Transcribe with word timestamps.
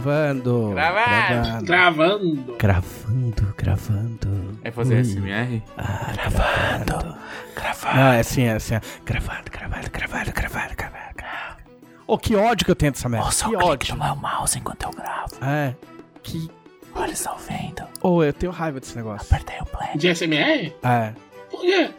Gravando. 0.00 0.70
Gravando. 0.70 1.64
Gravando. 1.66 2.56
Gravando, 2.58 3.54
gravando. 3.56 4.58
É 4.64 4.70
fazer 4.70 4.94
Ui. 4.94 5.04
SMR? 5.04 5.62
Ah, 5.76 6.12
gravando. 6.14 7.16
Gravando. 7.54 7.96
Não, 7.96 8.12
é 8.12 8.20
assim, 8.20 8.42
é 8.44 8.52
assim. 8.54 8.74
Gravando, 9.04 9.50
gravando, 9.50 9.90
gravando, 9.90 10.32
gravando, 10.32 10.74
gravando. 10.74 11.14
gravando. 11.14 11.60
Ô, 12.06 12.16
que 12.16 12.34
ódio 12.34 12.64
que 12.64 12.70
eu 12.70 12.76
tenho 12.76 12.92
dessa 12.92 13.10
merda. 13.10 13.28
que 13.28 13.56
ódio. 13.56 13.96
meu 13.96 14.16
mouse 14.16 14.58
enquanto 14.58 14.84
eu 14.84 14.90
gravo. 14.90 15.36
É. 15.44 15.74
Que. 16.22 16.50
Olha, 16.94 17.04
eles 17.08 17.18
estão 17.18 17.36
vendo. 17.36 17.82
Ô, 18.02 18.24
eu 18.24 18.32
tenho 18.32 18.50
raiva 18.50 18.80
desse 18.80 18.96
negócio. 18.96 19.26
Apertei 19.26 19.58
o 19.60 19.66
play. 19.66 19.96
De 19.96 20.14
SMR? 20.14 20.74
É. 20.82 21.12
Por 21.50 21.60
quê? 21.60 21.90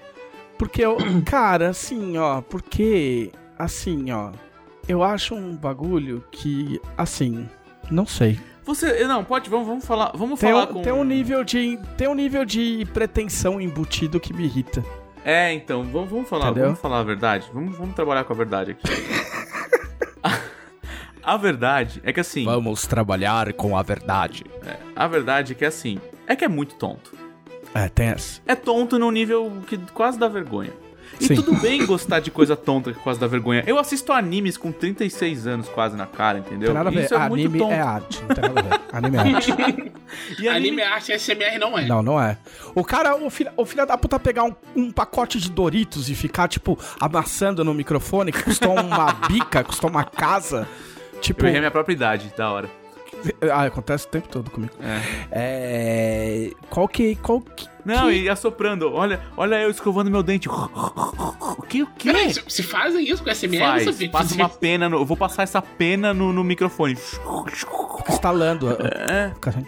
Porque 0.58 0.84
eu. 0.84 0.98
Cara, 1.26 1.70
assim, 1.70 2.18
ó. 2.18 2.42
Porque. 2.42 3.32
Assim, 3.60 4.12
ó. 4.12 4.32
Eu 4.88 5.04
acho 5.04 5.36
um 5.36 5.56
bagulho 5.56 6.24
que. 6.32 6.82
Assim. 6.98 7.48
Não 7.92 8.06
sei. 8.06 8.40
Você. 8.64 9.04
Não, 9.06 9.24
pode, 9.24 9.50
vamos, 9.50 9.68
vamos 9.68 9.86
falar. 9.86 10.12
Vamos 10.16 10.40
Tem 10.40 10.52
falar 10.52 10.64
um, 10.70 10.74
com. 10.74 10.82
tem 10.82 10.94
um 10.94 11.04
nível 11.04 11.44
de. 11.44 11.78
Tem 11.98 12.08
um 12.08 12.16
nível 12.16 12.46
de 12.46 12.88
pretensão 12.94 13.60
embutido 13.60 14.20
que 14.20 14.34
me 14.34 14.46
irrita. 14.46 14.84
É, 15.26 15.54
então, 15.54 15.84
vamos, 15.84 16.10
vamos 16.10 16.30
falar, 16.30 16.46
Entendeu? 16.46 16.66
vamos 16.66 16.80
falar 16.80 17.00
a 17.00 17.04
verdade. 17.04 17.50
Vamos, 17.54 17.78
vamos 17.78 17.96
trabalhar 17.96 18.24
com 18.24 18.34
a 18.34 18.36
verdade 18.36 18.72
aqui. 18.72 18.88
a, 20.24 20.40
a 21.34 21.38
verdade 21.38 22.02
é 22.04 22.14
que 22.14 22.20
assim. 22.20 22.46
Vamos 22.46 22.88
trabalhar 22.88 23.52
com 23.54 23.76
a 23.78 23.84
verdade. 23.84 24.46
é, 24.66 24.78
a 24.96 25.08
verdade 25.08 25.54
é 25.54 25.56
que 25.56 25.66
assim. 25.66 26.00
É 26.26 26.36
que 26.36 26.46
é 26.46 26.48
muito 26.48 26.76
tonto. 26.76 27.14
É, 27.74 27.88
tem 27.90 28.08
essa. 28.08 28.42
É 28.46 28.56
tonto 28.56 28.98
num 29.00 29.12
nível 29.12 29.52
que 29.68 29.78
quase 29.94 30.18
dá 30.20 30.28
vergonha. 30.28 30.74
E 31.22 31.26
Sim. 31.28 31.36
tudo 31.36 31.54
bem 31.60 31.86
gostar 31.86 32.20
de 32.20 32.32
coisa 32.32 32.56
tonta 32.56 32.92
que 32.92 33.00
quase 33.00 33.20
dá 33.20 33.28
vergonha. 33.28 33.64
Eu 33.68 33.78
assisto 33.78 34.12
animes 34.12 34.58
com 34.58 34.72
36 34.72 35.46
anos 35.46 35.70
quase 35.70 35.96
na 35.96 36.08
cara, 36.08 36.40
entendeu? 36.40 36.68
Tem 36.70 36.74
nada 36.74 36.90
a 36.90 36.92
ver. 36.92 37.06
Isso 37.06 37.14
é 37.14 37.30
muito 37.30 37.46
Anime 37.46 37.60
tonto. 37.60 37.74
é 37.74 37.80
arte. 37.80 38.22
Não 38.22 38.36
tem 38.36 38.44
nada 38.44 38.60
a 38.60 38.64
ver. 38.64 38.82
Anime 38.92 39.18
é 39.18 39.36
arte. 39.36 39.52
E 40.38 40.50
anime... 40.50 40.50
Anime 40.50 40.82
arte 40.82 41.18
SMR 41.18 41.58
não 41.58 41.80
é. 41.80 41.86
Não, 41.86 42.04
não 42.04 42.22
é. 42.22 42.38
O 42.76 42.84
cara, 42.84 43.16
o 43.16 43.30
filho, 43.30 43.50
o 43.56 43.66
filho 43.66 43.86
da 43.86 43.98
puta 43.98 44.20
pegar 44.20 44.44
um, 44.44 44.54
um 44.76 44.92
pacote 44.92 45.40
de 45.40 45.50
Doritos 45.50 46.10
e 46.10 46.16
ficar, 46.16 46.50
tipo, 46.50 46.78
amassando 47.00 47.64
no 47.64 47.74
microfone, 47.74 48.30
que 48.30 48.44
custou 48.44 48.78
uma 48.78 49.14
bica, 49.30 49.64
custou 49.64 49.90
uma 49.90 50.04
casa. 50.04 50.68
Tipo. 51.22 51.44
Eu 51.44 51.48
errei 51.48 51.60
a 51.60 51.62
minha 51.62 51.72
própria 51.72 51.94
idade, 51.94 52.34
da 52.36 52.52
hora. 52.52 52.70
Ah, 53.54 53.66
acontece 53.66 54.06
o 54.06 54.10
tempo 54.10 54.28
todo 54.28 54.50
comigo. 54.50 54.74
É. 54.82 55.02
É. 55.32 56.52
Qual 56.70 56.88
que. 56.90 57.16
Qual 57.16 57.40
que. 57.40 57.68
Não, 57.86 58.10
que- 58.10 58.14
e 58.24 58.30
assoprando. 58.30 58.92
Olha, 58.94 59.22
olha 59.36 59.62
eu 59.62 59.70
escovando 59.72 60.10
meu 60.12 60.22
dente. 60.24 60.48
O 60.50 61.62
que? 61.68 61.84
O 61.84 61.88
que? 61.88 62.12
Peraí, 62.12 62.34
se, 62.34 62.44
se 62.48 62.64
fazem 62.64 63.04
isso 63.10 63.24
com 63.24 63.30
SMR, 63.30 63.60
Faz, 63.64 63.84
sabia. 63.86 64.10
passa 64.10 64.36
uma 64.36 64.50
pena 64.50 64.88
no, 64.90 64.98
Eu 64.98 65.06
vou 65.06 65.16
passar 65.18 65.44
essa 65.44 65.62
pena 65.62 66.14
no, 66.14 66.32
no 66.34 66.44
microfone. 66.44 66.96
Fica 66.96 68.12
instalando. 68.12 68.70
É. 68.72 69.34
Assim. 69.46 69.66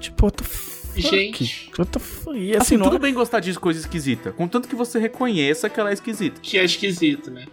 Tipo, 0.00 0.26
what 0.26 0.36
the 0.38 0.44
fuck? 0.44 0.72
Gente. 1.00 1.70
What 1.78 1.90
the 1.92 1.98
fuck? 1.98 2.36
E 2.36 2.50
Assim, 2.56 2.74
assim, 2.76 2.78
tudo 2.84 2.96
é- 2.96 2.98
bem 2.98 3.14
gostar 3.14 3.40
de 3.40 3.54
coisa 3.58 3.80
esquisita. 3.80 4.32
Contanto 4.32 4.68
que 4.68 4.74
você 4.74 4.98
reconheça 4.98 5.68
que 5.70 5.78
ela 5.80 5.90
é 5.90 5.92
esquisita. 5.94 6.40
Que 6.40 6.58
é 6.58 6.64
esquisito, 6.64 7.30
né? 7.30 7.46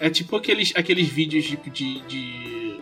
É 0.00 0.10
tipo 0.10 0.34
aqueles, 0.36 0.72
aqueles 0.74 1.08
vídeos 1.08 1.44
de, 1.44 1.56
de, 1.56 2.00
de, 2.00 2.80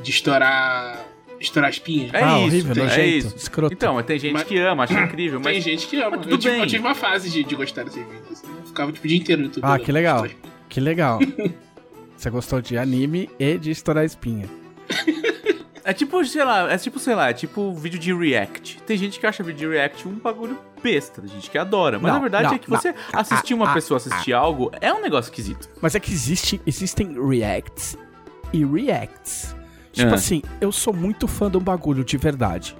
de 0.00 0.10
estourar, 0.10 1.06
estourar 1.42 1.70
espinha. 1.70 2.10
É 2.12 2.22
ah, 2.22 2.38
isso, 2.38 2.46
horrível, 2.46 2.74
tem- 2.74 2.82
é 2.82 2.86
nojento, 2.86 3.08
isso. 3.26 3.36
escroto. 3.36 3.74
Então, 3.74 3.94
mas 3.94 4.06
tem 4.06 4.18
gente 4.18 4.32
Mas- 4.32 4.42
que 4.44 4.58
ama, 4.58 4.84
acha 4.84 5.00
incrível, 5.00 5.40
mas. 5.40 5.52
Tem 5.52 5.60
gente 5.60 5.86
que 5.86 5.96
ama. 6.00 6.10
mas 6.10 6.20
tudo 6.22 6.32
eu, 6.32 6.38
tive, 6.38 6.52
bem. 6.52 6.60
eu 6.62 6.66
tive 6.66 6.80
uma 6.86 6.94
fase 6.94 7.30
de, 7.30 7.44
de 7.44 7.54
gostar 7.54 7.84
desses 7.84 8.02
vídeos. 8.04 8.30
assim. 8.32 8.46
Eu 8.58 8.66
ficava 8.66 8.92
tipo, 8.92 9.04
o 9.04 9.08
dia 9.08 9.18
inteiro 9.18 9.42
no 9.42 9.48
YouTube. 9.48 9.64
Ah, 9.66 9.78
que 9.78 9.92
legal. 9.92 10.26
Que 10.68 10.80
legal. 10.80 11.18
Você 12.16 12.30
gostou 12.30 12.60
de 12.62 12.78
anime 12.78 13.28
e 13.38 13.58
de 13.58 13.70
estourar 13.70 14.04
espinha. 14.04 14.48
É 15.84 15.92
tipo, 15.92 16.24
sei 16.24 16.44
lá, 16.44 16.72
é 16.72 16.78
tipo, 16.78 16.98
sei 17.00 17.12
lá, 17.14 17.30
é 17.30 17.32
tipo 17.32 17.74
vídeo 17.74 17.98
de 17.98 18.14
react. 18.14 18.80
Tem 18.86 18.96
gente 18.96 19.18
que 19.18 19.26
acha 19.26 19.42
vídeo 19.42 19.68
de 19.68 19.74
react 19.76 20.06
um 20.06 20.12
bagulho 20.12 20.56
besta, 20.80 21.20
tem 21.20 21.28
gente 21.28 21.50
que 21.50 21.58
adora. 21.58 21.98
Mas 21.98 22.12
Não, 22.12 22.18
a 22.18 22.22
verdade 22.22 22.44
não, 22.46 22.54
é 22.54 22.58
que 22.58 22.70
não. 22.70 22.78
você 22.78 22.94
assistir 23.12 23.52
uma 23.52 23.68
Ah, 23.68 23.74
pessoa 23.74 23.98
ah, 23.98 24.06
assistir 24.08 24.32
algo 24.32 24.70
é 24.80 24.92
um 24.92 25.00
negócio 25.02 25.28
esquisito. 25.30 25.68
Mas 25.80 25.96
é 25.96 26.00
que 26.00 26.12
existe, 26.12 26.60
existem 26.64 27.16
reacts 27.28 27.98
e 28.52 28.64
reacts. 28.64 29.56
Tipo 29.92 30.10
É. 30.10 30.14
assim, 30.14 30.42
eu 30.60 30.72
sou 30.72 30.92
muito 30.92 31.28
fã 31.28 31.50
de 31.50 31.56
um 31.56 31.60
bagulho 31.60 32.02
de 32.04 32.16
verdade. 32.16 32.74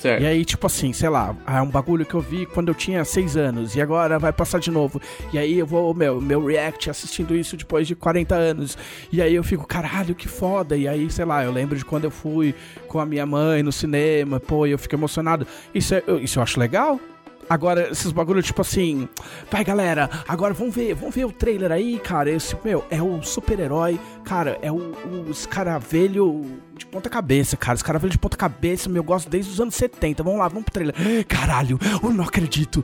Certo. 0.00 0.22
E 0.22 0.26
aí, 0.26 0.44
tipo 0.44 0.64
assim, 0.64 0.92
sei 0.92 1.08
lá, 1.08 1.34
é 1.44 1.60
um 1.60 1.66
bagulho 1.68 2.06
que 2.06 2.14
eu 2.14 2.20
vi 2.20 2.46
quando 2.46 2.68
eu 2.68 2.74
tinha 2.74 3.04
seis 3.04 3.36
anos 3.36 3.74
e 3.74 3.80
agora 3.80 4.16
vai 4.16 4.32
passar 4.32 4.60
de 4.60 4.70
novo. 4.70 5.00
E 5.32 5.38
aí 5.38 5.58
eu 5.58 5.66
vou, 5.66 5.92
meu, 5.92 6.20
meu 6.20 6.44
react 6.46 6.88
assistindo 6.88 7.34
isso 7.34 7.56
depois 7.56 7.84
de 7.84 7.96
40 7.96 8.32
anos. 8.36 8.78
E 9.10 9.20
aí 9.20 9.34
eu 9.34 9.42
fico, 9.42 9.66
caralho, 9.66 10.14
que 10.14 10.28
foda. 10.28 10.76
E 10.76 10.86
aí, 10.86 11.10
sei 11.10 11.24
lá, 11.24 11.42
eu 11.42 11.50
lembro 11.50 11.76
de 11.76 11.84
quando 11.84 12.04
eu 12.04 12.12
fui 12.12 12.54
com 12.86 13.00
a 13.00 13.04
minha 13.06 13.26
mãe 13.26 13.60
no 13.60 13.72
cinema, 13.72 14.38
pô, 14.38 14.68
e 14.68 14.70
eu 14.70 14.78
fico 14.78 14.94
emocionado. 14.94 15.44
Isso, 15.74 15.92
é- 15.92 16.04
isso 16.22 16.38
eu 16.38 16.44
acho 16.44 16.60
legal. 16.60 17.00
Agora, 17.48 17.90
esses 17.90 18.12
bagulhos, 18.12 18.44
tipo 18.44 18.60
assim, 18.60 19.08
vai 19.50 19.64
galera, 19.64 20.10
agora 20.26 20.52
vamos 20.52 20.74
ver, 20.74 20.94
vamos 20.94 21.14
ver 21.14 21.24
o 21.24 21.32
trailer 21.32 21.72
aí, 21.72 21.98
cara. 21.98 22.30
Esse, 22.30 22.56
meu, 22.64 22.84
é 22.90 23.02
o 23.02 23.22
super-herói, 23.22 23.98
cara, 24.24 24.58
é 24.60 24.70
o, 24.70 24.76
o 24.76 25.30
escaravelho 25.30 26.44
de 26.76 26.84
ponta 26.86 27.08
cabeça, 27.08 27.56
cara. 27.56 27.76
Escaravelho 27.76 28.10
de 28.10 28.18
ponta 28.18 28.36
cabeça, 28.36 28.88
meu, 28.88 29.00
eu 29.00 29.04
gosto 29.04 29.30
desde 29.30 29.50
os 29.50 29.60
anos 29.60 29.74
70. 29.74 30.22
Vamos 30.22 30.38
lá, 30.38 30.48
vamos 30.48 30.64
pro 30.64 30.72
trailer. 30.72 30.94
Caralho, 31.26 31.78
eu 32.02 32.10
não 32.10 32.24
acredito. 32.24 32.82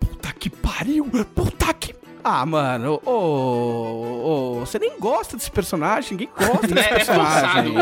Puta 0.00 0.32
que 0.32 0.48
pariu, 0.48 1.04
puta 1.34 1.72
que. 1.74 1.97
Ah, 2.30 2.44
mano, 2.44 3.00
ô, 3.06 3.10
ô, 3.10 4.60
você 4.60 4.78
nem 4.78 4.98
gosta 5.00 5.34
desse 5.34 5.50
personagem, 5.50 6.10
ninguém 6.12 6.28
gosta 6.36 6.66
desse 6.66 6.88
É, 6.88 6.92
é 6.92 6.94
personagem. 6.96 7.74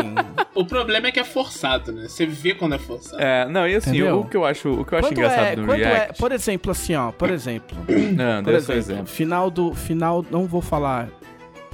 O 0.55 0.63
problema 0.65 1.07
é 1.07 1.11
que 1.11 1.19
é 1.19 1.23
forçado, 1.25 1.91
né? 1.91 2.07
Você 2.07 2.25
vê 2.25 2.55
quando 2.55 2.75
é 2.75 2.77
forçado. 2.77 3.21
É, 3.21 3.45
não, 3.49 3.67
e 3.67 3.75
assim, 3.75 3.89
Entendeu? 3.89 4.21
o 4.21 4.25
que 4.25 4.37
eu 4.37 4.45
acho, 4.45 4.69
o 4.71 4.85
que 4.85 4.93
eu 4.93 4.99
acho 4.99 5.11
engraçado 5.11 5.45
é, 5.47 5.55
no 5.57 5.73
é, 5.73 5.75
react. 5.75 6.17
por 6.17 6.31
exemplo, 6.31 6.71
assim, 6.71 6.95
ó, 6.95 7.11
por 7.11 7.29
exemplo, 7.29 7.77
Não, 8.15 8.41
Por 8.43 8.53
exemplo, 8.53 8.79
exemplo. 8.79 9.07
final 9.07 9.51
do. 9.51 9.73
Final. 9.73 10.25
Não 10.31 10.45
vou 10.45 10.61
falar 10.61 11.09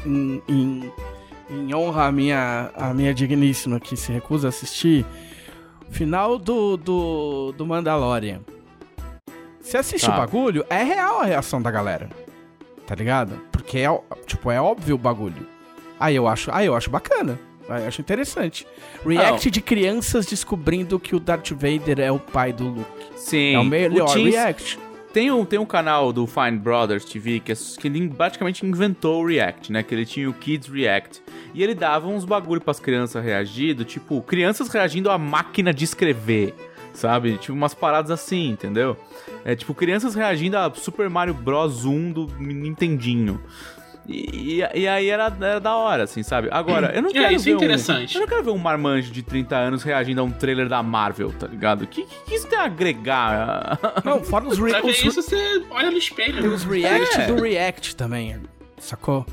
em, 0.03 0.41
em, 0.50 0.91
em 1.51 1.75
honra 1.75 2.05
à 2.07 2.11
minha, 2.11 2.72
à 2.75 2.91
minha 2.91 3.13
digníssima 3.13 3.79
que 3.79 3.95
se 3.95 4.11
recusa 4.11 4.47
a 4.47 4.50
assistir. 4.50 5.05
Final 5.91 6.40
do, 6.40 6.75
do, 6.75 7.51
do 7.55 7.66
Mandalorian. 7.67 8.40
Se 9.61 9.78
assiste 9.78 10.07
Tá. 10.07 10.13
o 10.16 10.17
bagulho, 10.17 10.66
é 10.69 10.81
real 10.84 11.22
a 11.22 11.25
reação 11.25 11.61
da 11.61 11.69
galera. 11.69 12.09
Tá 12.86 12.96
ligado? 12.96 13.40
Porque 13.52 13.80
é, 13.80 13.88
tipo, 14.26 14.52
é 14.52 14.60
óbvio 14.62 14.96
o 14.96 14.98
bagulho. 14.98 15.48
Aí 16.00 16.16
eu 16.16 16.28
acho, 16.28 16.52
aí 16.52 16.66
eu 16.66 16.76
acho 16.76 16.90
bacana. 16.90 17.40
Aí 17.70 17.82
eu 17.84 17.88
acho 17.88 18.02
interessante. 18.02 18.68
React 19.06 19.50
de 19.50 19.62
crianças 19.62 20.26
descobrindo 20.26 21.00
que 21.00 21.16
o 21.16 21.20
Darth 21.20 21.52
Vader 21.52 22.00
é 22.00 22.12
o 22.12 22.20
pai 22.20 22.52
do 22.52 22.68
Luke. 22.68 22.90
Sim. 23.16 23.56
é 23.56 23.60
o 23.60 23.64
melhor 23.64 24.14
Teens- 24.14 24.36
react. 24.36 24.80
Tem 25.14 25.32
um, 25.32 25.46
tem 25.46 25.60
um 25.60 25.66
canal 25.66 26.12
do 26.12 26.26
Fine 26.26 26.58
Brothers 26.58 27.06
TV 27.06 27.40
que, 27.40 27.52
é- 27.52 27.56
que 27.56 27.88
ele 27.88 28.10
praticamente 28.10 28.66
inventou 28.66 29.22
o 29.24 29.28
React, 29.28 29.72
né? 29.72 29.84
Que 29.84 29.94
ele 29.94 30.08
tinha 30.08 30.28
o 30.28 30.34
Kids 30.34 30.68
React. 30.68 31.22
E 31.54 31.62
ele 31.64 31.76
dava 31.76 32.08
uns 32.08 32.26
bagulho 32.26 32.60
pras 32.60 32.80
crianças 32.80 33.24
reagir, 33.24 33.76
do 33.76 33.86
tipo, 33.86 34.20
crianças 34.24 34.68
reagindo 34.70 35.12
à 35.12 35.18
máquina 35.20 35.72
de 35.72 35.84
escrever, 35.86 36.56
sabe? 36.94 37.38
Tipo, 37.38 37.54
umas 37.54 37.74
paradas 37.74 38.12
assim, 38.12 38.50
entendeu? 38.52 38.96
É 39.44 39.56
tipo, 39.56 39.74
crianças 39.74 40.16
reagindo 40.16 40.58
a 40.58 40.72
Super 40.74 41.09
Mario 41.09 41.34
Bros. 41.34 41.86
1 41.86 42.12
do 42.12 42.28
Nintendinho. 42.40 43.42
E, 44.06 44.59
e- 44.62 44.80
e 44.81 44.88
aí 44.88 45.09
era, 45.09 45.34
era 45.40 45.59
da 45.59 45.76
hora, 45.78 46.03
assim, 46.03 46.24
sabe? 46.24 46.50
Agora, 46.52 46.92
eu 46.94 47.02
não 47.02 47.09
É, 47.09 47.14
quero 47.14 47.36
é 47.36 47.38
ver 47.38 47.53
um, 47.53 47.56
interessante. 47.58 48.16
eu 48.16 48.22
não 48.22 48.28
quero 48.28 48.44
ver 48.44 48.52
um 48.52 48.58
marmanjo 48.58 49.12
de 49.14 49.24
30 49.24 49.56
anos 49.56 49.82
reagindo 49.82 50.20
a 50.20 50.24
um 50.26 50.32
trailer 50.32 50.68
da 50.68 50.84
Marvel, 50.84 51.32
tá 51.32 51.48
ligado? 51.48 51.84
O 51.84 51.88
que, 51.88 52.03
que, 52.06 52.16
que 52.26 52.36
isso 52.36 52.46
tem 52.48 52.59
a 52.59 52.64
agregar? 52.66 53.80
Não, 54.03 54.22
fora 54.22 54.46
os, 54.46 54.59
re 54.59 54.72
Pra 54.72 54.82
ver 54.82 54.92
os, 54.92 55.03
isso, 55.06 55.22
você 55.22 55.64
olha 55.72 55.90
no 55.90 55.98
espelho. 55.98 56.34
Tem 56.42 56.50
né? 56.50 56.56
os 56.56 56.66
react 56.66 57.22
É. 57.22 57.28
do 57.28 57.42
react 57.42 57.96
também, 57.96 58.35
sacou? 58.78 59.26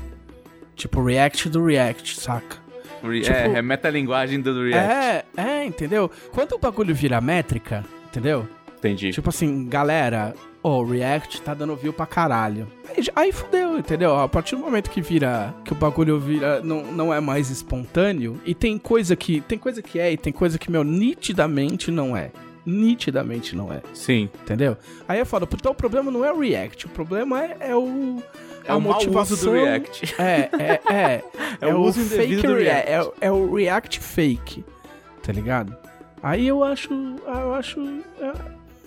Tipo, 0.73 1.03
react 1.03 1.49
do 1.49 1.65
react, 1.65 2.17
saca? 2.21 2.60
Re- 3.03 3.21
Tipo- 3.21 3.35
é, 3.35 3.53
é 3.57 3.61
metalinguagem 3.61 4.39
do 4.41 4.63
React. 4.63 4.91
É, 4.91 5.25
é, 5.37 5.65
entendeu? 5.65 6.09
Quando 6.31 6.53
o 6.53 6.59
bagulho 6.59 6.93
vira 6.93 7.19
métrica, 7.21 7.83
entendeu? 8.07 8.47
Entendi. 8.77 9.11
Tipo 9.11 9.29
assim, 9.29 9.67
galera, 9.67 10.33
o 10.63 10.83
react 10.83 11.39
tá 11.43 11.53
dando 11.53 11.75
view 11.75 11.93
pra 11.93 12.07
caralho. 12.07 12.67
Aí, 12.89 13.03
aí 13.15 13.31
fudeu, 13.31 13.77
entendeu? 13.77 14.15
A 14.19 14.27
partir 14.27 14.55
do 14.55 14.61
momento 14.63 14.89
que 14.89 15.01
vira, 15.01 15.53
que 15.63 15.71
o 15.71 15.75
bagulho 15.75 16.19
vira, 16.19 16.61
não, 16.63 16.83
não 16.91 17.13
é 17.13 17.19
mais 17.19 17.51
espontâneo, 17.51 18.41
e 18.43 18.55
tem 18.55 18.79
coisa 18.79 19.15
que, 19.15 19.39
tem 19.41 19.57
coisa 19.57 19.81
que 19.83 19.99
é 19.99 20.11
e 20.11 20.17
tem 20.17 20.33
coisa 20.33 20.57
que, 20.57 20.71
meu, 20.71 20.83
nitidamente 20.83 21.91
não 21.91 22.17
é. 22.17 22.31
Nitidamente 22.65 23.55
não 23.55 23.71
é, 23.71 23.81
Sim. 23.93 24.29
entendeu? 24.43 24.77
Aí 25.07 25.19
é 25.19 25.25
foda. 25.25 25.47
Então 25.53 25.71
o 25.71 25.75
problema 25.75 26.09
não 26.11 26.23
é 26.25 26.31
o 26.31 26.39
react, 26.39 26.85
o 26.85 26.89
problema 26.89 27.43
é, 27.43 27.57
é 27.69 27.75
o... 27.75 28.21
É 28.65 28.73
o 28.73 28.77
uso 28.77 28.87
motivação 28.87 29.37
do 29.37 29.51
React. 29.53 30.15
É, 30.19 30.49
é, 30.57 30.81
é. 30.93 31.23
É 31.61 31.73
o 31.73 31.79
uso 31.81 31.99
indevido 32.01 32.41
do 32.43 32.55
rea- 32.55 32.73
React. 32.73 33.11
É, 33.21 33.25
é 33.27 33.31
o 33.31 33.53
React 33.55 33.99
fake. 33.99 34.65
Tá 35.23 35.31
ligado? 35.31 35.75
Aí 36.23 36.47
eu 36.47 36.63
acho. 36.63 36.89
Eu 37.25 37.53
acho. 37.55 37.79
é, 38.19 38.31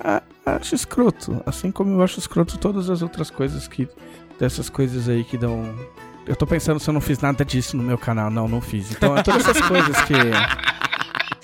é, 0.09 0.23
acho 0.47 0.75
escroto. 0.75 1.41
Assim 1.47 1.71
como 1.71 1.93
eu 1.99 2.03
acho 2.03 2.19
escroto 2.19 2.59
todas 2.59 2.89
as 2.91 3.03
outras 3.03 3.31
coisas 3.31 3.67
que. 3.69 3.89
Dessas 4.39 4.69
coisas 4.69 5.09
aí 5.09 5.23
que 5.25 5.37
dão. 5.39 5.75
Eu 6.27 6.35
tô 6.35 6.47
pensando 6.47 6.81
se 6.81 6.89
eu 6.89 6.95
não 6.95 7.01
fiz 7.01 7.19
nada 7.21 7.45
disso 7.45 7.77
no 7.77 7.83
meu 7.83 7.99
canal. 7.99 8.31
Não, 8.31 8.49
não 8.49 8.61
fiz. 8.61 8.91
Então, 8.91 9.17
é 9.17 9.23
todas 9.23 9.47
essas 9.49 9.61
coisas 9.69 9.97
que. 10.03 10.15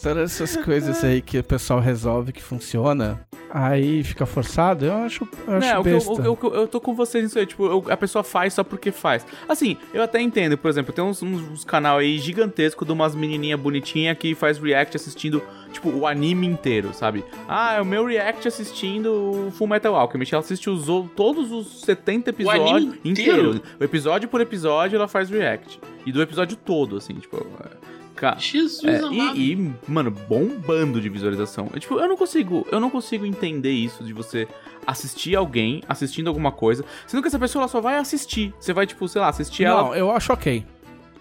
Todas 0.03 0.33
essas 0.41 0.57
coisas 0.65 1.03
aí 1.05 1.21
que 1.21 1.39
o 1.39 1.45
pessoal 1.45 1.79
resolve 1.81 2.33
que 2.33 2.43
funciona, 2.43 3.21
aí 3.51 4.03
fica 4.05 4.25
forçado, 4.25 4.85
eu 4.87 4.95
acho, 4.95 5.29
eu 5.47 5.55
acho 5.55 5.67
Não, 5.69 5.81
o 5.81 5.83
que 5.83 5.89
eu, 5.91 5.93
besta. 5.95 6.31
o 6.31 6.37
que 6.37 6.47
eu, 6.47 6.55
eu 6.55 6.69
tô 6.69 6.81
com 6.81 6.95
vocês 6.95 7.25
nisso 7.25 7.39
aí, 7.39 7.45
tipo, 7.47 7.67
eu- 7.67 7.85
a 7.89 7.97
pessoa 7.97 8.23
faz 8.25 8.55
só 8.55 8.65
porque 8.65 8.91
faz. 8.91 9.27
Assim, 9.49 9.77
eu 9.93 10.03
até 10.03 10.21
entendo, 10.21 10.57
por 10.57 10.69
exemplo, 10.71 10.93
tem 10.93 11.05
uns, 11.05 11.23
uns, 11.23 11.43
uns 11.43 11.65
canal 11.65 11.99
aí 11.99 12.19
gigantesco 12.19 12.85
de 12.85 12.93
umas 12.93 13.15
menininha 13.15 13.57
bonitinha 13.57 14.15
que 14.15 14.35
faz 14.35 14.59
react 14.59 14.97
assistindo, 14.97 15.43
tipo, 15.73 15.91
o 15.91 16.07
anime 16.07 16.47
inteiro, 16.47 16.95
sabe? 16.95 17.25
Ah, 17.49 17.75
é 17.75 17.81
o 17.81 17.85
meu 17.85 18.07
react 18.07 18.47
assistindo 18.49 19.13
o 19.49 19.51
Full 19.53 19.67
Metal 19.69 19.95
Alchemist. 19.95 20.33
Ela 20.35 20.41
assiste 20.43 20.71
os, 20.71 20.87
todos 21.15 21.53
os 21.53 21.81
70 21.83 22.31
O 22.43 22.51
anime 22.51 22.65
episódios 22.69 22.95
inteiro? 23.05 23.41
inteiro. 23.51 23.63
O 23.79 23.85
episódio 23.85 24.29
por 24.29 24.41
episódio 24.41 24.97
ela 24.97 25.09
faz 25.09 25.29
react. 25.29 25.79
E 26.07 26.13
do 26.13 26.23
episódio 26.23 26.57
todo, 26.57 26.97
assim, 26.97 27.15
tipo... 27.15 27.37
é, 27.37 27.80
ca- 28.21 28.37
Jesus 28.39 28.85
é, 28.85 29.01
e, 29.35 29.53
e, 29.53 29.73
mano, 29.89 30.11
bombando 30.11 31.01
de 31.01 31.09
visualização. 31.09 31.69
Eu, 31.73 31.81
tipo, 31.81 31.99
eu 31.99 32.07
não 32.07 32.17
consigo, 32.17 32.67
eu 32.71 32.79
não 32.79 32.91
consigo 32.91 33.25
entender 33.25 33.71
isso 33.73 34.05
de 34.05 34.13
você 34.13 34.47
assistir 34.87 35.35
alguém 35.35 35.83
assistindo 35.89 36.29
alguma 36.29 36.53
coisa, 36.53 36.85
sendo 37.07 37.23
que 37.23 37.29
essa 37.29 37.39
pessoa 37.39 37.63
ela 37.63 37.69
só 37.69 37.81
vai 37.81 37.97
assistir. 37.97 38.53
Você 38.61 38.73
vai, 38.73 38.87
tipo, 38.87 39.07
sei 39.09 39.21
lá, 39.21 39.29
assistir 39.29 39.65
Não, 39.65 39.89
ela. 39.89 39.97
eu 39.99 40.11
acho 40.11 40.33
ok. 40.33 40.65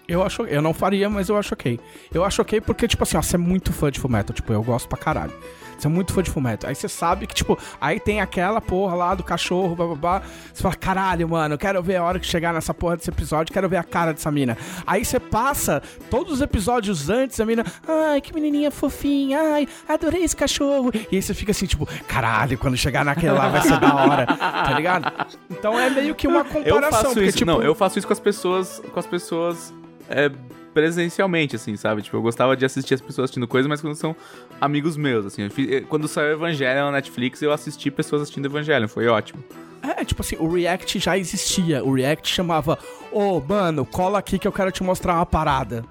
Eu 0.09 0.23
acho, 0.23 0.41
eu 0.43 0.61
não 0.61 0.73
faria, 0.73 1.07
mas 1.07 1.29
eu 1.29 1.37
acho 1.37 1.53
ok. 1.53 1.79
Eu 2.11 2.25
acho 2.25 2.41
ok 2.41 2.59
porque, 2.59 2.87
tipo 2.87 3.03
assim, 3.03 3.15
ó, 3.15 3.21
você 3.21 3.35
é 3.35 3.39
muito 3.39 3.71
fã 3.71 3.91
de 3.91 3.99
Fullmetal, 3.99 4.33
tipo, 4.33 4.51
eu 4.51 4.63
gosto 4.63 4.89
pra 4.89 4.97
caralho. 4.97 5.33
Você 5.77 5.87
é 5.87 5.89
muito 5.89 6.11
fã 6.11 6.21
de 6.21 6.29
Fullmetal. 6.29 6.67
Aí 6.67 6.75
você 6.75 6.89
sabe 6.89 7.25
que, 7.25 7.33
tipo, 7.33 7.57
aí 7.79 7.99
tem 8.01 8.19
aquela 8.19 8.59
porra 8.59 8.95
lá 8.95 9.15
do 9.15 9.23
cachorro, 9.23 9.75
bababá. 9.75 10.21
Você 10.53 10.61
fala, 10.61 10.75
caralho, 10.75 11.29
mano, 11.29 11.53
eu 11.53 11.57
quero 11.57 11.81
ver 11.81 11.97
a 11.97 12.03
hora 12.03 12.19
que 12.19 12.25
chegar 12.25 12.53
nessa 12.53 12.73
porra 12.73 12.97
desse 12.97 13.09
episódio, 13.09 13.53
quero 13.53 13.69
ver 13.69 13.77
a 13.77 13.83
cara 13.83 14.11
dessa 14.11 14.29
mina. 14.29 14.57
Aí 14.85 15.05
você 15.05 15.19
passa 15.19 15.81
todos 16.09 16.33
os 16.33 16.41
episódios 16.41 17.09
antes, 17.09 17.39
a 17.39 17.45
mina, 17.45 17.63
ai, 17.87 18.19
que 18.19 18.33
menininha 18.33 18.71
fofinha, 18.71 19.39
ai, 19.53 19.67
adorei 19.87 20.23
esse 20.23 20.35
cachorro. 20.35 20.91
E 20.93 21.15
aí 21.15 21.21
você 21.21 21.33
fica 21.33 21.51
assim, 21.51 21.67
tipo, 21.67 21.87
caralho, 22.07 22.57
quando 22.57 22.75
chegar 22.75 23.05
naquele 23.05 23.31
lá 23.31 23.47
vai 23.47 23.61
ser 23.61 23.79
da 23.79 23.95
hora, 23.95 24.25
tá 24.25 24.73
ligado? 24.75 25.29
Então 25.49 25.79
é 25.79 25.89
meio 25.89 26.13
que 26.15 26.27
uma 26.27 26.43
comparação. 26.43 26.77
Eu 26.77 26.91
faço 26.91 27.05
porque, 27.13 27.25
isso, 27.25 27.37
tipo, 27.37 27.51
não, 27.51 27.61
eu 27.61 27.73
faço 27.73 27.99
isso 27.99 28.07
com 28.07 28.13
as 28.13 28.19
pessoas, 28.19 28.81
com 28.91 28.99
as 28.99 29.05
pessoas 29.05 29.73
é, 30.09 30.29
presencialmente, 30.73 31.55
assim, 31.55 31.75
sabe? 31.75 32.01
Tipo, 32.01 32.17
eu 32.17 32.21
gostava 32.21 32.55
de 32.55 32.65
assistir 32.65 32.93
as 32.93 33.01
pessoas 33.01 33.25
assistindo 33.25 33.47
coisas, 33.47 33.67
mas 33.69 33.81
quando 33.81 33.95
são 33.95 34.15
amigos 34.59 34.97
meus, 34.97 35.25
assim. 35.25 35.49
Fiz- 35.49 35.85
quando 35.87 36.07
saiu 36.07 36.33
Evangelho 36.33 36.81
na 36.81 36.91
Netflix, 36.91 37.41
eu 37.41 37.51
assisti 37.51 37.89
pessoas 37.91 38.23
assistindo 38.23 38.45
Evangelho, 38.45 38.87
foi 38.87 39.07
ótimo. 39.07 39.43
É, 39.81 40.03
tipo 40.03 40.21
assim, 40.21 40.35
o 40.39 40.47
React 40.51 40.99
já 40.99 41.17
existia. 41.17 41.83
O 41.83 41.93
React 41.93 42.33
chamava, 42.33 42.77
ô, 43.11 43.39
mano, 43.39 43.85
cola 43.85 44.19
aqui 44.19 44.37
que 44.37 44.47
eu 44.47 44.51
quero 44.51 44.71
te 44.71 44.83
mostrar 44.83 45.15
uma 45.15 45.25
parada. 45.25 45.85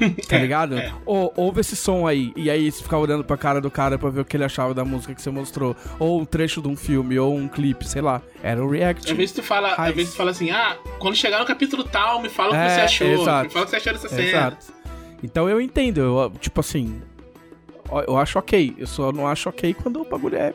Tá 0.28 0.38
ligado? 0.38 0.76
Ô, 1.06 1.32
ouve 1.36 1.60
esse 1.60 1.76
som 1.76 2.06
aí. 2.06 2.32
E 2.36 2.50
aí 2.50 2.70
você 2.70 2.82
ficava 2.82 3.02
olhando 3.02 3.22
pra 3.24 3.36
cara 3.36 3.60
do 3.60 3.70
cara 3.70 3.98
pra 3.98 4.10
ver 4.10 4.20
o 4.20 4.24
que 4.24 4.36
ele 4.36 4.44
achava 4.44 4.74
da 4.74 4.84
música 4.84 5.14
que 5.14 5.22
você 5.22 5.30
mostrou. 5.30 5.76
Ou 5.98 6.20
um 6.20 6.24
trecho 6.24 6.60
de 6.60 6.68
um 6.68 6.76
filme, 6.76 7.18
ou 7.18 7.34
um 7.34 7.46
clipe, 7.48 7.86
sei 7.86 8.02
lá. 8.02 8.20
Era 8.42 8.64
o 8.64 8.68
React. 8.68 9.10
Às 9.10 9.16
vezes 9.16 9.34
tu 9.34 9.42
fala, 9.42 9.74
às 9.74 9.94
vezes 9.94 10.12
tu 10.12 10.16
fala 10.16 10.30
assim, 10.32 10.50
ah, 10.50 10.76
quando 10.98 11.14
chegar 11.16 11.38
no 11.38 11.46
capítulo 11.46 11.84
tal, 11.84 12.20
me 12.20 12.28
fala 12.28 12.48
o 12.48 12.52
que 12.52 12.56
É, 12.58 12.68
você 12.68 12.80
achou. 12.80 13.06
exato. 13.06 13.44
Me 13.46 13.50
fala 13.52 13.62
o 13.64 13.66
que 13.66 13.70
você 13.70 13.76
achou 13.76 13.92
dessa 13.92 14.08
cena. 14.08 14.22
Exato. 14.28 14.66
Então 15.22 15.48
eu 15.48 15.60
entendo, 15.60 16.00
eu, 16.00 16.32
tipo 16.40 16.60
assim, 16.60 17.00
eu 18.06 18.16
acho 18.18 18.38
ok. 18.38 18.74
Eu 18.76 18.86
só 18.86 19.12
não 19.12 19.26
acho 19.26 19.48
ok 19.48 19.72
quando 19.74 20.00
o 20.02 20.04
bagulho 20.04 20.36
é, 20.36 20.52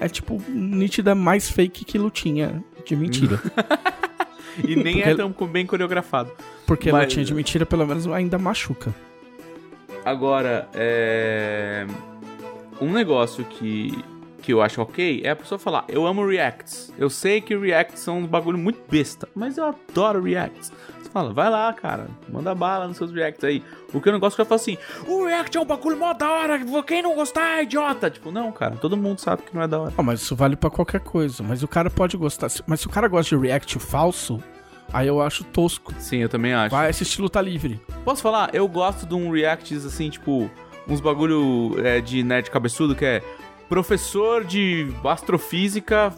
é 0.00 0.08
tipo, 0.08 0.40
nítida 0.48 1.14
mais 1.14 1.50
fake 1.50 1.84
que 1.84 1.98
lutinha 1.98 2.62
de 2.86 2.94
mentira. 2.94 3.40
E 4.66 4.74
nem 4.76 4.96
Porque- 4.96 5.08
é 5.10 5.14
tão 5.14 5.32
bem 5.46 5.66
coreografado. 5.66 6.30
Porque 6.66 6.90
Mas- 6.92 7.04
lutinha 7.04 7.24
de 7.24 7.34
mentira, 7.34 7.64
pelo 7.66 7.86
menos, 7.86 8.06
ainda 8.06 8.38
machuca. 8.38 8.94
Agora, 10.04 10.68
é. 10.74 11.86
Um 12.80 12.92
negócio 12.92 13.44
que, 13.44 13.98
que 14.48 14.52
eu 14.54 14.62
acho 14.62 14.80
ok 14.80 15.20
é 15.24 15.28
a 15.28 15.36
pessoa 15.36 15.58
falar: 15.58 15.84
Eu 15.88 16.06
amo 16.06 16.26
reacts. 16.26 16.90
Eu 16.96 17.10
sei 17.10 17.38
que 17.38 17.54
reacts 17.54 18.00
são 18.00 18.20
um 18.20 18.26
bagulho 18.26 18.56
muito 18.56 18.80
besta, 18.90 19.28
mas 19.34 19.58
eu 19.58 19.66
adoro 19.66 20.22
reacts. 20.22 20.72
Você 21.02 21.10
fala, 21.10 21.34
vai 21.34 21.50
lá, 21.50 21.70
cara, 21.74 22.08
manda 22.30 22.54
bala 22.54 22.88
nos 22.88 22.96
seus 22.96 23.12
reacts 23.12 23.44
aí. 23.44 23.62
O 23.92 24.00
que 24.00 24.08
eu 24.08 24.12
não 24.14 24.18
gosto 24.18 24.34
é 24.34 24.36
que 24.36 24.40
eu 24.40 24.46
falo 24.46 24.58
assim: 24.58 24.78
O 25.06 25.26
react 25.26 25.54
é 25.54 25.60
um 25.60 25.66
bagulho 25.66 25.98
mó 25.98 26.14
da 26.14 26.30
hora, 26.30 26.58
quem 26.86 27.02
não 27.02 27.14
gostar 27.14 27.58
é 27.58 27.64
idiota. 27.64 28.08
Tipo, 28.08 28.30
não, 28.30 28.50
cara, 28.50 28.76
todo 28.76 28.96
mundo 28.96 29.18
sabe 29.18 29.42
que 29.42 29.54
não 29.54 29.60
é 29.60 29.68
da 29.68 29.80
hora. 29.80 29.92
Ah, 29.98 30.02
mas 30.02 30.22
isso 30.22 30.34
vale 30.34 30.56
pra 30.56 30.70
qualquer 30.70 31.00
coisa. 31.00 31.42
Mas 31.42 31.62
o 31.62 31.68
cara 31.68 31.90
pode 31.90 32.16
gostar. 32.16 32.48
Mas 32.66 32.80
se 32.80 32.86
o 32.86 32.90
cara 32.90 33.06
gosta 33.06 33.36
de 33.36 33.42
react 33.42 33.78
falso, 33.78 34.42
aí 34.90 35.08
eu 35.08 35.20
acho 35.20 35.44
tosco. 35.44 35.92
Sim, 35.98 36.18
eu 36.18 36.28
também 36.30 36.54
acho. 36.54 36.74
Vai 36.74 36.88
assistir 36.88 37.20
luta 37.20 37.38
livre. 37.42 37.78
Posso 38.02 38.22
falar? 38.22 38.48
Eu 38.54 38.66
gosto 38.66 39.04
de 39.04 39.14
um 39.14 39.30
reacts 39.30 39.84
assim, 39.84 40.08
tipo, 40.08 40.50
uns 40.88 41.00
bagulho 41.02 41.74
é, 41.84 42.00
de 42.00 42.22
nerd 42.22 42.50
cabeçudo 42.50 42.94
que 42.94 43.04
é 43.04 43.22
professor 43.68 44.44
de 44.44 44.88
astrofísica 45.04 46.12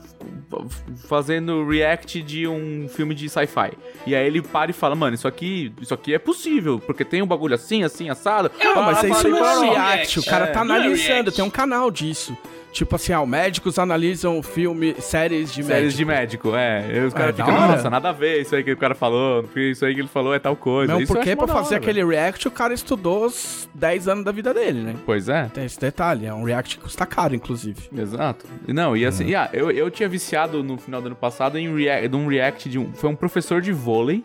fazendo 1.09 1.67
react 1.67 2.23
de 2.23 2.47
um 2.47 2.89
filme 2.89 3.15
de 3.15 3.29
sci-fi. 3.29 3.73
E 4.07 4.15
aí 4.15 4.27
ele 4.27 4.43
para 4.43 4.71
e 4.71 4.75
fala, 4.75 4.95
mano, 4.95 5.15
isso 5.15 5.27
aqui, 5.29 5.73
isso 5.81 5.95
aqui 5.95 6.15
é 6.15 6.19
possível, 6.19 6.79
porque 6.79 7.05
tem 7.05 7.23
um 7.23 7.27
bagulho 7.27 7.55
assim, 7.55 7.83
assim, 7.83 8.09
assado. 8.09 8.51
Mas 8.59 9.01
pá, 9.01 9.09
isso 9.09 9.29
não 9.29 9.45
é 9.45 9.71
react. 9.71 10.19
O 10.21 10.25
cara 10.25 10.47
É. 10.47 10.49
tá 10.49 10.61
é 10.61 10.63
analisando. 10.63 10.97
react. 11.09 11.33
Tem 11.37 11.45
um 11.45 11.51
canal 11.51 11.91
disso. 11.91 12.37
Tipo 12.73 12.97
assim, 12.97 13.13
ah, 13.13 13.25
médicos 13.27 13.79
analisam 13.79 14.43
filme, 14.43 14.95
séries 15.01 15.53
de 15.53 15.65
Séries 15.65 15.83
médico. 15.83 15.97
de 15.97 16.05
médico, 16.05 16.55
é. 16.55 16.99
E 16.99 17.01
os 17.01 17.13
caras 17.13 17.35
da 17.37 17.45
ficam, 17.45 17.61
nossa, 17.69 17.91
nada 17.91 18.11
a 18.11 18.13
ver 18.13 18.41
isso 18.41 18.55
aí 18.55 18.63
que 18.63 18.73
o 18.73 18.77
cara 18.77 18.95
falou, 18.95 19.45
isso 19.57 19.85
aí 19.85 19.95
que 19.95 20.01
ele 20.01 20.09
falou 20.09 20.33
é 20.33 20.39
tal 20.39 20.55
coisa. 20.55 20.93
Não, 20.93 21.01
isso 21.01 21.13
porque 21.13 21.35
pra 21.35 21.49
fazer 21.49 21.75
hora, 21.75 21.85
aquele 21.85 22.05
react, 22.05 22.47
o 22.47 22.51
cara 22.51 22.73
estudou 22.73 23.27
os 23.27 23.69
10 23.75 24.09
anos 24.09 24.25
da 24.25 24.31
vida 24.31 24.55
dele, 24.55 24.81
né? 24.83 24.95
Pois 25.05 25.29
é. 25.29 25.51
Tem 25.53 25.65
esse 25.65 25.81
detalhe. 25.81 26.27
É 26.27 26.33
um 26.35 26.45
react 26.45 26.77
que 26.77 26.85
custa 26.85 27.05
caro, 27.05 27.35
inclusive. 27.35 27.81
Exato. 27.97 28.47
Não, 28.69 28.97
e 28.97 29.05
assim, 29.05 29.25
yeah, 29.25 29.51
eu, 29.53 29.71
eu 29.71 29.91
tinha 29.91 30.09
viciado 30.09 30.63
no 30.63 30.79
final 30.79 31.01
do 31.01 31.07
ano 31.07 31.17
passado 31.17 31.59
em 31.59 31.75
react, 31.75 32.15
um 32.15 32.29
react 32.29 32.69
de 32.69 32.79
um. 32.79 32.93
Foi 32.93 33.11
um 33.11 33.17
professor 33.17 33.61
de 33.61 33.73
vôlei. 33.73 34.25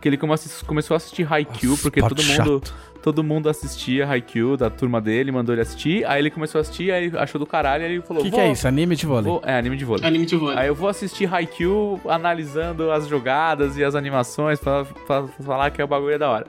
Que 0.00 0.08
ele 0.08 0.16
começou 0.16 0.94
a 0.94 0.96
assistir 0.96 1.26
Haikyuu, 1.28 1.76
porque 1.78 2.00
todo 2.00 2.22
mundo, 2.22 2.32
chato. 2.32 2.74
Todo 3.02 3.22
mundo 3.24 3.48
assistia 3.48 4.06
Haikyuu 4.08 4.56
da 4.56 4.68
turma 4.68 5.00
dele, 5.00 5.30
mandou 5.32 5.54
ele 5.54 5.62
assistir. 5.62 6.04
Aí 6.06 6.20
ele 6.20 6.30
começou 6.30 6.58
a 6.58 6.62
assistir, 6.62 6.90
aí 6.92 7.10
achou 7.16 7.38
do 7.38 7.46
caralho, 7.46 7.84
aí 7.84 7.90
ele 7.92 7.98
O 8.00 8.02
falou: 8.02 8.22
que, 8.22 8.30
que 8.30 8.36
"Vou- 8.36 8.44
é 8.44 8.52
isso? 8.52 8.66
Anime 8.68 8.96
de 8.96 9.06
vôlei? 9.06 9.24
vou-" 9.30 9.42
É, 9.44 9.56
anime 9.56 9.76
de 9.76 9.84
vôlei. 9.84 10.06
Anime 10.06 10.26
de 10.26 10.36
vôlei. 10.36 10.58
Aí 10.58 10.68
eu 10.68 10.74
vou 10.74 10.88
assistir 10.88 11.32
Haikyuu 11.32 12.00
analisando 12.08 12.90
as 12.90 13.06
jogadas 13.08 13.76
e 13.76 13.84
as 13.84 13.94
animações 13.94 14.58
pra, 14.58 14.84
pra 15.06 15.26
falar 15.44 15.70
que 15.70 15.80
é 15.80 15.84
o 15.84 15.88
bagulho 15.88 16.14
é 16.14 16.18
da 16.18 16.28
hora. 16.30 16.46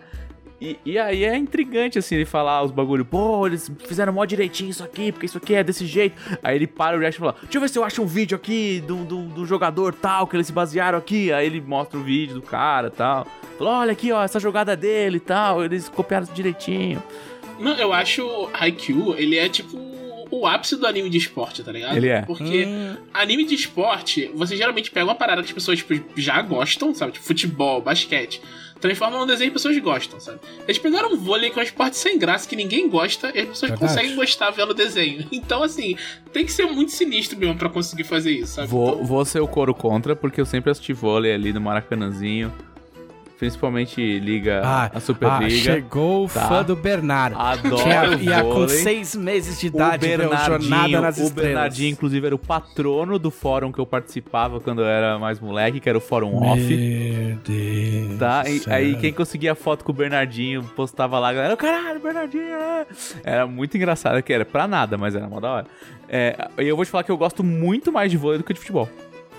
E, 0.61 0.77
e 0.85 0.99
aí 0.99 1.23
é 1.23 1.37
intrigante, 1.37 1.97
assim, 1.97 2.15
ele 2.15 2.25
falar 2.25 2.61
os 2.63 2.71
bagulho, 2.71 3.05
pô, 3.05 3.47
eles 3.47 3.71
fizeram 3.87 4.11
mó 4.11 4.25
direitinho 4.25 4.69
isso 4.69 4.83
aqui, 4.83 5.11
porque 5.11 5.25
isso 5.25 5.37
aqui 5.37 5.55
é 5.55 5.63
desse 5.63 5.85
jeito. 5.85 6.15
Aí 6.43 6.55
ele 6.55 6.67
para 6.67 6.97
o 6.97 6.99
react 6.99 7.17
e 7.17 7.19
fala, 7.19 7.35
deixa 7.41 7.57
eu 7.57 7.61
ver 7.61 7.69
se 7.69 7.79
eu 7.79 7.83
acho 7.83 8.01
um 8.01 8.05
vídeo 8.05 8.35
aqui 8.35 8.83
do, 8.85 9.05
do, 9.05 9.21
do 9.23 9.45
jogador 9.45 9.93
tal, 9.93 10.27
que 10.27 10.35
eles 10.35 10.47
se 10.47 10.53
basearam 10.53 10.97
aqui. 10.97 11.31
Aí 11.31 11.45
ele 11.45 11.61
mostra 11.61 11.97
o 11.97 12.03
vídeo 12.03 12.35
do 12.35 12.41
cara 12.41 12.89
tal. 12.89 13.25
Fala, 13.57 13.79
olha 13.79 13.91
aqui, 13.93 14.11
ó, 14.11 14.21
essa 14.21 14.39
jogada 14.39 14.75
dele 14.75 15.17
e 15.17 15.21
tal, 15.21 15.63
eles 15.63 15.87
copiaram 15.87 16.27
direitinho. 16.33 17.01
Não, 17.57 17.73
eu 17.77 17.93
acho 17.93 18.25
o 18.25 18.49
Haikyuu, 18.53 19.15
ele 19.17 19.37
é 19.37 19.47
tipo 19.47 19.77
o 20.31 20.45
ápice 20.45 20.75
do 20.75 20.85
anime 20.85 21.09
de 21.09 21.17
esporte, 21.17 21.63
tá 21.63 21.71
ligado? 21.71 21.97
Ele 21.97 22.07
é. 22.07 22.21
Porque 22.21 22.65
Hum, 22.65 22.95
anime 23.13 23.45
de 23.45 23.55
esporte, 23.55 24.29
você 24.35 24.55
geralmente 24.55 24.91
pega 24.91 25.05
uma 25.05 25.15
parada 25.15 25.41
que 25.41 25.47
as 25.47 25.53
pessoas 25.53 25.79
tipo, 25.79 25.93
já 26.15 26.41
gostam, 26.41 26.93
sabe? 26.93 27.13
Tipo 27.13 27.25
futebol, 27.25 27.81
basquete. 27.81 28.41
Transforma 28.79 29.17
num 29.17 29.25
desenho 29.25 29.51
que 29.51 29.57
as 29.57 29.63
pessoas 29.63 29.77
gostam, 29.79 30.19
sabe? 30.19 30.39
Eles 30.63 30.77
pegaram 30.77 31.11
um 31.13 31.17
vôlei 31.17 31.49
que 31.49 31.59
é 31.59 31.61
um 31.61 31.65
esporte 31.65 31.97
sem 31.97 32.17
graça, 32.17 32.47
que 32.47 32.55
ninguém 32.55 32.87
gosta, 32.89 33.27
e 33.35 33.39
as 33.41 33.49
pessoas 33.49 33.71
Verdade. 33.71 33.93
conseguem 33.93 34.15
gostar 34.15 34.51
vendo 34.51 34.71
o 34.71 34.73
desenho. 34.73 35.27
Então, 35.49 35.63
assim, 35.63 35.95
tem 36.31 36.45
que 36.45 36.51
ser 36.51 36.65
muito 36.65 36.91
sinistro 36.91 37.37
mesmo 37.37 37.55
pra 37.55 37.69
conseguir 37.69 38.03
fazer 38.03 38.31
isso, 38.31 38.55
sabe? 38.55 38.67
Vou, 38.67 38.93
Então, 38.95 39.05
vou 39.05 39.25
ser 39.25 39.39
o 39.39 39.47
coro 39.47 39.73
contra, 39.73 40.15
porque 40.15 40.39
eu 40.39 40.45
sempre 40.45 40.69
assisti 40.69 40.93
vôlei 40.93 41.33
ali 41.33 41.51
no 41.53 41.61
Maracanãzinho. 41.61 42.53
Principalmente 43.39 44.19
Liga, 44.19 44.61
Ah, 44.65 44.85
a 44.85 44.91
ah, 44.95 44.99
Superliga. 44.99 45.49
chegou 45.49 46.25
o 46.25 46.27
Tá. 46.29 46.41
fã 46.49 46.61
do 46.63 46.75
Bernardo. 46.75 47.37
Adoro 47.39 48.21
ia 48.21 48.43
com 48.43 48.67
seis 48.67 49.15
meses 49.15 49.57
de 49.59 49.67
O 49.67 49.69
idade 49.69 50.05
o 50.05 50.09
Jornada 50.09 50.57
Bernardinho, 50.57 51.01
nas 51.01 51.17
o 51.17 51.21
Estrelas. 51.23 51.47
Bernardinho, 51.53 51.91
inclusive, 51.91 52.25
era 52.25 52.35
o 52.35 52.39
patrono 52.39 53.17
do 53.17 53.31
fórum 53.31 53.71
que 53.71 53.79
eu 53.79 53.85
participava 53.85 54.59
quando 54.59 54.81
eu 54.81 54.87
era 54.87 55.17
mais 55.17 55.39
moleque, 55.39 55.79
que 55.79 55.87
era 55.87 55.97
o 55.97 56.01
Fórum 56.01 56.35
Off. 56.35 56.59
Meu 56.61 57.37
Deus 57.37 58.19
Tá? 58.19 58.43
E- 58.45 58.61
aí 58.67 58.95
quem 58.97 59.13
conseguia 59.13 59.55
foto 59.55 59.85
com 59.85 59.91
o 59.93 59.95
Bernardinho 59.95 60.61
postava 60.75 61.17
lá, 61.17 61.31
galera, 61.31 61.55
caralho, 61.55 61.99
Bernardinho! 62.01 62.43
é." 62.43 62.85
Era 63.23 63.47
muito 63.47 63.77
engraçado, 63.77 64.21
que 64.21 64.33
era 64.33 64.43
pra 64.43 64.67
nada, 64.67 64.97
mas 64.97 65.15
era 65.15 65.27
mó 65.29 65.39
da 65.39 65.49
hora. 65.51 65.65
É, 66.09 66.35
e 66.57 66.67
eu 66.67 66.75
vou 66.75 66.83
te 66.83 66.91
falar 66.91 67.03
que 67.03 67.11
eu 67.11 67.17
gosto 67.17 67.41
muito 67.43 67.89
mais 67.91 68.11
de 68.11 68.17
vôlei 68.17 68.37
do 68.37 68.43
que 68.43 68.53
de 68.53 68.59
futebol. 68.59 68.89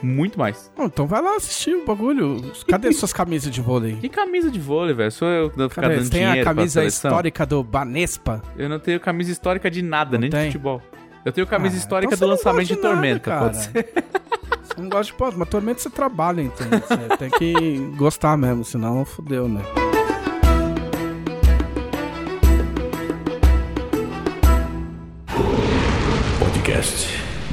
Muito 0.03 0.39
mais. 0.39 0.71
Bom, 0.77 0.85
então 0.87 1.07
vai 1.07 1.21
lá 1.21 1.37
assistir 1.37 1.75
o 1.75 1.85
bagulho. 1.85 2.41
Cadê 2.69 2.93
suas 2.93 3.13
camisas 3.13 3.51
de 3.53 3.61
vôlei? 3.61 3.97
Que 3.97 4.09
camisa 4.09 4.51
de 4.51 4.59
vôlei, 4.59 4.95
velho? 4.95 5.11
Sou 5.13 5.29
eu 5.29 5.51
que 5.51 5.69
ficar 5.69 5.83
Cadê? 5.83 5.97
dando 5.97 6.05
Você 6.05 6.11
tem 6.11 6.27
a 6.27 6.43
camisa 6.45 6.85
histórica 6.85 7.45
do 7.45 7.63
Banespa? 7.63 8.43
Eu 8.57 8.69
não 8.69 8.79
tenho 8.79 8.99
camisa 8.99 9.31
histórica 9.31 9.71
de 9.71 9.83
nada, 9.83 10.13
Não 10.13 10.21
nem 10.23 10.31
tem? 10.31 10.41
de 10.41 10.47
futebol. 10.47 10.81
Eu 11.25 11.33
tenho 11.33 11.47
camisa 11.47 11.75
Ah, 11.77 11.79
histórica 11.79 12.15
então 12.15 12.27
do 12.27 12.31
não 12.31 12.37
lançamento 12.37 12.67
de 12.69 12.75
gosta 12.75 12.89
de 12.89 12.95
nada, 12.95 12.95
Tormenta, 12.97 13.31
cara. 13.31 13.41
pode 13.43 13.57
ser. 13.63 13.93
Você 14.75 14.81
Não 14.81 14.89
gosto 14.89 15.11
de 15.11 15.17
pós, 15.19 15.35
mas 15.37 15.49
tormento 15.49 15.83
você 15.83 15.91
trabalha, 15.91 16.41
então. 16.43 16.67
Você 16.67 17.17
tem 17.19 17.31
que 17.31 17.77
gostar 17.97 18.37
mesmo, 18.39 18.65
senão 18.65 19.05
fodeu, 19.05 19.49
né? 19.49 19.61
Podcast 26.39 27.09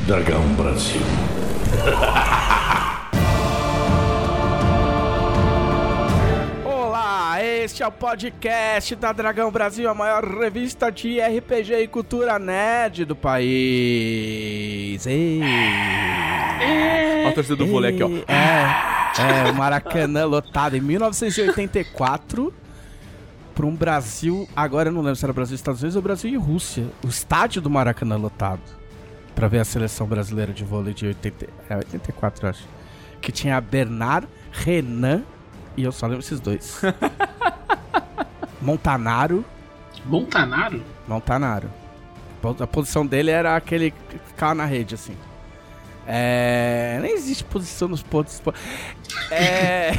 Dragão 0.05 0.41
Brasil. 0.55 1.01
este 7.67 7.83
é 7.83 7.87
o 7.87 7.91
podcast 7.91 8.95
da 8.95 9.11
Dragão 9.11 9.51
Brasil, 9.51 9.89
a 9.89 9.93
maior 9.93 10.23
revista 10.23 10.89
de 10.89 11.19
RPG 11.19 11.73
e 11.73 11.87
cultura 11.89 12.39
nerd 12.39 13.03
do 13.03 13.13
país. 13.13 13.45
Ei. 15.05 15.41
Olha 17.19 17.27
a 17.27 17.33
torcida 17.33 17.57
do 17.57 17.67
vôlei 17.67 17.93
aqui, 17.93 18.01
ó. 18.01 18.07
É, 18.31 19.47
é, 19.47 19.51
o 19.51 19.53
Maracanã 19.53 20.23
lotado 20.23 20.77
em 20.77 20.79
1984 20.79 22.53
para 23.53 23.65
um 23.65 23.75
Brasil. 23.75 24.47
Agora 24.55 24.87
eu 24.87 24.93
não 24.93 25.01
lembro 25.01 25.17
se 25.17 25.25
era 25.25 25.33
Brasil 25.33 25.55
e 25.55 25.57
Estados 25.57 25.81
Unidos 25.81 25.97
ou 25.97 26.01
Brasil 26.01 26.31
e 26.31 26.37
Rússia. 26.37 26.85
O 27.03 27.09
estádio 27.09 27.61
do 27.61 27.69
Maracanã 27.69 28.15
lotado. 28.15 28.61
Pra 29.35 29.49
ver 29.49 29.59
a 29.59 29.65
seleção 29.65 30.07
brasileira 30.07 30.53
de 30.53 30.63
vôlei 30.63 30.93
de 30.93 31.07
80, 31.07 31.47
é, 31.69 31.75
84, 31.75 32.45
eu 32.45 32.49
acho. 32.49 32.63
Que 33.19 33.29
tinha 33.29 33.59
Bernard, 33.59 34.25
Renan 34.53 35.25
e 35.77 35.83
eu 35.83 35.91
só 35.91 36.07
lembro 36.07 36.21
esses 36.21 36.39
dois. 36.39 36.81
Montanaro. 38.59 39.45
Montanaro? 40.03 40.83
Montanaro. 41.07 41.69
A 42.59 42.67
posição 42.67 43.05
dele 43.05 43.29
era 43.31 43.55
aquele 43.55 43.91
que 43.91 44.17
ficava 44.27 44.55
na 44.55 44.65
rede, 44.65 44.95
assim. 44.95 45.15
É. 46.07 46.97
Nem 47.01 47.13
existe 47.13 47.43
posição 47.43 47.87
nos 47.87 48.01
pontos. 48.01 48.41
É. 49.29 49.91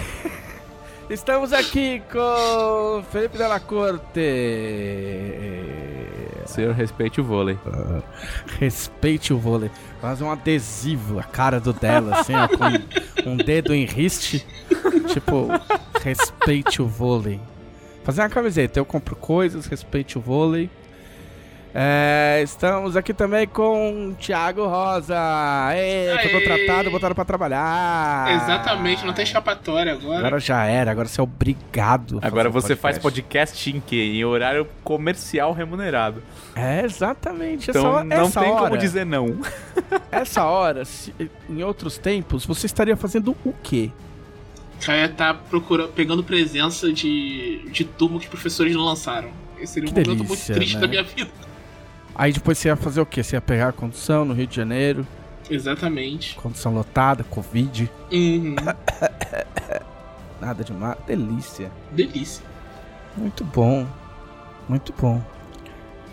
Estamos 1.09 1.53
aqui 1.53 2.03
com 2.11 3.03
Felipe 3.11 3.39
Della 3.39 3.61
Corte. 3.61 4.21
Senhor, 6.49 6.75
respeite 6.75 7.21
o 7.21 7.25
vôlei. 7.25 7.59
Respeite 8.59 9.33
o 9.35 9.39
vôlei. 9.39 9.71
Fazer 10.01 10.25
um 10.25 10.31
adesivo, 10.31 11.19
a 11.19 11.23
cara 11.23 11.61
do 11.61 11.73
dela, 11.73 12.19
assim, 12.19 12.33
ó, 12.35 12.49
com 12.49 13.31
um 13.31 13.37
dedo 13.37 13.75
em 13.75 13.85
riste. 13.85 14.45
Tipo, 15.09 15.49
respeite 16.03 16.81
o 16.81 16.87
vôlei. 16.87 17.39
Fazer 18.03 18.23
uma 18.23 18.31
camiseta, 18.31 18.81
eu 18.81 18.85
compro 18.87 19.15
coisas, 19.15 19.67
respeite 19.67 20.17
o 20.17 20.21
vôlei. 20.21 20.71
É, 21.75 22.41
estamos 22.43 22.97
aqui 22.97 23.13
também 23.13 23.47
com 23.47 24.09
o 24.09 24.15
Thiago 24.15 24.67
Rosa. 24.67 25.15
Ei, 25.77 26.09
foi 26.09 26.19
Aê! 26.19 26.29
contratado, 26.31 26.91
botaram 26.91 27.15
pra 27.15 27.25
trabalhar. 27.25 28.33
Exatamente, 28.43 29.05
não 29.05 29.13
tem 29.13 29.23
escapatória 29.25 29.93
agora. 29.93 30.19
Agora 30.19 30.41
já 30.41 30.65
era, 30.65 30.91
agora 30.91 31.07
você 31.07 31.21
é 31.21 31.23
obrigado. 31.25 32.19
a 32.23 32.27
Agora 32.27 32.51
fazer 32.51 32.69
você 32.69 32.77
faz 32.77 32.99
podcast. 32.99 33.53
podcast 33.53 33.77
em 33.77 33.81
quê? 33.81 34.03
Em 34.15 34.25
horário 34.25 34.67
comercial 34.83 35.53
remunerado. 35.53 36.23
É, 36.57 36.83
exatamente. 36.85 37.69
Essa 37.71 37.79
Então 37.79 37.93
hora, 37.93 38.05
não 38.05 38.27
essa 38.27 38.41
tem 38.41 38.51
hora, 38.51 38.61
como 38.63 38.79
dizer 38.79 39.05
não. 39.07 39.39
Essa 40.11 40.45
hora, 40.45 40.85
se- 40.85 41.15
em 41.49 41.63
outros 41.63 41.99
tempos, 41.99 42.45
você 42.45 42.67
estaria 42.67 42.97
fazendo 42.97 43.37
o 43.45 43.55
quê? 43.63 43.91
Caia 44.85 45.09
tá 45.09 45.35
procurando, 45.35 45.91
pegando 45.91 46.25
presença 46.25 46.93
de, 46.93 47.69
de 47.71 47.85
turma 47.85 48.19
que 48.19 48.25
os 48.25 48.31
professores 48.31 48.75
não 48.75 48.85
lançaram. 48.85 49.29
Esse 49.61 49.75
seria 49.75 49.89
um 49.91 49.93
Que 49.93 50.01
momento 50.01 50.25
delícia, 50.25 50.55
muito 50.55 50.59
triste 50.61 50.75
né? 50.77 50.81
da 50.81 50.89
minha 50.89 51.03
vida. 51.03 51.31
Aí 52.19 52.33
depois 52.33 52.59
você 52.59 52.67
ia 52.69 52.75
fazer 52.77 53.01
o 53.01 53.07
quê? 53.07 53.23
Você 53.23 53.37
ia 53.37 53.41
pegar 53.41 53.69
a 53.69 53.73
condução 53.73 54.25
no 54.25 54.35
Rio 54.35 54.47
de 54.49 54.57
Janeiro, 54.57 55.07
Exatamente. 55.49 56.35
condução 56.35 56.75
lotada, 56.75 57.23
Covid, 57.25 57.89
Uhum. 58.13 58.57
nada 60.41 60.65
demais. 60.65 60.97
Delícia. 61.07 61.71
Delícia. 61.93 62.45
Muito 63.17 63.45
bom. 63.45 63.87
Muito 64.69 64.93
bom. 65.01 65.23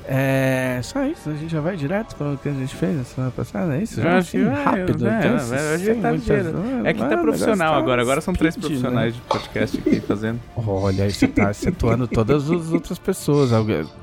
É. 0.07 0.79
Só 0.83 1.03
isso, 1.03 1.29
a 1.29 1.33
gente 1.33 1.51
já 1.51 1.59
vai 1.59 1.75
direto 1.75 2.15
para 2.15 2.33
o 2.33 2.37
que 2.37 2.49
a 2.49 2.53
gente 2.53 2.75
fez 2.75 2.95
na 2.97 3.03
semana 3.03 3.31
passada, 3.31 3.75
é 3.75 3.83
isso? 3.83 4.01
Já 4.01 4.17
assim, 4.17 4.43
vai, 4.45 4.63
rápido. 4.63 5.07
é, 5.07 5.19
então, 5.19 5.35
é, 5.35 5.39
sem 5.39 5.57
hoje 5.57 5.95
tá 5.95 6.09
muitas-. 6.09 6.85
É 6.85 6.93
que 6.93 6.99
tá 6.99 7.17
profissional 7.17 7.73
tá 7.73 7.79
agora. 7.79 8.01
Agora 8.01 8.21
são 8.21 8.33
três 8.33 8.53
speed, 8.53 8.65
né? 8.65 8.69
profissionais 8.77 9.15
de 9.15 9.21
podcast 9.21 9.77
aqui 9.79 9.99
fazendo. 10.01 10.39
Olha, 10.55 11.09
você 11.09 11.27
tá 11.27 11.49
acentuando 11.49 12.07
todas 12.07 12.49
as 12.49 12.71
outras 12.71 12.99
pessoas. 12.99 13.51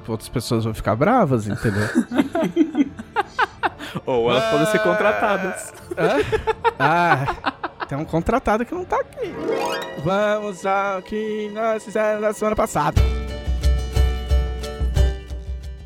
Outras 0.08 0.28
pessoas 0.28 0.64
vão 0.64 0.74
ficar 0.74 0.96
bravas, 0.96 1.46
entendeu? 1.46 1.88
Ou 4.06 4.30
elas 4.30 4.44
podem 4.50 4.66
ser 4.66 4.78
contratadas. 4.80 5.72
Ah, 6.78 7.52
tem 7.88 7.98
um 7.98 8.04
contratado 8.04 8.64
que 8.64 8.74
não 8.74 8.84
tá 8.84 8.96
aqui. 8.96 9.32
Vamos 10.02 10.64
ao 10.66 11.02
que 11.02 11.50
nós 11.54 11.84
fizemos 11.84 12.22
na 12.22 12.32
semana 12.32 12.56
passada. 12.56 13.00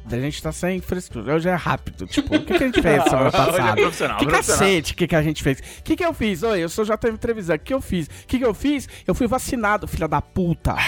A 0.09 0.17
gente 0.17 0.41
tá 0.41 0.53
sem 0.53 0.81
frescura. 0.81 1.35
Hoje 1.35 1.49
é 1.49 1.55
rápido. 1.55 2.07
Tipo, 2.07 2.37
o 2.37 2.45
que, 2.45 2.57
que 2.57 2.63
a 2.63 2.67
gente 2.67 2.81
fez 2.81 3.03
semana 3.11 3.29
é 3.29 3.31
passada? 3.33 3.75
profissional, 3.81 4.19
Que 4.19 4.27
cacete, 4.27 4.93
o 4.93 4.97
que, 4.97 5.07
que 5.09 5.17
a 5.17 5.23
gente 5.23 5.43
fez? 5.43 5.59
O 5.59 5.83
que, 5.83 5.97
que 5.97 6.05
eu 6.05 6.13
fiz? 6.15 6.43
Oi, 6.45 6.61
eu 6.61 6.69
sou 6.69 6.85
JM 6.85 7.17
Trevisan. 7.19 7.57
O 7.57 7.59
que 7.59 7.75
eu 7.75 7.81
fiz? 7.81 8.07
O 8.07 8.11
que, 8.27 8.39
que 8.39 8.45
eu 8.45 8.55
fiz? 8.55 8.89
Eu 9.07 9.15
fui 9.15 9.27
vacinado, 9.27 9.89
filha 9.89 10.07
da 10.07 10.23
puta. 10.23 10.77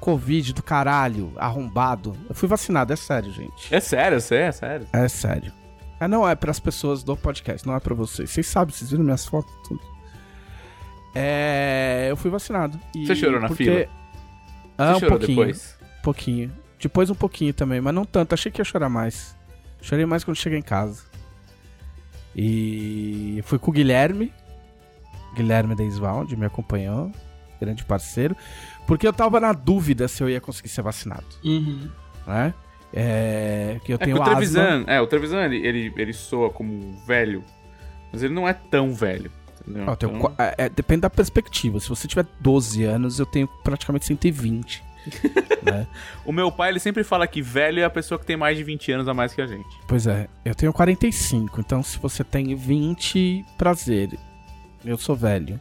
Covid 0.00 0.52
do 0.54 0.62
caralho, 0.62 1.32
arrombado. 1.36 2.16
Eu 2.28 2.34
fui 2.34 2.48
vacinado, 2.48 2.92
é 2.92 2.96
sério, 2.96 3.30
gente. 3.32 3.72
É 3.72 3.78
sério, 3.80 4.16
eu 4.16 4.20
sei, 4.20 4.38
é 4.38 4.52
sério. 4.52 4.86
É 4.92 5.08
sério. 5.08 5.52
Ah, 6.00 6.08
não 6.08 6.26
é 6.26 6.34
pras 6.34 6.58
pessoas 6.58 7.02
do 7.04 7.14
podcast, 7.16 7.66
não 7.66 7.76
é 7.76 7.80
pra 7.80 7.94
vocês. 7.94 8.30
Vocês 8.30 8.46
sabem, 8.46 8.74
vocês 8.74 8.90
viram 8.90 9.04
minhas 9.04 9.26
fotos, 9.26 9.52
tudo. 9.68 9.80
É. 11.14 12.06
Eu 12.10 12.16
fui 12.16 12.30
vacinado. 12.30 12.80
Você 12.94 13.14
chorou 13.14 13.40
na 13.40 13.48
porque... 13.48 13.64
fila? 13.64 13.86
Ah, 14.78 14.92
Você 14.92 14.96
um 14.96 15.00
chorou 15.00 15.18
pouquinho. 15.18 15.38
depois? 15.40 15.79
Pouquinho. 16.02 16.52
Depois 16.80 17.10
um 17.10 17.14
pouquinho 17.14 17.52
também, 17.52 17.80
mas 17.80 17.94
não 17.94 18.04
tanto. 18.04 18.32
Achei 18.32 18.50
que 18.50 18.60
ia 18.60 18.64
chorar 18.64 18.88
mais. 18.88 19.36
Chorei 19.82 20.06
mais 20.06 20.24
quando 20.24 20.36
cheguei 20.36 20.58
em 20.58 20.62
casa. 20.62 21.02
E 22.34 23.40
fui 23.44 23.58
com 23.58 23.70
o 23.70 23.74
Guilherme. 23.74 24.32
Guilherme 25.34 25.74
Deiswald 25.74 26.34
me 26.36 26.46
acompanhou. 26.46 27.10
Grande 27.60 27.84
parceiro. 27.84 28.36
Porque 28.86 29.06
eu 29.06 29.12
tava 29.12 29.38
na 29.40 29.52
dúvida 29.52 30.08
se 30.08 30.22
eu 30.22 30.28
ia 30.28 30.40
conseguir 30.40 30.68
ser 30.68 30.82
vacinado, 30.82 31.26
Uhum. 31.44 31.88
né? 32.26 32.54
É. 32.92 33.78
Que 33.84 33.92
eu 33.92 33.96
É 33.96 33.98
que 33.98 34.04
tenho 34.06 34.16
o 34.16 34.22
asma. 34.22 34.34
Trevisan, 34.34 34.84
é, 34.86 35.00
o 35.00 35.06
Trevisan, 35.06 35.44
ele, 35.44 35.64
ele, 35.64 35.92
ele 35.96 36.12
soa 36.12 36.50
como 36.50 36.72
um 36.72 36.96
velho, 37.06 37.44
mas 38.12 38.22
ele 38.22 38.34
não 38.34 38.48
é 38.48 38.52
tão 38.52 38.92
velho. 38.92 39.30
Entendeu? 39.60 39.84
Ó, 39.86 39.92
eu 39.92 39.96
tenho 39.96 40.16
Então- 40.16 40.34
é, 40.38 40.54
é, 40.58 40.68
depende 40.68 41.02
da 41.02 41.10
perspectiva. 41.10 41.78
Se 41.78 41.88
você 41.88 42.08
tiver 42.08 42.26
12 42.40 42.82
anos, 42.82 43.20
eu 43.20 43.26
tenho 43.26 43.46
praticamente 43.62 44.06
120. 44.06 44.82
né? 45.62 45.86
O 46.24 46.32
meu 46.32 46.50
pai, 46.50 46.70
ele 46.70 46.80
sempre 46.80 47.04
fala 47.04 47.26
que 47.26 47.42
velho 47.42 47.80
é 47.80 47.84
a 47.84 47.90
pessoa 47.90 48.18
que 48.18 48.26
tem 48.26 48.36
mais 48.36 48.56
de 48.56 48.64
20 48.64 48.92
anos 48.92 49.08
a 49.08 49.14
mais 49.14 49.32
que 49.32 49.40
a 49.40 49.46
gente. 49.46 49.68
Pois 49.86 50.06
é, 50.06 50.28
eu 50.44 50.54
tenho 50.54 50.72
45, 50.72 51.60
então 51.60 51.82
se 51.82 51.98
você 51.98 52.22
tem 52.24 52.54
20, 52.54 53.44
prazer. 53.56 54.10
Eu 54.84 54.96
sou 54.96 55.14
velho. 55.14 55.60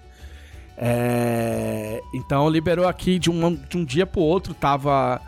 É, 0.77 2.01
então 2.13 2.49
liberou 2.49 2.87
aqui 2.87 3.19
de 3.19 3.29
um, 3.29 3.55
de 3.55 3.77
um 3.77 3.83
dia 3.83 4.05
pro 4.05 4.21
outro, 4.21 4.53
tava, 4.53 5.21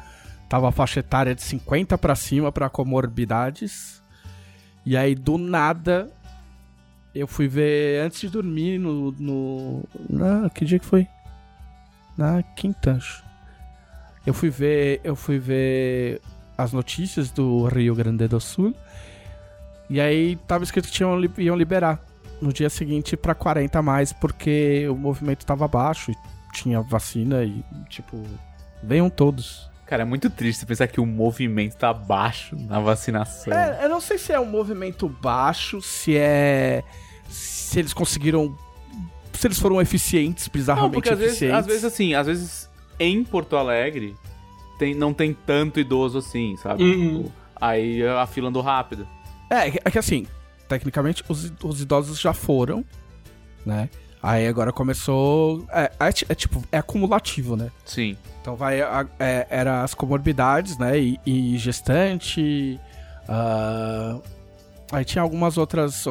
tava 0.48 0.70
a 0.70 0.72
faixa 0.72 1.02
etária 1.02 1.36
de 1.36 1.42
50 1.42 1.98
pra 1.98 2.16
cima 2.16 2.52
pra 2.52 2.70
comorbidades. 2.70 4.02
E 4.86 4.96
aí 4.96 5.14
do 5.14 5.38
nada 5.38 6.10
eu 7.14 7.28
fui 7.28 7.48
ver 7.48 8.02
antes 8.02 8.22
de 8.22 8.30
dormir 8.30 8.80
no. 8.80 9.12
no 9.12 9.84
na, 10.10 10.50
que 10.50 10.64
dia 10.66 10.80
que 10.80 10.86
foi? 10.86 11.08
Na 12.18 12.42
quinta, 12.42 12.94
acho. 12.94 13.24
Eu 14.26 14.34
fui 14.34 14.50
ver. 14.50 15.02
Eu 15.04 15.16
fui 15.16 15.40
ver 15.40 16.22
as 16.58 16.72
notícias 16.72 17.32
do 17.32 17.66
Rio 17.66 17.96
Grande 17.96 18.28
do 18.28 18.40
Sul. 18.40 18.76
E 19.90 20.00
aí 20.00 20.38
tava 20.48 20.64
escrito 20.64 20.88
que 20.88 20.94
tinham, 20.94 21.20
iam 21.38 21.56
liberar 21.56 22.00
no 22.42 22.54
dia 22.54 22.70
seguinte 22.70 23.18
pra 23.18 23.36
40 23.36 23.78
a 23.78 23.82
mais, 23.82 24.14
porque 24.14 24.88
o 24.90 24.96
movimento 24.96 25.46
tava 25.46 25.68
baixo 25.68 26.12
e 26.12 26.16
tinha 26.54 26.82
vacina 26.82 27.44
e, 27.44 27.64
tipo, 27.90 28.24
venham 28.82 29.10
todos. 29.10 29.70
Cara, 29.86 30.04
é 30.04 30.06
muito 30.06 30.30
triste 30.30 30.66
pensar 30.66 30.88
que 30.88 31.02
o 31.02 31.06
movimento 31.06 31.76
tá 31.76 31.94
baixo 31.94 32.56
na 32.56 32.80
vacinação. 32.80 33.54
É, 33.54 33.84
eu 33.84 33.90
não 33.90 34.00
sei 34.00 34.18
se 34.18 34.32
é 34.32 34.40
um 34.40 34.46
movimento 34.46 35.10
baixo, 35.10 35.82
se 35.82 36.16
é. 36.16 36.84
Se 37.28 37.80
eles 37.80 37.94
conseguiram. 37.94 38.58
Se 39.34 39.48
eles 39.48 39.60
foram 39.60 39.82
eficientes, 39.82 40.48
não, 40.48 40.54
bizarramente 40.54 40.94
porque 40.94 41.10
às 41.10 41.20
vezes, 41.20 41.34
eficientes. 41.34 41.60
às 41.60 41.66
vezes, 41.66 41.84
assim, 41.84 42.14
às 42.14 42.28
vezes 42.28 42.71
em 43.04 43.24
Porto 43.24 43.56
Alegre 43.56 44.16
tem, 44.78 44.94
não 44.96 45.14
tem 45.14 45.34
tanto 45.34 45.80
idoso 45.80 46.18
assim, 46.18 46.56
sabe? 46.58 46.84
Uhum. 46.84 47.24
Tipo, 47.24 47.32
aí 47.60 48.06
a 48.08 48.26
fila 48.28 48.50
andou 48.50 48.62
rápido. 48.62 49.08
É, 49.50 49.68
é 49.68 49.92
que 49.92 50.00
assim, 50.00 50.26
tecnicamente 50.68 51.24
os, 51.28 51.52
os 51.64 51.82
idosos 51.82 52.20
já 52.20 52.34
foram, 52.34 52.84
né? 53.66 53.90
Aí 54.24 54.48
agora 54.48 54.72
começou. 54.72 55.66
É, 55.72 55.92
é 56.00 56.08
é 56.30 56.36
tipo, 56.36 56.64
é 56.72 56.78
acumulativo, 56.78 57.56
né? 57.56 57.72
Sim. 57.86 58.16
Então 58.42 58.56
vai. 58.56 58.80
a- 58.82 59.08
é, 59.20 59.48
era 59.50 59.84
as 59.84 59.94
comorbidades, 59.96 60.78
né? 60.78 60.98
E, 61.00 61.20
e 61.26 61.58
gestante. 61.58 62.80
ah, 63.28 64.20
Aí 64.92 65.06
tinha 65.06 65.22
algumas 65.22 65.58
outras, 65.58 66.06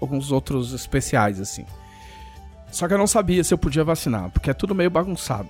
alguns 0.00 0.32
outros 0.32 0.72
especiais, 0.72 1.40
assim. 1.40 1.64
Só 2.70 2.88
que 2.88 2.92
eu 2.94 2.98
não 2.98 3.06
sabia 3.06 3.44
se 3.44 3.54
eu 3.54 3.58
podia 3.58 3.84
vacinar, 3.84 4.28
porque 4.30 4.50
é 4.50 4.54
tudo 4.54 4.74
meio 4.74 4.90
bagunçado. 4.90 5.48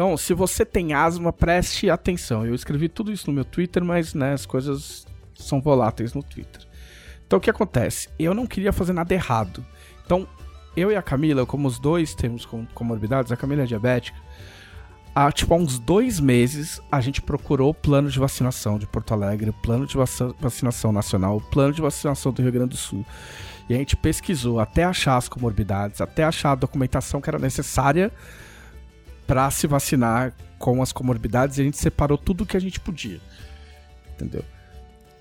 Então, 0.00 0.16
se 0.16 0.32
você 0.32 0.64
tem 0.64 0.94
asma, 0.94 1.30
preste 1.30 1.90
atenção. 1.90 2.46
Eu 2.46 2.54
escrevi 2.54 2.88
tudo 2.88 3.12
isso 3.12 3.26
no 3.26 3.34
meu 3.34 3.44
Twitter, 3.44 3.84
mas 3.84 4.14
né, 4.14 4.32
as 4.32 4.46
coisas 4.46 5.06
são 5.34 5.60
voláteis 5.60 6.14
no 6.14 6.22
Twitter. 6.22 6.66
Então, 7.26 7.38
o 7.38 7.42
que 7.42 7.50
acontece? 7.50 8.08
Eu 8.18 8.32
não 8.32 8.46
queria 8.46 8.72
fazer 8.72 8.94
nada 8.94 9.12
errado. 9.12 9.62
Então, 10.02 10.26
eu 10.74 10.90
e 10.90 10.96
a 10.96 11.02
Camila, 11.02 11.44
como 11.44 11.68
os 11.68 11.78
dois 11.78 12.14
temos 12.14 12.48
comorbidades, 12.72 13.30
a 13.30 13.36
Camila 13.36 13.64
é 13.64 13.66
diabética, 13.66 14.16
há 15.14 15.30
tipo 15.30 15.54
uns 15.54 15.78
dois 15.78 16.18
meses 16.18 16.80
a 16.90 17.02
gente 17.02 17.20
procurou 17.20 17.68
o 17.68 17.74
plano 17.74 18.08
de 18.08 18.18
vacinação 18.18 18.78
de 18.78 18.86
Porto 18.86 19.12
Alegre, 19.12 19.50
o 19.50 19.52
plano 19.52 19.86
de 19.86 19.98
vacinação 20.40 20.92
nacional, 20.92 21.36
o 21.36 21.42
plano 21.42 21.74
de 21.74 21.82
vacinação 21.82 22.32
do 22.32 22.40
Rio 22.40 22.52
Grande 22.52 22.70
do 22.70 22.76
Sul. 22.78 23.04
E 23.68 23.74
a 23.74 23.76
gente 23.76 23.98
pesquisou 23.98 24.60
até 24.60 24.82
achar 24.82 25.18
as 25.18 25.28
comorbidades, 25.28 26.00
até 26.00 26.24
achar 26.24 26.52
a 26.52 26.54
documentação 26.54 27.20
que 27.20 27.28
era 27.28 27.38
necessária 27.38 28.10
para 29.30 29.48
se 29.48 29.68
vacinar 29.68 30.32
com 30.58 30.82
as 30.82 30.90
comorbidades 30.90 31.56
e 31.56 31.60
a 31.60 31.64
gente 31.64 31.78
separou 31.78 32.18
tudo 32.18 32.44
que 32.44 32.56
a 32.56 32.60
gente 32.60 32.80
podia. 32.80 33.20
Entendeu? 34.12 34.44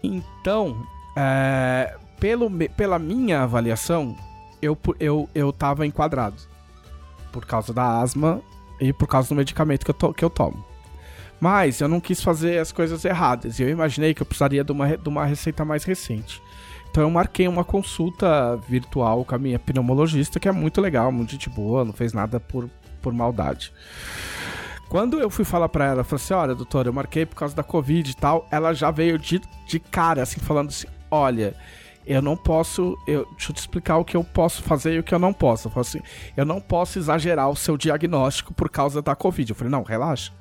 Então, 0.02 0.84
é, 1.16 1.96
pelo, 2.20 2.50
pela 2.76 2.98
minha 2.98 3.44
avaliação, 3.44 4.18
eu, 4.60 4.76
eu, 5.00 5.30
eu 5.36 5.54
tava 5.54 5.86
enquadrado. 5.86 6.38
Por 7.32 7.46
causa 7.46 7.72
da 7.72 8.02
asma 8.02 8.42
e 8.82 8.92
por 8.92 9.08
causa 9.08 9.30
do 9.30 9.36
medicamento 9.36 9.86
que 9.86 9.92
eu, 9.92 9.96
to, 9.96 10.12
que 10.12 10.26
eu 10.26 10.30
tomo. 10.32 10.66
Mas 11.40 11.80
eu 11.80 11.88
não 11.88 12.00
quis 12.00 12.20
fazer 12.20 12.58
as 12.58 12.72
coisas 12.72 13.06
erradas. 13.06 13.60
E 13.60 13.64
eu 13.64 13.70
imaginei 13.70 14.16
que 14.16 14.24
eu 14.24 14.26
precisaria 14.26 14.64
de 14.64 14.72
uma, 14.72 14.98
de 14.98 15.08
uma 15.08 15.24
receita 15.24 15.64
mais 15.64 15.84
recente. 15.84 16.42
Então 16.90 17.04
eu 17.04 17.12
marquei 17.12 17.48
uma 17.48 17.64
consulta 17.64 18.56
virtual 18.68 19.24
com 19.24 19.36
a 19.36 19.38
minha 19.38 19.60
pneumologista, 19.60 20.40
que 20.40 20.50
é 20.50 20.52
muito 20.52 20.82
legal, 20.82 21.12
muito 21.12 21.34
gente 21.34 21.48
boa, 21.48 21.86
não 21.86 21.94
fez 21.94 22.12
nada 22.12 22.40
por, 22.40 22.68
por 23.00 23.14
maldade. 23.14 23.74
Quando 24.90 25.20
eu 25.20 25.30
fui 25.30 25.46
falar 25.46 25.70
pra 25.70 25.86
ela, 25.86 26.02
eu 26.02 26.04
falei 26.04 26.24
assim: 26.24 26.34
olha, 26.34 26.56
doutora, 26.56 26.90
eu 26.90 26.94
marquei 26.94 27.26
por 27.26 27.36
causa 27.36 27.56
da 27.56 27.64
Covid 27.64 28.10
e 28.10 28.16
tal, 28.16 28.48
ela 28.52 28.74
já 28.74 28.90
veio 28.90 29.20
de, 29.20 29.40
de 29.68 29.80
cara, 29.80 30.24
assim, 30.24 30.40
falando 30.40 30.70
assim: 30.70 30.88
olha, 31.12 31.56
eu 32.06 32.24
não 32.24 32.36
posso. 32.36 32.98
Eu, 33.08 33.26
deixa 33.32 33.52
eu 33.52 33.56
te 33.56 33.60
explicar 33.60 33.98
o 33.98 34.04
que 34.04 34.18
eu 34.18 34.24
posso 34.24 34.64
fazer 34.64 34.96
e 34.96 35.00
o 35.00 35.04
que 35.04 35.14
eu 35.14 35.20
não 35.20 35.32
posso. 35.32 35.72
Eu, 35.74 35.82
assim, 35.82 36.02
eu 36.36 36.44
não 36.44 36.60
posso 36.60 36.98
exagerar 36.98 37.50
o 37.50 37.56
seu 37.56 37.78
diagnóstico 37.78 38.52
por 38.52 38.68
causa 38.68 39.00
da 39.00 39.16
Covid. 39.16 39.52
Eu 39.52 39.56
falei, 39.56 39.72
não, 39.72 39.84
relaxa. 39.84 40.32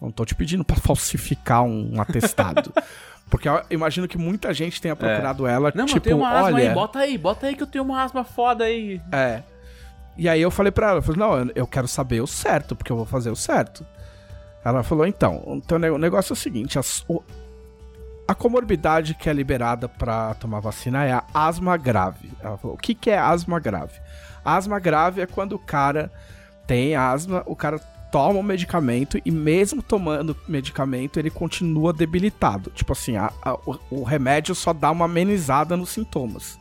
Não 0.00 0.10
tô 0.10 0.24
te 0.24 0.34
pedindo 0.34 0.64
para 0.64 0.76
falsificar 0.80 1.62
um 1.62 2.00
atestado. 2.00 2.72
Porque 3.28 3.48
eu 3.48 3.62
imagino 3.70 4.08
que 4.08 4.16
muita 4.16 4.52
gente 4.54 4.80
tenha 4.80 4.96
procurado 4.96 5.46
é. 5.46 5.52
ela, 5.52 5.72
não, 5.74 5.86
tipo, 5.86 6.00
tem 6.00 6.14
uma 6.14 6.30
asma 6.30 6.56
olha... 6.56 6.68
aí, 6.68 6.74
bota 6.74 6.98
aí, 6.98 7.18
bota 7.18 7.46
aí 7.46 7.54
que 7.54 7.62
eu 7.62 7.66
tenho 7.66 7.84
uma 7.84 8.02
asma 8.02 8.24
foda 8.24 8.64
aí. 8.64 9.00
É. 9.12 9.42
E 10.20 10.28
aí 10.28 10.42
eu 10.42 10.50
falei 10.50 10.70
pra 10.70 10.90
ela, 10.90 10.98
eu 10.98 11.02
falei, 11.02 11.18
não, 11.18 11.50
eu 11.54 11.66
quero 11.66 11.88
saber 11.88 12.20
o 12.20 12.26
certo, 12.26 12.76
porque 12.76 12.92
eu 12.92 12.96
vou 12.96 13.06
fazer 13.06 13.30
o 13.30 13.34
certo. 13.34 13.86
Ela 14.62 14.82
falou, 14.82 15.06
então, 15.06 15.42
então 15.56 15.78
o 15.78 15.96
negócio 15.96 16.32
é 16.32 16.34
o 16.34 16.36
seguinte, 16.36 16.78
as, 16.78 17.02
o, 17.08 17.22
a 18.28 18.34
comorbidade 18.34 19.14
que 19.14 19.30
é 19.30 19.32
liberada 19.32 19.88
para 19.88 20.34
tomar 20.34 20.60
vacina 20.60 21.06
é 21.06 21.12
a 21.12 21.24
asma 21.32 21.74
grave. 21.78 22.30
Ela 22.38 22.58
falou, 22.58 22.76
o 22.76 22.78
que, 22.78 22.94
que 22.94 23.08
é 23.08 23.18
asma 23.18 23.58
grave? 23.58 23.98
Asma 24.44 24.78
grave 24.78 25.22
é 25.22 25.26
quando 25.26 25.54
o 25.54 25.58
cara 25.58 26.12
tem 26.66 26.94
asma, 26.94 27.42
o 27.46 27.56
cara 27.56 27.78
toma 28.12 28.40
o 28.40 28.42
medicamento 28.42 29.18
e 29.24 29.30
mesmo 29.30 29.82
tomando 29.82 30.36
medicamento 30.46 31.18
ele 31.18 31.30
continua 31.30 31.94
debilitado. 31.94 32.68
Tipo 32.72 32.92
assim, 32.92 33.16
a, 33.16 33.32
a, 33.40 33.54
o, 33.54 33.78
o, 33.90 34.02
remédio 34.02 34.54
só 34.54 34.74
dá 34.74 34.90
uma 34.90 35.06
amenizada 35.06 35.78
nos 35.78 35.88
sintomas. 35.88 36.58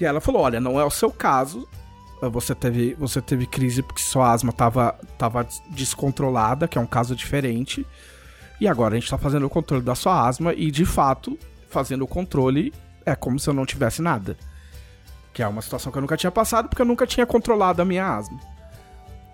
E 0.00 0.06
ela 0.06 0.18
falou: 0.18 0.40
olha, 0.40 0.60
não 0.60 0.80
é 0.80 0.84
o 0.84 0.90
seu 0.90 1.10
caso. 1.10 1.68
Você 2.28 2.54
teve, 2.54 2.94
você 2.94 3.20
teve 3.20 3.46
crise 3.46 3.82
porque 3.82 4.02
sua 4.02 4.32
asma 4.32 4.50
estava 4.50 4.92
tava 5.18 5.46
descontrolada, 5.70 6.68
que 6.68 6.78
é 6.78 6.80
um 6.80 6.86
caso 6.86 7.14
diferente. 7.14 7.86
E 8.60 8.68
agora 8.68 8.94
a 8.94 8.96
gente 8.96 9.04
está 9.04 9.18
fazendo 9.18 9.46
o 9.46 9.50
controle 9.50 9.82
da 9.82 9.94
sua 9.94 10.26
asma 10.26 10.52
e, 10.54 10.70
de 10.70 10.84
fato, 10.84 11.38
fazendo 11.68 12.04
o 12.04 12.08
controle 12.08 12.72
é 13.04 13.14
como 13.14 13.38
se 13.38 13.48
eu 13.48 13.54
não 13.54 13.66
tivesse 13.66 14.00
nada. 14.00 14.36
Que 15.32 15.42
é 15.42 15.48
uma 15.48 15.60
situação 15.60 15.90
que 15.90 15.98
eu 15.98 16.02
nunca 16.02 16.16
tinha 16.16 16.30
passado 16.30 16.68
porque 16.68 16.82
eu 16.82 16.86
nunca 16.86 17.06
tinha 17.06 17.26
controlado 17.26 17.82
a 17.82 17.84
minha 17.84 18.16
asma. 18.16 18.38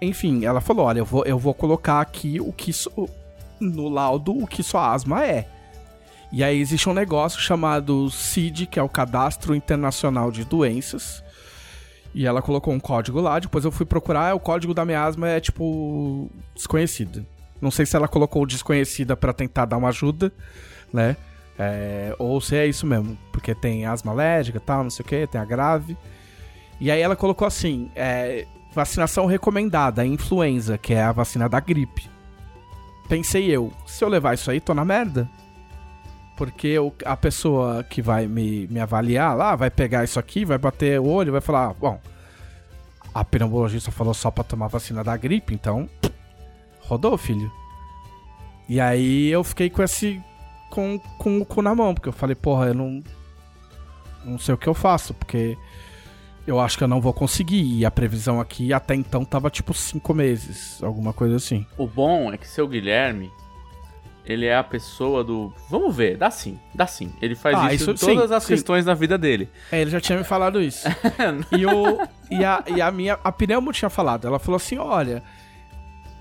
Enfim, 0.01 0.45
ela 0.45 0.61
falou: 0.61 0.87
olha, 0.87 1.01
eu 1.01 1.05
vou, 1.05 1.25
eu 1.25 1.39
vou 1.39 1.53
colocar 1.53 2.01
aqui 2.01 2.41
o 2.41 2.53
que 2.53 2.73
so, 2.73 2.91
no 3.61 3.89
laudo 3.89 4.33
o 4.33 4.47
que 4.47 4.63
sua 4.63 4.93
asma 4.93 5.25
é. 5.25 5.47
E 6.33 6.45
aí 6.45 6.61
existe 6.61 6.89
um 6.89 6.95
negócio 6.95 7.41
chamado 7.41 8.09
CID, 8.09 8.67
que 8.67 8.79
é 8.79 8.83
o 8.83 8.89
Cadastro 8.89 9.55
Internacional 9.55 10.31
de 10.31 10.45
Doenças. 10.45 11.25
E 12.15 12.27
ela 12.27 12.43
colocou 12.43 12.75
um 12.75 12.81
código 12.81 13.21
lá, 13.21 13.39
depois 13.39 13.65
eu 13.65 13.71
fui 13.71 13.87
procurar, 13.87 14.35
o 14.35 14.41
código 14.41 14.75
da 14.75 14.85
minha 14.85 15.03
asma 15.03 15.29
é 15.29 15.41
tipo 15.41 16.29
desconhecido. 16.55 17.25
Não 17.61 17.71
sei 17.71 17.87
se 17.87 17.95
ela 17.95 18.09
colocou 18.09 18.45
desconhecida 18.47 19.17
para 19.17 19.33
tentar 19.33 19.67
dar 19.67 19.77
uma 19.77 19.89
ajuda, 19.89 20.33
né? 20.93 21.17
É, 21.59 22.15
ou 22.19 22.41
se 22.41 22.57
é 22.57 22.67
isso 22.67 22.87
mesmo, 22.87 23.17
porque 23.31 23.55
tem 23.55 23.85
asma 23.85 24.13
alérgica 24.13 24.59
e 24.59 24.61
tal, 24.61 24.83
não 24.83 24.91
sei 24.91 25.05
o 25.05 25.09
que, 25.09 25.27
tem 25.27 25.41
a 25.41 25.45
grave. 25.45 25.97
E 26.81 26.91
aí 26.91 27.01
ela 27.01 27.15
colocou 27.15 27.47
assim: 27.47 27.91
é, 27.95 28.47
Vacinação 28.73 29.27
recomendada, 29.27 30.07
influenza, 30.07 30.79
que 30.79 30.95
é 30.95 31.03
a 31.03 31.11
vacina 31.11 31.49
da 31.49 31.59
gripe. 31.59 32.09
Pensei 33.09 33.51
eu, 33.51 33.73
se 33.85 34.05
eu 34.05 34.09
levar 34.09 34.35
isso 34.35 34.51
aí, 34.51 34.61
tô 34.61 34.73
na 34.73 34.85
merda. 34.85 35.29
Porque 36.41 36.77
a 37.05 37.19
pessoa 37.19 37.85
que 37.85 38.01
vai 38.01 38.27
me, 38.27 38.67
me 38.69 38.81
avaliar 38.81 39.37
lá 39.37 39.55
vai 39.55 39.69
pegar 39.69 40.05
isso 40.05 40.19
aqui, 40.19 40.43
vai 40.43 40.57
bater 40.57 40.99
o 40.99 41.07
olho, 41.07 41.33
vai 41.33 41.43
falar: 41.43 41.75
bom, 41.75 42.01
a 43.13 43.23
pneumologista 43.23 43.91
falou 43.91 44.15
só 44.15 44.31
pra 44.31 44.43
tomar 44.43 44.69
vacina 44.69 45.05
da 45.05 45.15
gripe, 45.19 45.53
então. 45.53 45.87
Rodou, 46.81 47.19
filho. 47.19 47.53
E 48.67 48.81
aí 48.81 49.29
eu 49.29 49.45
fiquei 49.45 49.69
com 49.69 49.83
esse. 49.83 50.19
com, 50.71 50.99
com 51.19 51.43
o 51.43 51.45
cu 51.45 51.61
na 51.61 51.75
mão, 51.75 51.93
porque 51.93 52.09
eu 52.09 52.13
falei: 52.15 52.35
porra, 52.35 52.69
eu 52.69 52.75
não. 52.75 53.05
Não 54.25 54.39
sei 54.39 54.55
o 54.55 54.59
que 54.59 54.67
eu 54.67 54.73
faço, 54.73 55.13
porque 55.13 55.59
eu 56.47 56.59
acho 56.59 56.79
que 56.79 56.85
eu 56.85 56.89
não 56.89 57.03
vou 57.03 57.13
conseguir. 57.13 57.81
E 57.81 57.85
a 57.85 57.91
previsão 57.91 58.41
aqui 58.41 58.73
até 58.73 58.95
então 58.95 59.27
tava 59.27 59.51
tipo 59.51 59.75
cinco 59.75 60.15
meses, 60.15 60.83
alguma 60.83 61.13
coisa 61.13 61.37
assim. 61.37 61.67
O 61.77 61.87
bom 61.87 62.33
é 62.33 62.39
que 62.39 62.49
seu 62.49 62.67
Guilherme, 62.67 63.31
ele 64.25 64.47
é 64.47 64.57
a 64.57 64.65
pessoa 64.65 65.25
do. 65.25 65.53
Vamos 65.69 65.95
ver, 65.95 66.17
dá 66.17 66.31
sim, 66.31 66.59
dá 66.75 66.87
sim. 66.87 67.13
Ele 67.21 67.35
faz 67.35 67.57
ah, 67.57 67.73
isso, 67.73 67.91
isso 67.91 68.05
em 68.05 68.15
todas 68.15 68.31
sim, 68.31 68.37
as 68.37 68.43
sim. 68.43 68.49
questões 68.55 68.85
da 68.85 68.95
vida 68.95 69.17
dele. 69.17 69.49
É, 69.73 69.81
ele 69.81 69.91
já 69.91 70.01
tinha 70.01 70.19
me 70.19 70.25
falado 70.25 70.61
isso. 70.61 70.87
e, 71.57 71.67
o, 71.67 71.99
e, 72.31 72.45
a, 72.45 72.65
e 72.67 72.81
a 72.81 72.91
minha. 72.91 73.19
A 73.25 73.33
Pneumo 73.33 73.73
tinha 73.73 73.91
falado. 73.91 74.27
Ela 74.27 74.39
falou 74.39 74.57
assim: 74.57 74.79
olha. 74.79 75.23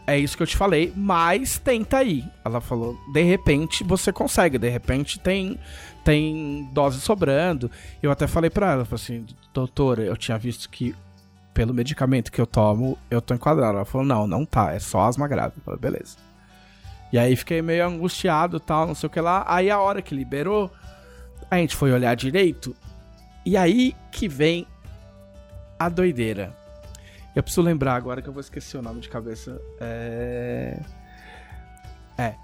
É 0.07 0.17
isso 0.17 0.35
que 0.35 0.41
eu 0.41 0.47
te 0.47 0.57
falei, 0.57 0.91
mas 0.95 1.59
tenta 1.59 1.99
aí. 1.99 2.25
Ela 2.43 2.59
falou, 2.59 2.97
de 3.13 3.21
repente 3.21 3.83
você 3.83 4.11
consegue, 4.11 4.57
de 4.57 4.67
repente 4.67 5.19
tem 5.19 5.59
tem 6.03 6.67
dose 6.73 6.99
sobrando. 6.99 7.69
Eu 8.01 8.09
até 8.09 8.25
falei 8.25 8.49
para 8.49 8.71
ela, 8.71 8.87
assim, 8.91 9.23
doutora, 9.53 10.01
eu 10.01 10.17
tinha 10.17 10.35
visto 10.35 10.67
que 10.67 10.95
pelo 11.53 11.73
medicamento 11.73 12.31
que 12.31 12.39
eu 12.39 12.47
tomo, 12.47 12.97
eu 13.11 13.21
tô 13.21 13.33
enquadrado. 13.33 13.75
Ela 13.75 13.85
falou, 13.85 14.07
não, 14.07 14.25
não 14.25 14.45
tá, 14.45 14.73
é 14.73 14.79
só 14.79 15.01
asma 15.01 15.27
grave. 15.27 15.53
Eu 15.57 15.63
falei, 15.63 15.79
beleza. 15.79 16.17
E 17.11 17.17
aí 17.17 17.35
fiquei 17.35 17.61
meio 17.61 17.87
angustiado 17.87 18.59
tal, 18.59 18.87
não 18.87 18.95
sei 18.95 19.07
o 19.07 19.09
que 19.09 19.19
lá. 19.19 19.43
Aí 19.47 19.69
a 19.69 19.79
hora 19.79 20.01
que 20.01 20.13
liberou, 20.13 20.71
a 21.49 21.57
gente 21.57 21.75
foi 21.75 21.91
olhar 21.91 22.15
direito. 22.15 22.75
E 23.45 23.57
aí 23.57 23.95
que 24.11 24.27
vem 24.27 24.67
a 25.77 25.89
doideira. 25.89 26.55
Eu 27.35 27.41
preciso 27.41 27.61
lembrar 27.61 27.95
agora 27.95 28.21
que 28.21 28.27
eu 28.27 28.33
vou 28.33 28.41
esquecer 28.41 28.77
o 28.77 28.81
nome 28.81 28.99
de 28.99 29.09
cabeça. 29.09 29.59
É. 29.79 30.79
É. 32.17 32.35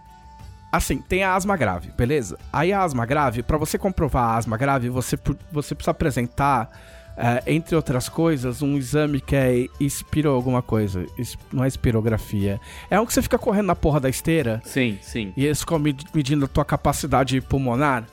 Assim, 0.71 0.97
tem 0.99 1.23
a 1.23 1.35
asma 1.35 1.55
grave, 1.55 1.91
beleza? 1.91 2.37
Aí 2.51 2.73
a 2.73 2.81
asma 2.81 3.05
grave, 3.05 3.43
para 3.43 3.57
você 3.57 3.77
comprovar 3.77 4.31
a 4.31 4.37
asma 4.37 4.57
grave, 4.57 4.89
você, 4.89 5.17
você 5.51 5.75
precisa 5.75 5.91
apresentar, 5.91 6.69
é, 7.17 7.43
entre 7.47 7.75
outras 7.75 8.09
coisas, 8.09 8.61
um 8.61 8.77
exame 8.77 9.21
que 9.21 9.35
é 9.35 9.67
espiro 9.79 10.31
alguma 10.31 10.61
coisa. 10.61 11.05
Não 11.51 11.63
é 11.63 11.67
espirografia. 11.67 12.59
É 12.89 12.99
um 12.99 13.05
que 13.05 13.13
você 13.13 13.21
fica 13.21 13.37
correndo 13.37 13.67
na 13.67 13.75
porra 13.75 13.99
da 13.99 14.09
esteira. 14.09 14.61
Sim, 14.65 14.99
sim. 15.01 15.33
E 15.37 15.45
eles 15.45 15.59
ficam 15.59 15.79
medindo 16.13 16.45
a 16.45 16.47
tua 16.47 16.65
capacidade 16.65 17.39
pulmonar. 17.41 18.05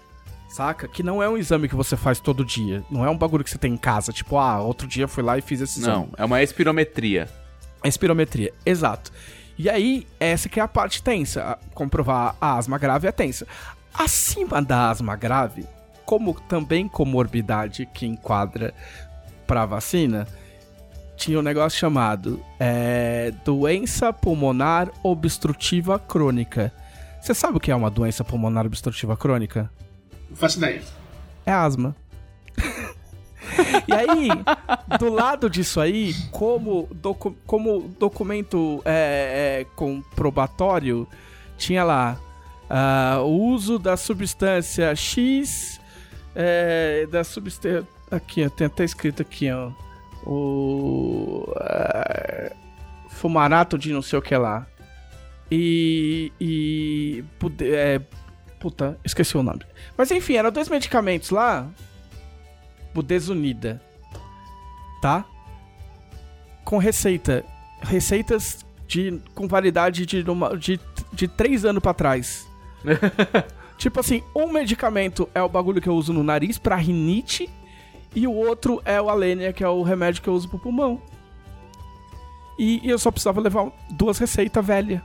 Saca? 0.48 0.86
Que 0.86 1.02
não 1.02 1.22
é 1.22 1.28
um 1.28 1.38
exame 1.38 1.66
que 1.66 1.74
você 1.74 1.96
faz 1.96 2.20
todo 2.20 2.44
dia. 2.44 2.84
Não 2.90 3.04
é 3.04 3.10
um 3.10 3.16
bagulho 3.16 3.42
que 3.42 3.50
você 3.50 3.56
tem 3.56 3.72
em 3.72 3.76
casa. 3.76 4.12
Tipo, 4.12 4.36
ah, 4.36 4.60
outro 4.60 4.86
dia 4.86 5.04
eu 5.04 5.08
fui 5.08 5.22
lá 5.22 5.38
e 5.38 5.40
fiz 5.40 5.60
esse 5.62 5.80
exame. 5.80 5.96
Não, 5.96 6.08
é 6.16 6.24
uma 6.24 6.42
espirometria. 6.42 7.28
Espirometria, 7.82 8.52
exato. 8.64 9.10
E 9.58 9.68
aí, 9.68 10.06
essa 10.20 10.48
que 10.48 10.60
é 10.60 10.62
a 10.62 10.68
parte 10.68 11.02
tensa. 11.02 11.58
Comprovar 11.74 12.36
a 12.40 12.58
asma 12.58 12.78
grave 12.78 13.08
é 13.08 13.12
tensa. 13.12 13.46
Acima 13.94 14.60
da 14.60 14.90
asma 14.90 15.16
grave, 15.16 15.66
como 16.12 16.34
também 16.34 16.86
comorbidade 16.86 17.86
que 17.86 18.04
enquadra 18.04 18.74
para 19.46 19.64
vacina, 19.64 20.28
tinha 21.16 21.38
um 21.38 21.42
negócio 21.42 21.78
chamado 21.78 22.38
é, 22.60 23.32
doença 23.42 24.12
pulmonar 24.12 24.90
obstrutiva 25.02 25.98
crônica. 25.98 26.70
Você 27.18 27.32
sabe 27.32 27.56
o 27.56 27.60
que 27.60 27.70
é 27.70 27.74
uma 27.74 27.88
doença 27.88 28.22
pulmonar 28.22 28.66
obstrutiva 28.66 29.16
crônica? 29.16 29.70
Não 30.28 30.36
faço 30.36 30.58
ideia. 30.58 30.82
É 31.46 31.52
asma. 31.52 31.96
E 33.88 33.92
aí, 33.94 34.28
do 34.98 35.10
lado 35.10 35.48
disso 35.48 35.80
aí, 35.80 36.14
como, 36.30 36.90
docu 36.92 37.34
como 37.46 37.90
documento 37.98 38.82
é, 38.84 39.60
é, 39.62 39.66
comprobatório, 39.74 41.08
tinha 41.56 41.82
lá 41.82 42.18
ah, 42.68 43.20
o 43.22 43.46
uso 43.46 43.78
da 43.78 43.96
substância 43.96 44.94
X, 44.94 45.80
é, 46.34 47.06
da 47.06 47.22
substância. 47.24 47.86
Aqui, 48.10 48.44
ó, 48.44 48.50
tem 48.50 48.66
até 48.66 48.84
escrito 48.84 49.22
aqui, 49.22 49.50
ó. 49.50 49.70
O. 50.24 51.52
ah, 51.56 52.52
fumarato 53.08 53.76
de 53.78 53.92
não 53.92 54.02
sei 54.02 54.18
o 54.18 54.22
que 54.22 54.36
lá. 54.36 54.66
E. 55.50 56.32
E. 56.40 57.24
pude- 57.38 57.74
é, 57.74 58.00
puta, 58.60 58.98
esqueci 59.04 59.36
o 59.36 59.42
nome. 59.42 59.60
Mas 59.96 60.10
enfim, 60.10 60.34
eram 60.34 60.50
dois 60.52 60.68
medicamentos 60.68 61.30
lá. 61.30 61.68
Budesunida. 62.94 63.80
Tá? 65.00 65.24
Com 66.64 66.78
receita. 66.78 67.44
Receitas 67.82 68.64
de, 68.86 69.20
com 69.34 69.48
validade 69.48 70.06
de, 70.06 70.22
de, 70.22 70.80
de 71.12 71.28
três 71.28 71.64
anos 71.64 71.82
pra 71.82 71.92
trás. 71.94 72.46
tipo 73.82 73.98
assim, 73.98 74.22
um 74.34 74.50
medicamento 74.52 75.28
é 75.34 75.42
o 75.42 75.48
bagulho 75.48 75.80
que 75.80 75.88
eu 75.88 75.94
uso 75.94 76.12
no 76.12 76.22
nariz 76.22 76.56
pra 76.56 76.76
rinite. 76.76 77.50
E 78.14 78.26
o 78.26 78.32
outro 78.32 78.80
é 78.84 79.00
o 79.00 79.08
Alenia, 79.08 79.52
que 79.52 79.64
é 79.64 79.68
o 79.68 79.82
remédio 79.82 80.22
que 80.22 80.28
eu 80.28 80.34
uso 80.34 80.48
pro 80.48 80.58
pulmão. 80.58 81.00
E, 82.58 82.86
e 82.86 82.90
eu 82.90 82.98
só 82.98 83.10
precisava 83.10 83.40
levar 83.40 83.72
duas 83.90 84.18
receitas 84.18 84.64
velhas. 84.64 85.00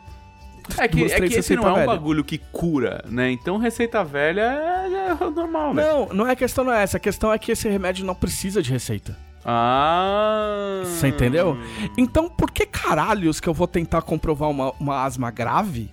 É 0.78 0.88
que, 0.88 0.98
Duas, 0.98 1.14
é 1.14 1.22
que 1.22 1.36
esse 1.36 1.56
não 1.56 1.66
é 1.70 1.72
um 1.72 1.76
velha. 1.76 1.88
bagulho 1.88 2.24
que 2.26 2.38
cura, 2.38 3.02
né? 3.08 3.32
Então 3.32 3.58
receita 3.58 4.04
velha 4.04 4.42
é, 4.42 5.12
é 5.12 5.30
normal, 5.30 5.74
velho. 5.74 5.88
Não, 5.88 6.08
não 6.10 6.28
é 6.28 6.34
a 6.34 6.36
questão 6.36 6.66
não 6.66 6.74
é 6.74 6.84
essa. 6.84 6.98
A 6.98 7.00
questão 7.00 7.32
é 7.32 7.40
que 7.40 7.54
esse 7.54 7.70
remédio 7.70 8.06
não 8.06 8.14
precisa 8.14 8.62
de 8.62 8.70
receita. 8.70 9.18
Ah. 9.46 10.82
Você 10.84 11.08
entendeu? 11.08 11.58
Então, 11.98 12.30
por 12.30 12.52
que 12.52 12.66
caralhos 12.66 13.40
que 13.40 13.48
eu 13.48 13.54
vou 13.54 13.66
tentar 13.66 14.02
comprovar 14.02 14.50
uma, 14.50 14.74
uma 14.78 15.06
asma 15.06 15.32
grave 15.32 15.90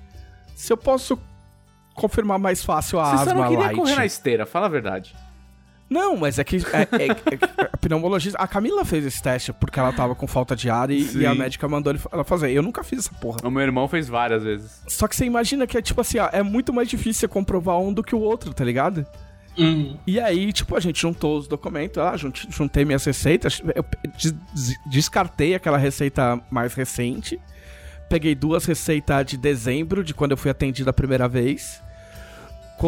se 0.56 0.72
eu 0.72 0.76
posso 0.76 1.16
confirmar 1.94 2.38
mais 2.38 2.62
fácil 2.64 2.98
a 3.00 3.10
Você 3.10 3.16
só 3.16 3.30
asma 3.30 3.34
não 3.34 3.42
queria 3.48 3.64
light? 3.66 3.76
correr 3.76 3.96
na 3.96 4.04
esteira, 4.06 4.44
fala 4.46 4.66
a 4.66 4.68
verdade. 4.68 5.14
Não, 5.88 6.16
mas 6.16 6.38
é 6.38 6.44
que 6.44 6.56
é, 6.56 6.60
é- 7.04 7.06
é- 7.08 7.68
a 7.72 7.76
pneumologista. 7.76 8.38
A 8.38 8.48
Camila 8.48 8.84
fez 8.84 9.04
esse 9.04 9.22
teste 9.22 9.52
porque 9.52 9.78
ela 9.78 9.92
tava 9.92 10.14
com 10.14 10.26
falta 10.26 10.56
de 10.56 10.68
ar 10.70 10.90
e, 10.90 11.18
e 11.18 11.26
a 11.26 11.34
médica 11.34 11.68
mandou 11.68 11.92
ele- 11.92 12.00
ela 12.10 12.24
fazer. 12.24 12.50
Eu 12.50 12.62
nunca 12.62 12.82
fiz 12.82 13.00
essa 13.00 13.14
porra. 13.14 13.38
O 13.44 13.50
meu 13.50 13.62
irmão 13.62 13.86
fez 13.86 14.08
várias 14.08 14.42
vezes. 14.42 14.82
Só 14.88 15.06
que 15.06 15.14
você 15.14 15.24
imagina 15.26 15.66
que 15.66 15.76
é 15.76 15.82
tipo 15.82 16.00
assim, 16.00 16.18
ó, 16.18 16.28
é 16.32 16.42
muito 16.42 16.72
mais 16.72 16.88
difícil 16.88 17.20
você 17.20 17.28
comprovar 17.28 17.78
um 17.78 17.92
do 17.92 18.02
que 18.02 18.14
o 18.14 18.18
outro, 18.20 18.52
tá 18.54 18.64
ligado? 18.64 19.06
Uhum. 19.56 19.96
E 20.04 20.18
aí, 20.18 20.52
tipo, 20.52 20.74
a 20.74 20.80
gente 20.80 21.00
juntou 21.00 21.38
os 21.38 21.46
documentos, 21.46 21.98
ah, 22.02 22.16
junt- 22.16 22.46
juntei 22.50 22.84
minhas 22.84 23.04
receitas, 23.04 23.62
eu 23.76 23.84
des- 24.18 24.34
descartei 24.90 25.54
aquela 25.54 25.78
receita 25.78 26.40
mais 26.50 26.74
recente, 26.74 27.38
peguei 28.08 28.34
duas 28.34 28.64
receitas 28.64 29.24
de 29.26 29.36
dezembro, 29.36 30.02
de 30.02 30.12
quando 30.12 30.32
eu 30.32 30.36
fui 30.36 30.50
atendido 30.50 30.90
a 30.90 30.92
primeira 30.92 31.28
vez, 31.28 31.80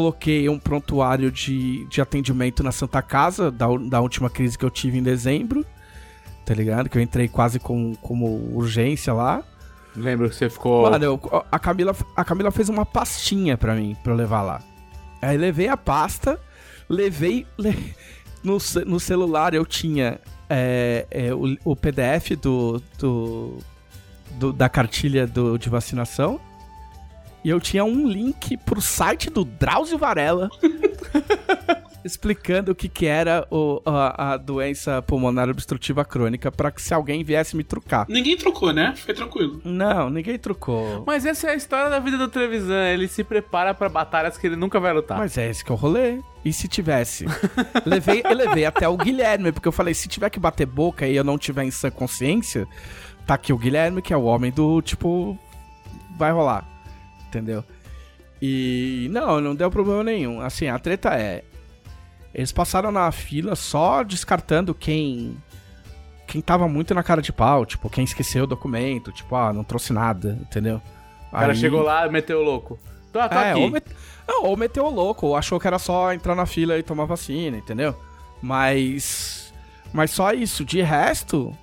coloquei 0.00 0.46
um 0.46 0.58
prontuário 0.58 1.32
de, 1.32 1.86
de 1.86 2.02
atendimento 2.02 2.62
na 2.62 2.70
Santa 2.70 3.00
Casa, 3.00 3.50
da, 3.50 3.66
da 3.88 3.98
última 3.98 4.28
crise 4.28 4.58
que 4.58 4.62
eu 4.62 4.68
tive 4.68 4.98
em 4.98 5.02
dezembro, 5.02 5.64
tá 6.44 6.52
ligado? 6.52 6.90
Que 6.90 6.98
eu 6.98 7.02
entrei 7.02 7.28
quase 7.28 7.58
com, 7.58 7.94
como 8.02 8.26
urgência 8.54 9.14
lá. 9.14 9.42
Lembro 9.96 10.28
que 10.28 10.36
você 10.36 10.50
ficou. 10.50 10.82
Mano, 10.90 11.02
eu- 11.02 11.20
a, 11.50 11.58
Camila, 11.58 11.96
a 12.14 12.22
Camila 12.26 12.50
fez 12.50 12.68
uma 12.68 12.84
pastinha 12.84 13.56
pra 13.56 13.74
mim, 13.74 13.96
pra 14.02 14.12
eu 14.12 14.16
levar 14.18 14.42
lá. 14.42 14.60
Aí 15.22 15.38
levei 15.38 15.66
a 15.68 15.78
pasta, 15.78 16.38
levei. 16.90 17.46
le- 17.56 17.94
no, 18.44 18.58
no 18.84 19.00
celular 19.00 19.54
eu 19.54 19.64
tinha 19.64 20.20
é, 20.50 21.06
é, 21.10 21.32
o, 21.34 21.56
o 21.64 21.74
PDF 21.74 22.32
do, 22.38 22.82
do, 22.98 23.56
do- 24.32 24.52
da 24.52 24.68
cartilha 24.68 25.26
do, 25.26 25.56
de 25.56 25.70
vacinação. 25.70 26.38
E 27.46 27.48
eu 27.48 27.60
tinha 27.60 27.84
um 27.84 28.08
link 28.08 28.56
pro 28.56 28.80
site 28.80 29.30
do 29.30 29.44
Drauzio 29.44 29.96
Varela. 29.96 30.50
explicando 32.04 32.72
o 32.72 32.74
que, 32.74 32.88
que 32.88 33.06
era 33.06 33.46
o- 33.52 33.80
a, 33.86 34.32
a 34.32 34.36
doença 34.36 35.00
pulmonar 35.02 35.48
obstrutiva 35.48 36.04
crônica, 36.04 36.50
pra 36.50 36.72
que 36.72 36.82
se 36.82 36.92
alguém 36.92 37.22
viesse 37.22 37.56
me 37.56 37.62
trucar. 37.62 38.04
Ninguém 38.08 38.36
trocou, 38.36 38.72
né? 38.72 38.94
Foi 38.96 39.14
tranquilo. 39.14 39.60
Não, 39.64 40.10
ninguém 40.10 40.36
trucou. 40.40 41.04
Mas 41.06 41.24
essa 41.24 41.46
é 41.46 41.50
a 41.50 41.54
história 41.54 41.88
da 41.88 42.00
vida 42.00 42.18
do 42.18 42.26
Trevisan. 42.26 42.88
Ele 42.88 43.06
se 43.06 43.22
prepara 43.22 43.72
pra 43.72 43.88
batalhas 43.88 44.36
que 44.36 44.44
ele 44.48 44.56
nunca 44.56 44.80
vai 44.80 44.92
lutar. 44.92 45.16
Mas 45.16 45.38
é 45.38 45.48
esse 45.48 45.64
que 45.64 45.70
é 45.70 45.74
o 45.74 45.78
rolê. 45.78 46.18
E 46.44 46.52
se 46.52 46.66
tivesse? 46.66 47.26
levei, 47.86 48.22
eu 48.24 48.34
levei 48.34 48.64
até 48.64 48.88
o 48.88 48.96
Guilherme, 48.96 49.52
porque 49.52 49.68
eu 49.68 49.72
falei, 49.72 49.94
se 49.94 50.08
tiver 50.08 50.30
que 50.30 50.40
bater 50.40 50.66
boca 50.66 51.06
e 51.06 51.14
eu 51.14 51.22
não 51.22 51.38
tiver 51.38 51.62
em 51.62 51.70
sã 51.70 51.92
consciência, 51.92 52.66
tá 53.24 53.34
aqui 53.34 53.52
o 53.52 53.58
Guilherme, 53.58 54.02
que 54.02 54.12
é 54.12 54.16
o 54.16 54.24
homem 54.24 54.50
do 54.50 54.82
tipo. 54.82 55.38
Vai 56.18 56.32
rolar. 56.32 56.75
Entendeu? 57.36 57.62
E 58.40 59.08
não, 59.10 59.40
não 59.40 59.54
deu 59.54 59.70
problema 59.70 60.02
nenhum. 60.04 60.40
Assim, 60.40 60.68
a 60.68 60.78
treta 60.78 61.14
é. 61.14 61.42
Eles 62.34 62.52
passaram 62.52 62.90
na 62.92 63.10
fila 63.12 63.54
só 63.54 64.02
descartando 64.02 64.74
quem. 64.74 65.36
Quem 66.26 66.40
tava 66.40 66.66
muito 66.66 66.92
na 66.92 67.02
cara 67.02 67.22
de 67.22 67.32
pau, 67.32 67.64
tipo, 67.64 67.88
quem 67.88 68.04
esqueceu 68.04 68.44
o 68.44 68.46
documento, 68.46 69.12
tipo, 69.12 69.36
ah, 69.36 69.52
não 69.52 69.62
trouxe 69.62 69.92
nada, 69.92 70.36
entendeu? 70.40 70.82
o 71.28 71.30
cara 71.30 71.52
Aí- 71.52 71.58
chegou 71.58 71.82
lá 71.82 72.06
e 72.06 72.10
meteu 72.10 72.40
o 72.40 72.42
louco. 72.42 72.78
Tô, 73.12 73.20
tô 73.28 73.34
é, 73.34 73.52
aqui. 73.52 73.60
ou, 73.60 73.70
met... 73.70 73.86
não, 74.26 74.44
ou 74.44 74.56
meteu 74.56 74.84
o 74.84 74.90
louco, 74.90 75.28
ou 75.28 75.36
achou 75.36 75.60
que 75.60 75.66
era 75.66 75.78
só 75.78 76.12
entrar 76.12 76.34
na 76.34 76.44
fila 76.44 76.76
e 76.76 76.82
tomar 76.82 77.04
vacina, 77.04 77.56
entendeu? 77.56 77.94
Mas. 78.42 79.52
Mas 79.92 80.10
só 80.10 80.32
isso. 80.32 80.64
De 80.64 80.82
resto, 80.82 81.56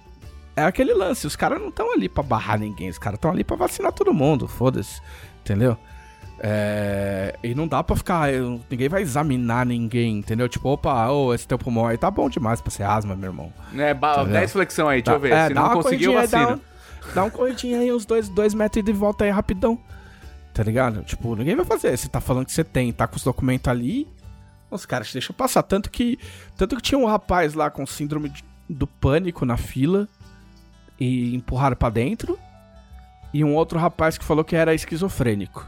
é 0.56 0.64
aquele 0.64 0.94
lance. 0.94 1.28
Os 1.28 1.36
caras 1.36 1.60
não 1.60 1.70
estão 1.70 1.92
ali 1.92 2.08
pra 2.08 2.24
barrar 2.24 2.58
ninguém. 2.58 2.90
Os 2.90 2.98
caras 2.98 3.18
estão 3.18 3.32
ali 3.32 3.44
pra 3.44 3.56
vacinar 3.56 3.92
todo 3.92 4.14
mundo. 4.14 4.48
Foda-se. 4.48 5.02
Entendeu? 5.44 5.78
É, 6.40 7.36
E 7.44 7.54
não 7.56 7.68
dá 7.68 7.84
pra 7.84 7.96
ficar. 7.96 8.30
Ninguém 8.70 8.90
vai 8.90 9.02
examinar 9.02 9.66
ninguém, 9.66 10.18
entendeu? 10.18 10.50
Tipo, 10.50 10.70
opa, 10.70 11.10
ô, 11.10 11.34
esse 11.34 11.48
teu 11.48 11.58
pulmão 11.58 11.86
aí 11.88 11.98
tá 11.98 12.10
bom 12.12 12.30
demais 12.30 12.60
pra 12.62 12.72
ser 12.72 12.84
asma, 12.84 13.16
meu 13.16 13.30
irmão. 13.30 13.54
É, 13.78 13.94
ba- 13.94 14.16
Tá 14.16 14.24
10 14.26 14.52
flexão 14.52 14.90
aí, 14.90 15.02
deixa 15.02 15.16
eu 15.16 15.20
ver. 15.22 15.32
É, 15.34 15.48
Se 15.48 15.54
não 15.54 15.70
conseguiu, 15.74 16.18
aí, 16.18 16.28
dá 16.28 16.40
vacina. 16.40 16.56
um- 16.58 16.74
Dá 17.14 17.24
um 17.26 17.30
corridinho 17.30 17.80
aí, 17.80 17.92
uns 17.92 18.06
dois, 18.06 18.30
dois 18.30 18.54
metros 18.54 18.84
de 18.84 18.94
volta 18.94 19.26
aí 19.26 19.30
rapidão. 19.30 19.78
Tá 20.54 20.64
ligado? 20.64 21.04
Tipo, 21.04 21.36
ninguém 21.36 21.56
vai 21.56 21.66
fazer. 21.66 21.96
Você 21.98 22.08
tá 22.08 22.22
falando 22.22 22.46
que 22.46 22.52
você 22.54 22.64
tem, 22.64 22.92
tá 22.94 23.08
com 23.08 23.18
os 23.18 23.24
documentos 23.24 23.68
ali. 23.70 24.08
Os 24.72 24.86
caras 24.86 25.08
te 25.08 25.14
deixam 25.14 25.36
passar. 25.36 25.64
Tanto 25.64 25.90
que, 25.92 26.18
tanto 26.58 26.76
que 26.78 26.82
tinha 26.82 26.98
um 26.98 27.06
rapaz 27.06 27.54
lá 27.54 27.70
com 27.70 27.86
síndrome 27.86 28.32
do 28.70 28.88
pânico 28.88 29.46
na 29.46 29.58
fila 29.58 30.08
e 31.00 31.36
empurraram 31.36 31.76
pra 31.76 31.90
dentro. 31.90 32.38
E 33.34 33.44
um 33.44 33.56
outro 33.56 33.80
rapaz 33.80 34.18
que 34.18 34.24
falou 34.24 34.44
que 34.44 34.56
era 34.56 34.74
esquizofrênico. 34.74 35.68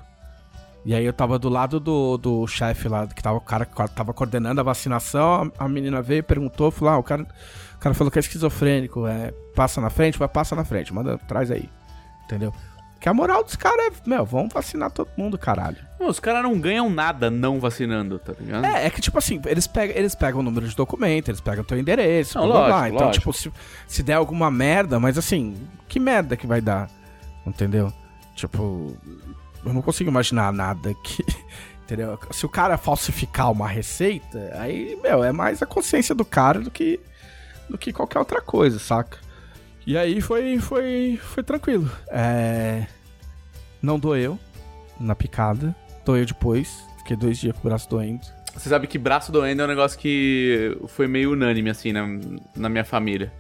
E 0.86 0.94
aí 0.94 1.04
eu 1.04 1.14
tava 1.14 1.40
do 1.40 1.50
lado 1.50 1.80
do, 1.80 2.16
do 2.18 2.46
chefe 2.46 2.88
lá, 2.88 3.08
que 3.08 3.22
tava 3.24 3.38
o 3.38 3.42
cara 3.42 3.66
que 3.66 3.74
tava 3.96 4.14
coordenando 4.14 4.62
a 4.62 4.64
vacinação. 4.64 5.52
A, 5.58 5.66
a 5.66 5.68
menina 5.68 6.00
veio 6.02 6.20
e 6.20 6.24
perguntou, 6.24 6.70
falou: 6.70 6.94
ah, 6.94 6.98
o 7.00 7.04
cara, 7.04 7.24
o 7.24 7.80
cara 7.80 7.96
falou 7.96 8.12
que 8.12 8.20
é 8.20 8.22
esquizofrênico, 8.22 9.08
é, 9.08 9.34
passa 9.56 9.82
na 9.82 9.90
frente, 9.90 10.20
vai, 10.20 10.28
passa 10.28 10.56
na 10.56 10.64
frente, 10.64 10.94
manda, 10.94 11.18
traz 11.28 11.50
aí. 11.50 11.68
Entendeu? 12.26 12.54
Que 13.00 13.10
a 13.10 13.14
moral 13.14 13.44
dos 13.44 13.56
caras 13.56 13.88
é, 13.88 14.10
meu, 14.10 14.26
vamos 14.26 14.54
vacinar 14.54 14.92
todo 14.92 15.10
mundo, 15.18 15.38
caralho. 15.40 15.78
Não, 16.00 16.08
os 16.08 16.20
caras 16.20 16.44
não 16.44 16.60
ganham 16.60 16.90
nada 16.90 17.30
não 17.32 17.60
vacinando, 17.60 18.18
tá 18.20 18.34
ligado? 18.40 18.66
É, 18.66 18.86
é 18.86 18.90
que 18.92 19.02
tipo 19.02 19.18
assim, 19.18 19.42
eles 19.46 19.66
pegam, 19.68 19.96
eles 19.96 20.14
pegam 20.16 20.40
o 20.40 20.44
número 20.44 20.68
de 20.68 20.76
documento, 20.76 21.30
eles 21.30 21.42
pegam 21.42 21.64
o 21.64 21.66
teu 21.68 21.80
endereço, 21.80 22.38
Não, 22.38 22.46
blá, 22.48 22.56
blá, 22.58 22.66
blá. 22.68 22.76
lógico, 22.78 22.96
Então, 22.96 23.08
lógico. 23.08 23.32
tipo, 23.34 23.34
se, 23.34 23.52
se 23.88 24.04
der 24.04 24.14
alguma 24.14 24.50
merda, 24.52 25.00
mas 25.00 25.18
assim, 25.18 25.56
que 25.88 26.00
merda 26.00 26.38
que 26.38 26.46
vai 26.48 26.62
dar? 26.62 26.90
Entendeu? 27.46 27.92
Tipo, 28.36 28.96
eu 29.66 29.74
não 29.74 29.82
consigo 29.82 30.10
imaginar 30.10 30.52
nada 30.52 30.94
que. 30.96 31.24
Entendeu? 31.84 32.18
Se 32.32 32.46
o 32.46 32.50
cara 32.50 32.78
falsificar 32.78 33.52
uma 33.52 33.68
receita, 33.68 34.52
aí, 34.56 34.98
meu, 35.04 35.24
é 35.24 35.32
mais 35.32 35.62
a 35.62 35.68
consciência 35.68 36.16
do 36.16 36.26
cara 36.26 36.60
do 36.60 36.72
que 36.72 37.00
do 37.70 37.78
que 37.78 37.94
qualquer 37.94 38.20
outra 38.20 38.42
coisa, 38.42 38.80
saca? 38.80 39.20
E 39.86 39.96
aí 39.96 40.20
foi 40.20 40.58
foi 40.60 41.20
foi 41.22 41.44
tranquilo. 41.44 41.90
É 42.08 42.88
não 43.86 44.00
doeu 44.00 44.40
na 45.00 45.16
picada, 45.16 45.76
doeu 46.04 46.26
depois, 46.26 46.84
fiquei 46.98 47.16
dois 47.16 47.38
dias 47.38 47.54
com 47.54 47.60
o 47.60 47.70
braço 47.70 47.88
doendo. 47.88 48.26
Você 48.56 48.70
sabe 48.70 48.88
que 48.88 48.98
braço 48.98 49.32
doendo 49.32 49.62
é 49.62 49.66
um 49.66 49.68
negócio 49.68 50.00
que 50.00 50.78
foi 50.88 51.08
meio 51.08 51.34
unânime, 51.34 51.70
assim, 51.70 51.92
na, 51.92 52.08
na 52.56 52.70
minha 52.70 52.86
família. 52.86 53.32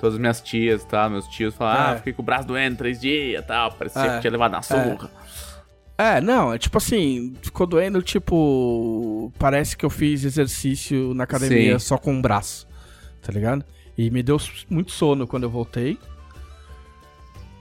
Todas 0.00 0.14
as 0.14 0.20
minhas 0.20 0.40
tias, 0.40 0.82
tá? 0.84 1.08
Meus 1.08 1.28
tios 1.28 1.54
falaram, 1.54 1.90
É. 1.90 1.92
ah, 1.92 1.96
fiquei 1.98 2.12
com 2.14 2.22
o 2.22 2.24
braço 2.24 2.48
doendo 2.48 2.76
três 2.78 2.98
dias 3.00 3.42
e 3.42 3.46
tal. 3.46 3.72
Parecia 3.72 4.00
É. 4.02 4.14
que 4.14 4.20
tinha 4.22 4.30
levado 4.30 4.52
na 4.52 4.62
surra. 4.62 5.10
É, 5.98 6.18
não, 6.20 6.54
é 6.54 6.56
tipo 6.58 6.78
assim, 6.78 7.34
ficou 7.42 7.66
doendo, 7.66 8.00
tipo. 8.00 9.30
Parece 9.38 9.76
que 9.76 9.84
eu 9.84 9.90
fiz 9.90 10.24
exercício 10.24 11.12
na 11.12 11.24
academia 11.24 11.78
Sim. 11.78 11.86
só 11.86 11.98
com 11.98 12.12
um 12.14 12.22
braço, 12.22 12.66
tá 13.20 13.30
ligado? 13.30 13.62
E 13.98 14.10
me 14.10 14.22
deu 14.22 14.38
muito 14.70 14.92
sono 14.92 15.26
quando 15.26 15.42
eu 15.42 15.50
voltei. 15.50 15.98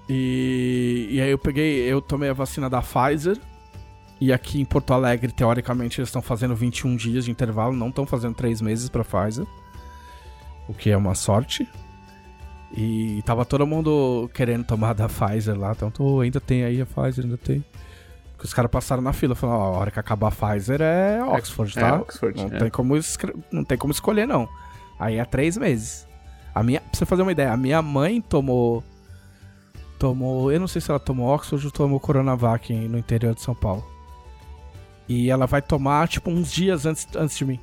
E, 0.07 1.07
e 1.11 1.21
aí 1.21 1.29
eu 1.29 1.37
peguei, 1.37 1.81
eu 1.81 2.01
tomei 2.01 2.29
a 2.29 2.33
vacina 2.33 2.69
da 2.69 2.81
Pfizer. 2.81 3.37
E 4.21 4.33
aqui 4.33 4.59
em 4.59 4.65
Porto 4.65 4.93
Alegre, 4.93 5.31
teoricamente, 5.31 5.99
eles 5.99 6.09
estão 6.09 6.21
fazendo 6.21 6.53
21 6.55 6.95
dias 6.95 7.23
de 7.25 7.31
intervalo, 7.31 7.73
não 7.73 7.87
estão 7.89 8.05
fazendo 8.05 8.35
3 8.35 8.61
meses 8.61 8.89
pra 8.89 9.03
Pfizer. 9.03 9.45
o 10.67 10.73
que 10.73 10.89
é 10.91 10.95
uma 10.97 11.15
sorte. 11.15 11.67
E 12.75 13.21
tava 13.25 13.45
todo 13.45 13.65
mundo 13.65 14.29
querendo 14.33 14.63
tomar 14.63 14.93
da 14.93 15.07
Pfizer 15.07 15.57
lá, 15.57 15.71
então 15.71 16.19
ainda 16.19 16.39
tem 16.39 16.63
aí 16.63 16.81
a 16.81 16.85
Pfizer, 16.85 17.25
ainda 17.25 17.37
tem. 17.37 17.63
Porque 18.33 18.45
os 18.45 18.53
caras 18.53 18.71
passaram 18.71 19.01
na 19.01 19.11
fila, 19.11 19.35
falaram, 19.35 19.59
ó, 19.59 19.65
a 19.65 19.77
hora 19.79 19.91
que 19.91 19.99
acabar 19.99 20.27
a 20.27 20.31
Pfizer 20.31 20.81
é 20.81 21.21
Oxford, 21.23 21.77
é 21.77 21.81
tá? 21.81 21.95
Oxford, 21.99 22.37
não, 22.37 22.55
é. 22.55 22.59
tem 22.59 22.69
como 22.69 22.95
não 23.51 23.63
tem 23.63 23.77
como 23.77 23.91
escolher, 23.91 24.27
não. 24.27 24.47
Aí 24.99 25.17
é 25.17 25.25
três 25.25 25.57
meses. 25.57 26.07
A 26.53 26.63
minha, 26.63 26.81
pra 26.81 26.89
você 26.93 27.05
fazer 27.05 27.21
uma 27.21 27.31
ideia, 27.31 27.51
a 27.51 27.57
minha 27.57 27.81
mãe 27.81 28.21
tomou. 28.21 28.83
Tomou. 29.97 30.51
Eu 30.51 30.59
não 30.59 30.67
sei 30.67 30.81
se 30.81 30.89
ela 30.89 30.99
tomou 30.99 31.33
Oxford 31.33 31.65
ou 31.65 31.71
tomou 31.71 31.99
Coronavac 31.99 32.73
no 32.73 32.97
interior 32.97 33.35
de 33.35 33.41
São 33.41 33.55
Paulo. 33.55 33.85
E 35.07 35.29
ela 35.29 35.45
vai 35.45 35.61
tomar, 35.61 36.07
tipo, 36.07 36.29
uns 36.29 36.51
dias 36.51 36.85
antes, 36.85 37.07
antes 37.15 37.37
de 37.37 37.43
mim. 37.43 37.59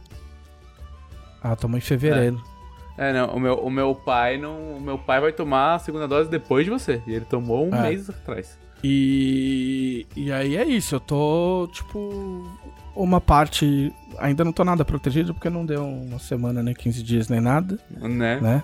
Ela 1.43 1.57
tomou 1.57 1.79
em 1.79 1.81
fevereiro. 1.81 2.37
É, 2.37 2.56
não, 2.99 3.35
o 3.35 3.41
meu, 3.41 3.55
o 3.57 3.71
meu 3.71 3.95
pai 3.95 4.39
não. 4.39 4.77
O 4.77 4.81
meu 4.81 4.97
pai 4.99 5.21
vai 5.21 5.33
tomar 5.33 5.75
a 5.75 5.79
segunda 5.79 6.09
dose 6.09 6.31
depois 6.31 6.65
de 6.65 6.71
você. 6.71 7.03
E 7.07 7.13
ele 7.15 7.25
tomou 7.25 7.67
um 7.67 7.75
É. 7.75 7.83
mês 7.83 8.09
atrás. 8.09 8.59
E, 8.85 10.07
e 10.15 10.31
aí 10.33 10.57
é 10.57 10.65
isso, 10.65 10.95
eu 10.95 11.01
tô, 11.01 11.69
tipo, 11.73 12.49
uma 12.95 13.21
parte. 13.21 13.93
Ainda 14.19 14.45
não 14.45 14.53
tô 14.53 14.65
nada 14.65 14.85
protegido 14.85 15.35
porque 15.35 15.51
não 15.51 15.65
deu 15.67 15.85
uma 15.87 16.19
semana, 16.19 16.63
nem 16.63 16.75
15 16.75 17.03
dias, 17.03 17.29
nem 17.29 17.41
nada, 17.41 17.79
Né? 17.91 18.41
né? 18.41 18.63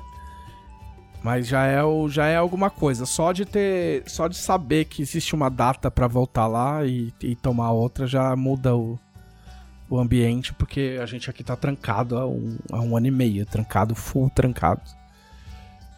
Mas 1.23 1.47
já 1.47 1.66
é, 1.66 1.83
o, 1.85 2.09
já 2.09 2.27
é 2.27 2.37
alguma 2.37 2.68
coisa. 2.68 3.07
Só 3.07 3.33
de 3.33 3.45
ter. 3.45 4.03
Só 4.07 4.27
de 4.27 4.37
saber 4.37 4.87
que 4.87 5.03
existe 5.03 5.35
uma 5.35 5.49
data 5.49 5.88
pra 5.90 6.09
voltar 6.09 6.47
lá 6.49 6.85
e, 6.85 7.12
e 7.23 7.37
tomar 7.37 7.71
outra 7.71 8.07
já 8.09 8.35
muda 8.35 8.75
o, 8.75 8.99
o 9.94 10.00
ambiente, 10.00 10.55
porque 10.55 10.98
a 11.02 11.07
gente 11.07 11.28
aqui 11.28 11.44
tá 11.44 11.55
trancado 11.55 12.16
há 12.18 12.26
um, 12.26 12.57
há 12.72 12.81
um 12.81 12.96
ano 12.96 13.07
e 13.09 13.11
meio, 13.11 13.44
trancado, 13.44 13.94
full 13.94 14.31
trancado. 14.31 14.81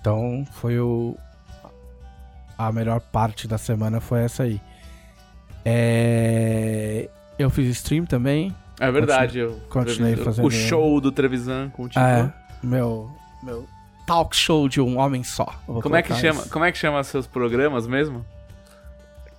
Então 0.00 0.44
foi 0.52 0.78
o. 0.80 1.16
A 2.58 2.70
melhor 2.72 3.00
parte 3.00 3.46
da 3.48 3.56
semana 3.58 4.00
foi 4.00 4.20
essa 4.20 4.42
aí. 4.44 4.60
É, 5.64 7.08
Eu 7.38 7.50
fiz 7.50 7.68
stream 7.68 8.04
também. 8.04 8.54
É 8.80 8.90
verdade. 8.90 9.38
eu- 9.38 9.60
continuei 9.68 10.16
fazendo- 10.16 10.46
O 10.46 10.50
show 10.50 11.00
do 11.00 11.10
Trevisan 11.10 11.70
continua. 11.70 12.06
É, 12.62 12.66
meu, 12.66 13.10
meu 13.42 13.66
talk 14.06 14.34
show 14.36 14.68
de 14.68 14.80
um 14.80 14.98
homem 14.98 15.22
só. 15.24 15.46
Como 15.66 15.96
é 15.96 16.02
que 16.02 16.14
chama? 16.14 16.40
isso. 16.40 16.50
Como 16.50 16.64
é 16.64 16.70
que 16.72 16.78
chama 16.78 17.02
seus 17.04 17.26
programas 17.26 17.86
mesmo? 17.86 18.24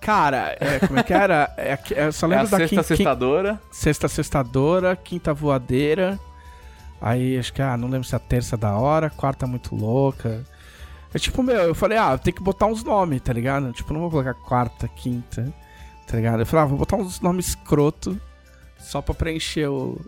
Cara, 0.06 0.56
é, 0.60 0.78
como 0.86 1.00
é 1.00 1.02
que 1.02 1.12
era? 1.12 1.52
É, 1.56 1.76
que- 1.76 1.92
eu 1.94 2.12
só 2.12 2.26
É 2.26 2.30
lembro 2.30 2.46
a 2.46 2.50
da 2.50 2.56
sexta 2.58 2.76
quin- 2.76 2.82
quin- 2.82 2.84
sextadora. 2.96 3.60
sexta 3.72 4.06
sextadora, 4.08 4.94
quinta 4.94 5.34
voadeira. 5.34 6.16
Aí 7.00 7.36
acho 7.36 7.52
que, 7.52 7.60
ah, 7.60 7.76
não 7.76 7.88
lembro 7.88 8.06
se 8.06 8.14
é 8.14 8.16
a 8.16 8.20
terça 8.20 8.56
da 8.56 8.76
hora, 8.76 9.10
quarta 9.10 9.48
muito 9.48 9.74
louca. 9.74 10.44
É 11.12 11.18
tipo, 11.18 11.42
meu, 11.42 11.56
eu 11.56 11.74
falei, 11.74 11.98
ah, 11.98 12.16
tem 12.16 12.32
que 12.32 12.40
botar 12.40 12.66
uns 12.66 12.84
nomes, 12.84 13.20
tá 13.20 13.32
ligado? 13.32 13.72
Tipo, 13.72 13.92
não 13.92 14.00
vou 14.00 14.10
colocar 14.10 14.34
quarta, 14.34 14.86
quinta, 14.86 15.52
tá 16.06 16.16
ligado? 16.16 16.38
Eu 16.40 16.46
falei, 16.46 16.64
ah, 16.64 16.68
vou 16.68 16.78
botar 16.78 16.96
uns 16.96 17.20
nomes 17.20 17.48
escroto 17.48 18.16
só 18.78 19.02
pra 19.02 19.12
preencher 19.14 19.66
o, 19.66 20.00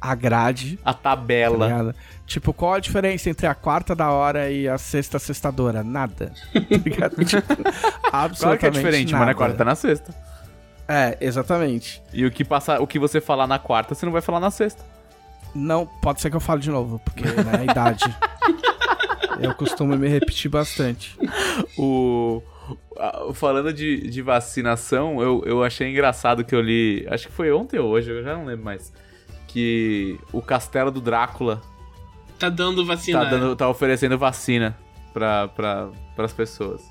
a 0.00 0.14
grade. 0.14 0.78
A 0.84 0.92
Tá 0.92 1.10
tabela. 1.16 1.66
ligado? 1.66 1.94
Tipo, 2.26 2.52
qual 2.52 2.74
a 2.74 2.80
diferença 2.80 3.30
entre 3.30 3.46
a 3.46 3.54
quarta 3.54 3.94
da 3.94 4.10
hora 4.10 4.50
e 4.50 4.68
a 4.68 4.76
sexta 4.78 5.18
sextadora? 5.18 5.82
Nada. 5.82 6.32
Tá? 6.98 7.08
Tipo, 7.24 7.62
absolutamente 8.12 8.38
claro 8.40 8.58
que 8.58 8.66
é 8.66 8.70
diferente, 8.70 9.12
nada. 9.12 9.24
mas 9.24 9.34
na 9.34 9.38
quarta 9.38 9.56
tá 9.56 9.64
na 9.64 9.74
sexta. 9.74 10.14
É, 10.86 11.16
exatamente. 11.20 12.02
E 12.12 12.24
o 12.24 12.30
que, 12.30 12.44
passa, 12.44 12.80
o 12.80 12.86
que 12.86 12.98
você 12.98 13.20
falar 13.20 13.46
na 13.46 13.58
quarta, 13.58 13.94
você 13.94 14.04
não 14.06 14.12
vai 14.12 14.22
falar 14.22 14.40
na 14.40 14.50
sexta. 14.50 14.82
Não, 15.54 15.86
pode 15.86 16.20
ser 16.20 16.30
que 16.30 16.36
eu 16.36 16.40
fale 16.40 16.60
de 16.60 16.70
novo, 16.70 16.98
porque 17.04 17.22
né, 17.24 17.60
a 17.60 17.64
idade. 17.64 18.04
eu 19.40 19.54
costumo 19.54 19.96
me 19.96 20.08
repetir 20.08 20.50
bastante. 20.50 21.16
O. 21.76 22.42
Falando 23.34 23.72
de, 23.72 24.08
de 24.10 24.20
vacinação, 24.22 25.22
eu, 25.22 25.42
eu 25.46 25.62
achei 25.64 25.88
engraçado 25.90 26.44
que 26.44 26.54
eu 26.54 26.60
li. 26.60 27.06
Acho 27.10 27.28
que 27.28 27.32
foi 27.32 27.50
ontem 27.52 27.78
ou 27.78 27.88
hoje, 27.90 28.10
eu 28.10 28.22
já 28.22 28.34
não 28.36 28.44
lembro 28.44 28.64
mais. 28.64 28.92
Que 29.48 30.20
o 30.32 30.40
castelo 30.40 30.90
do 30.90 31.00
Drácula 31.00 31.60
Tá 32.38 32.48
dando 32.48 32.84
vacina. 32.86 33.24
tá, 33.24 33.30
dando, 33.30 33.56
tá 33.56 33.68
oferecendo 33.68 34.16
vacina 34.16 34.78
pra, 35.12 35.48
pra, 35.48 35.88
pras 36.14 36.32
pessoas. 36.32 36.82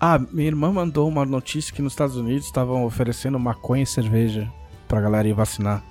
Ah, 0.00 0.18
minha 0.18 0.48
irmã 0.48 0.72
mandou 0.72 1.06
uma 1.08 1.24
notícia 1.24 1.72
que 1.72 1.80
nos 1.80 1.92
Estados 1.92 2.16
Unidos 2.16 2.46
estavam 2.46 2.84
oferecendo 2.84 3.38
maconha 3.38 3.84
e 3.84 3.86
cerveja 3.86 4.50
pra 4.88 5.00
galera 5.00 5.28
ir 5.28 5.32
vacinar. 5.32 5.84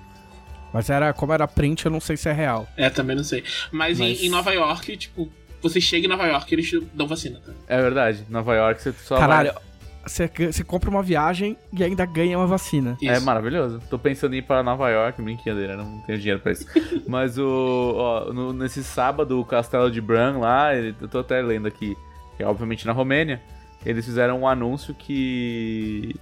Mas 0.74 0.90
era, 0.90 1.14
como 1.14 1.32
era 1.32 1.48
print, 1.48 1.86
eu 1.86 1.92
não 1.92 2.02
sei 2.02 2.18
se 2.18 2.28
é 2.28 2.34
real. 2.34 2.68
É, 2.76 2.90
também 2.90 3.16
não 3.16 3.24
sei. 3.24 3.44
Mas, 3.72 4.00
em- 4.00 4.10
Mas- 4.10 4.22
Em, 4.24 4.30
Nova 4.30 4.52
York, 4.52 4.98
tipo, 4.98 5.30
você 5.62 5.80
chega 5.80 6.06
em 6.08 6.10
Nova 6.10 6.26
York 6.28 6.52
e 6.52 6.56
eles 6.56 6.72
dão 6.94 7.08
vacina. 7.08 7.40
Tá? 7.46 7.54
É 7.68 7.82
verdade, 7.82 8.26
Nova 8.30 8.54
York 8.56 8.82
você 8.82 8.92
só 8.92 9.18
Caralho, 9.18 9.54
vai... 9.54 9.62
você, 10.06 10.28
você 10.52 10.64
compra 10.64 10.90
uma 10.90 11.02
viagem 11.04 11.56
e 11.72 11.84
ainda 11.84 12.06
ganha 12.06 12.38
uma 12.38 12.48
vacina. 12.48 12.98
É 13.02 13.14
Isso. 13.14 13.26
maravilhoso. 13.26 13.80
Tô 13.90 13.98
pensando 14.00 14.34
em 14.34 14.38
ir 14.40 14.42
para 14.42 14.64
Nova 14.64 14.90
York, 14.90 15.22
brincadeira, 15.22 15.76
não 15.78 16.00
tenho 16.02 16.18
dinheiro 16.20 16.40
pra 16.40 16.52
isso. 16.52 16.66
Mas 17.08 17.38
o. 17.38 17.94
Ó, 17.96 18.34
no- 18.34 18.54
nesse 18.54 18.84
sábado, 18.84 19.40
o 19.40 19.46
Castelo 19.46 19.90
de 19.92 20.02
Bran 20.02 20.38
lá, 20.40 20.76
ele- 20.76 20.96
eu 21.02 21.08
tô 21.08 21.20
até 21.20 21.42
lendo 21.42 21.68
aqui, 21.68 21.96
que 22.38 22.44
é 22.44 22.48
obviamente 22.48 22.86
na 22.86 22.92
Romênia, 22.94 23.42
eles 23.86 24.06
fizeram 24.06 24.42
um 24.42 24.48
anúncio 24.48 24.94
que. 24.94 26.16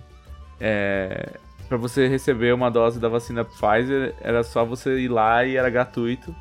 É. 0.60 1.34
Pra 1.68 1.78
você 1.78 2.08
receber 2.08 2.52
uma 2.54 2.72
dose 2.72 3.00
da 3.00 3.08
vacina 3.08 3.46
Pfizer, 3.46 4.16
era 4.22 4.44
só 4.44 4.66
você 4.66 5.00
ir 5.02 5.08
lá 5.08 5.46
e 5.46 5.56
era 5.56 5.70
gratuito. 5.70 6.36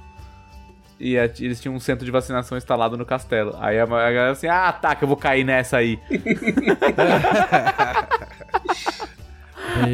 E 1.00 1.16
é- 1.16 1.32
eles 1.38 1.60
tinham 1.60 1.74
um 1.74 1.80
centro 1.80 2.04
de 2.04 2.10
vacinação 2.10 2.58
instalado 2.58 2.96
no 2.96 3.06
castelo. 3.06 3.54
Aí 3.60 3.78
a, 3.78 3.84
a 3.84 3.86
galera 3.86 4.30
assim, 4.32 4.48
ah 4.48 4.72
tá, 4.72 4.94
que 4.96 5.04
eu 5.04 5.08
vou 5.08 5.16
cair 5.16 5.44
nessa 5.44 5.76
aí. 5.76 5.98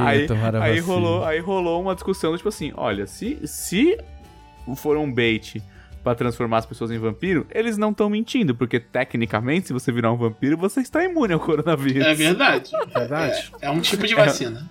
Aí, 0.01 0.21
Eita, 0.23 0.35
aí, 0.62 0.79
rolou, 0.81 1.25
aí 1.25 1.40
rolou 1.40 1.83
uma 1.83 1.95
discussão 1.95 2.31
do 2.33 2.37
tipo 2.37 2.49
assim: 2.49 2.73
olha, 2.77 3.07
se, 3.07 3.38
se 3.47 3.99
for 4.77 4.97
um 4.97 5.12
bait 5.12 5.62
pra 6.03 6.14
transformar 6.14 6.59
as 6.59 6.67
pessoas 6.67 6.90
em 6.90 6.99
vampiro, 6.99 7.47
eles 7.51 7.77
não 7.79 7.90
estão 7.90 8.09
mentindo, 8.11 8.55
porque 8.55 8.79
tecnicamente, 8.79 9.67
se 9.69 9.73
você 9.73 9.90
virar 9.90 10.12
um 10.12 10.17
vampiro, 10.17 10.57
você 10.57 10.81
está 10.81 11.03
imune 11.03 11.33
ao 11.33 11.40
coronavírus. 11.40 12.07
É 12.07 12.14
verdade. 12.14 12.71
Verdade. 12.95 13.53
É 13.61 13.71
um 13.71 13.81
tipo 13.81 14.07
de 14.07 14.14
vacina. 14.14 14.69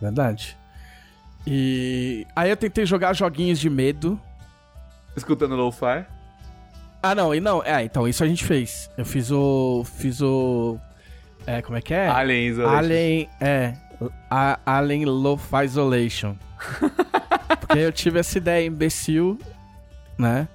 Verdade. 0.00 0.56
E 1.46 2.26
aí 2.36 2.50
eu 2.50 2.56
tentei 2.56 2.84
jogar 2.84 3.14
joguinhos 3.14 3.58
de 3.58 3.68
medo. 3.70 4.20
Escutando 5.16 5.56
lo-fi. 5.56 6.04
Ah, 7.02 7.14
não, 7.14 7.34
e 7.34 7.40
não, 7.40 7.62
é, 7.64 7.82
então 7.84 8.06
isso 8.06 8.22
a 8.22 8.28
gente 8.28 8.44
fez. 8.44 8.90
Eu 8.96 9.04
fiz 9.04 9.30
o 9.30 9.84
fiz 9.84 10.20
o 10.20 10.78
é, 11.46 11.62
como 11.62 11.76
é 11.76 11.80
que 11.80 11.94
é? 11.94 12.08
Alien 12.08 12.48
Isolation. 12.48 12.76
Alien, 12.76 13.28
é, 13.40 13.74
a, 14.30 14.58
Alien 14.66 15.04
Lo-Fi 15.06 15.64
Isolation. 15.64 16.36
Porque 17.60 17.78
eu 17.78 17.92
tive 17.92 18.18
essa 18.18 18.38
ideia 18.38 18.66
imbecil, 18.66 19.38
né? 20.18 20.48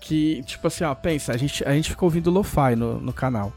Que, 0.00 0.42
tipo 0.44 0.66
assim, 0.66 0.84
ó, 0.84 0.94
pensa, 0.94 1.32
a 1.32 1.36
gente, 1.36 1.64
a 1.64 1.72
gente 1.72 1.90
ficou 1.90 2.06
ouvindo 2.06 2.30
Lo-Fi 2.30 2.74
no, 2.76 3.00
no 3.00 3.12
canal. 3.12 3.52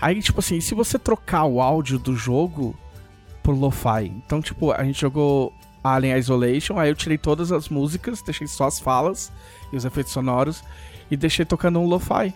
Aí, 0.00 0.20
tipo 0.20 0.40
assim, 0.40 0.60
se 0.60 0.74
você 0.74 0.98
trocar 0.98 1.44
o 1.44 1.60
áudio 1.60 1.98
do 1.98 2.16
jogo 2.16 2.76
por 3.42 3.54
Lo-Fi? 3.54 4.06
Então, 4.06 4.42
tipo, 4.42 4.72
a 4.72 4.82
gente 4.82 5.00
jogou 5.00 5.52
Alien 5.82 6.16
Isolation, 6.18 6.78
aí 6.78 6.90
eu 6.90 6.94
tirei 6.94 7.18
todas 7.18 7.52
as 7.52 7.68
músicas, 7.68 8.22
deixei 8.22 8.46
só 8.46 8.66
as 8.66 8.80
falas 8.80 9.30
e 9.74 9.76
os 9.76 9.84
efeitos 9.84 10.12
sonoros 10.12 10.62
e 11.10 11.16
deixei 11.16 11.44
tocando 11.44 11.78
um 11.80 11.86
Lo-Fi. 11.86 12.32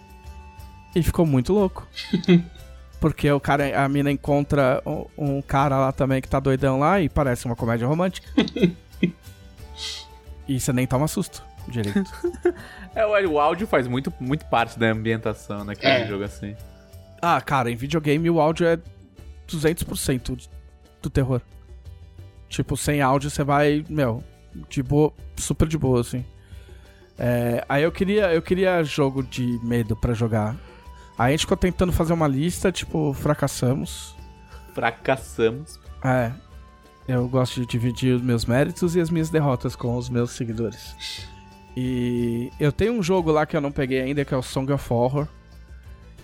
E 0.94 1.03
ficou 1.03 1.24
muito 1.24 1.53
louco. 1.53 1.87
Porque 3.01 3.31
o 3.31 3.38
cara, 3.38 3.81
a 3.85 3.88
mina 3.88 4.11
encontra 4.11 4.83
um, 4.85 5.07
um 5.37 5.40
cara 5.42 5.79
lá 5.79 5.92
também 5.92 6.20
que 6.20 6.29
tá 6.29 6.40
doidão 6.40 6.81
lá 6.81 7.01
e 7.01 7.09
parece 7.09 7.46
uma 7.46 7.55
comédia 7.55 7.87
romântica. 7.87 8.29
e 10.48 10.59
você 10.59 10.72
nem 10.72 10.87
toma 10.87 11.07
susto 11.09 11.42
direito. 11.68 12.03
É, 12.94 13.07
o 13.07 13.31
o 13.33 13.38
áudio 13.38 13.64
faz 13.66 13.87
muito, 13.87 14.12
muito 14.18 14.44
parte 14.46 14.77
da 14.77 14.90
ambientação 14.90 15.62
naquele 15.62 15.92
É. 16.03 16.07
jogo 16.09 16.24
assim. 16.24 16.57
ah, 17.22 17.40
cara, 17.40 17.70
em 17.70 17.77
videogame 17.77 18.29
o 18.29 18.40
áudio 18.40 18.66
é 18.66 18.77
200% 19.46 20.35
de- 20.35 20.51
do 21.01 21.09
terror. 21.09 21.40
Tipo, 22.48 22.77
sem 22.77 23.01
áudio 23.01 23.31
você 23.31 23.44
vai, 23.44 23.85
meu, 23.88 24.24
de 24.68 24.83
boa, 24.83 25.12
super 25.37 25.68
de 25.68 25.79
boa, 25.79 26.01
assim. 26.01 26.24
É, 27.18 27.64
aí 27.68 27.83
eu 27.83 27.90
queria, 27.90 28.33
eu 28.33 28.40
queria 28.40 28.83
jogo 28.85 29.22
de 29.22 29.59
medo 29.62 29.96
pra 29.96 30.14
jogar. 30.14 30.57
Aí 31.18 31.28
a 31.28 31.31
gente 31.33 31.40
ficou 31.40 31.57
tentando 31.57 31.92
fazer 31.92 32.12
uma 32.12 32.28
lista, 32.28 32.70
tipo, 32.70 33.12
fracassamos. 33.12 34.14
Fracassamos. 34.72 35.81
É. 36.04 36.31
Eu 37.09 37.26
gosto 37.26 37.61
de 37.61 37.66
dividir 37.66 38.14
os 38.14 38.22
meus 38.22 38.44
méritos 38.44 38.94
e 38.94 39.00
as 39.00 39.11
minhas 39.11 39.31
derrotas 39.31 39.74
com 39.74 39.96
os 39.96 40.09
meus 40.09 40.31
seguidores. 40.31 40.94
E 41.76 42.52
eu 42.61 42.70
tenho 42.70 42.92
um 42.92 43.02
jogo 43.02 43.33
lá 43.33 43.46
que 43.46 43.57
eu 43.57 43.61
não 43.61 43.72
peguei 43.72 44.00
ainda, 44.00 44.24
que 44.24 44.33
é 44.33 44.37
o 44.37 44.42
Song 44.42 44.70
of 44.72 44.92
Horror. 44.92 45.26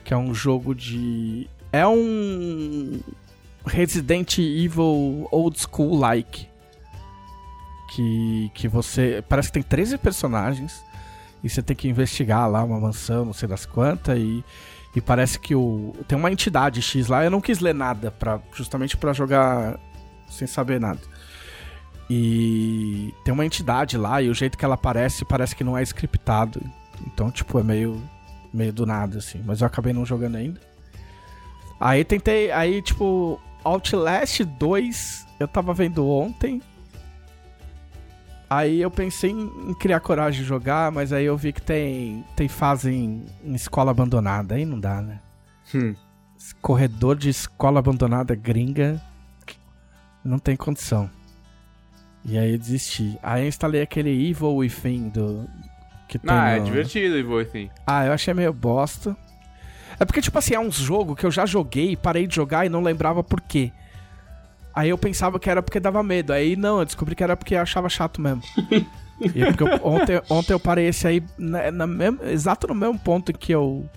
Que 0.05 0.13
é 0.13 0.17
um 0.17 0.35
jogo 0.35 0.75
de. 0.75 1.49
É 1.73 1.87
um. 1.87 3.01
Resident 3.65 4.39
Evil 4.39 5.27
Old 5.31 5.59
School 5.59 5.99
like. 5.99 6.47
Que, 7.95 8.51
que 8.55 8.67
você. 8.67 9.23
Parece 9.29 9.49
que 9.49 9.55
tem 9.55 9.63
13 9.63 9.99
personagens. 9.99 10.85
E 11.43 11.49
você 11.49 11.63
tem 11.63 11.77
que 11.77 11.87
investigar 11.87 12.51
lá 12.51 12.65
uma 12.65 12.81
mansão, 12.81 13.27
não 13.27 13.35
sei 13.35 13.47
das 13.47 13.67
quantas, 13.67 14.19
e, 14.19 14.43
e 14.97 15.01
parece 15.01 15.39
que 15.39 15.55
o. 15.55 15.93
Tem 16.09 16.17
uma 16.17 16.33
entidade 16.33 16.81
X 16.81 17.07
lá, 17.07 17.23
eu 17.23 17.31
não 17.31 17.41
quis 17.41 17.61
ler 17.61 17.75
nada, 17.75 18.11
pra, 18.11 18.41
justamente 18.55 18.97
pra 18.97 19.13
jogar 19.13 19.79
sem 20.27 20.47
saber 20.47 20.81
nada. 20.81 21.01
E 22.09 23.13
tem 23.25 23.33
uma 23.35 23.45
entidade 23.45 23.99
lá, 23.99 24.23
e 24.23 24.31
o 24.31 24.35
jeito 24.35 24.57
que 24.57 24.65
ela 24.65 24.75
aparece 24.75 25.25
parece 25.25 25.55
que 25.55 25.63
não 25.63 25.77
é 25.77 25.83
scriptado. 25.83 26.63
Então, 27.07 27.31
tipo, 27.31 27.59
é 27.59 27.63
meio, 27.63 28.03
meio 28.53 28.73
do 28.73 28.87
nada, 28.87 29.19
assim. 29.19 29.43
Mas 29.45 29.61
eu 29.61 29.67
acabei 29.67 29.93
não 29.93 30.07
jogando 30.07 30.37
ainda. 30.37 30.61
Aí 31.79 32.05
tentei. 32.05 32.51
Aí, 32.51 32.81
tipo, 32.81 33.39
Outlast 33.63 34.41
2 34.41 35.27
eu 35.39 35.47
tava 35.47 35.75
vendo 35.75 36.09
ontem. 36.09 36.63
Aí 38.57 38.81
eu 38.81 38.91
pensei 38.91 39.31
em, 39.31 39.71
em 39.71 39.75
criar 39.75 40.01
coragem 40.01 40.43
de 40.43 40.47
jogar, 40.47 40.91
mas 40.93 41.13
aí 41.13 41.25
eu 41.25 41.37
vi 41.37 41.53
que 41.53 41.63
tem, 41.63 42.25
tem 42.37 42.49
fase 42.49 42.91
em, 42.93 43.25
em 43.45 43.55
escola 43.55 43.91
abandonada. 43.91 44.55
Aí 44.55 44.65
não 44.65 44.79
dá, 44.79 45.01
né? 45.01 45.21
Hum. 45.75 45.95
Corredor 46.61 47.17
de 47.17 47.29
escola 47.31 47.79
abandonada 47.79 48.35
gringa. 48.35 49.01
Não 50.25 50.39
tem 50.39 50.57
condição. 50.57 51.11
E 52.25 52.39
aí 52.39 52.53
eu 52.53 52.59
desisti. 52.59 53.19
Aí 53.23 53.43
eu 53.45 53.49
instalei 53.49 53.83
aquele 53.83 54.11
Evil 54.31 54.57
Within 54.57 55.09
do. 55.11 55.49
Que 56.09 56.19
tem 56.19 56.31
Ah, 56.35 56.51
é 56.51 56.59
no- 56.59 56.65
divertido, 56.65 57.19
Ivo, 57.19 57.39
assim. 57.39 57.71
Ah, 57.87 58.07
eu 58.07 58.13
achei 58.13 58.33
meio 58.35 58.53
bosta. 58.53 59.17
É 59.99 60.05
porque, 60.05 60.21
tipo 60.21 60.39
assim, 60.39 60.55
é 60.55 60.61
uns 60.61 60.77
jogos 60.77 61.17
que 61.19 61.25
eu 61.25 61.31
já 61.31 61.47
joguei, 61.47 61.97
parei 61.97 62.27
de 62.27 62.35
jogar 62.35 62.67
e 62.67 62.69
não 62.69 62.83
lembrava 62.83 63.23
por 63.23 63.41
quê. 63.41 63.73
Aí 64.75 64.89
eu 64.89 64.99
pensava 64.99 65.39
que 65.39 65.49
era 65.49 65.63
porque 65.63 65.79
dava 65.79 66.03
medo. 66.03 66.33
Aí 66.33 66.57
não, 66.57 66.81
eu 66.81 66.85
descobri 66.85 67.15
que 67.15 67.23
era 67.23 67.37
porque 67.37 67.55
eu 67.55 67.61
achava 67.61 67.89
chato 67.89 68.21
mesmo. 68.21 68.43
e 69.35 69.43
é 69.43 69.47
porque 69.53 69.63
eu- 69.63 69.81
ontem, 69.87 70.21
ontem 70.29 70.53
eu 70.53 70.59
parei 70.61 70.89
esse 70.89 71.07
aí 71.07 71.23
na, 71.39 71.71
na 71.71 71.87
mesmo- 71.87 72.19
exato 72.25 72.67
no 72.67 72.75
mesmo 72.75 72.99
ponto 72.99 73.31
em 73.31 73.35
que 73.35 73.53
eu 73.53 73.89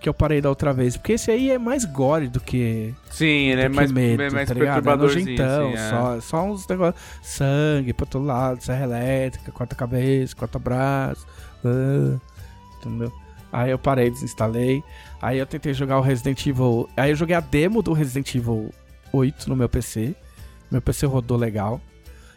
que 0.00 0.06
eu 0.06 0.12
parei 0.12 0.40
da 0.42 0.50
outra 0.50 0.70
vez. 0.72 0.98
Porque 0.98 1.12
esse 1.14 1.30
aí 1.30 1.50
é 1.50 1.56
mais 1.56 1.84
gore 1.86 2.28
do 2.28 2.40
que, 2.40 2.92
Sim, 3.10 3.48
ele 3.48 3.62
é 3.62 3.68
mais, 3.70 3.90
medo, 3.90 4.22
é 4.22 4.28
mais 4.30 4.46
tá 4.46 4.52
ligado? 4.54 4.86
É 4.90 4.96
nojentão, 4.96 5.68
assim, 5.68 5.78
é. 5.78 5.88
só, 5.90 6.20
só 6.20 6.42
uns 6.44 6.68
negócios. 6.68 7.02
Sangue 7.22 7.94
pro 7.94 8.04
outro 8.04 8.22
lado, 8.22 8.62
serra 8.62 8.84
elétrica, 8.84 9.50
corta 9.50 9.74
a 9.74 9.78
cabeça, 9.78 10.36
corta 10.36 10.58
braço. 10.58 11.26
ah, 11.64 12.18
entendeu? 12.76 13.10
Aí 13.50 13.70
eu 13.70 13.78
parei, 13.78 14.10
desinstalei. 14.10 14.84
Aí 15.22 15.38
eu 15.38 15.46
tentei 15.46 15.72
jogar 15.72 15.96
o 15.98 16.02
Resident 16.02 16.44
Evil. 16.46 16.86
Aí 16.94 17.10
eu 17.10 17.16
joguei 17.16 17.34
a 17.34 17.40
demo 17.40 17.80
do 17.80 17.94
Resident 17.94 18.34
Evil 18.34 18.70
8 19.12 19.48
no 19.48 19.56
meu 19.56 19.68
PC. 19.68 20.14
Meu 20.70 20.82
PC 20.82 21.06
rodou 21.06 21.36
legal. 21.36 21.80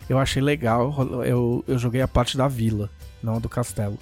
Eu 0.10 0.18
achei 0.18 0.42
legal. 0.42 0.96
Eu, 1.26 1.64
eu 1.68 1.78
joguei 1.78 2.02
a 2.02 2.08
parte 2.08 2.38
da 2.38 2.48
vila, 2.48 2.90
não 3.22 3.36
a 3.36 3.40
do 3.40 3.50
castelo. 3.50 3.98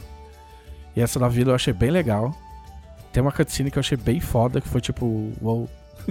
E 0.95 1.01
essa 1.01 1.19
da 1.19 1.27
vila 1.27 1.51
eu 1.51 1.55
achei 1.55 1.73
bem 1.73 1.91
legal. 1.91 2.35
Tem 3.11 3.21
uma 3.21 3.31
cutscene 3.31 3.71
que 3.71 3.77
eu 3.77 3.81
achei 3.81 3.97
bem 3.97 4.19
foda, 4.19 4.61
que 4.61 4.67
foi 4.67 4.81
tipo, 4.81 5.31
uou. 5.41 5.69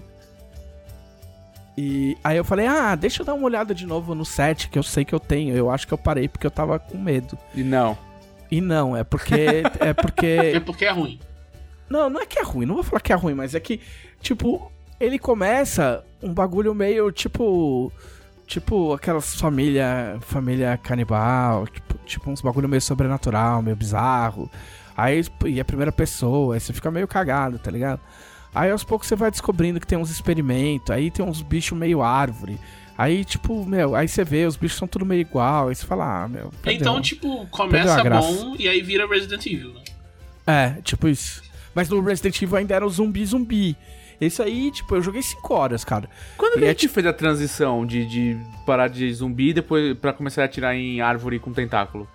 E 1.80 2.18
aí 2.24 2.36
eu 2.36 2.44
falei, 2.44 2.66
ah, 2.66 2.96
deixa 2.96 3.22
eu 3.22 3.26
dar 3.26 3.34
uma 3.34 3.44
olhada 3.44 3.72
de 3.72 3.86
novo 3.86 4.12
no 4.12 4.24
set, 4.24 4.68
que 4.68 4.76
eu 4.76 4.82
sei 4.82 5.04
que 5.04 5.14
eu 5.14 5.20
tenho. 5.20 5.56
Eu 5.56 5.70
acho 5.70 5.86
que 5.86 5.94
eu 5.94 5.98
parei 5.98 6.26
porque 6.26 6.44
eu 6.44 6.50
tava 6.50 6.76
com 6.76 6.98
medo. 6.98 7.38
E 7.54 7.62
não. 7.62 7.96
E 8.50 8.60
não, 8.60 8.96
é 8.96 9.04
porque. 9.04 9.62
é 9.78 9.92
porque. 9.92 10.26
É 10.26 10.58
porque 10.58 10.84
é 10.84 10.90
ruim. 10.90 11.20
Não, 11.88 12.10
não 12.10 12.20
é 12.20 12.26
que 12.26 12.38
é 12.38 12.42
ruim, 12.42 12.66
não 12.66 12.74
vou 12.74 12.82
falar 12.82 13.00
que 13.00 13.12
é 13.12 13.16
ruim, 13.16 13.34
mas 13.34 13.54
é 13.54 13.60
que, 13.60 13.80
tipo, 14.20 14.70
ele 15.00 15.18
começa 15.18 16.04
um 16.22 16.32
bagulho 16.32 16.74
meio 16.74 17.10
tipo. 17.10 17.92
Tipo, 18.46 18.94
aquelas 18.94 19.34
família, 19.34 20.16
família 20.22 20.78
canibal, 20.78 21.66
tipo, 21.66 21.98
tipo 22.06 22.30
uns 22.30 22.40
bagulho 22.40 22.66
meio 22.66 22.80
sobrenatural, 22.80 23.60
meio 23.60 23.76
bizarro. 23.76 24.50
Aí, 24.96 25.22
e 25.44 25.58
é 25.58 25.60
a 25.60 25.64
primeira 25.66 25.92
pessoa, 25.92 26.54
aí 26.54 26.60
você 26.60 26.72
fica 26.72 26.90
meio 26.90 27.06
cagado, 27.06 27.58
tá 27.58 27.70
ligado? 27.70 28.00
Aí 28.54 28.70
aos 28.70 28.82
poucos 28.82 29.06
você 29.06 29.14
vai 29.14 29.30
descobrindo 29.30 29.78
que 29.78 29.86
tem 29.86 29.98
uns 29.98 30.10
experimentos, 30.10 30.90
aí 30.90 31.10
tem 31.10 31.22
uns 31.22 31.42
bichos 31.42 31.76
meio 31.76 32.00
árvore. 32.00 32.58
Aí, 32.96 33.24
tipo, 33.24 33.64
meu, 33.64 33.94
aí 33.94 34.08
você 34.08 34.24
vê, 34.24 34.44
os 34.46 34.56
bichos 34.56 34.78
são 34.78 34.88
tudo 34.88 35.06
meio 35.06 35.20
igual, 35.20 35.68
aí 35.68 35.74
você 35.74 35.86
fala, 35.86 36.24
ah, 36.24 36.28
meu. 36.28 36.50
Então, 36.66 37.00
tipo, 37.00 37.46
começa 37.46 38.02
bom 38.02 38.56
e 38.58 38.66
aí 38.66 38.80
vira 38.80 39.06
Resident 39.06 39.46
Evil, 39.46 39.74
né? 39.74 39.82
É, 40.46 40.80
tipo 40.82 41.06
isso. 41.06 41.42
Mas 41.74 41.88
no 41.88 42.00
Resident 42.00 42.40
Evil 42.42 42.56
ainda 42.56 42.74
era 42.74 42.84
o 42.84 42.90
zumbi 42.90 43.24
zumbi. 43.24 43.76
Esse 44.20 44.42
aí, 44.42 44.70
tipo, 44.70 44.96
eu 44.96 45.02
joguei 45.02 45.22
5 45.22 45.54
horas, 45.54 45.84
cara. 45.84 46.08
Quando 46.36 46.54
que 46.54 46.60
E 46.60 46.64
a 46.64 46.66
é 46.66 46.70
gente 46.70 46.88
fez 46.88 47.06
a 47.06 47.12
transição 47.12 47.86
de, 47.86 48.04
de 48.04 48.36
parar 48.66 48.88
de 48.88 49.12
zumbi 49.12 49.50
e 49.50 49.54
depois 49.54 49.96
pra 49.96 50.12
começar 50.12 50.42
a 50.42 50.44
atirar 50.44 50.74
em 50.74 51.00
árvore 51.00 51.38
com 51.38 51.52
tentáculo? 51.52 52.08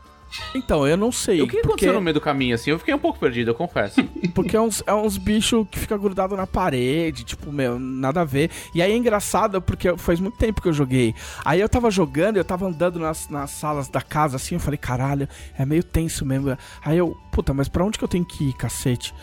Então, 0.56 0.88
eu 0.88 0.98
não 0.98 1.12
sei. 1.12 1.42
o 1.42 1.48
que 1.48 1.58
porque, 1.58 1.68
aconteceu 1.68 1.94
no 1.94 2.02
meio 2.02 2.14
do 2.14 2.22
caminho, 2.22 2.56
assim? 2.56 2.72
Eu 2.72 2.80
fiquei 2.80 2.94
um 2.94 3.00
pouco 3.00 3.20
perdido, 3.20 3.52
eu 3.52 3.56
confesso. 3.56 4.04
porque 4.34 4.56
é 4.56 4.62
uns, 4.62 4.84
é 4.86 4.94
uns 4.94 5.18
bichos 5.18 5.66
que 5.70 5.80
fica 5.80 5.98
grudado 5.98 6.36
na 6.36 6.48
parede, 6.48 7.24
tipo, 7.24 7.52
meu, 7.52 7.80
nada 7.80 8.22
a 8.22 8.26
ver. 8.26 8.50
E 8.74 8.82
aí 8.82 8.92
é 8.92 8.98
engraçado 8.98 9.62
porque 9.62 9.96
faz 9.98 10.20
muito 10.20 10.38
tempo 10.38 10.62
que 10.62 10.68
eu 10.68 10.74
joguei. 10.74 11.14
Aí 11.46 11.60
eu 11.60 11.70
tava 11.70 11.92
jogando, 11.92 12.38
eu 12.38 12.44
tava 12.44 12.68
andando 12.68 13.00
nas, 13.00 13.30
nas 13.30 13.52
salas 13.52 13.88
da 13.90 14.02
casa 14.02 14.38
assim, 14.38 14.56
eu 14.56 14.60
falei, 14.60 14.78
caralho, 14.78 15.28
é 15.58 15.66
meio 15.66 15.84
tenso 15.84 16.26
mesmo. 16.26 16.58
Aí 16.84 16.98
eu, 16.98 17.16
puta, 17.32 17.54
mas 17.54 17.68
pra 17.68 17.84
onde 17.84 17.98
que 17.98 18.04
eu 18.04 18.10
tenho 18.10 18.26
que 18.26 18.50
ir, 18.50 18.54
cacete? 18.54 19.14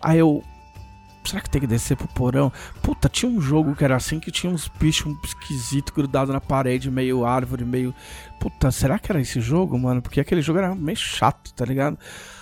Aí 0.00 0.18
eu. 0.18 0.42
Será 1.24 1.40
que 1.40 1.50
tem 1.50 1.60
que 1.60 1.66
descer 1.66 1.96
pro 1.96 2.08
porão? 2.08 2.50
Puta, 2.82 3.08
tinha 3.08 3.30
um 3.30 3.40
jogo 3.40 3.76
que 3.76 3.84
era 3.84 3.94
assim 3.94 4.18
que 4.18 4.30
tinha 4.30 4.52
uns 4.52 4.68
bichos 4.68 5.14
esquisitos 5.24 5.92
grudados 5.94 6.32
na 6.32 6.40
parede, 6.40 6.90
meio 6.90 7.24
árvore, 7.24 7.64
meio. 7.64 7.94
Puta, 8.40 8.70
será 8.70 8.98
que 8.98 9.12
era 9.12 9.20
esse 9.20 9.40
jogo, 9.40 9.78
mano? 9.78 10.00
Porque 10.00 10.20
aquele 10.20 10.40
jogo 10.40 10.58
era 10.58 10.74
meio 10.74 10.96
chato, 10.96 11.52
tá 11.52 11.64
ligado? 11.64 11.98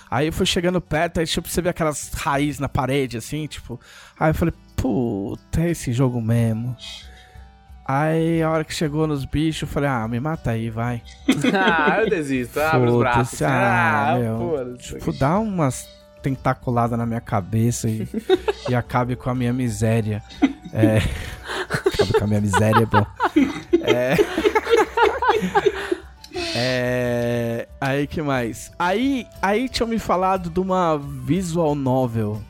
Aí 0.09 0.27
eu 0.27 0.33
fui 0.33 0.45
chegando 0.45 0.79
perto, 0.81 1.19
aí 1.19 1.25
tipo, 1.25 1.47
você 1.47 1.61
vê 1.61 1.69
aquelas 1.69 2.11
raízes 2.13 2.59
na 2.59 2.69
parede, 2.69 3.17
assim, 3.17 3.45
tipo. 3.47 3.79
Aí 4.19 4.31
eu 4.31 4.35
falei, 4.35 4.53
puta, 4.75 5.61
é 5.61 5.71
esse 5.71 5.91
jogo 5.91 6.21
mesmo. 6.21 6.75
Aí 7.85 8.41
a 8.41 8.49
hora 8.49 8.63
que 8.63 8.73
chegou 8.73 9.05
nos 9.05 9.25
bichos, 9.25 9.63
eu 9.63 9.67
falei, 9.67 9.89
ah, 9.89 10.07
me 10.07 10.19
mata 10.19 10.51
aí, 10.51 10.69
vai. 10.69 11.01
ah, 11.53 11.99
eu 12.01 12.09
desisto. 12.09 12.59
Abre 12.59 12.89
os 12.89 12.97
braços. 12.97 13.41
Ah, 13.41 14.11
ah, 14.11 14.19
meu. 14.19 14.37
foda-se. 14.37 14.97
Tipo, 14.97 15.13
dá 15.13 15.37
umas 15.37 15.98
tentaculadas 16.21 16.97
na 16.97 17.05
minha 17.05 17.21
cabeça 17.21 17.89
e, 17.89 18.07
e 18.69 18.75
acabe 18.75 19.15
com 19.15 19.29
a 19.29 19.35
minha 19.35 19.53
miséria. 19.53 20.21
É. 20.73 20.97
acabe 21.69 22.13
com 22.13 22.23
a 22.23 22.27
minha 22.27 22.41
miséria, 22.41 22.85
bom. 22.85 23.05
É. 23.83 24.15
É. 26.55 27.67
Aí 27.79 28.07
que 28.07 28.21
mais? 28.21 28.71
Aí, 28.77 29.25
aí 29.41 29.69
tinham 29.69 29.87
me 29.87 29.99
falado 29.99 30.49
de 30.49 30.59
uma 30.59 30.97
visual 30.97 31.75
novel. 31.75 32.41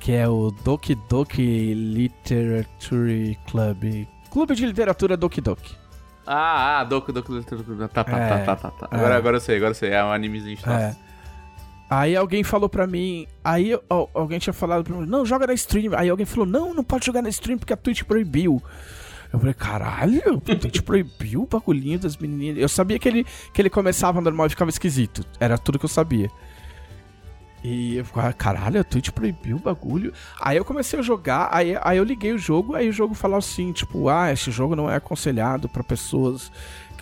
Que 0.00 0.12
é 0.12 0.28
o 0.28 0.50
Doki 0.64 0.96
Doki 1.08 1.74
Literature 1.74 3.38
Club. 3.48 4.06
Clube 4.30 4.54
de 4.54 4.66
Literatura 4.66 5.16
Doki 5.16 5.40
Doki. 5.40 5.76
Ah, 6.26 6.80
ah, 6.80 6.84
Doku, 6.84 7.12
Doku, 7.12 7.40
Doku. 7.40 7.88
Tá, 7.88 8.04
tá, 8.04 8.18
É, 8.18 8.28
tá, 8.28 8.38
tá, 8.44 8.56
tá, 8.56 8.70
tá. 8.70 8.88
é. 8.90 8.96
Agora, 8.96 9.16
agora 9.16 9.36
eu 9.36 9.40
sei, 9.40 9.56
agora 9.56 9.70
eu 9.70 9.74
sei. 9.74 9.90
É 9.90 10.04
um 10.04 10.12
animezinho 10.12 10.56
de 10.56 10.68
É. 10.68 10.94
Aí 11.94 12.16
alguém 12.16 12.42
falou 12.42 12.70
pra 12.70 12.86
mim. 12.86 13.26
Aí 13.44 13.78
ó, 13.90 14.08
alguém 14.14 14.38
tinha 14.38 14.54
falado 14.54 14.82
pra 14.82 14.96
mim, 14.96 15.04
não, 15.04 15.26
joga 15.26 15.46
na 15.46 15.52
stream. 15.52 15.92
Aí 15.94 16.08
alguém 16.08 16.24
falou, 16.24 16.46
não, 16.46 16.72
não 16.72 16.82
pode 16.82 17.04
jogar 17.04 17.20
na 17.20 17.28
stream 17.28 17.58
porque 17.58 17.74
a 17.74 17.76
Twitch 17.76 18.04
proibiu. 18.04 18.62
Eu 19.30 19.38
falei, 19.38 19.52
caralho, 19.52 20.22
a 20.26 20.56
Twitch 20.56 20.80
proibiu 20.84 21.42
o 21.42 21.46
bagulhinho 21.46 21.98
das 21.98 22.16
menininhas. 22.16 22.56
Eu 22.56 22.68
sabia 22.68 22.98
que 22.98 23.06
ele, 23.06 23.26
que 23.52 23.60
ele 23.60 23.68
começava 23.68 24.22
normal 24.22 24.46
e 24.46 24.50
ficava 24.50 24.70
esquisito. 24.70 25.22
Era 25.38 25.58
tudo 25.58 25.78
que 25.78 25.84
eu 25.84 25.88
sabia. 25.88 26.30
E 27.62 27.96
eu 27.96 28.06
ficava, 28.06 28.32
caralho, 28.32 28.80
a 28.80 28.84
Twitch 28.84 29.10
proibiu 29.10 29.56
o 29.56 29.60
bagulho. 29.60 30.14
Aí 30.40 30.56
eu 30.56 30.64
comecei 30.64 30.98
a 30.98 31.02
jogar, 31.02 31.50
aí, 31.52 31.76
aí 31.82 31.98
eu 31.98 32.04
liguei 32.04 32.32
o 32.32 32.38
jogo, 32.38 32.74
aí 32.74 32.88
o 32.88 32.92
jogo 32.92 33.14
falou 33.14 33.36
assim, 33.36 33.70
tipo, 33.70 34.08
ah, 34.08 34.32
esse 34.32 34.50
jogo 34.50 34.74
não 34.74 34.90
é 34.90 34.96
aconselhado 34.96 35.68
pra 35.68 35.84
pessoas 35.84 36.50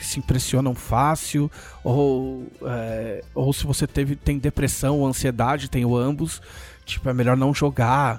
que 0.01 0.07
se 0.07 0.19
impressionam 0.19 0.75
fácil, 0.75 1.51
ou, 1.85 2.47
é, 2.63 3.23
ou 3.35 3.53
se 3.53 3.67
você 3.67 3.87
teve, 3.87 4.17
tem 4.17 4.39
depressão 4.39 4.99
ou 4.99 5.07
ansiedade, 5.07 5.69
tem 5.69 5.85
o 5.85 5.95
ambos, 5.95 6.41
tipo, 6.87 7.07
é 7.11 7.13
melhor 7.13 7.37
não 7.37 7.53
jogar. 7.53 8.19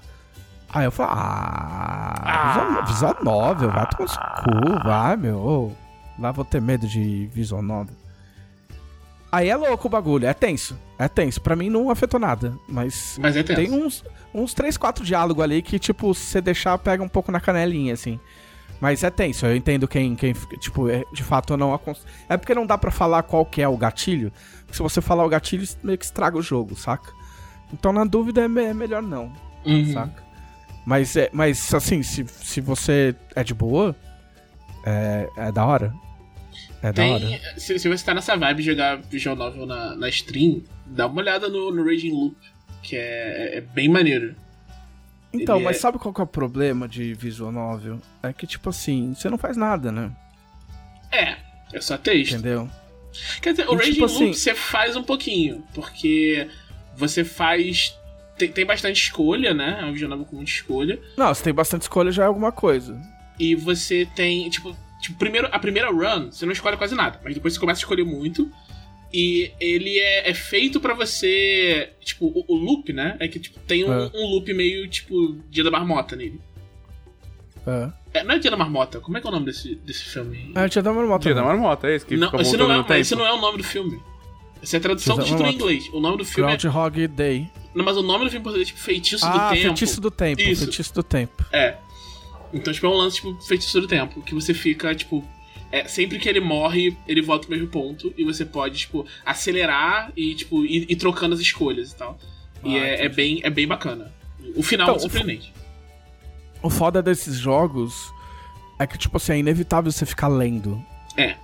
Aí 0.70 0.86
eu 0.86 0.92
falei, 0.92 1.12
ah, 1.16 2.86
visual, 2.86 2.86
visual 2.86 3.18
novel, 3.24 3.72
vai 3.72 3.88
tomar 3.90 4.44
cu, 4.44 4.84
vai, 4.84 5.18
meu. 5.18 5.76
lá 6.20 6.32
vou 6.32 6.46
ter 6.46 6.62
medo 6.62 6.88
de 6.88 7.28
visual 7.34 7.64
novel. 7.64 7.96
Aí 9.32 9.50
é 9.50 9.56
louco 9.56 9.88
o 9.88 9.90
bagulho, 9.90 10.28
é 10.28 10.34
tenso, 10.34 10.78
é 11.00 11.08
tenso. 11.08 11.42
Pra 11.42 11.56
mim 11.56 11.70
não 11.70 11.90
afetou 11.90 12.20
nada, 12.20 12.54
mas 12.70 13.18
Mas 13.20 13.36
é 13.36 13.42
tem 13.42 13.72
uns, 13.72 14.04
uns 14.34 14.54
3, 14.54 14.78
4 14.78 15.04
diálogos 15.04 15.44
ali 15.44 15.64
que, 15.64 15.80
tipo, 15.80 16.14
se 16.14 16.26
você 16.26 16.42
deixar, 16.42 16.78
pega 16.78 17.02
um 17.02 17.10
pouco 17.10 17.32
na 17.32 17.40
canelinha, 17.40 17.94
assim. 17.94 18.20
Mas 18.82 19.04
é 19.04 19.12
tenso, 19.12 19.46
eu 19.46 19.56
entendo 19.56 19.88
quem, 19.88 20.16
quem 20.16 20.34
tipo, 20.60 20.90
é, 20.90 21.04
de 21.14 21.22
fato 21.24 21.56
não 21.56 21.72
aconselho. 21.74 22.08
É 22.28 22.36
porque 22.36 22.56
não 22.56 22.66
dá 22.66 22.78
pra 22.80 22.90
falar 22.90 23.22
qual 23.24 23.46
que 23.46 23.62
é 23.62 23.68
o 23.68 23.78
gatilho, 23.78 24.34
porque 24.62 24.74
se 24.76 24.82
você 24.82 25.00
falar 25.02 25.24
o 25.24 25.30
gatilho, 25.30 25.64
meio 25.84 25.98
que 26.00 26.06
estraga 26.06 26.36
o 26.38 26.42
jogo, 26.42 26.76
saca? 26.76 27.14
Então, 27.72 27.94
na 27.94 28.04
dúvida, 28.04 28.42
é, 28.42 28.48
me- 28.48 28.64
é 28.64 28.74
melhor 28.74 29.04
não, 29.04 29.32
Uhum. 29.66 29.94
saca? 29.94 30.24
Mas, 30.84 31.16
é, 31.16 31.30
mas 31.32 31.72
assim, 31.76 32.02
se, 32.02 32.26
se 32.28 32.60
você 32.60 33.16
é 33.36 33.44
de 33.44 33.54
boa, 33.54 33.96
é, 34.84 35.30
é 35.38 35.52
da 35.52 35.64
hora. 35.64 35.94
É 36.82 36.92
da 36.92 37.06
hora. 37.06 37.28
Tem, 37.28 37.40
se, 37.60 37.78
se 37.78 37.88
você 37.88 38.04
tá 38.04 38.16
nessa 38.16 38.36
vibe 38.36 38.58
de 38.58 38.64
jogar 38.64 38.96
visual 38.98 39.36
novel 39.36 39.68
na, 39.68 39.96
na 39.96 40.10
stream, 40.10 40.64
dá 40.88 41.06
uma 41.06 41.22
olhada 41.22 41.48
no, 41.48 41.72
no 41.72 41.84
Raging 41.86 42.12
Loop, 42.12 42.36
que 42.82 42.96
é, 42.96 43.58
é 43.58 43.62
bem 43.62 43.88
maneiro. 43.88 44.36
Então, 45.34 45.56
Ele 45.58 45.66
mas 45.66 45.78
é- 45.78 45.80
sabe 45.80 45.98
qual 45.98 46.14
que 46.14 46.20
é 46.20 46.24
o 46.24 46.28
problema 46.28 46.88
de 46.88 47.14
visual 47.14 47.52
novel? 47.52 48.00
É 48.22 48.34
que, 48.34 48.46
tipo 48.46 48.70
assim, 48.70 49.14
você 49.16 49.30
não 49.30 49.38
faz 49.38 49.56
nada, 49.56 49.92
né? 49.92 50.12
É, 51.12 51.38
é 51.74 51.82
só 51.82 51.98
texto. 51.98 52.34
Entendeu? 52.34 52.70
Quer 53.42 53.52
dizer, 53.52 53.68
o 53.70 53.74
E, 53.74 53.78
Raging 53.78 53.92
tipo 53.94 54.06
Loop 54.06 54.16
assim- 54.16 54.34
você 54.34 54.54
faz 54.56 54.96
um 54.96 55.04
pouquinho, 55.04 55.64
porque 55.74 56.48
você 56.96 57.24
faz. 57.24 57.98
Tem, 58.38 58.52
tem 58.52 58.66
bastante 58.66 59.02
escolha, 59.04 59.54
né? 59.54 59.80
É 59.82 59.86
um 59.86 59.94
visual 59.94 60.10
novel 60.10 60.26
com 60.26 60.36
muita 60.38 60.52
escolha. 60.52 61.00
Não, 61.18 61.34
você 61.34 61.44
tem 61.44 61.54
bastante 61.54 61.84
escolha 61.84 62.12
já 62.12 62.24
é 62.24 62.26
alguma 62.28 62.52
coisa. 62.52 63.00
E 63.40 63.54
você 63.56 64.08
tem, 64.16 64.50
tipo, 64.50 64.76
tipo 65.02 65.18
primeiro, 65.18 65.48
a 65.52 65.60
primeira 65.60 65.90
run, 65.92 66.32
você 66.32 66.46
não 66.46 66.54
escolhe 66.54 66.78
quase 66.78 66.96
nada, 66.96 67.20
mas 67.24 67.34
depois 67.34 67.54
você 67.54 67.60
começa 67.60 67.80
a 67.80 67.82
escolher 67.84 68.04
muito. 68.06 68.52
E 69.14 69.52
ele 69.60 70.00
é, 70.00 70.30
é 70.30 70.34
feito 70.34 70.80
pra 70.80 70.94
você. 70.94 71.90
Tipo, 72.02 72.28
o, 72.28 72.46
o 72.48 72.56
loop, 72.56 72.94
né? 72.94 73.18
É 73.20 73.28
que 73.28 73.40
tipo, 73.40 73.60
tem 73.62 73.84
um, 73.84 73.92
É. 73.94 74.12
um 74.14 74.26
loop 74.28 74.54
meio 74.54 74.88
tipo 74.88 75.36
Dia 75.50 75.64
da 75.64 75.72
Marmota 75.72 76.16
nele. 76.16 76.40
É. 77.68 77.92
É, 78.14 78.24
não 78.24 78.36
é 78.36 78.40
Dia 78.40 78.52
da 78.52 78.58
Marmota, 78.58 79.00
como 79.00 79.18
é 79.18 79.22
que 79.22 79.28
é 79.28 79.30
o 79.30 79.34
nome 79.34 79.46
desse, 79.46 79.76
desse 79.76 80.04
filme? 80.06 80.52
Ah, 80.56 80.68
tinha 80.68 80.82
dado 80.82 80.98
uma 80.98 81.06
moto. 81.08 81.22
Dia 81.24 81.34
da 81.34 81.44
marmota, 81.44 81.88
é 81.88 81.96
esse 81.96 82.06
que 82.06 82.18
não, 82.18 82.30
fica 82.30 82.42
esse, 82.42 82.58
não 82.58 82.72
é, 82.72 82.78
tempo. 82.78 82.94
esse 82.94 83.16
não 83.16 83.26
é 83.26 83.32
o 83.34 83.40
nome 83.40 83.58
do 83.60 83.64
filme. 83.64 84.02
Essa 84.62 84.78
é 84.78 84.80
a 84.80 84.82
tradução 84.82 85.16
do 85.18 85.24
Dia 85.24 85.38
da 85.38 85.38
título 85.46 85.50
em 85.50 85.54
Marmota. 85.58 85.74
inglês. 85.74 85.94
O 85.94 86.00
nome 86.02 86.18
do 86.18 86.26
filme 86.26 86.52
é. 86.52 86.58
Groundhog 86.58 87.08
Day. 87.08 87.50
Não, 87.74 87.86
mas 87.86 87.96
o 87.98 88.02
nome 88.02 88.26
do 88.26 88.30
filme 88.30 88.42
em 88.42 88.44
português 88.44 88.68
é 88.68 88.72
tipo 88.72 88.80
Feitiço 88.84 89.26
Ah, 89.26 89.30
do 89.50 89.54
Tempo. 89.56 89.62
Feitiço 89.68 90.02
do 90.02 90.12
Tempo. 90.12 90.42
Isso. 90.42 90.64
Feitiço 90.64 90.94
do 90.94 91.04
Tempo. 91.04 91.46
É. 91.54 91.78
Então, 92.54 92.74
tipo, 92.74 92.86
é 92.86 92.90
um 92.90 92.94
lance, 92.94 93.16
tipo, 93.16 93.34
feitiço 93.44 93.80
do 93.80 93.88
tempo. 93.88 94.22
Que 94.24 94.34
você 94.36 94.54
fica, 94.54 94.94
tipo. 94.94 95.26
É, 95.72 95.88
sempre 95.88 96.20
que 96.20 96.28
ele 96.28 96.40
morre, 96.42 96.96
ele 97.08 97.22
volta 97.22 97.48
pro 97.48 97.56
mesmo 97.56 97.70
ponto. 97.70 98.14
E 98.18 98.24
você 98.24 98.44
pode, 98.46 98.80
tipo, 98.80 99.06
acelerar 99.26 100.12
e, 100.18 100.36
tipo, 100.36 100.66
ir, 100.66 100.86
ir 100.90 100.96
trocando 100.98 101.34
as 101.34 101.40
escolhas 101.40 101.92
e 101.92 101.96
tal. 101.96 102.20
e 102.64 102.76
Ah, 102.76 102.80
é, 102.80 102.90
é 102.90 102.94
entendi. 103.06 103.16
bem, 103.16 103.40
é 103.44 103.50
bem 103.50 103.68
bacana. 103.68 104.12
O 104.56 104.62
final 104.64 104.88
Então, 104.88 104.96
é 104.98 105.00
surpreendente. 105.00 105.54
O 106.62 106.70
foda 106.70 107.02
desses 107.02 107.38
jogos 107.38 108.12
é 108.78 108.86
que, 108.86 108.98
tipo 108.98 109.18
assim, 109.18 109.34
é 109.34 109.38
inevitável 109.40 109.92
você 109.92 110.06
ficar 110.06 110.28
lendo 110.28 110.84
É, 111.18 111.36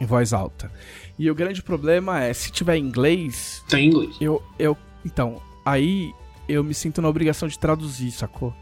em 0.00 0.06
voz 0.06 0.32
alta. 0.32 0.70
E 1.18 1.30
o 1.30 1.34
grande 1.34 1.62
problema 1.62 2.22
é, 2.24 2.32
se 2.32 2.50
tiver 2.50 2.76
em 2.76 2.84
inglês, 2.84 3.62
tem 3.68 3.84
em 3.86 3.88
inglês. 3.90 4.16
eu. 4.20 4.42
eu 4.58 4.76
então, 5.04 5.40
aí 5.64 6.12
eu 6.48 6.64
me 6.64 6.72
sinto 6.74 7.00
na 7.02 7.08
obrigação 7.08 7.46
de 7.46 7.58
traduzir, 7.58 8.10
sacou? 8.10 8.54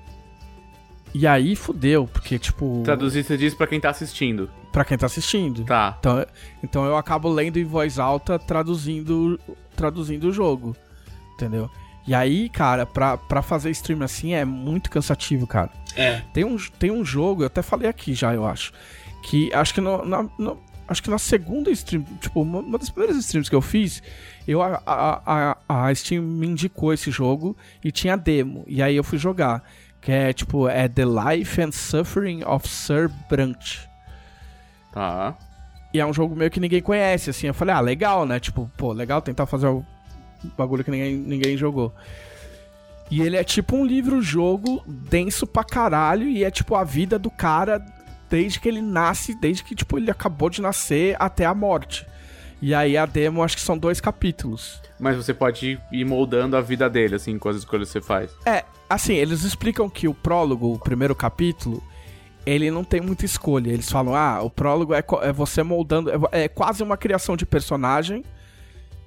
E 1.14 1.26
aí 1.26 1.54
fudeu, 1.54 2.06
porque, 2.06 2.38
tipo. 2.38 2.80
Traduzir, 2.84 3.22
você 3.24 3.36
diz 3.36 3.54
pra 3.54 3.66
quem 3.66 3.78
tá 3.78 3.90
assistindo. 3.90 4.48
Pra 4.72 4.84
quem 4.84 4.96
tá 4.96 5.06
assistindo. 5.06 5.64
Tá. 5.64 5.96
Então, 6.00 6.26
então 6.64 6.84
eu 6.86 6.96
acabo 6.96 7.28
lendo 7.28 7.58
em 7.58 7.64
voz 7.64 7.98
alta, 7.98 8.38
traduzindo, 8.38 9.38
traduzindo 9.76 10.28
o 10.28 10.32
jogo. 10.32 10.74
Entendeu? 11.34 11.70
E 12.06 12.14
aí, 12.14 12.48
cara, 12.48 12.86
pra, 12.86 13.16
pra 13.16 13.42
fazer 13.42 13.70
stream 13.70 14.02
assim 14.02 14.32
é 14.32 14.44
muito 14.44 14.90
cansativo, 14.90 15.46
cara. 15.46 15.70
É. 15.94 16.22
Tem 16.32 16.44
um, 16.44 16.56
tem 16.78 16.90
um 16.90 17.04
jogo, 17.04 17.42
eu 17.42 17.46
até 17.46 17.60
falei 17.62 17.88
aqui 17.88 18.14
já, 18.14 18.32
eu 18.34 18.46
acho. 18.46 18.72
Que 19.22 19.52
acho 19.52 19.74
que 19.74 19.80
no- 19.80 20.04
na, 20.04 20.22
no- 20.38 20.58
acho 20.88 21.02
que 21.02 21.10
na 21.10 21.18
segunda 21.18 21.70
stream, 21.70 22.02
tipo, 22.20 22.40
uma, 22.42 22.58
uma 22.60 22.78
das 22.78 22.88
primeiras 22.90 23.16
streams 23.18 23.48
que 23.50 23.54
eu 23.54 23.60
fiz, 23.60 24.02
eu, 24.48 24.60
a, 24.62 24.82
a, 24.84 25.56
a, 25.68 25.86
a 25.88 25.94
Steam 25.94 26.22
me 26.22 26.46
indicou 26.46 26.92
esse 26.92 27.10
jogo 27.10 27.56
e 27.84 27.92
tinha 27.92 28.16
demo. 28.16 28.64
E 28.66 28.82
aí 28.82 28.96
eu 28.96 29.04
fui 29.04 29.18
jogar. 29.18 29.62
Que 30.02 30.12
é 30.12 30.32
tipo, 30.32 30.68
é 30.68 30.88
The 30.88 31.04
Life 31.04 31.62
and 31.62 31.72
Suffering 31.72 32.44
of 32.44 32.68
Sir 32.68 33.08
Brant. 33.30 33.86
Tá. 34.92 35.34
E 35.94 36.00
é 36.00 36.04
um 36.04 36.12
jogo 36.12 36.36
meio 36.36 36.50
que 36.50 36.60
ninguém 36.60 36.82
conhece, 36.82 37.30
assim. 37.30 37.46
Eu 37.46 37.54
falei, 37.54 37.74
ah, 37.74 37.80
legal, 37.80 38.26
né? 38.26 38.38
Tipo, 38.38 38.70
pô, 38.76 38.92
legal 38.92 39.22
tentar 39.22 39.46
fazer 39.46 39.68
o 39.68 39.84
bagulho 40.58 40.82
que 40.84 40.90
ninguém, 40.90 41.14
ninguém 41.14 41.56
jogou. 41.56 41.94
E 43.10 43.22
ele 43.22 43.36
é 43.36 43.44
tipo 43.44 43.76
um 43.76 43.84
livro-jogo 43.84 44.82
denso 44.86 45.46
pra 45.46 45.62
caralho 45.62 46.28
e 46.28 46.44
é 46.44 46.50
tipo 46.50 46.74
a 46.74 46.82
vida 46.82 47.18
do 47.18 47.30
cara 47.30 47.84
desde 48.32 48.58
que 48.58 48.66
ele 48.66 48.80
nasce, 48.80 49.38
desde 49.38 49.62
que, 49.62 49.74
tipo, 49.74 49.98
ele 49.98 50.10
acabou 50.10 50.48
de 50.48 50.62
nascer 50.62 51.14
até 51.18 51.44
a 51.44 51.54
morte. 51.54 52.06
E 52.62 52.72
aí 52.72 52.96
a 52.96 53.04
demo, 53.04 53.42
acho 53.42 53.56
que 53.56 53.62
são 53.62 53.76
dois 53.76 54.00
capítulos. 54.00 54.80
Mas 54.98 55.16
você 55.16 55.34
pode 55.34 55.80
ir 55.90 56.04
moldando 56.04 56.56
a 56.56 56.60
vida 56.60 56.88
dele, 56.88 57.16
assim, 57.16 57.36
com 57.36 57.48
as 57.48 57.56
escolhas 57.56 57.88
que 57.88 57.94
você 57.94 58.00
faz. 58.00 58.30
É, 58.46 58.64
assim, 58.88 59.14
eles 59.14 59.42
explicam 59.42 59.90
que 59.90 60.06
o 60.06 60.14
prólogo, 60.14 60.72
o 60.72 60.78
primeiro 60.78 61.12
capítulo, 61.12 61.82
ele 62.46 62.70
não 62.70 62.84
tem 62.84 63.00
muita 63.00 63.24
escolha. 63.24 63.68
Eles 63.68 63.90
falam, 63.90 64.14
ah, 64.14 64.40
o 64.42 64.48
prólogo 64.48 64.94
é, 64.94 65.02
é 65.22 65.32
você 65.32 65.64
moldando, 65.64 66.08
é, 66.30 66.44
é 66.44 66.48
quase 66.48 66.84
uma 66.84 66.96
criação 66.96 67.36
de 67.36 67.44
personagem. 67.44 68.24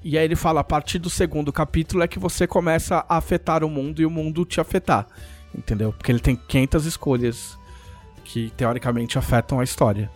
E 0.03 0.17
aí 0.17 0.25
ele 0.25 0.35
fala, 0.35 0.59
a 0.59 0.63
partir 0.63 0.99
do 0.99 1.09
segundo 1.09 1.53
capítulo 1.53 2.03
é 2.03 2.09
que 2.09 2.19
você 2.19 2.45
começa 2.45 3.05
a 3.07 3.15
afetar 3.15 3.63
o 3.63 3.69
mundo 3.69 4.01
e 4.01 4.05
o 4.05 4.09
mundo 4.09 4.43
te 4.43 4.59
afetar. 4.59 5.07
Entendeu? 5.57 5.93
Porque 5.93 6.11
ele 6.11 6.19
tem 6.19 6.35
500 6.35 6.85
escolhas 6.85 7.57
que 8.25 8.49
teoricamente 8.57 9.17
afetam 9.17 9.61
a 9.61 9.63
história. 9.63 10.11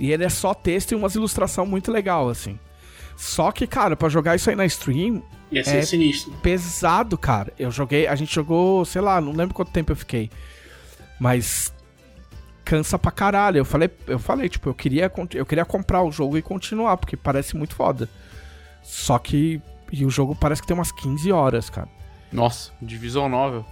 E 0.00 0.10
ele 0.10 0.24
é 0.24 0.28
só 0.28 0.52
texto 0.54 0.92
e 0.92 0.94
umas 0.94 1.14
ilustração 1.14 1.64
muito 1.66 1.92
legal, 1.92 2.28
assim. 2.28 2.58
Só 3.16 3.52
que, 3.52 3.66
cara, 3.66 3.94
pra 3.94 4.08
jogar 4.08 4.34
isso 4.34 4.48
aí 4.50 4.56
na 4.56 4.64
stream, 4.66 5.22
Ia 5.52 5.62
ser 5.62 5.76
É. 5.76 5.82
sinistro. 5.82 6.32
pesado, 6.42 7.18
cara. 7.18 7.52
Eu 7.58 7.70
joguei, 7.70 8.06
a 8.06 8.14
gente 8.14 8.34
jogou, 8.34 8.84
sei 8.84 9.02
lá, 9.02 9.20
não 9.20 9.32
lembro 9.32 9.54
quanto 9.54 9.70
tempo 9.72 9.92
eu 9.92 9.96
fiquei. 9.96 10.30
Mas 11.18 11.72
cansa 12.64 12.98
pra 12.98 13.10
caralho. 13.10 13.58
Eu 13.58 13.64
falei, 13.64 13.90
eu 14.06 14.18
falei, 14.18 14.48
tipo, 14.48 14.68
eu 14.70 14.74
queria, 14.74 15.12
eu 15.34 15.44
queria 15.44 15.64
comprar 15.66 16.02
o 16.02 16.10
jogo 16.10 16.38
e 16.38 16.42
continuar, 16.42 16.96
porque 16.96 17.16
parece 17.16 17.56
muito 17.56 17.74
foda. 17.74 18.08
Só 18.82 19.18
que 19.18 19.60
e 19.92 20.06
o 20.06 20.10
jogo 20.10 20.34
parece 20.34 20.62
que 20.62 20.68
tem 20.68 20.74
umas 20.76 20.92
15 20.92 21.30
horas, 21.32 21.68
cara. 21.68 21.88
Nossa, 22.32 22.70
de 22.80 22.96
visual 22.96 23.28
novel. 23.28 23.66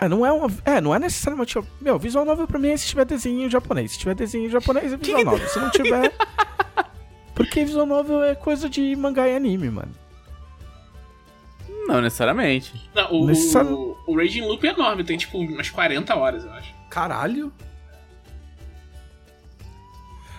É, 0.00 0.08
não 0.08 0.24
é 0.24 0.30
uma, 0.30 0.48
é, 0.64 0.80
não 0.80 0.94
é 0.94 0.98
necessariamente, 0.98 1.58
meu, 1.80 1.98
visual 1.98 2.24
novel 2.24 2.46
pra 2.46 2.58
mim 2.58 2.68
é 2.70 2.76
se 2.76 2.86
tiver 2.86 3.04
desenho 3.04 3.50
japonês. 3.50 3.92
Se 3.92 3.98
tiver 3.98 4.14
desenho 4.14 4.48
japonês 4.48 4.92
é 4.92 4.96
visual 4.96 5.24
novel. 5.24 5.48
Se 5.48 5.58
não 5.58 5.70
tiver 5.70 6.12
Porque 7.34 7.64
visual 7.64 7.86
novel 7.86 8.22
é 8.22 8.34
coisa 8.34 8.68
de 8.68 8.94
mangá 8.96 9.26
e 9.28 9.34
anime, 9.36 9.70
mano. 9.70 9.92
Não 11.86 12.00
necessariamente. 12.00 12.88
Não, 12.94 13.12
o, 13.12 13.26
Nessa- 13.26 13.64
o, 13.64 13.96
o 14.06 14.16
Raging 14.16 14.42
Loop 14.42 14.64
é 14.66 14.70
enorme, 14.70 15.02
tem 15.04 15.16
tipo 15.16 15.38
umas 15.38 15.70
40 15.70 16.14
horas, 16.14 16.44
eu 16.44 16.52
acho. 16.52 16.72
Caralho. 16.90 17.52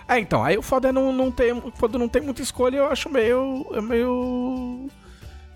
É, 0.08 0.18
então, 0.18 0.42
aí 0.42 0.56
o 0.58 0.62
foda 0.62 0.88
é 0.88 0.92
não, 0.92 1.12
não 1.12 1.30
ter. 1.30 1.54
Quando 1.78 1.98
não 1.98 2.08
tem 2.08 2.20
muita 2.22 2.42
escolha, 2.42 2.78
eu 2.78 2.86
acho 2.86 3.08
meio. 3.08 3.66
É 3.72 3.80
meio. 3.80 4.88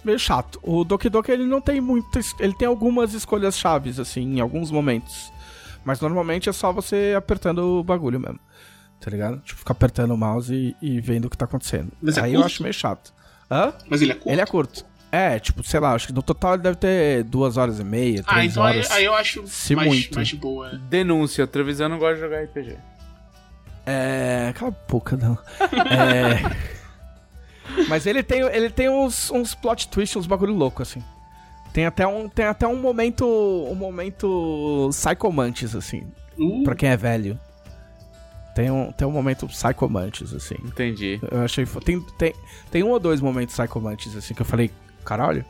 Meio 0.05 0.19
chato. 0.19 0.59
O 0.63 0.85
Doki 0.85 1.09
Doki 1.09 1.31
ele 1.31 1.45
não 1.45 1.61
tem 1.61 1.81
muitas. 1.81 2.35
Ele 2.39 2.55
tem 2.55 2.69
algumas 2.69 3.13
escolhas 3.15 3.57
chaves, 3.59 3.99
assim, 3.99 4.37
em 4.37 4.41
alguns 4.41 4.71
momentos. 4.71 5.33
Mas 5.85 6.01
normalmente 6.01 6.49
é 6.49 6.53
só 6.53 6.73
você 6.73 7.15
apertando 7.17 7.81
o 7.81 7.85
bagulho 7.85 8.19
mesmo. 8.19 8.41
Tá 9.01 9.11
ligado? 9.11 9.39
Tipo, 9.41 9.59
ficar 9.59 9.73
apertando 9.73 10.13
o 10.13 10.17
mouse 10.17 10.55
e, 10.55 10.77
e 10.81 11.01
vendo 11.01 11.27
o 11.27 11.31
que 11.31 11.37
tá 11.37 11.45
acontecendo. 11.45 11.93
Mas 12.01 12.17
é 12.17 12.23
aí 12.23 12.33
eu 12.33 12.41
curto? 12.41 12.53
acho 12.53 12.63
meio 12.63 12.75
chato. 12.75 13.13
Hã? 13.51 13.73
Mas 13.89 14.01
ele 14.01 14.13
é 14.13 14.15
curto. 14.15 14.31
Ele 14.31 14.41
é 14.41 14.47
curto. 14.47 14.87
É, 15.13 15.39
tipo, 15.39 15.63
sei 15.63 15.79
lá, 15.79 15.93
acho 15.93 16.09
que 16.09 16.13
no 16.13 16.23
total 16.23 16.55
ele 16.55 16.63
deve 16.65 16.77
ter 16.77 17.23
duas 17.23 17.57
horas 17.57 17.79
e 17.79 17.85
meia, 17.85 18.23
três 18.25 18.27
ah, 18.27 18.45
então 18.45 18.65
aí, 18.65 18.79
horas. 18.79 18.91
aí 18.91 19.05
eu 19.05 19.15
acho 19.15 19.47
Se 19.47 19.77
mais, 19.77 19.87
muito. 19.87 20.15
mais 20.17 20.33
boa. 20.33 20.71
Denúncia, 20.89 21.47
Trevisan 21.47 21.89
não 21.89 21.99
gosta 22.01 22.17
de 22.17 22.21
jogar 22.23 22.43
RPG. 22.43 22.77
É. 23.87 24.53
Cala 24.57 24.73
a 24.73 24.91
boca, 24.91 25.17
não. 25.17 25.39
É. 25.87 26.74
Mas 27.89 28.07
ele 28.07 28.23
tem, 28.23 28.41
ele 28.41 28.71
tem 28.71 28.89
uns, 28.89 29.31
uns 29.31 29.55
plot 29.55 29.89
twists, 29.89 30.17
uns 30.17 30.27
bagulho 30.27 30.55
louco, 30.55 30.83
assim. 30.83 31.03
Tem 31.73 31.87
até 31.87 32.07
um, 32.07 32.29
tem 32.29 32.45
até 32.47 32.67
um 32.69 32.81
momento. 32.81 33.27
Um 33.27 33.75
momento. 33.75 34.89
Psychomantis, 34.91 35.75
assim. 35.75 36.07
Uh, 36.39 36.63
Pra 36.63 36.75
quem 36.75 36.89
é 36.89 36.97
velho. 36.97 37.39
Tem 38.55 38.71
um, 38.71 38.93
tem 38.93 39.07
um 39.09 39.11
momento 39.11 39.49
Psychomantis, 39.49 40.33
assim. 40.33 40.55
Entendi. 40.65 41.19
Eu 41.31 41.43
achei. 41.43 41.67
Tem, 41.85 42.01
tem, 42.17 42.33
tem 42.71 42.83
um 42.85 42.91
ou 42.91 43.01
dois 43.01 43.21
momentos 43.21 43.57
Psychomantis, 43.57 44.17
assim, 44.17 44.35
que 44.35 44.43
eu 44.43 44.47
falei, 44.47 44.71
caralho, 45.05 45.45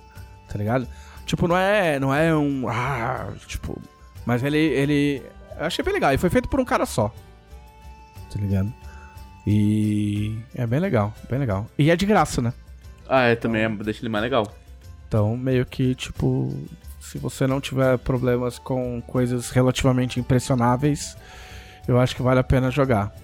tá 0.49 0.57
ligado? 0.57 0.89
Tipo, 1.27 1.47
não 1.47 1.57
é. 1.57 2.01
Não 2.01 2.15
é 2.15 2.35
um. 2.35 2.69
Ah, 2.69 3.33
tipo. 3.47 3.79
Mas 4.25 4.43
ele. 4.43 4.59
ele 4.59 5.23
eu 5.59 5.67
achei 5.67 5.85
bem 5.85 5.95
legal. 5.95 6.13
E 6.13 6.19
foi 6.19 6.31
feito 6.31 6.49
por 6.49 6.59
um 6.59 6.65
cara 6.65 6.87
só. 6.87 7.13
Tá 8.31 8.41
ligado? 8.41 8.73
E. 9.47 10.39
É 10.55 10.67
bem 10.67 10.81
legal, 10.81 11.13
bem 11.29 11.39
legal. 11.39 11.67
E 11.79 11.91
é 11.91 11.97
de 11.97 12.07
graça, 12.07 12.41
né? 12.41 12.53
Ah, 13.09 13.23
é, 13.23 13.37
também 13.37 13.63
é, 13.63 13.69
deixa 13.69 14.01
ele 14.01 14.09
mais 14.09 14.23
legal. 14.23 14.51
Então, 15.09 15.37
meio 15.37 15.67
que, 15.67 15.95
tipo. 15.95 16.53
Se 17.01 17.19
você 17.19 17.47
não 17.47 17.61
tiver 17.61 17.99
problemas 17.99 18.59
com 18.59 19.01
coisas 19.03 19.51
relativamente 19.51 20.19
impressionáveis, 20.19 21.17
eu 21.87 22.01
acho 22.01 22.17
que 22.17 22.23
vale 22.23 22.41
a 22.41 22.45
pena 22.45 22.71
jogar. 22.71 23.15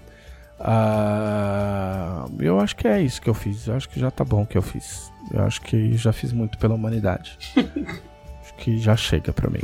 Ah, 0.60 2.26
eu 2.38 2.60
acho 2.60 2.76
que 2.76 2.86
é 2.86 3.00
isso 3.00 3.20
que 3.22 3.30
eu 3.30 3.34
fiz. 3.34 3.66
Eu 3.66 3.74
acho 3.74 3.88
que 3.88 3.98
já 3.98 4.10
tá 4.10 4.22
bom 4.22 4.42
o 4.42 4.46
que 4.46 4.58
eu 4.58 4.62
fiz. 4.62 5.10
Eu 5.32 5.42
acho 5.42 5.62
que 5.62 5.96
já 5.96 6.12
fiz 6.12 6.32
muito 6.32 6.58
pela 6.58 6.74
humanidade. 6.74 7.38
acho 7.56 8.54
que 8.58 8.78
já 8.78 8.94
chega 8.94 9.32
pra 9.32 9.48
mim. 9.48 9.60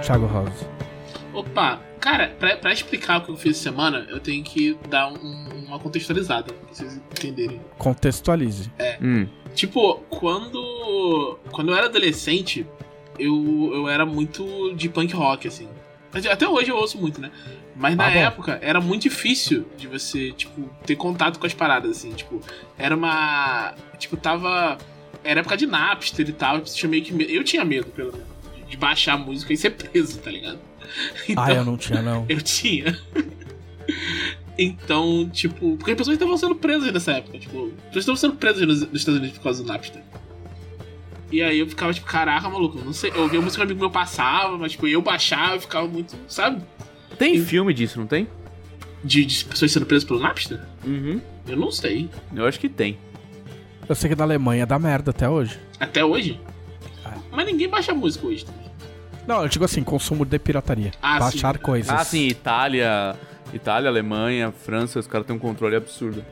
Thiago 0.00 0.26
Rosa. 0.26 0.77
Opa, 1.40 1.80
Cara, 2.00 2.28
pra, 2.38 2.56
pra 2.56 2.72
explicar 2.72 3.18
o 3.18 3.24
que 3.24 3.30
eu 3.32 3.36
fiz 3.36 3.56
essa 3.56 3.64
semana, 3.70 4.06
eu 4.08 4.20
tenho 4.20 4.42
que 4.44 4.78
dar 4.88 5.08
um- 5.12 5.64
uma 5.66 5.78
contextualizada, 5.80 6.52
pra 6.52 6.68
vocês 6.72 6.96
entenderem. 6.96 7.60
Contextualize. 7.76 8.70
Hum. 9.02 9.26
Tipo, 9.52 9.96
quando. 10.08 11.38
Quando 11.50 11.70
eu 11.72 11.76
era 11.76 11.86
adolescente, 11.86 12.64
eu, 13.18 13.70
eu 13.74 13.88
era 13.88 14.06
muito 14.06 14.72
de 14.76 14.88
punk 14.88 15.12
rock, 15.12 15.48
assim. 15.48 15.68
Até- 16.30 16.46
hoje 16.48 16.70
eu 16.70 16.76
ouço 16.76 16.96
muito, 16.98 17.20
né? 17.20 17.30
Mas 17.74 17.96
na 17.96 18.06
Ah, 18.06 18.12
época 18.14 18.58
era 18.62 18.80
muito 18.80 19.02
difícil 19.02 19.66
de 19.76 19.86
você, 19.88 20.30
tipo, 20.32 20.70
ter 20.86 20.94
contato 20.96 21.38
com 21.40 21.46
as 21.46 21.52
paradas, 21.54 21.90
assim. 21.98 22.12
Tipo, 22.12 22.40
era 22.78 22.94
uma. 22.94 23.74
Tipo, 23.98 24.16
tava. 24.16 24.78
Era 25.24 25.40
época 25.40 25.56
de 25.56 25.66
Napster 25.66 26.28
e 26.28 26.32
tal. 26.32 26.60
Tinha 26.60 26.88
meio 26.88 27.02
que. 27.02 27.12
Eu 27.34 27.42
tinha 27.42 27.64
medo, 27.64 27.86
pelo 27.86 28.12
menos. 28.12 28.26
de- 28.56 28.64
De 28.70 28.76
baixar 28.76 29.14
a 29.14 29.18
música 29.18 29.52
e 29.52 29.56
ser 29.56 29.70
preso, 29.70 30.18
tá 30.20 30.30
ligado? 30.30 30.58
Então, 31.28 31.44
Ah, 31.44 31.52
eu 31.52 31.64
não 31.64 31.76
tinha, 31.76 32.00
não. 32.02 32.24
eu 32.28 32.40
tinha. 32.40 32.98
Então, 34.58 35.28
tipo, 35.32 35.76
porque 35.76 35.92
as 35.92 35.96
pessoas 35.96 36.14
estavam 36.14 36.36
sendo 36.36 36.54
presas 36.56 36.92
nessa 36.92 37.12
época, 37.12 37.38
tipo, 37.38 37.66
as 37.66 37.94
pessoas 37.94 37.96
estavam 38.02 38.16
sendo 38.16 38.34
presas 38.34 38.66
nos, 38.66 38.80
nos 38.80 39.00
Estados 39.00 39.20
Unidos 39.20 39.38
por 39.38 39.44
causa 39.44 39.62
do 39.62 39.68
Napster. 39.68 40.02
E 41.30 41.40
aí 41.42 41.60
eu 41.60 41.68
ficava, 41.68 41.92
tipo, 41.94 42.06
caraca, 42.06 42.48
maluco, 42.48 42.78
eu 42.78 42.84
não 42.84 42.92
sei, 42.92 43.12
eu 43.14 43.22
ouvia 43.22 43.38
a 43.38 43.42
música 43.42 43.58
que 43.60 43.62
um 43.62 43.70
amigo 43.70 43.80
meu 43.80 43.90
passava, 43.90 44.58
mas, 44.58 44.72
tipo, 44.72 44.88
eu 44.88 45.00
baixava 45.00 45.56
e 45.56 45.60
ficava 45.60 45.86
muito, 45.86 46.16
sabe? 46.26 46.60
Tem 47.16 47.36
Eu- 47.36 47.44
filme 47.44 47.72
disso, 47.72 48.00
não 48.00 48.06
tem? 48.06 48.26
De, 49.04 49.24
de 49.24 49.44
pessoas 49.44 49.70
sendo 49.70 49.86
presas 49.86 50.02
pelo 50.04 50.18
Napster? 50.18 50.60
Uhum. 50.84 51.20
Eu 51.46 51.56
não 51.56 51.70
sei. 51.70 52.10
Eu 52.34 52.44
acho 52.44 52.58
que 52.58 52.68
tem. 52.68 52.98
Eu 53.88 53.94
sei 53.94 54.10
que 54.10 54.16
na 54.16 54.24
Alemanha 54.24 54.66
dá 54.66 54.76
merda 54.78 55.12
até 55.12 55.28
hoje. 55.28 55.56
Até 55.78 56.04
hoje. 56.04 56.40
Ah. 57.04 57.16
Mas 57.30 57.46
ninguém 57.46 57.68
baixa 57.68 57.94
música 57.94 58.26
hoje 58.26 58.44
também. 58.44 58.67
Não, 59.28 59.42
eu 59.42 59.48
digo 59.48 59.62
assim, 59.66 59.84
consumo 59.84 60.24
de 60.24 60.38
pirataria. 60.38 60.90
Ah, 61.02 61.18
Baixar 61.18 61.56
sim. 61.56 61.62
coisas. 61.62 61.90
Ah, 61.90 62.02
sim, 62.02 62.28
Itália. 62.28 63.14
Itália, 63.52 63.90
Alemanha, 63.90 64.50
França, 64.50 64.98
os 64.98 65.06
caras 65.06 65.26
têm 65.26 65.36
um 65.36 65.38
controle 65.38 65.76
absurdo. 65.76 66.24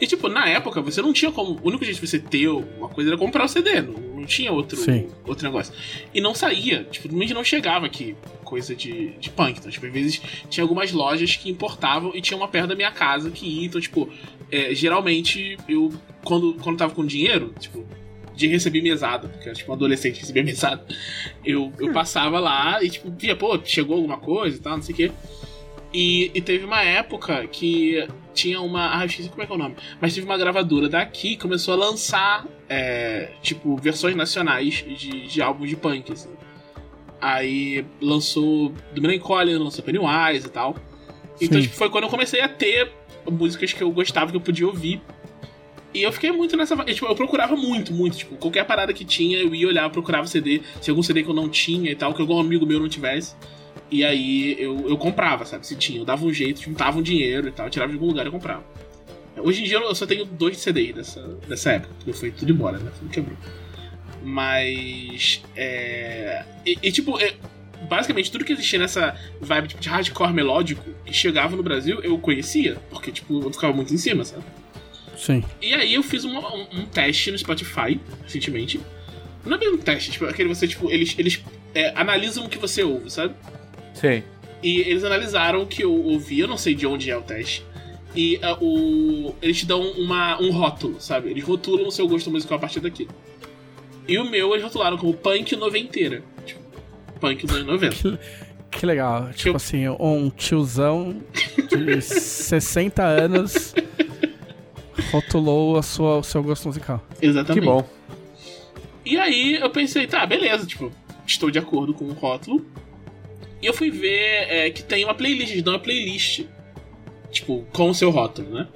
E, 0.00 0.06
tipo, 0.06 0.26
na 0.26 0.46
época, 0.48 0.80
você 0.80 1.02
não 1.02 1.12
tinha 1.12 1.30
como. 1.30 1.60
O 1.62 1.68
único 1.68 1.84
jeito 1.84 2.00
de 2.00 2.06
você 2.06 2.18
ter 2.18 2.48
uma 2.48 2.88
coisa 2.88 3.10
era 3.10 3.18
comprar 3.18 3.44
o 3.44 3.48
CD. 3.48 3.82
Não, 3.82 3.92
não 3.92 4.24
tinha 4.24 4.50
outro, 4.52 4.78
Sim. 4.78 5.08
outro 5.26 5.44
negócio. 5.44 5.74
E 6.14 6.20
não 6.20 6.34
saía. 6.34 6.84
Tipo, 6.84 7.08
normalmente 7.08 7.34
não 7.34 7.44
chegava 7.44 7.84
aqui 7.84 8.16
coisa 8.42 8.74
de, 8.74 9.10
de 9.18 9.28
punk. 9.28 9.58
Então, 9.58 9.70
tipo, 9.70 9.84
às 9.84 9.92
vezes 9.92 10.20
tinha 10.48 10.64
algumas 10.64 10.92
lojas 10.92 11.36
que 11.36 11.50
importavam 11.50 12.10
e 12.14 12.22
tinha 12.22 12.36
uma 12.38 12.48
perto 12.48 12.68
da 12.68 12.74
minha 12.74 12.90
casa 12.90 13.30
que 13.30 13.46
ia. 13.46 13.66
Então, 13.66 13.80
tipo, 13.80 14.08
é, 14.50 14.74
geralmente 14.74 15.58
eu, 15.68 15.92
quando, 16.24 16.54
quando 16.54 16.78
tava 16.78 16.94
com 16.94 17.04
dinheiro, 17.04 17.54
tipo, 17.58 17.86
de 18.34 18.46
receber 18.46 18.82
mesada, 18.82 19.28
porque 19.28 19.48
eu 19.48 19.50
era 19.50 19.54
tipo 19.54 19.70
um 19.70 19.74
adolescente 19.74 20.14
que 20.14 20.20
recebia 20.20 20.42
mesada, 20.42 20.84
eu, 21.44 21.72
eu 21.78 21.92
passava 21.92 22.38
lá 22.38 22.82
e, 22.82 22.90
tipo, 22.90 23.10
via, 23.10 23.36
pô, 23.36 23.58
chegou 23.64 23.96
alguma 23.96 24.18
coisa 24.18 24.56
e 24.56 24.60
tal, 24.60 24.76
não 24.76 24.82
sei 24.82 24.92
o 24.92 24.96
quê. 24.96 25.12
E, 25.92 26.30
e 26.34 26.40
teve 26.40 26.64
uma 26.64 26.82
época 26.82 27.46
que 27.48 28.06
tinha 28.32 28.60
uma. 28.60 28.96
Ah, 28.96 29.02
eu 29.02 29.06
esqueci 29.06 29.28
como 29.28 29.42
é 29.42 29.46
que 29.46 29.52
é 29.52 29.54
o 29.54 29.58
nome. 29.58 29.74
Mas 30.00 30.14
teve 30.14 30.24
uma 30.24 30.38
gravadora 30.38 30.88
daqui 30.88 31.30
que 31.30 31.42
começou 31.42 31.74
a 31.74 31.76
lançar, 31.76 32.46
é, 32.68 33.30
tipo, 33.42 33.76
versões 33.76 34.14
nacionais 34.14 34.84
de, 34.86 35.26
de 35.26 35.42
álbuns 35.42 35.68
de 35.68 35.76
punk, 35.76 36.12
assim. 36.12 36.30
Aí 37.20 37.84
lançou 38.00 38.72
do 38.94 39.02
Melancholy, 39.02 39.56
lançou 39.58 39.84
Pennywise 39.84 40.46
e 40.46 40.50
tal. 40.50 40.76
Então, 41.40 41.60
tipo, 41.60 41.74
foi 41.74 41.90
quando 41.90 42.04
eu 42.04 42.10
comecei 42.10 42.40
a 42.40 42.48
ter 42.48 42.92
músicas 43.30 43.72
que 43.72 43.82
eu 43.82 43.90
gostava, 43.90 44.30
que 44.30 44.36
eu 44.36 44.40
podia 44.40 44.66
ouvir. 44.66 45.02
E 45.92 46.02
eu 46.02 46.12
fiquei 46.12 46.30
muito 46.30 46.56
nessa. 46.56 46.76
Tipo, 46.84 47.06
eu 47.06 47.14
procurava 47.14 47.56
muito, 47.56 47.92
muito. 47.92 48.16
Tipo, 48.16 48.36
qualquer 48.36 48.64
parada 48.64 48.92
que 48.92 49.04
tinha, 49.04 49.38
eu 49.38 49.54
ia 49.54 49.66
olhar, 49.66 49.90
procurava 49.90 50.26
CD. 50.26 50.62
Se 50.80 50.90
algum 50.90 51.02
CD 51.02 51.22
que 51.22 51.30
eu 51.30 51.34
não 51.34 51.48
tinha 51.48 51.90
e 51.90 51.96
tal, 51.96 52.14
que 52.14 52.20
algum 52.20 52.38
amigo 52.38 52.64
meu 52.64 52.78
não 52.78 52.88
tivesse. 52.88 53.34
E 53.90 54.04
aí 54.04 54.56
eu, 54.58 54.88
eu 54.88 54.96
comprava, 54.96 55.44
sabe? 55.44 55.66
Se 55.66 55.74
tinha. 55.74 56.00
Eu 56.00 56.04
dava 56.04 56.24
um 56.24 56.32
jeito, 56.32 56.62
juntava 56.62 56.98
um 56.98 57.02
dinheiro 57.02 57.48
e 57.48 57.50
tal, 57.50 57.68
tirava 57.68 57.90
de 57.90 57.96
algum 57.98 58.08
lugar 58.08 58.26
e 58.26 58.30
comprava. 58.30 58.64
Hoje 59.36 59.62
em 59.62 59.64
dia 59.64 59.78
eu 59.78 59.94
só 59.94 60.06
tenho 60.06 60.24
dois 60.24 60.58
CDs 60.58 60.94
dessa, 60.94 61.22
dessa 61.48 61.72
época, 61.72 61.94
porque 61.96 62.12
foi 62.12 62.30
tudo 62.30 62.52
embora, 62.52 62.78
né? 62.78 62.90
Tudo 62.98 63.10
quebrou. 63.10 63.36
Mas. 64.22 65.42
É. 65.56 66.44
E, 66.64 66.78
e, 66.82 66.92
tipo, 66.92 67.18
é, 67.18 67.34
basicamente 67.88 68.30
tudo 68.30 68.44
que 68.44 68.52
existia 68.52 68.78
nessa 68.78 69.16
vibe 69.40 69.68
tipo, 69.68 69.80
de 69.80 69.88
hardcore 69.88 70.32
melódico 70.32 70.84
que 71.04 71.12
chegava 71.12 71.56
no 71.56 71.62
Brasil, 71.62 72.00
eu 72.02 72.18
conhecia, 72.18 72.76
porque, 72.90 73.10
tipo, 73.10 73.42
eu 73.42 73.52
ficava 73.52 73.72
muito 73.72 73.92
em 73.92 73.98
cima, 73.98 74.24
sabe? 74.24 74.44
Sim. 75.20 75.44
E 75.60 75.74
aí 75.74 75.92
eu 75.94 76.02
fiz 76.02 76.24
uma- 76.24 76.54
um, 76.54 76.66
um 76.72 76.86
teste 76.86 77.30
no 77.30 77.38
Spotify, 77.38 78.00
recentemente. 78.24 78.80
Não 79.44 79.54
é 79.56 79.58
bem 79.58 79.68
um 79.70 79.76
teste, 79.78 80.10
tipo, 80.12 80.24
aquele 80.24 80.48
você, 80.48 80.66
tipo, 80.66 80.90
eles, 80.90 81.14
eles 81.18 81.42
é, 81.74 81.92
analisam 81.94 82.44
o 82.44 82.48
que 82.48 82.58
você 82.58 82.82
ouve, 82.82 83.10
sabe? 83.10 83.34
Sei. 83.94 84.24
E 84.62 84.80
eles 84.80 85.04
analisaram 85.04 85.62
o 85.62 85.66
que 85.66 85.82
eu 85.82 85.92
ouvi, 85.92 86.40
eu 86.40 86.48
não 86.48 86.56
sei 86.58 86.74
de 86.74 86.86
onde 86.86 87.10
é 87.10 87.16
o 87.16 87.22
teste. 87.22 87.64
E 88.14 88.38
ah, 88.42 88.56
o, 88.60 89.34
eles 89.40 89.58
te 89.58 89.66
dão 89.66 89.80
uma, 89.92 90.40
um 90.40 90.50
rótulo, 90.50 91.00
sabe? 91.00 91.30
Eles 91.30 91.44
rotulam 91.44 91.86
o 91.86 91.92
seu 91.92 92.08
gosto 92.08 92.30
musical 92.30 92.56
a 92.58 92.60
partir 92.60 92.80
daquilo. 92.80 93.10
E 94.08 94.18
o 94.18 94.28
meu 94.28 94.50
eles 94.52 94.64
rotularam 94.64 94.98
como 94.98 95.14
punk 95.14 95.54
noventeira. 95.54 96.22
Tipo, 96.44 96.60
punk 97.20 97.46
dos 97.46 97.54
anos 97.56 97.66
90. 97.68 98.18
Que 98.70 98.84
legal. 98.86 99.30
Tipo 99.32 99.50
Eu- 99.50 99.56
assim, 99.56 99.88
um 99.88 100.28
tiozão 100.30 101.22
de 101.68 102.00
60 102.02 103.02
anos 103.04 103.74
rotulou 105.10 105.76
a 105.76 105.82
sua, 105.82 106.18
o 106.18 106.22
seu 106.22 106.42
gosto 106.42 106.68
musical. 106.68 107.04
Que 107.18 107.26
Exatamente. 107.26 107.64
bom. 107.64 107.88
E 109.04 109.16
aí 109.16 109.56
eu 109.56 109.70
pensei, 109.70 110.06
tá, 110.06 110.24
beleza, 110.26 110.66
tipo, 110.66 110.92
estou 111.26 111.50
de 111.50 111.58
acordo 111.58 111.94
com 111.94 112.04
o 112.04 112.12
rótulo. 112.12 112.64
E 113.62 113.66
eu 113.66 113.74
fui 113.74 113.90
ver 113.90 114.46
é, 114.48 114.70
que 114.70 114.82
tem 114.82 115.04
uma 115.04 115.14
playlist, 115.14 115.50
eles 115.52 115.62
dão 115.62 115.74
uma 115.74 115.80
playlist. 115.80 116.44
Tipo, 117.30 117.64
com 117.72 117.90
o 117.90 117.94
seu 117.94 118.10
rótulo, 118.10 118.50
né? 118.50 118.68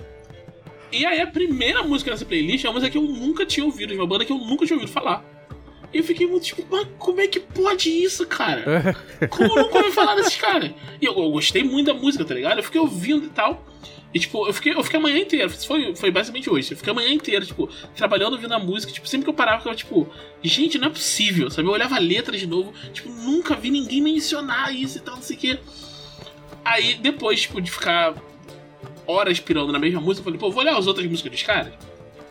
E 0.93 1.05
aí 1.05 1.21
a 1.21 1.27
primeira 1.27 1.83
música 1.83 2.13
dessa 2.13 2.25
playlist 2.25 2.65
é 2.65 2.69
uma 2.69 2.75
música 2.75 2.93
que 2.93 2.99
eu 2.99 3.03
nunca 3.03 3.45
tinha 3.45 3.67
ouvido, 3.67 3.93
de 3.93 3.99
uma 3.99 4.07
banda 4.07 4.25
que 4.25 4.33
eu 4.33 4.39
nunca 4.39 4.65
tinha 4.65 4.77
ouvido 4.77 4.93
falar. 4.93 5.25
E 5.93 5.99
eu 5.99 6.05
fiquei 6.05 6.27
muito 6.27 6.45
tipo, 6.45 6.65
mas 6.71 6.87
como 6.99 7.21
é 7.21 7.27
que 7.27 7.41
pode 7.41 7.89
isso, 7.89 8.27
cara? 8.27 8.97
Como 9.31 9.49
eu 9.49 9.65
nunca 9.65 9.79
ouvi 9.79 9.93
falar 9.93 10.17
desses 10.17 10.37
caras? 10.37 10.73
E 11.01 11.05
eu, 11.05 11.17
eu 11.17 11.31
gostei 11.31 11.63
muito 11.63 11.87
da 11.87 11.95
música, 11.95 12.25
tá 12.25 12.35
ligado? 12.35 12.59
Eu 12.59 12.65
fiquei 12.65 12.81
ouvindo 12.81 13.27
e 13.27 13.29
tal. 13.29 13.65
E, 14.15 14.19
tipo, 14.21 14.47
eu 14.47 14.53
fiquei, 14.53 14.73
eu 14.73 14.85
fiquei 14.85 15.01
a 15.01 15.03
manhã 15.03 15.19
inteira. 15.19 15.51
Foi, 15.51 15.97
foi 15.97 16.11
basicamente 16.11 16.49
hoje. 16.49 16.73
Eu 16.73 16.77
fiquei 16.77 16.93
a 16.93 16.95
manhã 16.95 17.13
inteira, 17.13 17.45
tipo, 17.45 17.69
trabalhando, 17.97 18.35
ouvindo 18.35 18.55
a 18.55 18.61
música. 18.61 18.93
Tipo, 18.93 19.09
sempre 19.09 19.25
que 19.25 19.31
eu 19.31 19.35
parava, 19.35 19.57
eu 19.57 19.61
ficava, 19.61 19.77
tipo, 19.77 20.09
gente, 20.41 20.79
não 20.79 20.87
é 20.87 20.91
possível, 20.91 21.51
sabe? 21.51 21.67
Eu 21.67 21.73
olhava 21.73 21.97
a 21.97 21.99
letra 21.99 22.39
de 22.39 22.47
novo. 22.47 22.73
Tipo, 22.93 23.11
nunca 23.11 23.57
vi 23.57 23.71
ninguém 23.71 24.01
mencionar 24.01 24.73
isso 24.73 24.99
e 24.99 25.01
tal, 25.01 25.17
não 25.17 25.23
sei 25.23 25.37
o 25.37 25.41
quê. 25.41 25.59
Aí, 26.65 26.95
depois, 26.95 27.43
tipo, 27.43 27.61
de 27.61 27.71
ficar 27.71 28.15
horas 29.05 29.41
pirando 29.41 29.73
na 29.73 29.81
mesma 29.81 30.01
música, 30.01 30.21
eu 30.21 30.25
falei, 30.25 30.39
pô, 30.39 30.51
vou 30.51 30.63
olhar 30.63 30.79
as 30.79 30.87
outras 30.87 31.07
músicas 31.07 31.33
dos 31.33 31.43
caras. 31.43 31.73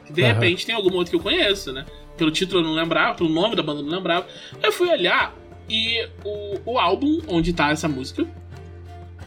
De 0.09 0.23
Aham. 0.23 0.33
repente 0.33 0.65
tem 0.65 0.73
alguma 0.73 0.95
outra 0.95 1.11
que 1.11 1.15
eu 1.17 1.19
conheço, 1.19 1.73
né? 1.73 1.85
Pelo 2.17 2.31
título 2.31 2.61
eu 2.61 2.65
não 2.65 2.73
lembrava, 2.73 3.15
pelo 3.15 3.29
nome 3.29 3.55
da 3.55 3.63
banda 3.63 3.81
eu 3.81 3.85
não 3.85 3.91
lembrava. 3.91 4.25
Aí 4.53 4.69
eu 4.69 4.71
fui 4.71 4.87
olhar 4.89 5.35
e 5.69 6.07
o, 6.23 6.59
o 6.65 6.79
álbum 6.79 7.21
onde 7.27 7.51
tá 7.53 7.71
essa 7.71 7.87
música, 7.87 8.25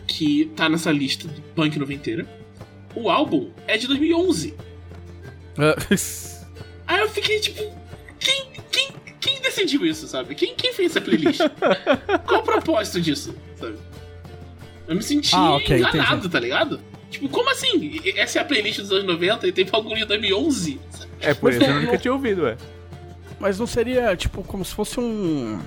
que 0.06 0.46
tá 0.56 0.68
nessa 0.68 0.90
lista 0.90 1.28
do 1.28 1.40
punk 1.54 1.78
noventeira, 1.78 2.26
o 2.96 3.08
álbum 3.10 3.50
é 3.68 3.76
de 3.76 3.86
2011. 3.86 4.54
Aí 6.86 7.00
eu 7.00 7.08
fiquei 7.08 7.40
tipo, 7.40 7.62
quem, 8.18 8.46
quem, 8.70 8.88
quem 9.20 9.40
decidiu 9.40 9.84
isso, 9.86 10.06
sabe? 10.06 10.34
Quem, 10.34 10.54
quem 10.54 10.72
fez 10.72 10.90
essa 10.92 11.00
playlist? 11.00 11.40
Qual 12.26 12.40
o 12.40 12.44
propósito 12.44 13.00
disso, 13.00 13.34
sabe? 13.56 13.76
Eu 14.86 14.94
me 14.94 15.02
senti 15.02 15.34
Ah, 15.34 15.56
ok, 15.56 15.78
enganado, 15.78 16.14
entendi. 16.16 16.28
tá 16.28 16.38
ligado? 16.40 16.80
Tipo, 17.10 17.28
como 17.28 17.50
assim? 17.50 18.00
Essa 18.16 18.38
é 18.38 18.42
a 18.42 18.44
playlist 18.44 18.80
dos 18.80 18.92
anos 18.92 19.04
90 19.04 19.46
e 19.48 19.52
tem 19.52 19.64
bagulho 19.64 19.96
de 19.96 20.04
2011? 20.04 20.80
É 21.20 21.34
por 21.34 21.50
isso 21.50 21.60
que 21.60 21.66
eu 21.70 21.80
nunca 21.80 21.98
tinha 21.98 22.12
ouvido, 22.12 22.42
ué. 22.42 22.56
Mas 23.40 23.58
não 23.58 23.66
seria, 23.66 24.14
tipo, 24.16 24.42
como 24.42 24.64
se 24.64 24.74
fosse 24.74 25.00
um. 25.00 25.58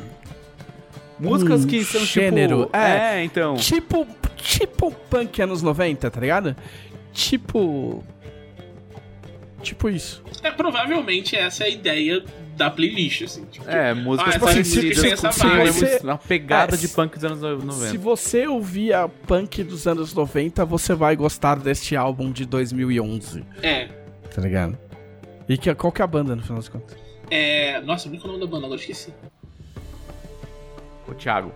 Músicas 1.20 1.66
Um 1.66 1.68
que 1.68 1.84
são 1.84 2.04
gênero, 2.06 2.66
tipo... 2.66 2.78
é. 2.78 3.18
É, 3.20 3.24
então. 3.24 3.56
Tipo. 3.56 4.08
Tipo 4.42 4.90
punk 5.10 5.42
anos 5.42 5.62
90, 5.62 6.10
tá 6.10 6.20
ligado? 6.22 6.56
Tipo. 7.14 8.04
Tipo 9.62 9.90
isso. 9.90 10.24
É, 10.42 10.52
provavelmente 10.52 11.36
essa 11.36 11.64
é 11.64 11.68
a 11.68 11.70
ideia 11.70 12.24
da 12.56 12.70
playlist, 12.70 13.24
assim. 13.24 13.44
Tipo, 13.46 13.70
É, 13.70 13.94
músicas 13.94 14.34
Ah, 14.36 14.38
essas 14.38 14.50
parecidas 14.54 14.84
músicas 14.98 15.02
têm 15.02 15.12
essa 15.30 15.48
vibe. 15.48 15.72
você... 15.72 16.00
uma 16.04 16.18
pegada 16.18 16.76
É, 16.76 16.78
de 16.78 16.88
se- 16.88 16.96
punk 16.96 17.16
dos 17.16 17.24
anos 17.26 17.42
90. 17.42 17.92
Se 17.92 17.98
você 17.98 18.48
ouvia 18.48 19.10
punk 19.28 19.64
dos 19.64 19.86
anos 19.88 20.14
90, 20.14 20.64
você 20.66 20.94
vai 20.94 21.16
gostar 21.16 21.56
deste 21.60 21.96
álbum 21.96 22.32
de 22.32 22.46
2011, 22.46 23.46
É. 23.62 23.88
tá 24.34 24.42
ligado? 24.42 24.78
E 25.48 25.58
que, 25.58 25.74
qual 25.76 25.92
que 25.92 26.02
é 26.02 26.06
a 26.06 26.08
banda, 26.08 26.36
no 26.36 26.42
final 26.42 26.58
das 26.58 26.70
contas? 26.70 26.98
É. 27.30 27.82
Nossa, 27.82 28.10
como 28.10 28.16
é 28.16 28.20
é 28.20 28.24
o 28.24 28.28
nome 28.28 28.40
da 28.40 28.46
banda? 28.48 28.66
Agora 28.66 28.80
eu 28.80 28.82
esqueci. 28.82 29.14
Ô, 31.08 31.14
Thiago. 31.14 31.52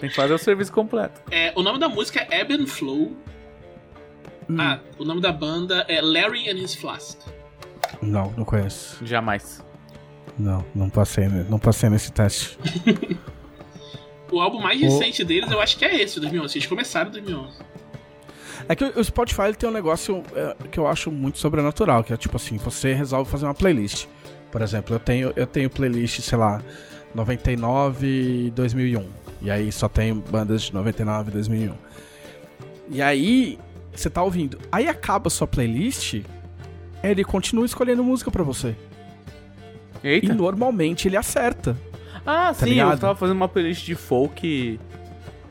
Tem 0.00 0.08
que 0.10 0.14
fazer 0.14 0.34
o 0.34 0.38
serviço 0.38 0.72
completo. 0.72 1.20
É, 1.30 1.52
o 1.56 1.62
nome 1.62 1.78
da 1.78 1.88
música 1.88 2.26
é 2.30 2.40
Ebb 2.40 2.54
and 2.54 2.66
Flow. 2.66 3.16
Hum, 4.50 4.56
Ah, 4.60 4.80
o 4.98 5.04
nome 5.04 5.20
da 5.20 5.32
banda 5.32 5.84
é 5.88 6.00
Larry 6.00 6.48
and 6.50 6.54
His 6.58 6.74
Flask. 6.74 7.18
Não, 8.02 8.32
não 8.36 8.44
conheço. 8.44 9.04
Jamais. 9.04 9.64
Não, 10.38 10.64
não 10.74 10.88
passei, 10.88 11.28
não 11.28 11.58
passei 11.58 11.88
nesse 11.90 12.10
teste. 12.12 12.58
O 14.32 14.40
álbum 14.40 14.60
mais 14.60 14.80
O- 14.80 14.84
recente 14.84 15.24
deles, 15.24 15.50
eu 15.50 15.60
acho 15.60 15.76
que 15.76 15.84
é 15.84 16.00
esse, 16.02 16.20
2011. 16.20 16.56
Eles 16.56 16.68
começaram 16.68 17.08
em 17.08 17.12
2011. 17.14 17.52
É 18.68 18.76
que 18.76 18.84
o 18.84 19.02
Spotify 19.02 19.42
ele 19.42 19.54
tem 19.54 19.68
um 19.68 19.72
negócio 19.72 20.22
é, 20.36 20.54
que 20.70 20.78
eu 20.78 20.86
acho 20.86 21.10
muito 21.10 21.38
sobrenatural, 21.38 22.04
que 22.04 22.12
é 22.12 22.16
tipo 22.16 22.36
assim, 22.36 22.56
você 22.56 22.94
resolve 22.94 23.28
fazer 23.28 23.46
uma 23.46 23.54
playlist. 23.54 24.06
Por 24.52 24.62
exemplo, 24.62 24.94
eu 24.94 25.00
tenho, 25.00 25.32
eu 25.34 25.46
tenho 25.48 25.68
playlist, 25.68 26.20
sei 26.20 26.38
lá, 26.38 26.62
99 27.12 28.06
e 28.46 28.50
2001. 28.52 29.04
E 29.42 29.50
aí 29.50 29.72
só 29.72 29.88
tem 29.88 30.14
bandas 30.14 30.62
de 30.62 30.74
99 30.74 31.30
e 31.30 31.32
2001. 31.32 31.74
E 32.90 33.02
aí, 33.02 33.58
você 33.94 34.08
tá 34.10 34.22
ouvindo. 34.22 34.58
Aí 34.70 34.88
acaba 34.88 35.28
a 35.28 35.30
sua 35.30 35.46
playlist, 35.46 36.22
ele 37.02 37.24
continua 37.24 37.64
escolhendo 37.66 38.02
música 38.04 38.30
pra 38.30 38.42
você. 38.42 38.74
E 40.02 40.08
Eita. 40.08 40.34
normalmente 40.34 41.08
ele 41.08 41.16
acerta. 41.16 41.76
Ah, 42.24 42.52
sim, 42.54 42.66
eu 42.66 42.70
ligado? 42.74 43.00
tava 43.00 43.14
fazendo 43.14 43.36
uma 43.36 43.48
playlist 43.48 43.84
de 43.84 43.94
folk. 43.94 44.78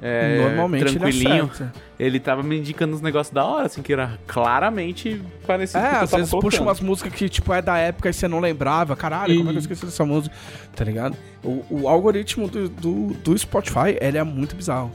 É, 0.02 0.38
normalmente 0.42 0.86
ele 0.88 1.00
tranquilinho. 1.00 1.44
acerta. 1.46 1.74
Ele 2.00 2.20
tava 2.22 2.42
me 2.42 2.58
indicando 2.58 2.96
uns 2.96 3.02
negócios 3.02 3.34
da 3.34 3.44
hora, 3.44 3.66
assim, 3.66 3.82
que 3.82 3.92
era 3.92 4.18
claramente 4.26 5.22
parecido 5.46 5.84
É, 5.84 5.90
com 5.90 5.90
o 5.90 5.92
que 5.92 5.98
eu 5.98 6.04
às 6.06 6.12
vezes 6.12 6.30
puxa 6.32 6.42
colocando. 6.42 6.62
umas 6.68 6.80
músicas 6.80 7.14
que, 7.14 7.28
tipo, 7.28 7.54
é 7.54 7.62
da 7.62 7.78
época 7.78 8.10
e 8.10 8.14
você 8.14 8.26
não 8.28 8.40
lembrava. 8.40 8.96
Caralho, 8.96 9.36
como 9.36 9.50
é 9.50 9.52
que 9.52 9.58
eu 9.58 9.62
esqueci 9.62 9.86
dessa 9.86 10.06
música? 10.06 10.34
Tá 10.74 10.86
ligado? 10.86 11.18
O, 11.44 11.66
o 11.70 11.90
algoritmo 11.90 12.48
do, 12.48 12.70
do, 12.70 13.08
do 13.16 13.38
Spotify, 13.38 13.98
ele 14.00 14.18
é 14.18 14.24
muito 14.24 14.56
bizarro. 14.56 14.92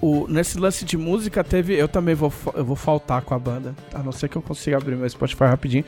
O, 0.00 0.26
nesse 0.28 0.58
lance 0.58 0.84
de 0.84 0.96
música 0.96 1.42
teve. 1.42 1.74
Eu 1.74 1.88
também 1.88 2.14
vou, 2.14 2.32
eu 2.54 2.64
vou 2.64 2.76
faltar 2.76 3.22
com 3.22 3.34
a 3.34 3.38
banda. 3.38 3.74
A 3.94 4.02
não 4.02 4.12
ser 4.12 4.28
que 4.28 4.36
eu 4.36 4.42
consiga 4.42 4.76
abrir 4.76 4.96
meu 4.96 5.08
Spotify 5.08 5.44
rapidinho. 5.44 5.84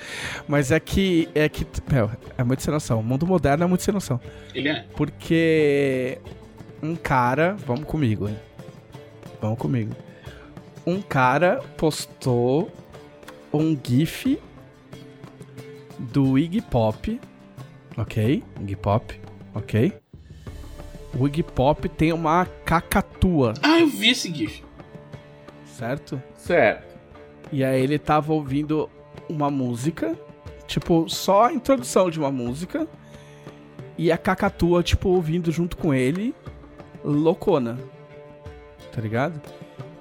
Mas 0.47 0.71
é 0.71 0.81
que. 0.81 1.29
É 1.35 1.49
que. 1.49 1.67
Meu, 1.91 2.11
é 2.37 2.43
muito 2.43 2.63
sem 2.63 2.73
noção. 2.73 3.01
O 3.01 3.03
mundo 3.03 3.27
moderno 3.27 3.65
é 3.65 3.67
muito 3.67 3.83
sem 3.83 3.93
noção. 3.93 4.21
Ele 4.55 4.69
é. 4.69 4.85
Porque 4.97 6.19
um 6.83 6.97
cara, 6.97 7.57
vamos 7.67 7.85
comigo, 7.85 8.29
hein? 8.29 8.37
Vamos 9.41 9.59
comigo. 9.59 9.95
Um 10.87 11.03
cara 11.03 11.61
postou 11.77 12.73
um 13.53 13.77
GIF 13.83 14.39
do 15.99 16.39
Iggy 16.39 16.63
Pop, 16.63 17.21
ok? 17.97 18.43
Iggy 18.61 18.77
Pop, 18.77 19.21
ok? 19.55 19.93
O 21.17 21.27
Iggy 21.27 21.43
Pop 21.43 21.89
tem 21.89 22.13
uma 22.13 22.47
cacatua, 22.65 23.55
Ah, 23.63 23.81
eu 23.81 23.87
vi 23.89 24.11
esse 24.11 24.33
GIF. 24.33 24.63
certo? 25.65 26.21
Certo. 26.35 26.97
E 27.53 27.65
aí 27.65 27.81
ele 27.83 27.99
tava 27.99 28.33
ouvindo 28.33 28.89
uma 29.29 29.51
música, 29.51 30.17
tipo, 30.67 31.09
só 31.09 31.45
a 31.45 31.53
introdução 31.53 32.11
de 32.11 32.19
uma 32.19 32.31
música. 32.31 32.87
E 33.97 34.13
a 34.13 34.19
Cacatua, 34.19 34.83
tipo, 34.83 35.09
ouvindo 35.09 35.51
junto 35.51 35.77
com 35.77 35.93
ele, 35.93 36.33
loucona. 37.03 37.79
Tá 38.93 39.01
ligado? 39.01 39.41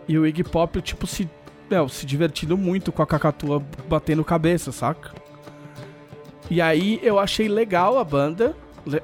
E 0.08 0.18
o 0.20 0.28
Iggy 0.28 0.44
Pop, 0.44 0.80
tipo, 0.82 1.08
se, 1.08 1.28
meu, 1.70 1.88
se 1.90 2.06
divertindo 2.06 2.56
muito 2.58 2.92
com 2.92 3.02
a 3.02 3.08
Cacatua 3.08 3.64
batendo 3.90 4.24
cabeça, 4.24 4.72
saca? 4.72 5.12
E 6.50 6.62
aí 6.62 7.00
eu 7.02 7.18
achei 7.18 7.48
legal 7.48 7.98
a 7.98 8.04
banda, 8.04 8.56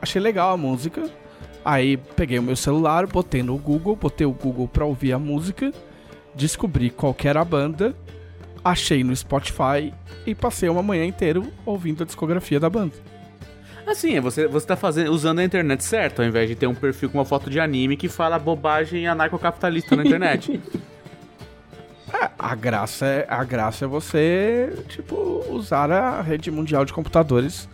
achei 0.02 0.22
legal 0.22 0.52
a 0.52 0.58
música. 0.58 1.10
Aí 1.64 1.98
peguei 1.98 2.40
o 2.40 2.44
meu 2.44 2.56
celular, 2.56 3.08
botei 3.08 3.42
no 3.42 3.58
Google, 3.58 3.96
botei 3.96 4.28
o 4.28 4.32
Google 4.32 4.68
pra 4.68 4.86
ouvir 4.86 5.14
a 5.14 5.20
música, 5.20 5.72
descobri 6.36 6.90
qual 6.90 7.14
que 7.14 7.28
era 7.28 7.42
a 7.42 7.46
banda, 7.46 7.96
achei 8.64 9.04
no 9.04 9.16
Spotify 9.16 9.94
e 10.26 10.36
passei 10.36 10.68
uma 10.68 10.84
manhã 10.84 11.06
inteira 11.06 11.42
ouvindo 11.66 12.04
a 12.04 12.06
discografia 12.06 12.60
da 12.60 12.70
banda. 12.70 12.94
Assim, 13.86 14.16
é 14.16 14.22
você, 14.22 14.48
você 14.48 14.66
tá 14.66 14.76
fazendo, 14.76 15.12
usando 15.12 15.40
a 15.40 15.44
internet 15.44 15.84
certo, 15.84 16.22
ao 16.22 16.28
invés 16.28 16.50
de 16.50 16.56
ter 16.56 16.68
um 16.68 16.76
perfil 16.76 17.10
com 17.10 17.18
uma 17.18 17.26
foto 17.26 17.50
de 17.50 17.60
anime 17.60 17.98
que 17.98 18.08
fala 18.08 18.40
bobagem 18.40 19.08
anarcocapitalista 19.08 19.96
na 19.96 20.04
internet. 20.04 20.60
A 22.38 22.56
graça 22.56 23.06
é, 23.06 23.26
a 23.28 23.44
graça 23.44 23.86
é 23.86 23.88
você, 23.88 24.74
tipo, 24.88 25.46
usar 25.50 25.92
a 25.92 26.22
rede 26.22 26.52
mundial 26.52 26.86
de 26.86 26.94
computadores 26.94 27.68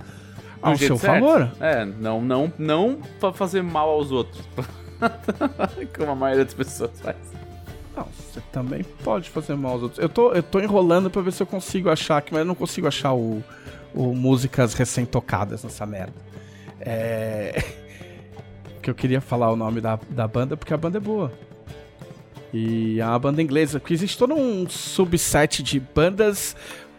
ao 0.61 0.77
seu 0.77 0.97
certo. 0.97 1.25
favor. 1.25 1.51
É, 1.59 1.85
não, 1.85 2.21
não, 2.21 2.51
não 2.57 2.99
pra 3.19 3.31
fazer 3.31 3.61
mal 3.61 3.89
aos 3.89 4.11
outros. 4.11 4.43
Como 5.95 6.11
a 6.11 6.15
maioria 6.15 6.45
das 6.45 6.53
pessoas 6.53 6.91
faz. 7.01 7.17
Não, 7.95 8.05
você 8.05 8.41
também 8.51 8.83
pode 9.03 9.29
fazer 9.29 9.55
mal 9.55 9.73
aos 9.73 9.83
outros. 9.83 9.99
Eu 9.99 10.09
tô, 10.09 10.31
eu 10.31 10.43
tô 10.43 10.59
enrolando 10.59 11.09
pra 11.09 11.21
ver 11.21 11.31
se 11.31 11.41
eu 11.41 11.47
consigo 11.47 11.89
achar 11.89 12.17
aqui, 12.17 12.31
mas 12.31 12.39
eu 12.39 12.45
não 12.45 12.55
consigo 12.55 12.87
achar 12.87 13.13
o, 13.13 13.43
o 13.93 14.13
músicas 14.13 14.73
recém-tocadas 14.73 15.63
nessa 15.63 15.85
merda. 15.85 16.13
É. 16.79 17.63
que 18.81 18.89
eu 18.89 18.95
queria 18.95 19.19
falar 19.19 19.51
o 19.51 19.55
nome 19.55 19.81
da, 19.81 19.99
da 20.09 20.27
banda 20.27 20.55
porque 20.55 20.73
a 20.73 20.77
banda 20.77 20.97
é 20.97 21.01
boa. 21.01 21.31
E 22.51 22.99
é 22.99 23.05
uma 23.05 23.19
banda 23.19 23.41
inglesa, 23.41 23.79
porque 23.79 23.93
existe 23.93 24.17
todo 24.17 24.33
um 24.33 24.67
subset 24.67 25.61
de 25.61 25.79
bandas 25.79 26.55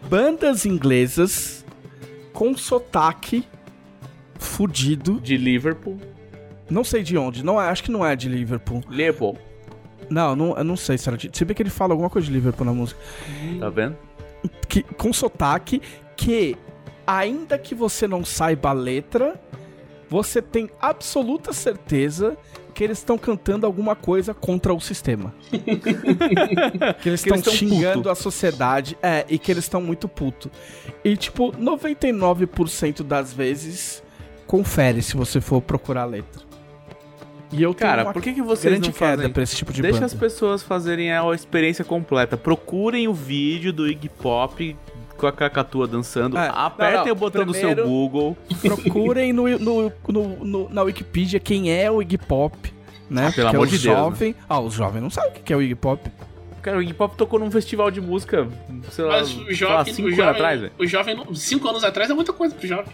bandas 0.09 0.65
inglesas 0.65 1.65
com 2.41 2.57
sotaque 2.57 3.47
fudido. 4.39 5.21
De 5.21 5.37
Liverpool. 5.37 5.99
Não 6.71 6.83
sei 6.83 7.03
de 7.03 7.15
onde, 7.15 7.45
não 7.45 7.61
é, 7.61 7.69
acho 7.69 7.83
que 7.83 7.91
não 7.91 8.03
é 8.03 8.15
de 8.15 8.27
Liverpool. 8.27 8.81
Liverpool. 8.89 9.37
Não, 10.09 10.35
não, 10.35 10.57
eu 10.57 10.63
não 10.63 10.75
sei 10.75 10.97
se 10.97 11.07
era 11.07 11.15
de. 11.15 11.29
Se 11.31 11.45
bem 11.45 11.55
que 11.55 11.61
ele 11.61 11.69
fala 11.69 11.93
alguma 11.93 12.09
coisa 12.09 12.25
de 12.25 12.33
Liverpool 12.33 12.65
na 12.65 12.73
música. 12.73 12.99
Tá 13.59 13.69
vendo? 13.69 13.95
que, 14.67 14.81
com 14.81 15.13
sotaque 15.13 15.83
que, 16.17 16.57
ainda 17.05 17.59
que 17.59 17.75
você 17.75 18.07
não 18.07 18.25
saiba 18.25 18.69
a 18.69 18.73
letra, 18.73 19.39
você 20.09 20.41
tem 20.41 20.67
absoluta 20.81 21.53
certeza 21.53 22.35
que 22.73 22.83
eles 22.83 22.97
estão 22.97 23.17
cantando 23.17 23.65
alguma 23.65 23.95
coisa 23.95 24.33
contra 24.33 24.73
o 24.73 24.79
sistema. 24.79 25.33
que 27.01 27.09
eles 27.09 27.25
estão 27.25 27.43
xingando 27.43 27.99
puto. 27.99 28.09
a 28.09 28.15
sociedade. 28.15 28.97
É, 29.01 29.25
e 29.29 29.37
que 29.37 29.51
eles 29.51 29.65
estão 29.65 29.81
muito 29.81 30.07
puto. 30.07 30.49
E, 31.03 31.15
tipo, 31.15 31.51
99% 31.51 33.03
das 33.03 33.33
vezes, 33.33 34.03
confere 34.47 35.01
se 35.01 35.15
você 35.15 35.39
for 35.41 35.61
procurar 35.61 36.03
a 36.03 36.05
letra. 36.05 36.51
E 37.51 37.61
eu 37.61 37.73
Cara, 37.73 38.13
por 38.13 38.21
que, 38.21 38.33
que 38.33 38.41
vocês 38.41 38.79
não 38.79 38.93
fazem... 38.93 39.29
pra 39.29 39.43
esse 39.43 39.55
tipo 39.57 39.73
de 39.73 39.81
Deixa 39.81 39.95
banda. 39.95 40.05
as 40.05 40.13
pessoas 40.13 40.63
fazerem 40.63 41.11
a 41.11 41.23
experiência 41.33 41.83
completa. 41.83 42.37
Procurem 42.37 43.07
o 43.09 43.13
vídeo 43.13 43.73
do 43.73 43.87
Iggy 43.87 44.07
Pop 44.07 44.77
com 45.21 45.27
a 45.27 45.31
cacatua 45.31 45.87
dançando. 45.87 46.37
É, 46.37 46.51
Apertem 46.53 46.97
não, 46.97 47.05
não, 47.05 47.11
o 47.13 47.15
botão 47.15 47.45
do 47.45 47.53
primeiro- 47.53 47.81
seu 47.81 47.89
Google. 47.89 48.37
Procurem 48.61 49.31
no, 49.31 49.47
no, 49.57 49.91
no- 50.07 50.45
no- 50.45 50.69
na 50.69 50.81
Wikipedia 50.83 51.39
quem 51.39 51.71
é 51.71 51.89
o 51.89 52.01
Iggy 52.01 52.17
Pop, 52.17 52.57
né? 53.09 53.27
Ah, 53.27 53.31
pelo 53.31 53.45
Porque 53.47 53.55
amor 53.55 53.67
de 53.67 53.77
Deus, 53.79 53.85
né? 53.85 54.01
jovem... 54.03 54.35
Ah, 54.49 54.59
os 54.59 54.73
jovens 54.73 55.01
não 55.01 55.09
sabem 55.09 55.31
o 55.31 55.33
que 55.43 55.53
é 55.53 55.55
o 55.55 55.61
Iggy 55.61 55.75
Pop. 55.75 56.09
Cara, 56.61 56.77
o 56.77 56.81
Iggy 56.81 56.93
Pop 56.93 57.15
tocou 57.15 57.39
num 57.39 57.49
festival 57.49 57.89
de 57.89 58.01
música, 58.01 58.47
sei 58.91 59.05
lá, 59.05 59.13
Mas 59.19 59.35
o 59.35 59.51
jovem, 59.53 59.93
cinco 59.93 60.01
o 60.01 60.05
anos 60.07 60.17
jovem, 60.17 60.31
atrás, 60.33 60.59
velho. 60.61 60.73
o 60.77 60.85
jovem, 60.87 61.35
cinco 61.35 61.67
anos 61.69 61.83
atrás 61.83 62.09
é 62.09 62.13
muita 62.13 62.33
coisa 62.33 62.53
pro 62.53 62.67
jovem. 62.67 62.93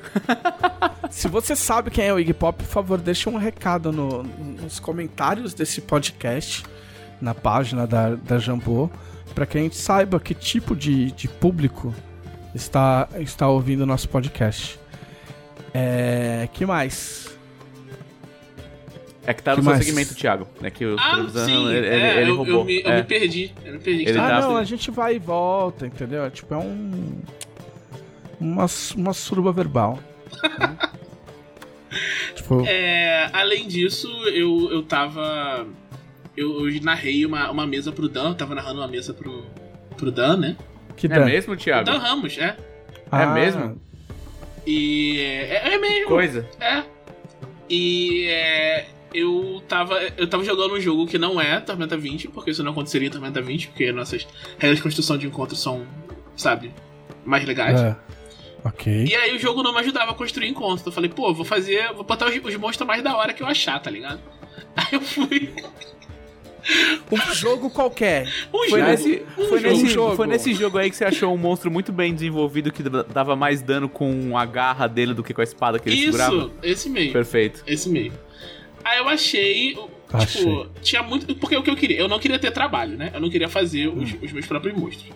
Se 1.10 1.28
você 1.28 1.54
sabe 1.56 1.90
quem 1.90 2.06
é 2.06 2.12
o 2.14 2.18
Iggy 2.18 2.32
Pop, 2.34 2.62
por 2.62 2.68
favor, 2.70 2.98
deixa 2.98 3.28
um 3.30 3.36
recado 3.36 3.90
no- 3.92 4.22
nos 4.22 4.78
comentários 4.78 5.54
desse 5.54 5.80
podcast, 5.80 6.64
na 7.20 7.34
página 7.34 7.86
da, 7.86 8.14
da 8.14 8.38
Jambô, 8.38 8.88
pra 9.34 9.46
que 9.46 9.58
a 9.58 9.60
gente 9.60 9.76
saiba 9.76 10.20
que 10.20 10.34
tipo 10.34 10.74
de, 10.76 11.10
de 11.12 11.28
público 11.28 11.94
está, 12.54 13.08
está 13.18 13.48
ouvindo 13.48 13.82
o 13.82 13.86
nosso 13.86 14.08
podcast. 14.08 14.78
É, 15.72 16.48
que 16.52 16.66
mais? 16.66 17.28
É 19.26 19.34
que 19.34 19.42
tá 19.42 19.52
no 19.52 19.58
Que 19.58 19.62
seu 19.62 19.72
mais? 19.72 19.84
segmento, 19.84 20.14
Thiago. 20.14 20.48
É 20.62 20.70
que 20.70 20.84
o 20.84 20.96
Ah, 20.98 21.26
sim. 21.44 21.66
ele, 21.68 21.76
ele- 21.78 21.86
é, 21.88 22.20
ele 22.22 22.30
eu, 22.30 22.36
roubou. 22.36 22.54
eu 22.60 22.64
me, 22.64 22.80
eu 22.82 22.90
É. 22.90 22.96
me 22.96 23.02
perdi. 23.04 23.52
Eu 23.64 23.72
me 23.74 23.78
perdi. 23.78 24.08
Ele 24.08 24.18
ah, 24.18 24.28
tá- 24.28 24.40
não, 24.40 24.56
a 24.56 24.64
gente 24.64 24.90
vai 24.90 25.16
e 25.16 25.18
volta, 25.18 25.86
entendeu? 25.86 26.24
É 26.24 26.30
Tipo, 26.30 26.54
é 26.54 26.58
um. 26.58 27.18
Uma, 28.40 28.66
uma 28.96 29.12
suruba 29.12 29.52
verbal. 29.52 29.98
tipo, 32.34 32.64
É, 32.66 33.28
além 33.32 33.68
disso, 33.68 34.08
eu, 34.28 34.70
eu 34.72 34.82
tava. 34.82 35.66
Eu, 36.40 36.68
eu 36.70 36.82
narrei 36.82 37.26
uma, 37.26 37.50
uma 37.50 37.66
mesa 37.66 37.92
pro 37.92 38.08
Dan, 38.08 38.30
eu 38.30 38.34
tava 38.34 38.54
narrando 38.54 38.80
uma 38.80 38.88
mesa 38.88 39.12
pro, 39.12 39.44
pro 39.96 40.10
Dan, 40.10 40.38
né? 40.38 40.56
que 40.96 41.06
É 41.06 41.10
dano. 41.10 41.26
mesmo, 41.26 41.52
O 41.52 41.56
Thiago? 41.56 41.84
Dan 41.84 41.98
Ramos, 41.98 42.38
é. 42.38 42.56
É 43.12 43.26
mesmo? 43.26 43.80
E. 44.66 45.18
É, 45.20 45.74
é 45.74 45.78
mesmo. 45.78 46.08
Coisa. 46.08 46.48
É. 46.60 46.82
E 47.68 48.26
é, 48.28 48.86
eu 49.12 49.62
tava. 49.68 50.00
Eu 50.16 50.26
tava 50.28 50.44
jogando 50.44 50.74
um 50.74 50.80
jogo 50.80 51.06
que 51.06 51.18
não 51.18 51.40
é 51.40 51.60
Tormenta 51.60 51.96
20, 51.96 52.28
porque 52.28 52.50
isso 52.50 52.62
não 52.62 52.72
aconteceria 52.72 53.08
em 53.08 53.10
Tormenta 53.10 53.40
20, 53.40 53.68
porque 53.68 53.92
nossas 53.92 54.26
regras 54.58 54.78
de 54.78 54.82
construção 54.82 55.18
de 55.18 55.26
encontro 55.26 55.56
são, 55.56 55.86
sabe, 56.36 56.72
mais 57.24 57.44
legais. 57.44 57.80
É. 57.80 57.96
Ok. 58.64 59.06
E 59.06 59.14
aí 59.14 59.34
o 59.34 59.38
jogo 59.38 59.62
não 59.62 59.72
me 59.72 59.80
ajudava 59.80 60.10
a 60.12 60.14
construir 60.14 60.48
encontro. 60.48 60.86
Eu 60.86 60.92
falei, 60.92 61.10
pô, 61.10 61.32
vou 61.32 61.44
fazer. 61.44 61.92
Vou 61.94 62.04
botar 62.04 62.26
os, 62.28 62.34
os 62.36 62.56
monstros 62.56 62.86
mais 62.86 63.02
da 63.02 63.16
hora 63.16 63.32
que 63.32 63.42
eu 63.42 63.46
achar, 63.46 63.78
tá 63.80 63.90
ligado? 63.90 64.20
Aí 64.76 64.86
eu 64.92 65.00
fui. 65.00 65.52
Um 67.10 67.34
jogo 67.34 67.70
qualquer. 67.70 68.26
Um 68.52 68.58
Foi, 68.58 68.68
jogo. 68.70 68.82
nesse, 68.82 69.22
um 69.38 69.44
foi, 69.48 69.60
jogo. 69.60 69.62
nesse, 69.62 69.88
jogo. 69.88 70.16
foi 70.16 70.26
nesse 70.26 70.54
jogo 70.54 70.78
aí 70.78 70.90
que 70.90 70.96
você 70.96 71.04
achou 71.04 71.34
um 71.34 71.36
monstro 71.38 71.70
muito 71.70 71.92
bem 71.92 72.14
desenvolvido 72.14 72.72
que 72.72 72.82
da- 72.82 73.02
dava 73.02 73.34
mais 73.36 73.60
dano 73.62 73.88
com 73.88 74.36
a 74.38 74.44
garra 74.46 74.86
dele 74.86 75.12
do 75.14 75.22
que 75.24 75.32
com 75.34 75.40
a 75.40 75.44
espada 75.44 75.78
que 75.78 75.88
ele 75.88 75.96
segurava? 76.04 76.34
Isso, 76.36 76.52
esse 76.62 76.88
meio. 76.90 77.12
Perfeito. 77.12 77.62
Esse 77.66 77.88
meio. 77.88 78.12
Aí 78.84 78.98
eu 78.98 79.08
achei. 79.08 79.76
Achei. 80.12 80.42
Tipo, 80.42 80.66
tinha 80.82 81.02
muito. 81.02 81.34
Porque 81.36 81.56
o 81.56 81.62
que 81.62 81.70
eu 81.70 81.76
queria? 81.76 81.98
Eu 81.98 82.08
não 82.08 82.18
queria 82.18 82.38
ter 82.38 82.50
trabalho, 82.50 82.96
né? 82.96 83.10
Eu 83.14 83.20
não 83.20 83.30
queria 83.30 83.48
fazer 83.48 83.88
os, 83.88 84.12
Hum. 84.12 84.18
os 84.22 84.32
meus 84.32 84.46
próprios 84.46 84.76
monstros. 84.76 85.10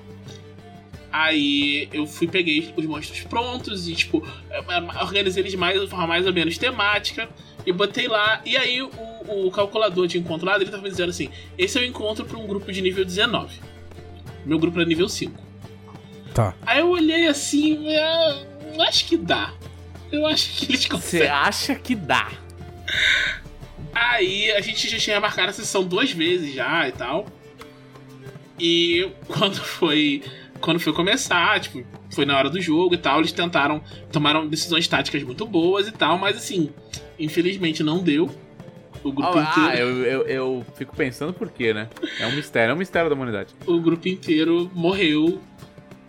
Aí 1.13 1.89
eu 1.93 2.07
fui, 2.07 2.27
peguei 2.27 2.73
os 2.77 2.85
monstros 2.87 3.21
prontos 3.21 3.87
e, 3.89 3.95
tipo, 3.95 4.27
eh, 4.51 4.61
organizei 5.01 5.43
eles 5.45 5.55
mais 5.55 5.81
de 5.81 5.87
forma 5.87 6.09
mais 6.09 6.27
ou 6.27 6.33
menos 6.33 6.59
temática 6.59 7.29
e 7.65 7.73
botei 7.73 8.09
lá. 8.09 8.41
E 8.45 8.57
aí 8.57 8.83
o, 8.83 8.91
o 9.29 9.51
calculador 9.51 10.07
de 10.07 10.19
encontro 10.19 10.47
lá, 10.47 10.57
ele 10.57 10.67
tava 10.67 10.83
me 10.83 10.91
dizendo 10.91 11.11
assim: 11.11 11.29
esse 11.57 11.79
é 11.79 11.81
o 11.81 11.85
encontro 11.85 12.25
pra 12.25 12.39
um 12.39 12.47
grupo 12.47 12.71
de 12.73 12.81
nível 12.83 13.05
19. 13.05 13.61
Meu 14.45 14.59
grupo 14.59 14.79
era 14.79 14.87
nível 14.89 15.09
5. 15.09 15.43
Tá. 16.35 16.55
Aí 16.67 16.81
eu 16.81 16.89
olhei 16.91 17.27
assim, 17.29 17.89
é, 17.89 18.45
eu 18.75 18.83
acho 18.83 19.07
que 19.07 19.17
dá. 19.17 19.53
Eu 20.11 20.27
acho 20.27 20.51
que 20.51 20.67
eles 20.67 20.83
Você 20.83 20.89
conseguem. 20.89 21.29
acha 21.29 21.75
que 21.75 21.95
dá? 21.95 22.31
Aí 23.95 24.51
a 24.53 24.61
gente 24.61 24.89
já 24.89 24.99
tinha 24.99 25.21
marcado 25.21 25.51
a 25.51 25.53
sessão 25.53 25.85
duas 25.85 26.11
vezes 26.11 26.53
já 26.55 26.89
e 26.89 26.93
tal. 26.93 27.27
E 28.59 29.09
quando 29.29 29.57
foi. 29.57 30.23
Quando 30.61 30.81
foi 30.81 30.93
começar, 30.95 31.61
tipo, 31.61 31.85
foi 32.11 32.25
na 32.25 32.39
hora 32.39 32.49
do 32.49 32.61
jogo 32.61 32.95
e 32.95 32.99
tal, 32.99 33.19
eles 33.21 33.33
tentaram. 33.33 33.83
Tomaram 34.11 34.47
decisões 34.47 34.87
táticas 34.89 35.23
muito 35.23 35.45
boas 35.47 35.87
e 35.87 35.93
tal, 35.93 36.17
mas 36.19 36.37
assim, 36.37 36.71
infelizmente 37.19 37.83
não 37.83 38.03
deu. 38.03 38.31
O 39.05 39.13
grupo 39.13 39.39
Ah, 39.39 39.69
inteiro. 39.69 39.79
eu, 39.89 40.05
eu, 40.05 40.23
eu 40.27 40.67
fico 40.75 40.97
pensando 40.97 41.33
por 41.33 41.51
quê, 41.51 41.73
né? 41.75 41.89
É 42.19 42.27
um 42.27 42.35
mistério, 42.35 42.73
é 42.73 42.75
um 42.75 42.79
mistério 42.79 43.09
da 43.11 43.15
humanidade. 43.15 43.55
O 43.67 43.79
grupo 43.81 44.09
inteiro 44.09 44.71
morreu 44.75 45.41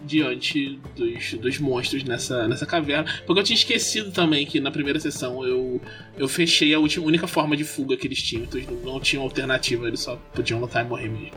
diante 0.01 0.79
dos, 0.95 1.33
dos 1.33 1.59
monstros 1.59 2.03
nessa, 2.03 2.47
nessa 2.47 2.65
caverna. 2.65 3.11
Porque 3.25 3.39
eu 3.39 3.43
tinha 3.43 3.55
esquecido 3.57 4.11
também 4.11 4.45
que 4.45 4.59
na 4.59 4.71
primeira 4.71 4.99
sessão 4.99 5.45
eu, 5.45 5.81
eu 6.17 6.27
fechei 6.27 6.73
a 6.73 6.79
última, 6.79 7.05
única 7.05 7.27
forma 7.27 7.57
de 7.57 7.63
fuga 7.63 7.97
que 7.97 8.07
eles 8.07 8.21
tinham. 8.21 8.43
Então 8.45 8.59
eles 8.59 8.69
não, 8.71 8.93
não 8.93 8.99
tinham 8.99 9.23
alternativa, 9.23 9.87
eles 9.87 9.99
só 9.99 10.15
podiam 10.33 10.59
lutar 10.59 10.85
e 10.85 10.87
morrer 10.87 11.09
mesmo. 11.09 11.31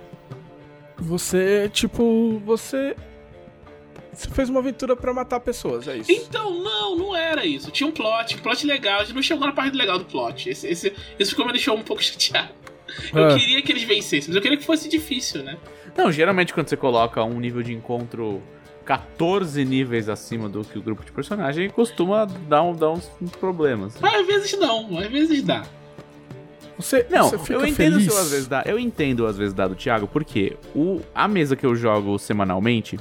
Você, 0.98 1.70
tipo, 1.72 2.40
você. 2.44 2.94
Você 4.18 4.28
fez 4.30 4.48
uma 4.50 4.58
aventura 4.58 4.96
pra 4.96 5.14
matar 5.14 5.38
pessoas, 5.38 5.86
é 5.86 5.96
isso. 5.98 6.10
Então, 6.10 6.50
não, 6.60 6.96
não 6.96 7.14
era 7.16 7.46
isso. 7.46 7.70
Tinha 7.70 7.88
um 7.88 7.92
plot, 7.92 8.34
um 8.34 8.38
plot 8.40 8.66
legal. 8.66 9.00
A 9.00 9.04
gente 9.04 9.14
não 9.14 9.22
chegou 9.22 9.46
na 9.46 9.52
parte 9.52 9.76
legal 9.76 9.96
do 9.98 10.04
plot. 10.04 10.50
Esse, 10.50 10.66
esse, 10.66 10.92
esse 11.18 11.30
ficou 11.30 11.46
me 11.46 11.52
deixou 11.52 11.76
um 11.76 11.82
pouco 11.82 12.02
chateado. 12.04 12.48
Eu 13.14 13.26
Ah. 13.26 13.36
queria 13.38 13.62
que 13.62 13.70
eles 13.70 13.84
vencessem, 13.84 14.28
mas 14.28 14.34
eu 14.36 14.42
queria 14.42 14.56
que 14.58 14.64
fosse 14.64 14.88
difícil, 14.88 15.44
né? 15.44 15.56
Não, 15.96 16.10
geralmente 16.10 16.52
quando 16.52 16.68
você 16.68 16.76
coloca 16.76 17.22
um 17.22 17.38
nível 17.38 17.62
de 17.62 17.72
encontro 17.72 18.42
14 18.84 19.64
níveis 19.64 20.08
acima 20.08 20.48
do 20.48 20.64
que 20.64 20.78
o 20.78 20.82
grupo 20.82 21.04
de 21.04 21.12
personagem, 21.12 21.68
costuma 21.70 22.24
dar, 22.24 22.62
um, 22.62 22.74
dar 22.74 22.90
uns, 22.90 23.08
uns 23.22 23.30
problemas. 23.30 23.94
Mas 24.00 24.14
às 24.14 24.26
vezes 24.26 24.58
não, 24.58 24.98
às 24.98 25.06
vezes 25.06 25.42
dá. 25.44 25.62
Você, 26.78 27.06
Não, 27.10 27.28
você 27.28 27.38
fica 27.38 27.52
eu 27.54 27.66
entendo 27.66 27.94
feliz. 27.94 28.12
seu 28.12 28.20
às 28.22 28.30
vezes 28.30 28.46
dá. 28.48 28.62
Eu 28.64 28.78
entendo 28.78 29.26
às 29.26 29.36
vezes 29.36 29.52
dá 29.52 29.66
do 29.68 29.74
Thiago, 29.74 30.06
porque 30.08 30.56
o, 30.74 31.00
a 31.14 31.26
mesa 31.28 31.54
que 31.56 31.66
eu 31.66 31.74
jogo 31.76 32.18
semanalmente, 32.18 32.96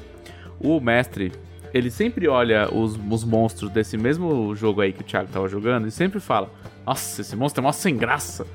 o 0.59 0.79
mestre, 0.79 1.31
ele 1.73 1.91
sempre 1.91 2.27
olha 2.27 2.67
os, 2.73 2.97
os 3.09 3.23
monstros 3.23 3.69
desse 3.69 3.97
mesmo 3.97 4.55
jogo 4.55 4.81
aí 4.81 4.91
que 4.93 5.01
o 5.01 5.03
Thiago 5.03 5.29
tava 5.31 5.47
jogando 5.47 5.87
e 5.87 5.91
sempre 5.91 6.19
fala: 6.19 6.49
Nossa, 6.85 7.21
esse 7.21 7.35
monstro 7.35 7.61
é 7.61 7.63
mó 7.63 7.71
sem 7.71 7.95
graça. 7.95 8.45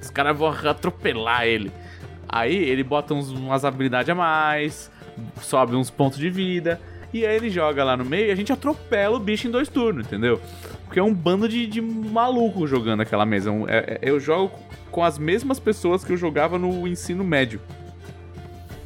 Os 0.00 0.10
caras 0.10 0.36
vão 0.36 0.48
atropelar 0.48 1.44
ele. 1.46 1.70
Aí 2.28 2.54
ele 2.56 2.82
bota 2.82 3.12
uns, 3.12 3.30
umas 3.30 3.64
habilidades 3.64 4.08
a 4.08 4.14
mais, 4.14 4.90
sobe 5.42 5.74
uns 5.76 5.90
pontos 5.90 6.18
de 6.18 6.30
vida. 6.30 6.80
E 7.12 7.26
aí 7.26 7.36
ele 7.36 7.50
joga 7.50 7.82
lá 7.82 7.96
no 7.96 8.04
meio 8.04 8.28
e 8.28 8.30
a 8.30 8.34
gente 8.36 8.52
atropela 8.52 9.16
o 9.16 9.20
bicho 9.20 9.48
em 9.48 9.50
dois 9.50 9.68
turnos, 9.68 10.06
entendeu? 10.06 10.40
Porque 10.86 11.00
é 11.00 11.02
um 11.02 11.12
bando 11.12 11.48
de, 11.48 11.66
de 11.66 11.80
maluco 11.80 12.66
jogando 12.68 13.00
aquela 13.00 13.26
mesa. 13.26 13.50
Um- 13.50 13.68
é- 13.68 13.78
é- 13.78 13.98
eu 14.02 14.18
jogo 14.20 14.52
com 14.92 15.02
as 15.02 15.18
mesmas 15.18 15.58
pessoas 15.58 16.04
que 16.04 16.12
eu 16.12 16.16
jogava 16.16 16.56
no 16.58 16.86
ensino 16.86 17.24
médio. 17.24 17.60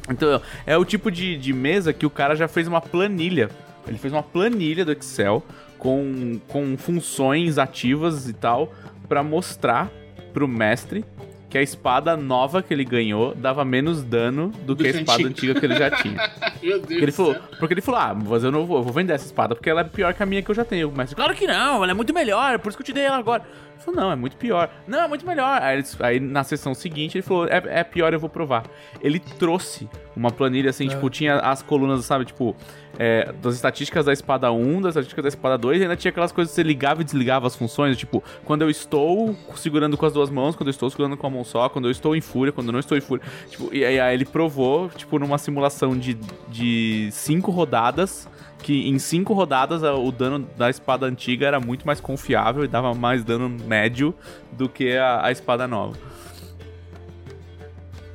Então, 0.09 0.41
é 0.65 0.77
o 0.77 0.85
tipo 0.85 1.09
de, 1.09 1.37
de 1.37 1.53
mesa 1.53 1.93
que 1.93 2.05
o 2.05 2.09
cara 2.09 2.35
já 2.35 2.47
fez 2.47 2.67
uma 2.67 2.81
planilha. 2.81 3.49
Ele 3.87 3.97
fez 3.97 4.13
uma 4.13 4.23
planilha 4.23 4.83
do 4.83 4.91
Excel 4.91 5.43
com, 5.77 6.39
com 6.47 6.77
funções 6.77 7.57
ativas 7.57 8.27
e 8.27 8.33
tal 8.33 8.73
pra 9.07 9.21
mostrar 9.23 9.91
pro 10.33 10.47
mestre 10.47 11.05
que 11.49 11.57
a 11.57 11.61
espada 11.61 12.17
nova 12.17 12.61
que 12.61 12.73
ele 12.73 12.83
ganhou 12.83 13.33
dava 13.33 13.63
menos 13.63 14.03
dano 14.03 14.49
do, 14.65 14.75
Do 14.75 14.83
que 14.83 14.87
a 14.87 14.89
espada 14.89 15.23
antiga. 15.23 15.29
antiga 15.29 15.59
que 15.59 15.65
ele 15.65 15.75
já 15.75 15.89
tinha. 15.91 16.31
Meu 16.61 16.79
Deus 16.81 16.87
Porque 16.87 17.03
ele 17.03 17.11
falou, 17.11 17.35
porque 17.59 17.73
ele 17.73 17.81
falou, 17.81 18.01
ah, 18.01 18.13
mas 18.13 18.43
eu 18.43 18.51
não 18.51 18.65
vou, 18.65 18.77
eu 18.77 18.83
vou 18.83 18.91
vender 18.91 19.13
essa 19.13 19.25
espada 19.25 19.55
porque 19.55 19.69
ela 19.69 19.81
é 19.81 19.83
pior 19.85 20.13
que 20.13 20.21
a 20.21 20.25
minha 20.25 20.41
que 20.41 20.49
eu 20.51 20.55
já 20.55 20.65
tenho. 20.65 20.91
Mas 20.93 21.13
claro 21.13 21.33
que 21.33 21.47
não, 21.47 21.83
ela 21.83 21.91
é 21.91 21.93
muito 21.93 22.13
melhor, 22.13 22.59
por 22.59 22.69
isso 22.69 22.77
que 22.77 22.81
eu 22.81 22.85
te 22.85 22.93
dei 22.93 23.03
ela 23.03 23.17
agora. 23.17 23.43
Ele 23.75 23.83
falou, 23.83 24.01
não, 24.01 24.11
é 24.11 24.15
muito 24.15 24.37
pior. 24.37 24.69
Não, 24.87 25.01
é 25.01 25.07
muito 25.07 25.25
melhor. 25.25 25.61
Aí, 25.61 25.83
aí 25.99 26.19
na 26.19 26.43
sessão 26.43 26.73
seguinte 26.73 27.17
ele 27.17 27.21
falou, 27.21 27.45
é, 27.47 27.61
é 27.65 27.83
pior, 27.83 28.13
eu 28.13 28.19
vou 28.19 28.29
provar. 28.29 28.63
Ele 29.01 29.19
trouxe 29.19 29.89
uma 30.15 30.31
planilha 30.31 30.69
assim, 30.69 30.87
tipo, 30.87 31.09
tinha 31.09 31.39
as 31.39 31.61
colunas, 31.61 32.03
sabe, 32.05 32.25
tipo, 32.25 32.55
é, 32.97 33.31
das 33.41 33.55
estatísticas 33.55 34.05
da 34.05 34.13
espada 34.13 34.51
1, 34.51 34.81
das 34.81 34.91
estatísticas 34.91 35.23
da 35.23 35.27
espada 35.27 35.57
2, 35.57 35.79
e 35.79 35.83
ainda 35.83 35.95
tinha 35.95 36.09
aquelas 36.09 36.31
coisas 36.31 36.51
que 36.51 36.55
você 36.55 36.63
ligava 36.63 37.01
e 37.01 37.03
desligava 37.03 37.47
as 37.47 37.55
funções, 37.55 37.97
tipo, 37.97 38.23
quando 38.45 38.61
eu 38.61 38.69
estou 38.69 39.35
segurando 39.55 39.97
com 39.97 40.05
as 40.05 40.13
duas 40.13 40.29
mãos, 40.29 40.55
quando 40.55 40.67
eu 40.67 40.71
estou 40.71 40.89
segurando 40.89 41.17
com 41.17 41.27
a 41.27 41.29
mão 41.29 41.43
só, 41.43 41.67
quando 41.67 41.85
eu 41.85 41.91
estou 41.91 42.15
em 42.15 42.21
fúria, 42.21 42.53
quando 42.53 42.67
eu 42.67 42.73
não 42.73 42.79
estou 42.79 42.97
em 42.97 43.01
fúria. 43.01 43.25
Tipo, 43.49 43.69
e 43.73 43.83
aí, 43.83 43.99
aí 43.99 44.13
ele 44.13 44.25
provou, 44.25 44.89
tipo, 44.89 45.19
numa 45.19 45.37
simulação 45.37 45.97
de, 45.97 46.17
de 46.47 47.09
cinco 47.11 47.51
rodadas, 47.51 48.27
que 48.59 48.87
em 48.89 48.97
cinco 48.97 49.33
rodadas 49.33 49.83
o 49.83 50.11
dano 50.11 50.47
da 50.57 50.69
espada 50.69 51.05
antiga 51.05 51.45
era 51.45 51.59
muito 51.59 51.85
mais 51.85 51.99
confiável 51.99 52.63
e 52.63 52.67
dava 52.67 52.93
mais 52.93 53.23
dano 53.23 53.47
médio 53.47 54.13
do 54.51 54.67
que 54.67 54.97
a, 54.97 55.25
a 55.25 55.31
espada 55.31 55.67
nova. 55.67 55.97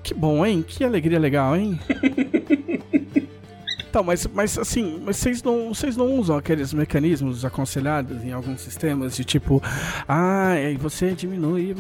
Que 0.03 0.13
bom, 0.13 0.45
hein? 0.45 0.65
Que 0.67 0.83
alegria 0.83 1.19
legal, 1.19 1.57
hein? 1.57 1.79
Então, 3.91 4.05
mas, 4.05 4.25
mas 4.33 4.57
assim, 4.57 5.03
mas 5.05 5.17
vocês 5.17 5.43
não, 5.43 5.75
vocês 5.75 5.97
não 5.97 6.15
usam 6.15 6.37
aqueles 6.37 6.73
mecanismos 6.73 7.45
aconselhados 7.45 8.23
em 8.23 8.31
alguns 8.31 8.61
sistemas 8.61 9.17
de 9.17 9.25
tipo, 9.25 9.61
ah, 10.09 10.55
você 10.79 11.11
diminui 11.11 11.75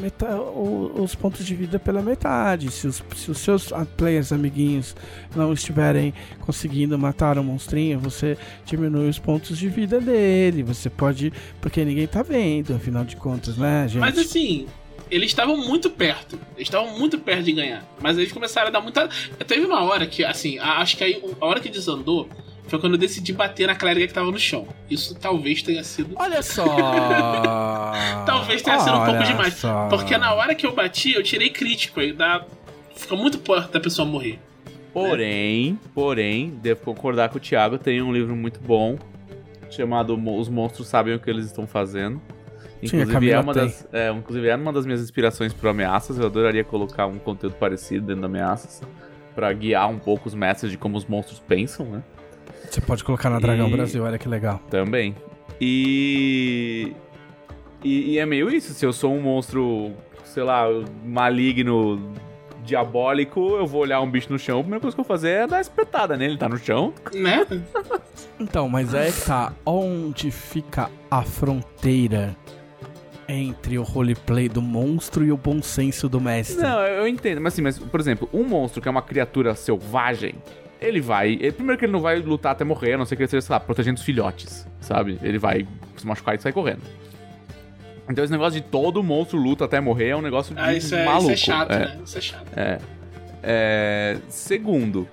os 0.97 1.15
pontos 1.15 1.47
de 1.47 1.55
vida 1.55 1.79
pela 1.79 2.03
metade. 2.03 2.69
Se 2.73 2.89
os, 2.89 3.01
se 3.15 3.31
os 3.31 3.39
seus 3.39 3.73
ah, 3.73 3.87
players 3.97 4.33
amiguinhos 4.33 4.97
não 5.37 5.53
estiverem 5.53 6.13
conseguindo 6.41 6.99
matar 6.99 7.39
o 7.39 7.45
monstrinho, 7.45 8.01
você 8.01 8.37
diminui 8.65 9.09
os 9.09 9.21
pontos 9.21 9.57
de 9.57 9.69
vida 9.69 10.01
dele. 10.01 10.65
Você 10.65 10.91
pode, 10.91 11.33
porque 11.61 11.85
ninguém 11.85 12.09
tá 12.09 12.25
vendo, 12.25 12.75
afinal 12.75 13.05
de 13.05 13.15
contas, 13.15 13.57
né, 13.57 13.87
gente? 13.87 14.01
Mas 14.01 14.19
assim, 14.19 14.67
eles 15.11 15.29
estavam 15.31 15.57
muito 15.57 15.91
perto. 15.91 16.39
Eles 16.57 16.69
estavam 16.69 16.99
muito 16.99 17.19
perto 17.19 17.43
de 17.45 17.53
ganhar. 17.53 17.85
Mas 18.01 18.17
eles 18.19 18.33
começaram 18.33 18.69
a 18.69 18.71
dar 18.71 18.81
muita. 18.81 19.09
Teve 19.47 19.67
uma 19.67 19.83
hora 19.83 20.07
que, 20.07 20.25
assim, 20.25 20.59
a- 20.59 20.79
acho 20.79 20.97
que 20.97 21.05
aí 21.05 21.23
a 21.41 21.47
hora 21.47 21.61
que 21.61 21.69
desandou 21.69 22.29
foi 22.69 22.79
quando 22.79 22.93
eu 22.93 22.99
decidi 22.99 23.33
bater 23.33 23.67
na 23.67 23.75
clériga 23.75 24.07
que 24.07 24.15
tava 24.15 24.31
no 24.31 24.39
chão. 24.39 24.69
Isso 24.89 25.15
talvez 25.17 25.61
tenha 25.63 25.83
sido. 25.83 26.15
Olha 26.17 26.41
só! 26.43 26.65
Talvez 28.27 28.63
tenha 28.63 28.79
sido 28.79 28.93
um 28.93 29.05
pouco 29.05 29.11
Olha 29.13 29.25
demais. 29.27 29.55
só. 29.55 29.89
Porque 29.89 30.17
na 30.17 30.33
hora 30.35 30.55
que 30.55 30.65
eu 30.67 30.73
bati, 30.75 31.13
eu 31.13 31.23
tirei 31.23 31.51
crítico. 31.51 32.01
Aí 32.01 32.13
dá. 32.13 32.45
Fica 32.95 33.17
muito 33.17 33.39
perto 33.39 33.73
da 33.73 33.81
pessoa 33.81 34.07
morrer. 34.07 34.39
Porém, 34.93 35.79
porém, 35.95 36.51
devo 36.63 36.81
concordar 36.83 37.29
com 37.29 37.39
o 37.39 37.41
Thiago, 37.41 37.79
tem 37.79 38.03
um 38.03 38.13
livro 38.13 38.35
muito 38.35 38.61
bom 38.61 38.99
chamado 39.71 40.15
Os 40.37 40.49
Monstros 40.49 40.89
Sabem 40.89 41.15
o 41.15 41.21
que 41.21 41.31
Eles 41.31 41.47
Estão 41.47 41.67
Fazendo. 41.67 42.21
Sim, 42.83 42.97
a 42.99 43.01
Inclusive, 43.01 43.13
Camila 43.13 43.35
é 43.37 43.41
uma 43.41 43.53
tem. 43.55 43.63
das, 43.65 43.89
é, 43.93 44.11
inclusive 44.11 44.49
é 44.49 44.57
uma 44.57 44.73
das 44.73 44.87
minhas 44.87 45.03
inspirações 45.03 45.53
para 45.53 45.71
ameaças. 45.71 46.19
Eu 46.19 46.27
adoraria 46.27 46.65
colocar 46.65 47.07
um 47.07 47.19
conteúdo 47.19 47.55
parecido 47.57 48.07
dentro 48.07 48.23
da 48.23 48.27
ameaças 48.27 48.81
Pra 49.35 49.53
guiar 49.53 49.89
um 49.89 49.99
pouco 49.99 50.29
os 50.29 50.35
mestres 50.35 50.73
de 50.73 50.79
como 50.79 50.97
os 50.97 51.05
monstros 51.07 51.39
pensam, 51.41 51.87
né? 51.87 52.03
Você 52.69 52.81
pode 52.81 53.05
colocar 53.05 53.31
na 53.31 53.39
Dragão 53.39 53.69
E- 53.69 53.73
Brasil, 53.73 54.03
olha 54.03 54.19
que 54.19 54.29
legal. 54.29 54.61
Também. 54.71 55.15
E... 55.61 56.93
e. 57.85 58.13
e 58.13 58.19
é 58.19 58.27
meio 58.27 58.51
isso. 58.51 58.73
Se 58.75 58.85
eu 58.85 58.93
sou 58.93 59.15
um 59.15 59.21
monstro, 59.21 59.93
sei 60.25 60.43
lá, 60.43 60.65
maligno, 61.05 62.13
diabólico, 62.65 63.57
eu 63.57 63.67
vou 63.67 63.83
olhar 63.83 64.01
um 64.01 64.11
bicho 64.11 64.33
no 64.33 64.39
chão, 64.39 64.59
a 64.59 64.63
primeira 64.63 64.81
coisa 64.81 64.95
que 64.97 65.01
eu 65.01 65.05
vou 65.05 65.09
fazer 65.17 65.31
é 65.31 65.47
dar 65.47 65.61
espetada 65.61 66.17
nele. 66.17 66.37
Tá 66.37 66.49
no 66.49 66.59
chão. 66.59 66.93
Né? 67.15 67.47
Então, 68.39 68.69
mas 68.69 68.95
é 68.95 69.11
que 69.11 69.21
tá 69.27 69.53
onde 69.67 70.31
fica 70.31 70.91
a 71.11 71.23
fronteira 71.23 72.37
entre 73.31 73.79
o 73.79 73.83
roleplay 73.83 74.49
do 74.49 74.61
monstro 74.61 75.25
e 75.25 75.31
o 75.33 75.37
bom 75.37 75.63
senso 75.63 76.09
do 76.09 76.21
mestre. 76.21 76.63
Não, 76.63 76.81
eu 76.81 77.07
entendo. 77.07 77.41
Mas 77.41 77.53
assim, 77.55 77.63
mas, 77.63 77.79
por 77.79 78.01
exemplo, 78.01 78.29
um 78.33 78.43
monstro 78.45 78.81
que 78.83 78.89
é 78.89 78.91
uma 78.91 79.03
criatura 79.03 79.55
selvagem. 79.55 80.35
Ele 80.81 81.01
vai. 81.01 81.33
ele- 81.33 81.53
primeiro 81.53 81.79
que 81.79 81.85
ele 81.85 81.93
não 81.93 82.01
vai 82.01 82.19
lutar 82.21 82.53
até 82.53 82.65
morrer, 82.65 82.95
a 82.95 82.99
não 82.99 83.05
ser 83.05 83.15
que 83.17 83.23
ele 83.23 83.27
esteja, 83.27 83.43
sei 83.43 83.53
lá, 83.53 83.61
protegendo 83.61 83.99
os 83.99 84.05
filhotes, 84.05 84.67
sabe? 84.81 85.19
Ele 85.23 85.39
vai 85.39 85.67
se 85.97 86.07
machucar 86.07 86.35
e 86.35 86.41
sair 86.41 86.53
correndo. 86.53 86.81
Então 88.09 88.25
esse 88.25 88.33
negócio 88.33 88.61
de 88.61 88.67
todo 88.67 89.03
monstro 89.03 89.39
luta 89.39 89.65
até 89.67 89.79
morrer 89.81 90.09
é 90.09 90.17
um 90.17 90.23
negócio 90.23 90.55
de 90.55 90.61
Ah, 90.61 90.75
isso 90.75 90.95
é, 90.95 91.05
maluco. 91.05 91.31
isso 91.31 91.51
é 91.51 91.55
chato, 91.55 91.71
é. 91.73 91.79
né? 91.79 91.99
Isso 92.05 92.19
é 92.19 92.21
chato. 92.21 92.47
É. 92.57 92.79
É, 93.43 94.17
Segundo, 94.29 95.09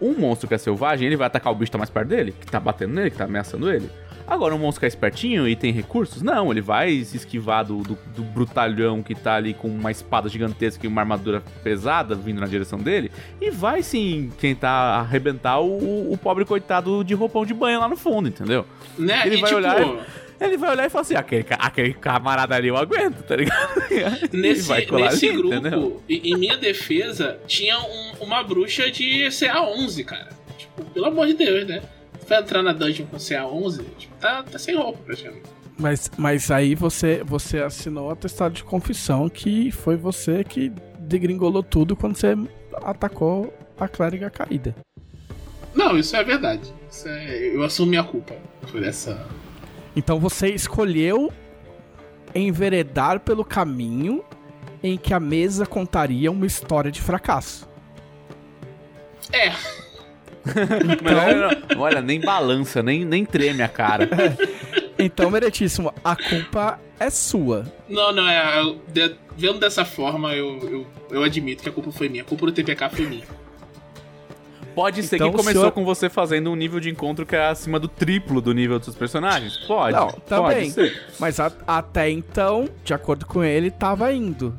um 0.00 0.14
monstro 0.14 0.48
que 0.48 0.54
é 0.54 0.58
selvagem, 0.58 1.06
ele 1.06 1.16
vai 1.16 1.26
atacar 1.26 1.52
o 1.52 1.56
bicho 1.56 1.66
que 1.66 1.72
tá 1.72 1.78
mais 1.78 1.90
perto 1.90 2.08
dele, 2.08 2.32
que 2.32 2.46
tá 2.46 2.58
batendo 2.58 2.94
nele, 2.94 3.10
que 3.10 3.16
tá 3.18 3.24
ameaçando 3.24 3.70
ele. 3.70 3.90
Agora, 4.30 4.54
um 4.54 4.58
monstro 4.58 4.78
que 4.80 4.86
é 4.86 4.88
espertinho 4.88 5.48
e 5.48 5.56
tem 5.56 5.72
recursos? 5.72 6.22
Não, 6.22 6.52
ele 6.52 6.60
vai 6.60 7.02
se 7.02 7.16
esquivar 7.16 7.64
do, 7.64 7.78
do, 7.78 7.98
do 8.14 8.22
brutalhão 8.22 9.02
que 9.02 9.12
tá 9.12 9.34
ali 9.34 9.52
com 9.52 9.66
uma 9.66 9.90
espada 9.90 10.28
gigantesca 10.28 10.86
e 10.86 10.88
uma 10.88 11.00
armadura 11.02 11.42
pesada 11.64 12.14
vindo 12.14 12.40
na 12.40 12.46
direção 12.46 12.78
dele. 12.78 13.10
E 13.40 13.50
vai 13.50 13.82
sim 13.82 14.30
tentar 14.40 14.70
arrebentar 15.00 15.58
o, 15.60 16.12
o 16.12 16.16
pobre 16.16 16.44
coitado 16.44 17.02
de 17.02 17.12
roupão 17.12 17.44
de 17.44 17.52
banho 17.52 17.80
lá 17.80 17.88
no 17.88 17.96
fundo, 17.96 18.28
entendeu? 18.28 18.64
Né? 18.96 19.22
Ele 19.26 19.36
e, 19.36 19.40
vai 19.40 19.50
tipo, 19.50 19.56
olhar- 19.56 20.06
Ele 20.40 20.56
vai 20.56 20.70
olhar 20.70 20.86
e 20.86 20.90
falar 20.90 21.02
assim: 21.02 21.16
aquele, 21.16 21.44
aquele 21.50 21.92
camarada 21.94 22.54
ali 22.54 22.68
eu 22.68 22.76
aguento, 22.76 23.22
tá 23.24 23.34
ligado? 23.36 23.80
Nesse, 24.32 24.70
nesse 24.92 25.26
ali, 25.28 25.36
grupo, 25.36 25.54
entendeu? 25.56 26.02
em, 26.08 26.30
em 26.32 26.38
minha 26.38 26.56
defesa, 26.56 27.36
tinha 27.48 27.78
um- 27.80 28.12
uma 28.24 28.42
bruxa 28.44 28.90
de 28.90 29.26
CA11, 29.26 30.04
cara. 30.04 30.28
Tipo, 30.56 30.84
pelo 30.94 31.06
amor 31.06 31.26
de 31.26 31.34
Deus, 31.34 31.66
né? 31.66 31.82
Vai 32.30 32.38
entrar 32.38 32.62
na 32.62 32.72
dungeon 32.72 33.06
com 33.06 33.16
CA11, 33.16 33.84
tipo, 33.98 34.14
tá, 34.20 34.44
tá 34.44 34.56
sem 34.56 34.76
roupa 34.76 35.00
praticamente. 35.04 35.42
Mas, 35.76 36.08
mas 36.16 36.48
aí 36.48 36.76
você, 36.76 37.24
você 37.24 37.58
assinou 37.58 38.06
o 38.06 38.10
atestado 38.12 38.54
de 38.54 38.62
confissão 38.62 39.28
que 39.28 39.72
foi 39.72 39.96
você 39.96 40.44
que 40.44 40.68
degringolou 41.00 41.60
tudo 41.64 41.96
quando 41.96 42.14
você 42.16 42.36
atacou 42.84 43.52
a 43.76 43.88
clériga 43.88 44.30
caída. 44.30 44.76
Não, 45.74 45.98
isso 45.98 46.14
é 46.14 46.22
verdade. 46.22 46.72
Isso 46.88 47.08
é- 47.08 47.56
eu 47.56 47.64
assumo 47.64 47.90
minha 47.90 48.04
culpa 48.04 48.36
por 48.70 48.80
essa. 48.80 49.26
Então 49.96 50.20
você 50.20 50.50
escolheu 50.54 51.32
enveredar 52.32 53.18
pelo 53.18 53.44
caminho 53.44 54.22
em 54.84 54.96
que 54.96 55.12
a 55.12 55.18
mesa 55.18 55.66
contaria 55.66 56.30
uma 56.30 56.46
história 56.46 56.92
de 56.92 57.00
fracasso. 57.02 57.68
É, 59.32 59.52
Mas 61.02 61.76
olha, 61.78 62.00
nem 62.00 62.20
balança, 62.20 62.82
nem, 62.82 63.04
nem 63.04 63.24
treme 63.24 63.62
a 63.62 63.68
cara. 63.68 64.08
Então, 65.02 65.30
meritíssimo, 65.30 65.94
a 66.04 66.14
culpa 66.14 66.78
é 66.98 67.08
sua. 67.08 67.64
não, 67.88 68.12
não, 68.12 68.28
é. 68.28 68.60
eu- 68.60 68.78
de- 68.92 69.14
vendo 69.34 69.58
dessa 69.58 69.82
forma, 69.82 70.34
eu, 70.34 70.58
eu, 70.70 70.86
eu 71.10 71.22
admito 71.22 71.62
que 71.62 71.70
a 71.70 71.72
culpa 71.72 71.90
foi 71.90 72.10
minha. 72.10 72.22
A 72.22 72.26
culpa 72.26 72.44
do 72.44 72.52
TPK 72.52 72.90
foi 72.90 73.06
minha. 73.06 73.24
Pode 74.74 75.02
ser 75.02 75.16
Então, 75.16 75.30
que 75.30 75.36
começou 75.38 75.62
senhor- 75.62 75.72
com 75.72 75.84
você 75.86 76.10
fazendo 76.10 76.50
um 76.50 76.54
nível 76.54 76.78
de 76.78 76.90
encontro 76.90 77.24
que 77.26 77.34
é 77.34 77.48
acima 77.48 77.78
do 77.80 77.88
triplo 77.88 78.42
do 78.42 78.52
nível 78.52 78.78
dos 78.78 78.84
seus 78.86 78.96
personagens? 78.96 79.56
Pode. 79.66 79.96
Não, 79.96 80.08
pode 80.08 80.20
também. 80.26 80.70
ser. 80.70 81.02
Mas 81.18 81.40
a- 81.40 81.50
até 81.66 82.10
então, 82.10 82.68
de 82.84 82.92
acordo 82.94 83.24
com 83.24 83.42
ele, 83.42 83.70
tava 83.70 84.12
indo. 84.12 84.54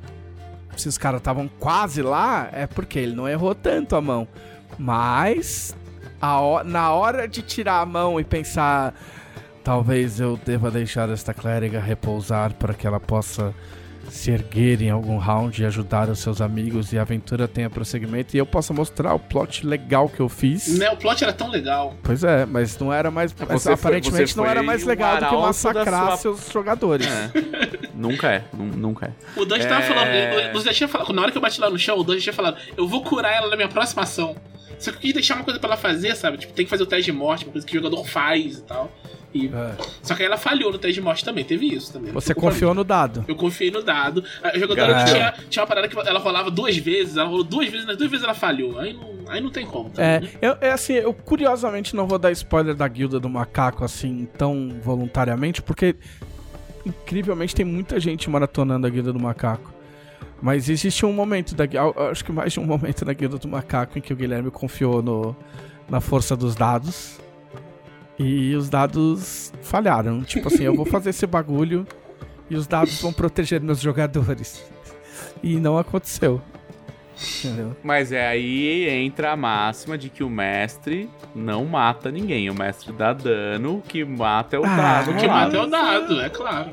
Se 0.75 0.87
os 0.87 0.97
caras 0.97 1.19
estavam 1.19 1.47
quase 1.59 2.01
lá, 2.01 2.49
é 2.51 2.65
porque 2.65 2.97
ele 2.97 3.13
não 3.15 3.27
errou 3.29 3.53
tanto 3.53 3.95
a 3.95 4.01
mão. 4.01 4.27
Mas 4.81 5.75
a 6.19 6.63
na 6.65 6.91
hora 6.91 7.27
de 7.27 7.41
tirar 7.43 7.81
a 7.81 7.85
mão 7.85 8.19
e 8.19 8.23
pensar, 8.23 8.93
talvez 9.63 10.19
eu 10.19 10.39
deva 10.43 10.71
deixar 10.71 11.07
esta 11.09 11.33
clériga 11.35 11.79
repousar 11.79 12.53
para 12.55 12.73
que 12.73 12.87
ela 12.87 12.99
possa 12.99 13.53
se 14.09 14.29
erguer 14.31 14.81
em 14.81 14.89
algum 14.89 15.17
round 15.17 15.61
e 15.61 15.65
ajudar 15.65 16.09
os 16.09 16.19
seus 16.19 16.41
amigos 16.41 16.91
e 16.91 16.97
a 16.99 17.03
aventura 17.03 17.47
tenha 17.47 17.69
prosseguimento 17.69 18.35
e 18.35 18.39
eu 18.39 18.45
possa 18.45 18.73
mostrar 18.73 19.13
o 19.13 19.19
plot 19.19 19.65
legal 19.65 20.09
que 20.09 20.19
eu 20.19 20.27
fiz. 20.27 20.67
Né, 20.79 20.89
o 20.89 20.97
plot 20.97 21.23
era 21.23 21.31
tão 21.31 21.47
legal. 21.49 21.95
Pois 22.03 22.23
é, 22.23 22.45
mas 22.45 22.77
não 22.79 22.91
era 22.91 23.09
mais. 23.11 23.33
mas 23.37 23.47
Você 23.47 23.63
foi- 23.69 23.73
aparentemente 23.91 24.33
você 24.33 24.37
não 24.39 24.45
era 24.47 24.61
mais 24.63 24.83
legal 24.83 25.17
do 25.19 25.27
que 25.27 25.35
massacrar 25.37 26.07
sua- 26.07 26.17
seus 26.17 26.51
jogadores. 26.51 27.07
É. 27.07 27.31
nunca 27.95 28.31
é, 28.31 28.43
nu- 28.51 28.65
nunca 28.75 29.05
é. 29.05 29.39
O 29.39 29.45
Dante 29.45 29.65
tava 29.67 29.83
É. 29.83 29.87
falando. 29.87 30.57
O 30.57 30.63
Dante 30.63 30.75
tinha 30.75 30.89
falado. 30.89 31.13
Na 31.13 31.21
hora 31.21 31.31
que 31.31 31.37
eu 31.37 31.41
bati 31.41 31.61
lá 31.61 31.69
no 31.69 31.77
chão, 31.79 31.97
o 31.97 32.03
Dante 32.03 32.21
tinha 32.21 32.33
falado: 32.33 32.57
Eu 32.75 32.87
vou 32.87 33.03
curar 33.03 33.31
ela 33.33 33.47
na 33.49 33.55
minha 33.55 33.69
próxima 33.69 34.01
ação. 34.01 34.35
Só 34.81 34.91
que 34.91 34.97
eu 34.97 35.01
quis 35.01 35.13
deixar 35.13 35.35
uma 35.35 35.43
coisa 35.43 35.59
pra 35.59 35.69
ela 35.69 35.77
fazer, 35.77 36.15
sabe? 36.15 36.37
Tipo, 36.39 36.53
tem 36.53 36.65
que 36.65 36.69
fazer 36.69 36.81
o 36.83 36.87
teste 36.87 37.11
de 37.11 37.11
morte, 37.11 37.45
uma 37.45 37.51
coisa 37.51 37.65
que 37.65 37.77
o 37.77 37.81
jogador 37.81 38.03
faz 38.03 38.57
e 38.57 38.61
tal. 38.63 38.91
E... 39.33 39.47
É. 39.47 39.75
Só 40.01 40.15
que 40.15 40.23
aí 40.23 40.27
ela 40.27 40.37
falhou 40.37 40.71
no 40.71 40.79
teste 40.79 40.95
de 40.95 41.01
morte 41.01 41.23
também, 41.23 41.43
teve 41.43 41.67
isso 41.67 41.93
também. 41.93 42.11
Você 42.11 42.33
confiou 42.33 42.73
no 42.73 42.83
dado. 42.83 43.23
Eu 43.27 43.35
confiei 43.35 43.69
no 43.69 43.83
dado. 43.83 44.23
A 44.43 44.57
jogadora 44.57 45.05
tinha, 45.05 45.33
tinha 45.49 45.61
uma 45.61 45.67
parada 45.67 45.87
que 45.87 45.97
ela 45.97 46.19
rolava 46.19 46.49
duas 46.49 46.75
vezes, 46.77 47.15
ela 47.15 47.29
rolou 47.29 47.43
duas 47.43 47.69
vezes, 47.69 47.85
nas 47.85 47.95
duas 47.95 48.09
vezes 48.09 48.23
ela 48.23 48.33
falhou. 48.33 48.79
Aí 48.79 48.93
não, 48.93 49.13
aí 49.29 49.39
não 49.39 49.51
tem 49.51 49.67
como. 49.67 49.91
tá 49.91 50.03
É, 50.03 50.21
eu, 50.41 50.57
é 50.59 50.71
assim, 50.71 50.93
eu 50.93 51.13
curiosamente 51.13 51.95
não 51.95 52.07
vou 52.07 52.17
dar 52.17 52.31
spoiler 52.31 52.73
da 52.73 52.87
guilda 52.87 53.19
do 53.19 53.29
macaco 53.29 53.85
assim 53.85 54.27
tão 54.35 54.79
voluntariamente, 54.81 55.61
porque 55.61 55.95
incrivelmente 56.83 57.53
tem 57.53 57.65
muita 57.65 57.99
gente 57.99 58.27
maratonando 58.29 58.87
a 58.87 58.89
guilda 58.89 59.13
do 59.13 59.19
macaco. 59.19 59.80
Mas 60.41 60.69
existe 60.69 61.05
um 61.05 61.13
momento 61.13 61.53
da 61.53 61.65
acho 62.09 62.25
que 62.25 62.31
mais 62.31 62.51
de 62.51 62.59
um 62.59 62.65
momento 62.65 63.05
da 63.05 63.13
guilda 63.13 63.37
do 63.37 63.47
macaco 63.47 63.97
em 63.97 64.01
que 64.01 64.11
o 64.11 64.15
Guilherme 64.15 64.49
confiou 64.49 65.01
no, 65.01 65.35
na 65.89 66.01
força 66.01 66.35
dos 66.35 66.55
dados. 66.55 67.19
E 68.17 68.55
os 68.55 68.69
dados 68.69 69.51
falharam. 69.61 70.23
Tipo 70.23 70.47
assim, 70.47 70.63
eu 70.63 70.75
vou 70.75 70.85
fazer 70.85 71.11
esse 71.11 71.25
bagulho 71.27 71.87
e 72.49 72.55
os 72.55 72.67
dados 72.67 72.99
vão 73.01 73.13
proteger 73.13 73.61
meus 73.61 73.79
jogadores. 73.79 74.63
E 75.43 75.57
não 75.57 75.77
aconteceu. 75.77 76.41
Entendeu? 77.43 77.75
Mas 77.83 78.11
é 78.11 78.27
aí 78.27 78.89
entra 78.89 79.31
a 79.31 79.35
máxima 79.37 79.97
de 79.97 80.09
que 80.09 80.23
o 80.23 80.29
mestre 80.29 81.07
não 81.35 81.65
mata 81.65 82.11
ninguém. 82.11 82.49
O 82.49 82.53
mestre 82.55 82.91
dá 82.91 83.13
dano, 83.13 83.77
o 83.77 83.81
que 83.81 84.03
mata 84.03 84.55
é 84.55 84.59
o 84.59 84.65
Ah, 84.65 84.75
dado. 84.75 85.11
O 85.11 85.15
que 85.17 85.27
mata 85.27 85.55
é 85.55 85.61
o 85.61 85.67
dado, 85.67 86.21
é 86.21 86.29
claro. 86.29 86.71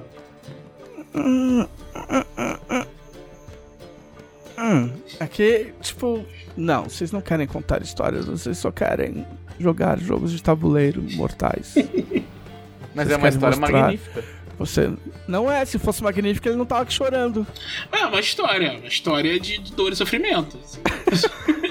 Hum, 4.59 4.91
aqui, 5.21 5.73
tipo, 5.81 6.25
não, 6.57 6.85
vocês 6.85 7.13
não 7.13 7.21
querem 7.21 7.47
contar 7.47 7.81
histórias, 7.81 8.27
vocês 8.27 8.59
só 8.59 8.73
querem 8.73 9.25
jogar 9.59 9.99
jogos 10.01 10.33
de 10.33 10.43
tabuleiro 10.43 11.03
mortais. 11.15 11.75
Mas 12.95 13.07
Vocês 13.07 13.11
é 13.13 13.17
uma 13.17 13.29
história 13.29 13.57
mostrar? 13.57 13.81
magnífica. 13.83 14.25
Você 14.59 14.91
não 15.29 15.49
é, 15.51 15.65
se 15.65 15.79
fosse 15.79 16.03
magnífico, 16.03 16.49
ele 16.49 16.57
não 16.57 16.67
tava 16.67 16.83
aqui 16.83 16.93
chorando. 16.93 17.47
É 17.93 18.07
uma 18.07 18.19
história, 18.19 18.73
uma 18.73 18.89
história 18.89 19.39
de, 19.39 19.59
de 19.59 19.73
dor 19.73 19.93
e 19.93 19.97
sofrimento. 19.97 20.59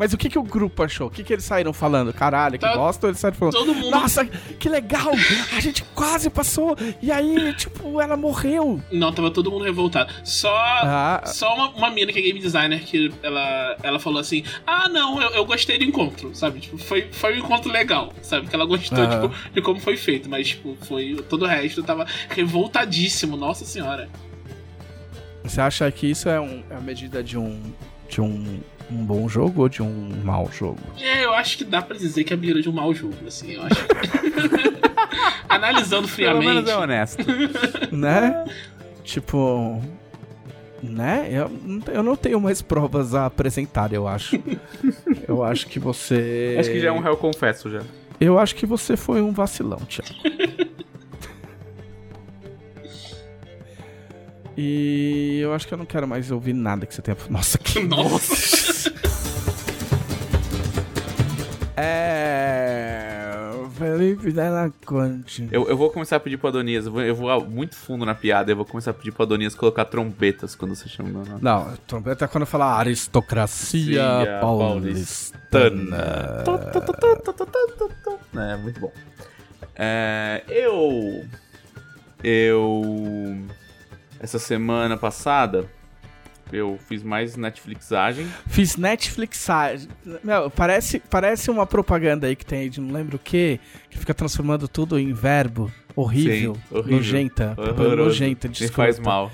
Mas 0.00 0.14
o 0.14 0.16
que 0.16 0.30
que 0.30 0.38
o 0.38 0.42
grupo 0.42 0.82
achou? 0.82 1.08
O 1.08 1.10
que 1.10 1.22
que 1.22 1.30
eles 1.30 1.44
saíram 1.44 1.74
falando? 1.74 2.10
Caralho, 2.10 2.58
que 2.58 2.64
Tá- 2.64 2.74
bosta, 2.74 3.08
eles 3.08 3.18
saíram 3.20 3.36
falando. 3.36 3.52
Todo 3.54 3.74
mundo. 3.74 3.90
Nossa, 3.90 4.24
que 4.24 4.66
legal! 4.66 5.10
A 5.54 5.60
gente 5.60 5.84
quase 5.94 6.30
passou! 6.30 6.74
E 7.02 7.12
aí, 7.12 7.52
tipo, 7.52 8.00
ela 8.00 8.16
morreu! 8.16 8.80
Não, 8.90 9.12
tava 9.12 9.30
todo 9.30 9.50
mundo 9.50 9.62
revoltado. 9.64 10.10
Só. 10.24 10.50
Ah, 10.54 11.22
Só 11.26 11.54
uma, 11.54 11.68
uma 11.72 11.90
mina 11.90 12.10
que 12.14 12.18
é 12.18 12.22
game 12.22 12.40
designer 12.40 12.80
que 12.80 13.12
ela, 13.22 13.76
ela 13.82 13.98
falou 13.98 14.18
assim: 14.20 14.42
Ah, 14.66 14.88
não, 14.88 15.20
eu, 15.20 15.30
eu 15.32 15.44
gostei 15.44 15.76
do 15.76 15.84
encontro, 15.84 16.34
sabe? 16.34 16.60
Tipo, 16.60 16.78
foi, 16.78 17.08
foi 17.12 17.34
um 17.34 17.38
encontro 17.44 17.70
legal, 17.70 18.10
sabe? 18.22 18.46
Que 18.46 18.54
ela 18.54 18.64
gostou, 18.64 18.98
Aham. 19.04 19.28
tipo, 19.28 19.52
de 19.52 19.60
como 19.60 19.78
foi 19.80 19.98
feito, 19.98 20.30
mas, 20.30 20.48
tipo, 20.48 20.78
foi. 20.80 21.14
Todo 21.28 21.42
o 21.42 21.46
resto 21.46 21.82
tava 21.82 22.06
revoltadíssimo, 22.30 23.36
nossa 23.36 23.66
senhora. 23.66 24.08
você 25.44 25.60
acha 25.60 25.90
que 25.92 26.06
isso 26.10 26.26
é, 26.26 26.40
um- 26.40 26.62
é 26.70 26.76
a 26.76 26.80
medida 26.80 27.22
de 27.22 27.36
um. 27.36 27.60
de 28.08 28.20
um, 28.22 28.60
um 28.90 29.04
bom 29.04 29.28
jogo 29.28 29.62
ou 29.62 29.68
de 29.68 29.82
um 29.82 30.10
mau 30.24 30.50
jogo? 30.52 30.80
É, 31.00 31.24
eu 31.24 31.32
acho 31.34 31.58
que 31.58 31.64
dá 31.64 31.80
pra 31.80 31.96
dizer 31.96 32.24
que 32.24 32.32
é 32.32 32.36
a 32.36 32.38
beira 32.38 32.60
de 32.60 32.68
um 32.68 32.72
mau 32.72 32.92
jogo, 32.94 33.14
assim, 33.26 33.52
eu 33.52 33.62
acho. 33.62 33.86
Analisando 35.48 36.08
Pelo 36.08 36.38
menos 36.38 36.64
friamente. 36.64 36.70
é 36.70 36.76
honesto. 36.76 37.24
né? 37.94 38.44
Tipo. 39.04 39.82
Né? 40.82 41.28
Eu, 41.30 41.50
eu 41.92 42.02
não 42.02 42.16
tenho 42.16 42.40
mais 42.40 42.62
provas 42.62 43.14
a 43.14 43.26
apresentar, 43.26 43.92
eu 43.92 44.08
acho. 44.08 44.40
eu 45.28 45.44
acho 45.44 45.66
que 45.66 45.78
você. 45.78 46.56
Acho 46.58 46.70
que 46.70 46.80
já 46.80 46.88
é 46.88 46.92
um 46.92 47.00
réu 47.00 47.16
confesso 47.16 47.68
já. 47.70 47.82
Eu 48.20 48.38
acho 48.38 48.54
que 48.54 48.66
você 48.66 48.96
foi 48.96 49.22
um 49.22 49.32
vacilão, 49.32 49.78
Thiago. 49.78 50.14
E 54.62 55.38
eu 55.40 55.54
acho 55.54 55.66
que 55.66 55.72
eu 55.72 55.78
não 55.78 55.86
quero 55.86 56.06
mais 56.06 56.30
ouvir 56.30 56.52
nada 56.52 56.84
que 56.84 56.94
você 56.94 57.00
tenha. 57.00 57.16
Nossa, 57.30 57.56
que. 57.56 57.80
Nossa! 57.88 58.92
É. 61.78 63.00
Felipe 63.78 64.30
Della 64.30 64.70
Conte. 64.84 65.48
Eu, 65.50 65.66
eu 65.66 65.78
vou 65.78 65.88
começar 65.88 66.16
a 66.16 66.20
pedir 66.20 66.36
pro 66.36 66.48
Adonias, 66.48 66.84
eu 66.84 66.92
vou, 66.92 67.00
eu 67.00 67.14
vou 67.14 67.48
muito 67.48 67.74
fundo 67.74 68.04
na 68.04 68.14
piada, 68.14 68.52
eu 68.52 68.56
vou 68.56 68.66
começar 68.66 68.90
a 68.90 68.94
pedir 68.94 69.12
pro 69.12 69.22
Adonias 69.22 69.54
colocar 69.54 69.86
trombetas 69.86 70.54
quando 70.54 70.74
você 70.74 70.86
chama. 70.86 71.24
Não, 71.40 71.72
trombeta 71.86 72.26
é 72.26 72.28
quando 72.28 72.44
fala 72.44 72.76
aristocracia 72.76 73.80
Cia 73.80 74.38
paulistana. 74.42 75.96
É, 78.36 78.56
muito 78.58 78.78
bom. 78.78 78.92
É, 79.74 80.44
eu. 80.50 81.24
Eu. 82.22 83.46
Essa 84.20 84.38
semana 84.38 84.96
passada, 84.98 85.64
eu 86.52 86.78
fiz 86.88 87.02
mais 87.02 87.36
Netflixagem. 87.36 88.26
Fiz 88.48 88.76
Netflix. 88.76 89.46
Meu, 90.22 90.50
parece, 90.50 90.98
parece 91.00 91.50
uma 91.50 91.64
propaganda 91.66 92.26
aí 92.26 92.36
que 92.36 92.44
tem 92.44 92.60
aí 92.60 92.68
de 92.68 92.80
não 92.80 92.92
lembro 92.92 93.16
o 93.16 93.18
que, 93.18 93.58
que 93.88 93.98
fica 93.98 94.12
transformando 94.12 94.68
tudo 94.68 94.98
em 94.98 95.12
verbo 95.12 95.72
horrível, 95.96 96.54
Sim, 96.54 96.60
horrível. 96.70 96.96
nojenta, 96.96 97.54
Horroroso. 97.56 97.96
nojenta, 97.96 98.48
desculpa. 98.48 98.82
faz 98.82 98.98
mal. 98.98 99.30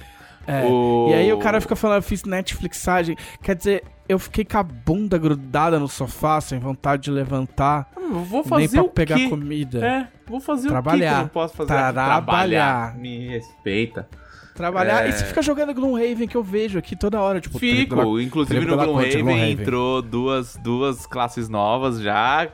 É. 0.47 0.65
O- 0.65 1.09
E 1.11 1.15
aí 1.15 1.33
o 1.33 1.39
cara 1.39 1.61
fica 1.61 1.75
falando, 1.75 2.03
fiz 2.03 2.23
Netflixagem. 2.23 3.17
Quer 3.43 3.57
dizer, 3.57 3.83
eu 4.09 4.17
fiquei 4.21 4.45
com 4.45 4.59
a 4.59 4.63
bunda 4.63 5.19
grudada 5.19 5.77
no 5.81 5.89
sofá, 5.89 6.41
sem 6.41 6.61
vontade 6.61 7.03
de 7.03 7.11
levantar. 7.11 7.91
Eu 7.97 8.21
vou 8.23 8.43
nem 8.43 8.49
fazer 8.69 8.69
pra 8.79 8.83
o 8.85 8.89
pegar 8.89 9.29
comida. 9.29 9.85
É, 9.85 10.09
vou 10.29 10.39
fazer 10.39 10.69
Trabalhar. 10.69 10.97
o 10.97 11.01
quê 11.01 11.09
que 11.09 11.15
eu 11.15 11.23
não 11.23 11.29
posso 11.29 11.55
fazer? 11.57 11.73
aqui? 11.73 11.93
Trabalhar. 11.95 12.97
Me 12.97 13.27
respeita. 13.27 14.09
Trabalhar. 14.57 15.05
É. 15.05 15.09
E 15.09 15.13
você 15.13 15.25
fica 15.25 15.43
jogando 15.43 15.75
Gloomhaven 15.75 16.27
que 16.27 16.37
eu 16.37 16.43
vejo 16.43 16.79
aqui 16.79 16.97
toda 16.97 17.21
hora. 17.21 17.41
Tipo, 17.41 17.59
Felipe 17.59 17.95
Fico, 17.95 18.21
inclusive 18.21 18.55
Felipe 18.61 18.71
no 18.75 18.83
Gloomhaven 18.83 19.23
Gloomhaven. 19.23 19.51
entrou 19.53 20.03
duas, 20.03 20.57
duas 20.63 21.07
classes 21.07 21.49
novas 21.49 22.01
já. 22.01 22.41
aí 22.41 22.49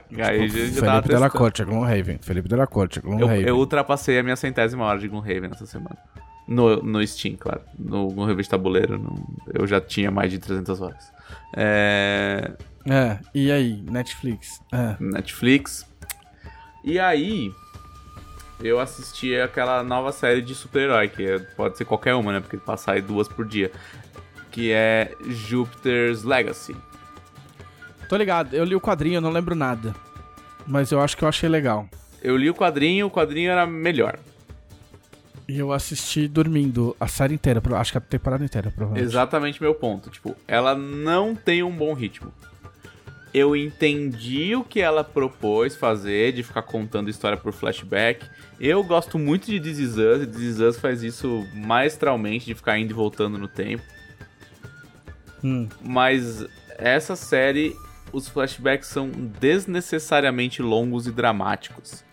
Tipo, 0.49 0.59
já, 0.59 0.65
já 0.67 0.81
tava 0.81 0.93
Felipe 1.03 1.09
Della. 1.09 1.31
Corte, 1.31 1.65
Gloomhaven. 1.65 2.19
Felipe 2.21 2.49
Della 2.49 2.67
Corte, 2.67 2.97
Eu, 2.99 3.03
Gloomhaven. 3.05 3.47
eu 3.47 3.57
ultrapassei 3.57 4.19
a 4.19 4.23
minha 4.23 4.37
centésima 4.37 4.85
hora 4.85 4.99
de 4.99 5.09
Gloomhaven 5.09 5.51
essa 5.53 5.67
semana. 5.67 5.97
No, 6.49 6.83
no 6.83 7.07
Steam, 7.07 7.37
claro. 7.39 7.61
No 7.79 8.09
Gloomhaven 8.09 8.43
de 8.43 8.49
tabuleiro, 8.49 8.99
não- 8.99 9.25
eu 9.55 9.67
já 9.67 9.81
tinha 9.81 10.11
mais 10.11 10.31
de 10.31 10.39
300 10.39 10.81
horas. 10.81 11.13
É, 11.57 12.51
É, 12.85 13.19
e 13.33 13.51
aí, 13.53 13.81
Netflix? 13.89 14.61
É. 14.73 14.97
Netflix. 14.99 15.87
E 16.85 16.99
aí, 16.99 17.49
eu 18.61 18.79
assisti 18.81 19.35
aquela 19.37 19.83
nova 19.83 20.13
série 20.13 20.43
de 20.43 20.55
super-herói, 20.55 21.09
que 21.09 21.25
é- 21.25 21.39
pode 21.39 21.77
ser 21.79 21.85
qualquer 21.85 22.15
uma, 22.15 22.33
né? 22.33 22.41
Porque 22.41 22.57
passa 22.57 22.93
aí 22.93 23.01
duas 23.01 23.29
por 23.29 23.47
dia. 23.47 23.71
Que 24.51 24.71
é 24.73 25.15
Jupiter's 25.27 26.23
Legacy. 26.25 26.77
Tô 28.09 28.17
ligado, 28.17 28.55
eu 28.55 28.65
li 28.65 28.75
o 28.75 28.81
quadrinho, 28.81 29.17
eu 29.17 29.21
não 29.21 29.31
lembro 29.31 29.55
nada. 29.55 29.95
Mas 30.67 30.93
eu 30.93 31.01
acho 31.01 31.17
que 31.17 31.25
eu 31.25 31.29
achei 31.29 31.49
legal. 31.49 31.89
Eu 32.23 32.37
li 32.37 32.49
o 32.51 32.55
quadrinho, 32.55 33.07
o 33.07 33.11
quadrinho 33.11 33.51
era 33.51 33.67
melhor. 33.67 34.19
E 35.49 35.59
eu 35.59 35.73
assisti 35.73 36.29
dormindo 36.29 36.97
a 37.01 37.09
série 37.09 37.35
inteira, 37.35 37.61
acho 37.77 37.93
que 37.93 37.99
a 37.99 38.01
temporada 38.01 38.45
inteira, 38.45 38.71
provavelmente. 38.71 39.11
Exatamente 39.11 39.61
meu 39.61 39.75
ponto. 39.75 40.09
Tipo, 40.09 40.37
ela 40.47 40.75
não 40.75 41.35
tem 41.35 41.63
um 41.63 41.71
bom 41.75 41.93
ritmo. 41.95 42.33
Eu 43.35 43.57
entendi 43.57 44.55
o 44.55 44.63
que 44.63 44.81
ela 44.81 45.03
propôs 45.03 45.75
fazer, 45.75 46.33
de 46.33 46.43
ficar 46.43 46.63
contando 46.63 47.09
história 47.09 47.37
por 47.37 47.53
flashback. 47.53 48.27
Eu 48.61 48.85
gosto 48.85 49.19
muito 49.19 49.47
de 49.47 49.59
This 49.59 49.79
Is 49.79 49.97
Us, 49.97 50.23
e 50.23 50.27
This 50.27 50.43
Is 50.43 50.59
Us 50.59 50.79
faz 50.79 51.03
isso 51.03 51.47
maestralmente, 51.55 52.47
de 52.47 52.55
ficar 52.55 52.79
indo 52.79 52.91
e 52.91 52.95
voltando 52.95 53.39
no 53.39 53.49
tempo. 53.49 53.83
Hum. 55.43 55.67
Mas 55.81 56.45
essa 56.77 57.17
série, 57.17 57.75
os 58.13 58.29
flashbacks 58.29 58.89
são 58.89 59.09
desnecessariamente 59.11 60.61
longos 60.61 61.07
e 61.07 61.11
dramáticos. 61.11 62.05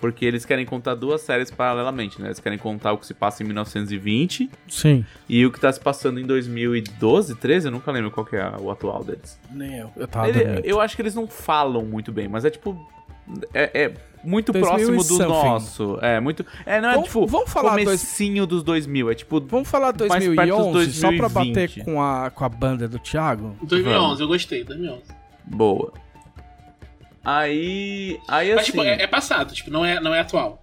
Porque 0.00 0.24
eles 0.24 0.44
querem 0.44 0.64
contar 0.64 0.94
duas 0.94 1.20
séries 1.22 1.50
paralelamente, 1.50 2.20
né? 2.20 2.28
Eles 2.28 2.38
querem 2.38 2.58
contar 2.58 2.92
o 2.92 2.98
que 2.98 3.06
se 3.06 3.14
passa 3.14 3.42
em 3.42 3.46
1920 3.46 4.48
Sim. 4.68 5.04
e 5.28 5.44
o 5.44 5.50
que 5.50 5.58
tá 5.58 5.72
se 5.72 5.80
passando 5.80 6.20
em 6.20 6.24
2012, 6.26 7.34
13, 7.34 7.66
eu 7.68 7.72
nunca 7.72 7.90
lembro 7.90 8.10
qual 8.10 8.24
que 8.24 8.36
é 8.36 8.52
o 8.60 8.70
atual 8.70 9.02
deles. 9.02 9.38
Nem 9.50 9.78
eu. 9.78 9.90
Eu 9.96 10.06
tava 10.06 10.28
Ele- 10.28 10.60
eu 10.64 10.80
acho 10.80 10.94
que 10.94 11.02
eles 11.02 11.14
não 11.14 11.26
falam 11.26 11.84
muito 11.84 12.12
bem, 12.12 12.28
mas 12.28 12.44
é 12.44 12.50
tipo. 12.50 12.76
É, 13.52 13.82
é 13.84 13.94
muito 14.24 14.52
2000 14.52 14.70
próximo 14.86 14.96
do 14.96 15.02
something. 15.04 15.28
nosso. 15.28 15.98
É, 16.00 16.18
muito. 16.20 16.46
É, 16.64 16.80
não 16.80 16.88
é 16.88 16.92
Vamos- 16.94 17.08
tipo. 17.08 17.26
vamos 17.26 17.50
falar 17.52 17.70
dois- 17.74 17.84
comecinho 17.84 18.46
dos 18.46 18.62
2000. 18.62 19.10
É 19.10 19.14
tipo. 19.14 19.40
Vamos 19.40 19.68
falar 19.68 19.92
mais 19.98 20.24
perto 20.24 20.56
dos 20.56 20.72
2011, 20.72 20.92
só 20.92 21.08
pra 21.08 21.28
2020. 21.28 21.54
bater 21.78 21.84
com 21.84 22.00
a, 22.02 22.30
com 22.30 22.44
a 22.44 22.48
banda 22.48 22.88
do 22.88 22.98
Thiago? 22.98 23.54
2011, 23.62 24.22
eu 24.22 24.28
gostei, 24.28 24.64
2011. 24.64 25.02
Boa. 25.44 25.92
Aí. 27.24 28.18
Aí 28.28 28.50
Mas, 28.50 28.62
assim. 28.62 28.72
tipo, 28.72 28.82
é, 28.82 29.02
é 29.02 29.06
passado, 29.06 29.54
tipo, 29.54 29.70
não 29.70 29.84
é, 29.84 30.00
não 30.00 30.14
é 30.14 30.20
atual. 30.20 30.62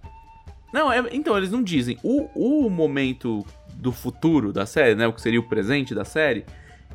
Não, 0.72 0.92
é- 0.92 1.04
então, 1.12 1.36
eles 1.36 1.50
não 1.50 1.62
dizem. 1.62 1.98
O, 2.02 2.28
o 2.66 2.70
momento 2.70 3.44
do 3.74 3.92
futuro 3.92 4.52
da 4.52 4.66
série, 4.66 4.94
né? 4.94 5.06
O 5.06 5.12
que 5.12 5.20
seria 5.20 5.38
o 5.40 5.42
presente 5.42 5.94
da 5.94 6.04
série, 6.04 6.44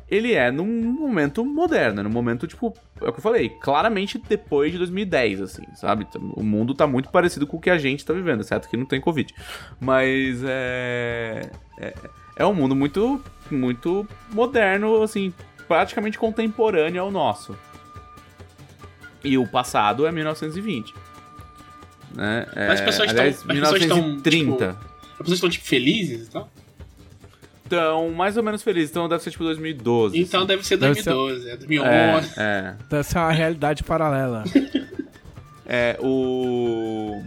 ele 0.08 0.34
é 0.34 0.50
num 0.50 0.66
momento 0.66 1.44
moderno, 1.44 2.00
é 2.00 2.02
num 2.02 2.10
momento, 2.10 2.46
tipo, 2.46 2.74
é 3.00 3.08
o 3.08 3.12
que 3.12 3.18
eu 3.18 3.22
falei, 3.22 3.48
claramente 3.48 4.18
depois 4.18 4.70
de 4.72 4.78
2010, 4.78 5.40
assim, 5.40 5.62
sabe? 5.74 6.06
O 6.34 6.42
mundo 6.42 6.74
tá 6.74 6.86
muito 6.86 7.08
parecido 7.08 7.46
com 7.46 7.56
o 7.56 7.60
que 7.60 7.70
a 7.70 7.78
gente 7.78 8.04
tá 8.04 8.12
vivendo, 8.12 8.42
certo 8.42 8.68
que 8.68 8.76
não 8.76 8.84
tem 8.84 9.00
Covid. 9.00 9.34
Mas 9.80 10.42
é. 10.44 11.50
É, 11.78 11.94
é 12.36 12.46
um 12.46 12.54
mundo 12.54 12.74
muito, 12.76 13.22
muito 13.50 14.06
moderno, 14.32 15.02
assim, 15.02 15.32
praticamente 15.66 16.18
contemporâneo 16.18 17.00
ao 17.02 17.10
nosso. 17.10 17.56
E 19.24 19.38
o 19.38 19.46
passado 19.46 20.06
é 20.06 20.12
1920. 20.12 20.94
Né? 22.14 22.46
Mas 22.54 22.70
as 22.70 22.80
É, 22.80 22.84
pessoas 22.84 23.08
aliás, 23.10 23.36
estão. 23.36 23.52
As 23.52 23.60
pessoas 23.60 23.82
estão. 23.82 23.96
1930. 23.98 24.54
Tipo, 24.54 24.68
as 25.12 25.18
pessoas 25.18 25.34
estão, 25.34 25.50
tipo, 25.50 25.64
felizes 25.66 26.26
e 26.28 26.30
tal. 26.30 26.48
Então, 27.66 28.10
mais 28.10 28.36
ou 28.36 28.42
menos 28.42 28.62
felizes. 28.62 28.90
Então 28.90 29.08
deve 29.08 29.22
ser 29.22 29.30
tipo 29.30 29.44
2012. 29.44 30.18
Então 30.18 30.40
assim. 30.40 30.46
deve 30.48 30.66
ser 30.66 30.76
Deve 30.76 31.02
ser- 31.02 31.10
2012, 31.10 31.50
é 31.50 31.56
2011. 31.56 32.28
É, 32.36 32.42
é. 32.42 32.74
Deve 32.90 33.02
ser 33.04 33.18
uma 33.18 33.32
realidade 33.32 33.82
paralela. 33.82 34.44
É, 35.64 35.96
o. 36.02 37.22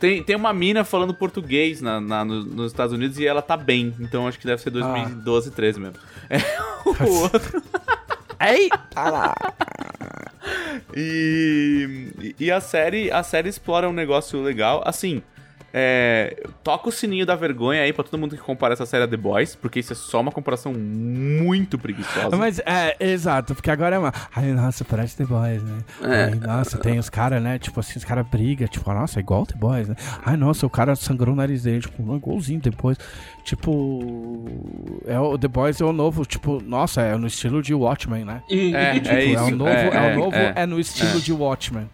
Tem, 0.00 0.22
tem 0.22 0.34
uma 0.36 0.54
mina 0.54 0.84
falando 0.84 1.12
português 1.12 1.82
na, 1.82 2.00
na- 2.00 2.24
no- 2.24 2.44
nos 2.44 2.72
Estados 2.72 2.94
Unidos 2.94 3.18
e 3.18 3.26
ela 3.26 3.42
tá 3.42 3.56
bem. 3.58 3.94
Então 4.00 4.26
acho 4.26 4.38
que 4.38 4.46
deve 4.46 4.62
ser 4.62 4.70
2012, 4.70 5.50
13 5.50 5.80
mesmo. 5.80 5.96
É, 6.30 6.38
o 7.04 7.20
outro. 7.20 7.62
Eita 8.40 9.02
lá! 9.10 9.34
E, 10.94 12.34
e 12.38 12.50
a 12.50 12.60
série 12.60 13.10
a 13.10 13.22
série 13.22 13.48
explora 13.48 13.88
um 13.88 13.92
negócio 13.92 14.40
legal. 14.42 14.82
Assim, 14.84 15.22
é, 15.72 16.44
toca 16.62 16.88
o 16.88 16.92
sininho 16.92 17.24
da 17.24 17.34
vergonha 17.34 17.82
aí 17.82 17.92
pra 17.92 18.04
todo 18.04 18.18
mundo 18.18 18.36
que 18.36 18.42
compara 18.42 18.74
essa 18.74 18.84
série 18.84 19.04
a 19.04 19.08
The 19.08 19.16
Boys, 19.16 19.54
porque 19.56 19.80
isso 19.80 19.92
é 19.92 19.96
só 19.96 20.20
uma 20.20 20.30
comparação 20.30 20.72
muito 20.74 21.78
preguiçosa. 21.78 22.36
Mas 22.36 22.58
é, 22.60 22.96
exato, 23.00 23.54
porque 23.54 23.70
agora 23.70 23.96
é 23.96 23.98
uma. 23.98 24.12
Ai, 24.34 24.52
nossa, 24.52 24.84
parece 24.84 25.16
The 25.16 25.24
Boys, 25.24 25.62
né? 25.62 25.78
É. 26.02 26.24
Ai, 26.24 26.34
nossa, 26.34 26.78
tem 26.78 26.98
os 26.98 27.08
caras, 27.08 27.42
né? 27.42 27.58
Tipo 27.58 27.80
assim, 27.80 27.98
os 27.98 28.04
caras 28.04 28.26
brigam, 28.26 28.68
tipo, 28.68 28.92
nossa, 28.92 29.18
é 29.18 29.22
igual 29.22 29.46
The 29.46 29.56
Boys, 29.56 29.88
né? 29.88 29.96
Ai, 30.24 30.36
nossa, 30.36 30.66
o 30.66 30.70
cara 30.70 30.94
sangrou 30.94 31.32
o 31.34 31.36
nariz 31.36 31.62
dele, 31.62 31.80
tipo, 31.80 32.02
não, 32.02 32.16
igualzinho 32.16 32.60
The 32.60 32.70
Boys. 32.70 32.98
Tipo. 33.44 34.46
É 35.06 35.18
o 35.18 35.36
The 35.38 35.48
Boys 35.48 35.80
é 35.80 35.84
o 35.84 35.92
novo, 35.92 36.24
tipo, 36.24 36.62
nossa, 36.62 37.00
é 37.02 37.16
no 37.16 37.26
estilo 37.26 37.62
de 37.62 37.74
Watchmen, 37.74 38.24
né? 38.24 38.42
Hum, 38.50 38.74
É, 38.74 38.92
Tipo, 38.94 39.08
é 39.08 39.24
isso. 39.24 39.44
o 39.44 39.50
novo, 39.50 39.70
é, 39.70 40.14
o 40.14 40.18
novo, 40.18 40.36
é. 40.36 40.52
é, 40.56 40.66
no 40.66 40.78
estilo 40.78 41.20
de 41.20 41.32
Watchmen. 41.32 41.88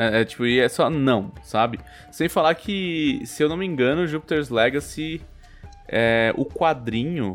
É, 0.00 0.22
é, 0.22 0.24
tipo, 0.24 0.46
e 0.46 0.58
é 0.58 0.66
só 0.68 0.88
não, 0.88 1.30
sabe? 1.42 1.78
Sem 2.10 2.26
falar 2.26 2.54
que, 2.54 3.20
se 3.26 3.42
eu 3.42 3.50
não 3.50 3.56
me 3.56 3.66
engano, 3.66 4.06
Jupiter's 4.06 4.48
Legacy, 4.48 5.20
é, 5.86 6.32
o 6.36 6.46
quadrinho. 6.46 7.34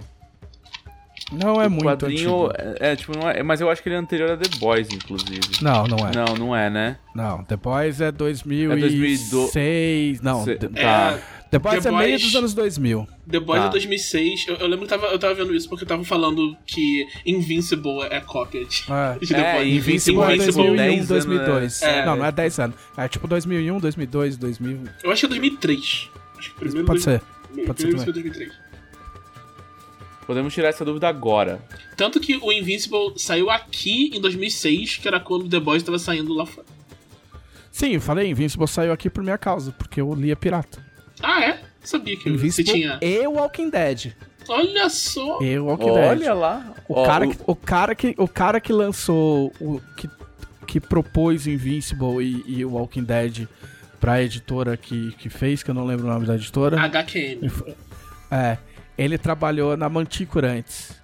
Não 1.32 1.62
é 1.62 1.68
o 1.68 1.72
muito 1.72 1.86
quadrinho 1.86 2.46
antigo. 2.48 2.54
é, 2.80 2.92
é, 2.92 2.96
tipo, 2.96 3.18
não 3.18 3.30
é, 3.30 3.44
mas 3.44 3.62
eu 3.62 3.70
acho 3.70 3.84
que 3.84 3.90
ele 3.90 3.96
é 3.96 4.00
anterior 4.00 4.32
a 4.32 4.38
The 4.38 4.58
Boys, 4.58 4.90
inclusive. 4.92 5.42
Não, 5.62 5.86
não 5.86 5.98
é. 6.08 6.12
Não, 6.16 6.36
não 6.36 6.56
é, 6.56 6.70
né? 6.70 6.98
Não, 7.14 7.44
The 7.44 7.56
Boys 7.56 8.02
é 8.02 8.12
2006. 8.12 8.72
É 8.72 8.80
2002. 8.80 10.22
Não, 10.22 10.44
Cê- 10.44 10.56
The, 10.56 10.68
tá. 10.70 11.20
The 11.56 11.60
Boys 11.60 11.84
The 11.84 11.90
é 11.90 11.92
meio 11.92 12.10
Boys- 12.12 12.22
dos 12.24 12.36
anos 12.36 12.54
2000. 12.54 13.08
The 13.32 13.40
Boys 13.40 13.62
Tá. 13.62 13.68
é 13.68 13.70
2006. 13.70 14.46
Eu, 14.48 14.56
eu 14.56 14.68
lembro 14.68 14.86
que 14.86 14.90
tava, 14.90 15.08
eu 15.08 15.18
tava 15.18 15.34
vendo 15.34 15.56
isso 15.56 15.70
porque 15.70 15.84
eu 15.84 15.88
tava 15.88 16.04
falando 16.04 16.56
que 16.66 17.08
Invincible 17.26 18.02
é 18.10 18.20
cópia 18.20 18.66
de, 18.66 18.84
É. 18.92 19.18
de 19.20 19.28
The 19.34 19.40
É, 19.40 19.54
Boys. 19.56 19.74
Invincible 19.76 20.22
é 20.22 20.36
Invincible 20.36 20.54
2001, 20.64 20.76
10 20.76 20.96
anos, 20.96 21.08
2002. 21.08 21.82
é. 21.82 22.06
Não, 22.06 22.16
não 22.18 22.26
é 22.26 22.32
10 22.32 22.60
anos. 22.60 22.76
É 22.98 23.08
tipo 23.08 23.28
2001, 23.28 23.80
2002, 23.80 24.38
2000. 24.38 24.84
Eu 25.04 25.12
acho 25.12 25.20
que 25.22 25.26
é 25.26 25.30
2003. 25.30 26.10
Acho 26.38 26.50
que 26.50 26.56
o 26.56 26.60
primeiro 26.60 26.86
Pode 26.86 27.02
ser. 27.02 27.22
dois- 27.54 27.68
pode 27.68 27.82
ser 27.82 27.88
primeiro 27.88 28.04
foi 28.04 28.14
2003. 28.14 28.66
Podemos 30.28 30.54
tirar 30.54 30.70
essa 30.70 30.84
dúvida 30.84 31.08
agora. 31.08 31.62
Tanto 31.96 32.20
que 32.20 32.36
o 32.38 32.52
Invincible 32.52 33.14
saiu 33.18 33.50
aqui 33.50 34.12
em 34.14 34.20
2006, 34.20 34.98
que 34.98 35.08
era 35.08 35.20
quando 35.20 35.48
The 35.48 35.60
Boys 35.60 35.84
tava 35.84 36.00
saindo 36.00 36.34
lá 36.34 36.46
fora. 36.46 36.66
Sim, 37.72 37.92
eu 37.94 38.02
falei, 38.02 38.30
Invincible 38.30 38.68
saiu 38.68 38.92
aqui 38.92 39.10
por 39.10 39.24
minha 39.24 39.38
causa, 39.38 39.72
porque 39.72 40.02
eu 40.02 40.14
lia 40.16 40.36
pirata. 40.36 40.84
Ah, 41.26 41.44
é? 41.44 41.60
Sabia 41.84 42.16
que 42.18 42.24
você 42.24 42.30
Invincible 42.30 42.72
tinha. 42.74 43.00
e 43.02 43.26
Walking 43.28 43.70
Dead. 43.70 44.14
Olha 44.48 44.90
só! 44.90 45.40
E 45.42 45.58
Walking 45.58 45.90
Olha 45.90 46.16
Dead. 46.16 46.34
lá. 46.36 46.74
O, 46.88 46.94
Ó, 46.94 47.06
cara 47.06 47.26
o- 47.26 47.30
que, 47.32 47.38
o, 47.48 47.56
cara 47.56 47.96
que, 47.96 48.16
o 48.18 48.28
cara 48.28 48.60
que 48.62 48.72
lançou, 48.72 49.52
o, 49.60 49.82
que, 49.98 50.10
que 50.68 50.80
propôs 50.80 51.46
o 51.46 51.50
Invincible 51.50 52.22
e, 52.24 52.44
e 52.60 52.66
o 52.66 52.72
Walking 52.74 53.04
Dead 53.04 53.48
pra 54.00 54.22
editora 54.22 54.78
que, 54.78 55.14
que 55.14 55.30
fez, 55.30 55.64
que 55.64 55.72
eu 55.72 55.76
não 55.76 55.84
lembro 55.86 56.06
o 56.06 56.10
nome 56.10 56.26
da 56.28 56.36
editora. 56.36 56.80
HQM. 56.80 57.52
É, 58.30 58.58
ele 58.98 59.18
trabalhou 59.18 59.76
na 59.76 59.90
Mantícora 59.90 60.52
antes. 60.52 61.00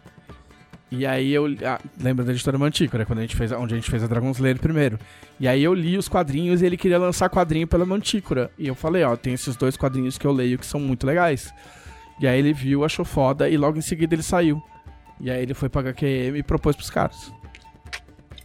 E 0.91 1.05
aí 1.05 1.31
eu. 1.31 1.45
Ah, 1.65 1.79
lembra 2.01 2.25
da 2.25 2.33
editora 2.33 2.57
Mantícora, 2.57 3.05
quando 3.05 3.19
a 3.19 3.21
gente 3.21 3.35
fez, 3.35 3.51
onde 3.53 3.73
a 3.73 3.77
gente 3.77 3.89
fez 3.89 4.03
a 4.03 4.07
Dragon 4.07 4.29
Slayer 4.31 4.59
primeiro. 4.59 4.99
E 5.39 5.47
aí 5.47 5.63
eu 5.63 5.73
li 5.73 5.97
os 5.97 6.09
quadrinhos 6.09 6.61
e 6.61 6.65
ele 6.65 6.75
queria 6.75 6.97
lançar 6.99 7.29
quadrinho 7.29 7.65
pela 7.65 7.85
Mantícora. 7.85 8.51
E 8.59 8.67
eu 8.67 8.75
falei, 8.75 9.03
ó, 9.03 9.15
tem 9.15 9.33
esses 9.33 9.55
dois 9.55 9.77
quadrinhos 9.77 10.17
que 10.17 10.27
eu 10.27 10.33
leio 10.33 10.59
que 10.59 10.65
são 10.65 10.79
muito 10.81 11.07
legais. 11.07 11.53
E 12.19 12.27
aí 12.27 12.37
ele 12.39 12.51
viu, 12.53 12.83
achou 12.83 13.05
foda 13.05 13.49
e 13.49 13.55
logo 13.55 13.77
em 13.77 13.81
seguida 13.81 14.13
ele 14.13 14.21
saiu. 14.23 14.61
E 15.19 15.31
aí 15.31 15.41
ele 15.41 15.53
foi 15.53 15.69
pra 15.69 15.81
HQM 15.81 16.37
e 16.37 16.43
propôs 16.43 16.75
pros 16.75 16.89
caras. 16.89 17.31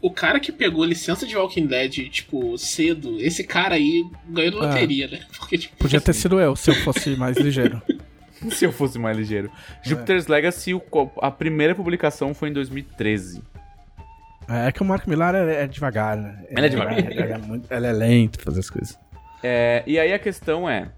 O 0.01 0.11
cara 0.11 0.39
que 0.39 0.53
pegou 0.53 0.85
licença 0.85 1.27
de 1.27 1.37
Walking 1.37 1.67
Dead, 1.67 2.09
tipo, 2.11 2.57
cedo, 2.57 3.19
esse 3.19 3.43
cara 3.43 3.75
aí 3.75 4.05
ganhou 4.29 4.63
Ah. 4.63 4.67
loteria, 4.69 5.09
né? 5.09 5.21
Porque, 5.37 5.59
tipo, 5.59 5.77
Podia 5.79 6.01
ter 6.01 6.13
sido 6.13 6.39
eu, 6.39 6.55
se 6.55 6.71
eu 6.71 6.75
fosse 6.77 7.17
mais 7.17 7.37
ligeiro. 7.39 7.83
Se 8.51 8.65
eu 8.65 8.73
fosse 8.73 8.99
mais 8.99 9.17
ligeiro. 9.17 9.51
Jupiter's 9.83 10.27
Legacy, 10.27 10.75
o 10.75 10.83
a 11.23 11.31
primeira 11.31 11.75
publicação 11.75 12.35
foi 12.35 12.51
em 12.51 12.53
2013. 12.53 13.43
É 14.49 14.71
que 14.71 14.81
o 14.83 14.85
Mark 14.85 15.07
Millar 15.09 15.35
é, 15.35 15.65
é 15.65 15.67
devagar, 15.67 16.17
né? 16.17 16.45
Ele 16.51 16.67
é 16.67 16.69
devagar. 16.69 16.99
Ele 16.99 17.21
é, 17.33 17.39
muito, 17.39 17.73
ele 17.73 17.87
é 17.87 18.29
fazer 18.43 18.61
as 18.61 18.71
coisas. 18.71 18.99
É, 19.43 19.83
e 19.87 19.99
aí 19.99 20.13
a 20.13 20.19
questão 20.19 20.69
é. 20.69 20.91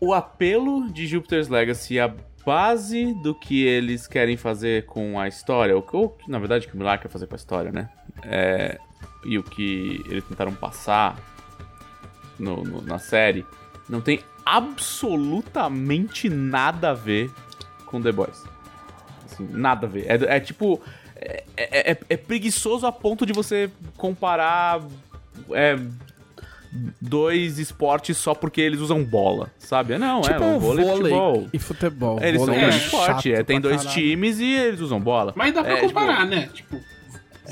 O 0.00 0.12
apelo 0.12 0.90
de 0.92 1.06
Jupiter's 1.06 1.48
Legacy, 1.48 1.98
a 1.98 2.12
base 2.44 3.14
do 3.22 3.34
que 3.34 3.64
eles 3.64 4.06
querem 4.06 4.36
fazer 4.36 4.84
com 4.86 5.18
a 5.18 5.26
história, 5.28 5.74
ou 5.74 5.82
que, 5.82 5.96
ou 5.96 6.16
na 6.28 6.38
verdade 6.38 6.66
o 6.66 6.68
que 6.70 6.74
o 6.74 6.78
Millar 6.78 7.00
quer 7.00 7.08
fazer 7.08 7.26
com 7.26 7.34
a 7.34 7.36
história, 7.36 7.72
né? 7.72 7.88
É, 8.22 8.78
e 9.24 9.38
o 9.38 9.42
que 9.42 10.02
eles 10.08 10.24
tentaram 10.24 10.52
passar 10.54 11.16
no- 12.38 12.62
no- 12.62 12.82
na 12.82 12.98
série, 12.98 13.46
não 13.88 14.00
tem 14.00 14.20
absolutamente 14.44 16.28
nada 16.28 16.90
a 16.90 16.94
ver 16.94 17.30
com 17.86 18.00
The 18.00 18.12
Boys. 18.12 18.42
Assim, 19.26 19.48
nada 19.50 19.86
a 19.86 19.90
ver. 19.90 20.06
É, 20.08 20.36
é 20.36 20.40
tipo. 20.40 20.80
É, 21.16 21.44
é- 21.56 21.90
é- 21.92 21.98
é 22.10 22.16
preguiçoso 22.16 22.86
a 22.86 22.92
ponto 22.92 23.24
de 23.24 23.32
você 23.32 23.70
comparar 23.96 24.80
é, 25.52 25.78
dois 27.00 27.58
esportes 27.58 28.16
só 28.16 28.34
porque 28.34 28.60
eles 28.60 28.80
usam 28.80 29.02
bola, 29.04 29.50
sabe? 29.58 29.96
Não, 29.96 30.20
tipo 30.20 30.34
é 30.34 30.46
um 30.46 30.58
vôlei, 30.58 30.84
e 30.84 30.96
futebol. 30.96 31.48
e 31.52 31.58
futebol. 31.58 32.18
Eles 32.22 32.40
são 32.42 32.52
Vôlei 32.52 32.64
um 32.68 32.72
é 32.72 32.76
esporte, 32.76 33.32
é, 33.32 33.42
tem 33.42 33.60
dois 33.60 33.76
caralho. 33.82 33.94
times 34.00 34.38
e 34.40 34.52
eles 34.52 34.80
usam 34.80 35.00
bola. 35.00 35.32
Mas 35.36 35.54
dá 35.54 35.62
pra 35.62 35.78
É, 35.78 35.80
comparar, 35.80 36.16
tipo, 36.22 36.34
né? 36.34 36.48
Tipo, 36.52 36.80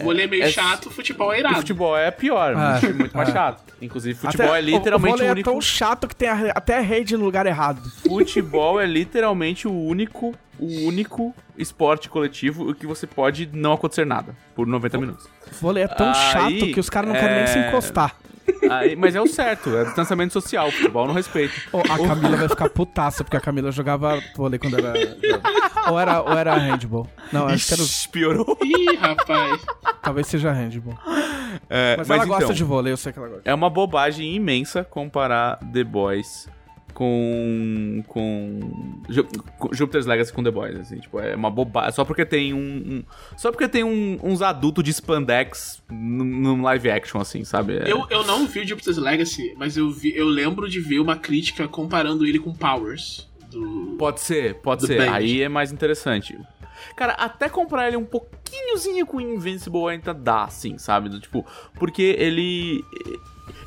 vôlei 0.03 0.25
é 0.25 0.29
meio 0.29 0.43
é- 0.45 0.49
chato, 0.51 0.91
futebol 0.91 1.33
é 1.33 1.37
O 1.37 1.41
irado. 1.41 1.57
futebol 1.57 1.97
é 1.97 2.11
pior, 2.11 2.55
Ah, 2.57 2.79
muito, 2.83 2.97
muito 2.99 3.17
mais 3.17 3.29
ah. 3.31 3.33
chato. 3.33 3.75
Inclusive, 3.81 4.19
futebol 4.19 4.47
Até- 4.49 4.59
é 4.59 4.61
literalmente 4.63 5.23
o, 5.23 5.27
o 5.27 5.31
único. 5.31 5.51
é 5.51 5.53
tão 5.53 5.61
chato 5.61 6.09
que 6.09 6.17
tem 6.17 6.29
a- 6.29 6.53
até 6.55 6.81
rede 6.81 7.17
no 7.17 7.25
lugar 7.25 7.47
errado. 7.47 7.83
Futebol 8.07 8.81
é 8.81 8.87
literalmente 8.87 9.67
o 9.69 9.73
único, 9.73 10.35
o 10.59 10.87
único 10.87 11.35
esporte 11.59 12.09
coletivo 12.09 12.75
que 12.75 12.87
você 12.87 13.07
pode 13.07 13.49
não 13.53 13.73
acontecer 13.73 14.07
nada 14.07 14.35
por 14.55 14.67
90 14.67 14.97
minutos. 14.99 15.27
O 15.51 15.55
vôlei 15.61 15.83
é 15.85 15.89
tão 15.89 16.09
Aí, 16.09 16.15
chato 16.15 16.73
que 16.73 16.81
os 16.81 16.89
caras 16.89 17.11
não 17.11 17.17
querem 17.19 17.37
nem 17.39 17.47
se 17.47 17.59
é- 17.59 17.69
encostar. 17.69 18.15
Aí, 18.79 18.97
mas 18.97 19.15
é 19.15 19.21
o 19.21 19.27
certo, 19.27 19.77
é 19.77 19.85
distanciamento 19.85 20.33
social. 20.33 20.69
O 20.69 20.73
futebol 20.73 21.07
não 21.07 21.15
respeita. 21.15 21.55
Ô, 21.73 21.81
a 21.81 22.09
Camila 22.09 22.37
vai 22.37 22.49
ficar 22.49 22.69
putaça, 22.71 23.25
porque 23.25 23.37
a 23.37 23.41
Camila 23.41 23.71
jogava 23.71 24.21
vôlei 24.37 24.59
quando 24.59 24.79
era. 24.79 24.93
ou 25.89 25.99
era, 25.99 26.23
ou 26.23 26.33
era 26.33 26.55
handball. 26.55 27.09
Não, 27.33 27.47
acho 27.47 27.67
que 27.67 27.75
era. 27.75 27.83
Piorou. 28.11 28.59
Ih, 28.63 28.97
rapaz. 28.97 29.61
Talvez 30.03 30.27
seja 30.27 30.53
handball. 30.53 30.99
É, 31.69 31.97
Mas, 31.97 32.11
ela 32.11 32.25
gosta 32.25 32.45
então, 32.45 32.55
de 32.55 32.65
vôlei, 32.65 32.93
eu 32.93 32.97
sei 32.97 33.13
que 33.13 33.19
ela 33.19 33.29
gosta. 33.29 33.43
É 33.45 33.55
uma 33.55 33.71
bobagem 33.71 34.35
imensa 34.35 34.85
comparar 34.85 35.59
The 35.73 35.85
Boys 35.85 36.49
com. 36.93 38.03
com. 38.07 38.61
Ju- 39.09 39.27
com 39.59 39.73
Jupiter's 39.73 40.07
Legacy 40.07 40.33
com 40.33 40.43
The 40.43 40.51
Boys, 40.51 40.77
assim, 40.77 40.99
tipo, 41.01 41.19
é 41.19 41.35
uma 41.35 41.51
bobagem. 41.51 41.93
Só 41.93 42.05
porque 42.05 42.25
tem 42.25 42.53
um. 42.55 42.59
um- 42.59 43.05
só 43.37 43.51
porque 43.51 43.69
tem 43.69 43.83
um- 43.85 44.19
uns 44.23 44.43
adultos 44.43 44.85
de 44.85 44.91
spandex 44.93 45.83
num 45.91 46.63
live 46.63 46.91
action, 46.91 47.21
assim, 47.21 47.45
sabe? 47.45 47.77
É- 47.79 47.91
Eu, 47.91 48.07
eu 48.11 48.25
não 48.25 48.47
vi 48.47 48.61
o 48.61 48.67
Jupiter's 48.67 48.99
Legacy, 48.99 49.55
mas 49.57 49.77
eu, 49.77 49.91
vi, 49.91 50.15
eu 50.17 50.27
lembro 50.27 50.69
de 50.69 50.81
ver 50.81 51.01
uma 51.01 51.17
crítica 51.17 51.67
comparando 51.69 52.25
ele 52.27 52.39
com 52.39 52.53
Powers. 52.53 53.29
Do... 53.51 53.97
Pode 53.99 54.21
ser, 54.21 54.55
pode 54.57 54.87
ser. 54.87 54.97
Band. 54.99 55.13
Aí 55.13 55.43
é 55.43 55.49
mais 55.49 55.71
interessante. 55.73 56.39
Cara, 56.97 57.13
até 57.13 57.49
comprar 57.49 57.87
ele 57.89 57.97
um 57.97 58.05
pouquinhozinho 58.05 59.07
com 59.07 59.21
Invincible 59.21 59.89
ainda 59.89 60.13
dá, 60.13 60.45
assim, 60.45 60.79
sabe? 60.79 61.09
Do, 61.09 61.21
tipo, 61.21 61.45
porque 61.79 62.17
ele. 62.19 62.83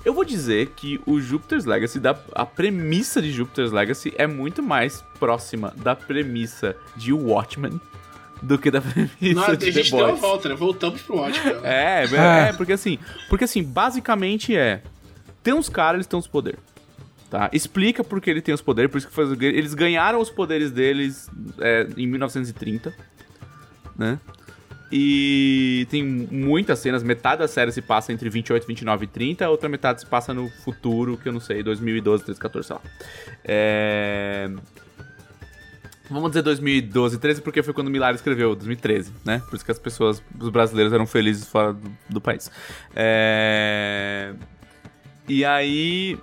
Eu 0.03 0.13
vou 0.13 0.23
dizer 0.23 0.67
que 0.75 1.01
o 1.05 1.19
Jupiter's 1.19 1.65
Legacy, 1.65 1.99
da, 1.99 2.15
a 2.33 2.45
premissa 2.45 3.21
de 3.21 3.31
Jupiter's 3.31 3.71
Legacy 3.71 4.13
é 4.17 4.27
muito 4.27 4.61
mais 4.61 5.03
próxima 5.19 5.73
da 5.77 5.95
premissa 5.95 6.75
de 6.95 7.11
Watchmen 7.11 7.79
do 8.41 8.57
que 8.59 8.69
da 8.69 8.79
premissa 8.81 9.33
Não, 9.33 9.43
a 9.45 9.55
de 9.55 9.71
gente 9.71 9.89
The 9.91 9.97
deu 9.97 10.05
a 10.05 10.09
Boys. 10.09 10.21
volta, 10.21 10.49
né? 10.49 10.55
Voltamos 10.55 11.01
pro 11.01 11.17
ótimo. 11.17 11.45
É, 11.63 12.03
é, 12.03 12.15
É. 12.15 12.49
é, 12.49 12.53
porque 12.53 12.73
assim, 12.73 12.99
porque 13.29 13.45
assim, 13.45 13.63
basicamente 13.63 14.55
é, 14.55 14.83
tem 15.41 15.53
uns 15.53 15.69
caras, 15.69 15.95
eles 15.95 16.07
têm 16.07 16.19
os 16.19 16.27
poderes. 16.27 16.59
Tá? 17.29 17.49
Explica 17.51 18.03
por 18.03 18.21
que 18.21 18.29
ele 18.29 18.41
tem 18.41 18.53
os 18.53 18.61
poderes, 18.61 18.91
por 18.91 18.99
isso 18.99 19.07
que 19.07 19.13
faz, 19.13 19.29
eles 19.41 19.73
ganharam 19.73 20.21
os 20.21 20.29
poderes 20.29 20.71
deles 20.71 21.27
é, 21.59 21.87
em 21.97 22.05
1930, 22.05 22.93
né? 23.97 24.19
E 24.97 25.85
tem 25.89 26.01
muitas 26.01 26.79
cenas, 26.79 27.03
metade 27.03 27.39
da 27.39 27.49
série 27.49 27.69
se 27.69 27.81
passa 27.81 28.13
entre 28.13 28.29
28, 28.29 28.65
29 28.65 29.03
e 29.03 29.07
30, 29.09 29.45
a 29.45 29.49
outra 29.49 29.67
metade 29.67 29.99
se 29.99 30.05
passa 30.05 30.33
no 30.33 30.49
futuro, 30.49 31.17
que 31.17 31.27
eu 31.27 31.33
não 31.33 31.41
sei, 31.41 31.61
2012, 31.61 32.23
13, 32.23 32.39
14, 32.39 32.67
sei 32.67 32.75
lá. 32.77 32.81
É... 33.43 34.49
Vamos 36.09 36.29
dizer 36.29 36.43
2012, 36.43 37.17
13, 37.17 37.41
porque 37.41 37.61
foi 37.61 37.73
quando 37.73 37.87
o 37.87 37.91
Millar 37.91 38.15
escreveu, 38.15 38.55
2013, 38.55 39.11
né? 39.25 39.43
Por 39.49 39.57
isso 39.57 39.65
que 39.65 39.71
as 39.71 39.79
pessoas, 39.79 40.23
os 40.39 40.47
brasileiros 40.47 40.93
eram 40.93 41.05
felizes 41.05 41.45
fora 41.45 41.73
do, 41.73 41.91
do 42.11 42.21
país. 42.21 42.49
É... 42.95 44.33
E 45.27 45.43
aí, 45.43 46.17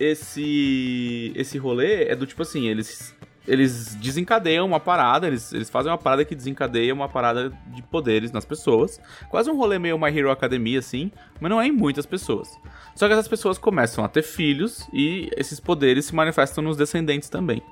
esse 0.00 1.30
esse 1.34 1.58
rolê 1.58 2.04
é 2.04 2.16
do 2.16 2.24
tipo 2.24 2.40
assim, 2.40 2.68
eles 2.68 3.14
eles 3.46 3.94
desencadeiam 3.96 4.66
uma 4.66 4.80
parada, 4.80 5.26
eles, 5.26 5.52
eles 5.52 5.70
fazem 5.70 5.90
uma 5.90 5.98
parada 5.98 6.24
que 6.24 6.34
desencadeia 6.34 6.92
uma 6.92 7.08
parada 7.08 7.50
de 7.68 7.82
poderes 7.82 8.32
nas 8.32 8.44
pessoas. 8.44 9.00
Quase 9.28 9.50
um 9.50 9.56
rolê 9.56 9.78
meio 9.78 9.98
My 9.98 10.16
Hero 10.16 10.30
Academia, 10.30 10.78
assim, 10.78 11.10
mas 11.40 11.50
não 11.50 11.60
é 11.60 11.66
em 11.66 11.72
muitas 11.72 12.06
pessoas. 12.06 12.58
Só 12.94 13.06
que 13.06 13.12
essas 13.12 13.28
pessoas 13.28 13.58
começam 13.58 14.04
a 14.04 14.08
ter 14.08 14.22
filhos 14.22 14.88
e 14.92 15.30
esses 15.36 15.60
poderes 15.60 16.06
se 16.06 16.14
manifestam 16.14 16.64
nos 16.64 16.76
descendentes 16.76 17.28
também. 17.28 17.62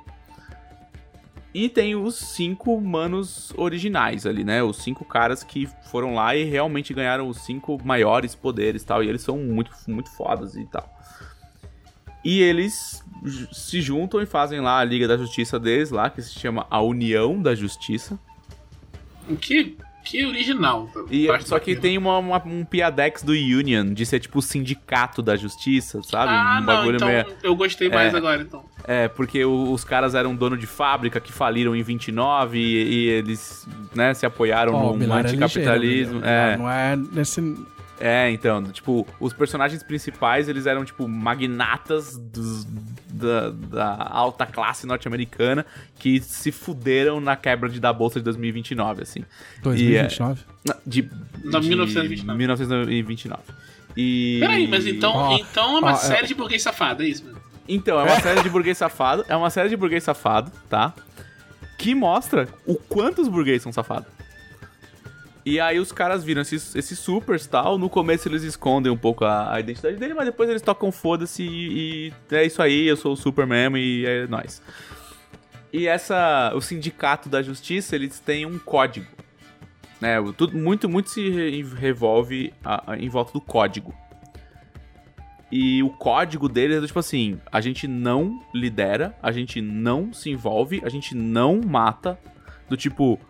E 1.54 1.68
tem 1.68 1.94
os 1.94 2.16
cinco 2.16 2.80
manos 2.80 3.52
originais 3.56 4.26
ali, 4.26 4.42
né? 4.42 4.60
Os 4.60 4.78
cinco 4.78 5.04
caras 5.04 5.44
que 5.44 5.68
foram 5.84 6.12
lá 6.12 6.34
e 6.34 6.42
realmente 6.42 6.92
ganharam 6.92 7.28
os 7.28 7.44
cinco 7.44 7.78
maiores 7.84 8.34
poderes 8.34 8.82
tal. 8.82 9.04
E 9.04 9.08
eles 9.08 9.22
são 9.22 9.38
muito, 9.38 9.70
muito 9.86 10.10
fodas 10.10 10.56
e 10.56 10.64
tal. 10.64 10.92
E 12.24 12.40
eles 12.40 13.02
se 13.52 13.80
juntam 13.80 14.20
e 14.22 14.26
fazem 14.26 14.60
lá 14.60 14.78
a 14.78 14.84
Liga 14.84 15.06
da 15.08 15.16
Justiça 15.16 15.58
deles 15.58 15.90
lá, 15.90 16.08
que 16.10 16.22
se 16.22 16.38
chama 16.38 16.66
a 16.70 16.80
União 16.80 17.40
da 17.40 17.54
Justiça. 17.54 18.18
Que, 19.40 19.76
que 20.04 20.26
original. 20.26 20.90
E, 21.10 21.26
só 21.42 21.58
que 21.58 21.74
tem 21.74 21.96
uma, 21.96 22.18
uma- 22.18 22.42
um 22.44 22.64
piadex 22.64 23.22
do 23.22 23.32
Union, 23.32 23.92
de 23.94 24.04
ser 24.04 24.20
tipo 24.20 24.38
o 24.38 24.42
sindicato 24.42 25.22
da 25.22 25.34
justiça, 25.36 26.02
sabe? 26.02 26.32
Ah, 26.34 26.58
um 26.60 26.64
não, 26.66 26.92
então 26.94 27.08
meio- 27.08 27.26
eu 27.42 27.56
gostei 27.56 27.88
mais 27.88 28.12
É. 28.12 28.16
agora, 28.16 28.42
então. 28.42 28.62
É, 28.86 29.08
porque 29.08 29.42
o- 29.46 29.72
os 29.72 29.82
caras 29.82 30.14
eram 30.14 30.36
dono 30.36 30.58
de 30.58 30.66
fábrica 30.66 31.18
que 31.20 31.32
faliram 31.32 31.74
em 31.74 31.82
29 31.82 32.58
e, 32.58 32.62
e 32.92 33.08
eles, 33.08 33.66
né, 33.94 34.12
se 34.12 34.26
apoiaram 34.26 34.72
no 34.94 35.02
é 35.02 35.20
anticapitalismo. 35.20 36.14
ligeiro, 36.20 36.26
é. 36.26 36.56
Millar 36.56 36.58
Não 36.58 36.70
é 36.70 36.96
nesse. 37.12 37.40
É, 38.00 38.28
então, 38.30 38.62
tipo, 38.64 39.06
os 39.20 39.32
personagens 39.32 39.82
principais, 39.82 40.48
eles 40.48 40.66
eram, 40.66 40.84
tipo, 40.84 41.06
magnatas 41.06 42.16
dos- 42.18 42.64
da, 43.08 43.50
da 43.50 44.08
alta 44.10 44.44
classe 44.46 44.84
norte-americana 44.86 45.64
que 45.98 46.20
se 46.20 46.50
fuderam 46.50 47.20
na 47.20 47.36
quebra 47.36 47.68
de, 47.68 47.78
da 47.78 47.92
Bolsa 47.92 48.18
de 48.18 48.24
2029, 48.24 49.02
assim. 49.02 49.24
2029? 49.62 50.42
Não, 50.66 50.74
De, 50.84 51.02
Da 51.02 51.60
de 51.60 51.68
1929. 51.68 52.36
1929. 52.38 53.42
E... 53.96 54.38
Peraí, 54.40 54.66
mas 54.66 54.86
então, 54.86 55.12
Ó, 55.14 55.36
então 55.38 55.76
é 55.76 55.80
uma 55.80 55.92
ó, 55.92 55.96
série 55.96 56.24
é- 56.24 56.26
de 56.26 56.34
burguês 56.34 56.62
safado, 56.62 57.04
é 57.04 57.06
isso, 57.06 57.24
mano? 57.24 57.38
Então, 57.68 57.98
é 58.00 58.02
uma 58.02 58.20
série 58.20 58.42
de 58.42 58.50
burguês 58.50 58.76
safado, 58.76 59.24
é 59.28 59.36
uma 59.36 59.48
série 59.50 59.68
de 59.68 59.76
burguês 59.76 60.02
safado, 60.02 60.50
tá? 60.68 60.92
Que 61.78 61.94
mostra 61.94 62.48
o 62.66 62.74
quanto 62.74 63.22
os 63.22 63.28
burguês 63.28 63.62
são 63.62 63.72
safados. 63.72 64.08
E 65.46 65.60
aí 65.60 65.78
os 65.78 65.92
caras 65.92 66.24
viram 66.24 66.40
esses, 66.42 66.74
esses 66.74 66.98
supers 66.98 67.46
tal. 67.46 67.76
No 67.76 67.90
começo 67.90 68.26
eles 68.28 68.42
escondem 68.42 68.90
um 68.90 68.96
pouco 68.96 69.24
a, 69.26 69.52
a 69.54 69.60
identidade 69.60 69.96
dele, 69.96 70.14
mas 70.14 70.24
depois 70.24 70.48
eles 70.48 70.62
tocam 70.62 70.90
foda-se 70.90 71.42
e, 71.42 72.08
e 72.30 72.34
é 72.34 72.44
isso 72.46 72.62
aí, 72.62 72.86
eu 72.86 72.96
sou 72.96 73.12
o 73.12 73.16
super 73.16 73.46
mesmo 73.46 73.76
e 73.76 74.06
é 74.06 74.26
nóis. 74.26 74.62
E 75.72 75.86
essa. 75.86 76.52
O 76.54 76.60
sindicato 76.60 77.28
da 77.28 77.42
justiça, 77.42 77.94
eles 77.94 78.20
têm 78.20 78.46
um 78.46 78.58
código. 78.58 79.06
Né? 80.00 80.16
Tudo, 80.36 80.56
muito, 80.56 80.88
muito 80.88 81.10
se 81.10 81.28
re- 81.28 81.62
revolve 81.62 82.52
a- 82.64 82.92
a- 82.92 82.96
em 82.96 83.08
volta 83.08 83.32
do 83.32 83.40
código. 83.40 83.94
E 85.52 85.82
o 85.82 85.90
código 85.90 86.48
deles 86.48 86.82
é 86.82 86.86
tipo 86.86 86.98
assim: 86.98 87.38
a 87.52 87.60
gente 87.60 87.86
não 87.86 88.40
lidera, 88.54 89.16
a 89.22 89.30
gente 89.30 89.60
não 89.60 90.12
se 90.12 90.30
envolve, 90.30 90.80
a 90.84 90.88
gente 90.88 91.14
não 91.14 91.60
mata. 91.60 92.18
Do 92.68 92.76
tipo, 92.78 93.20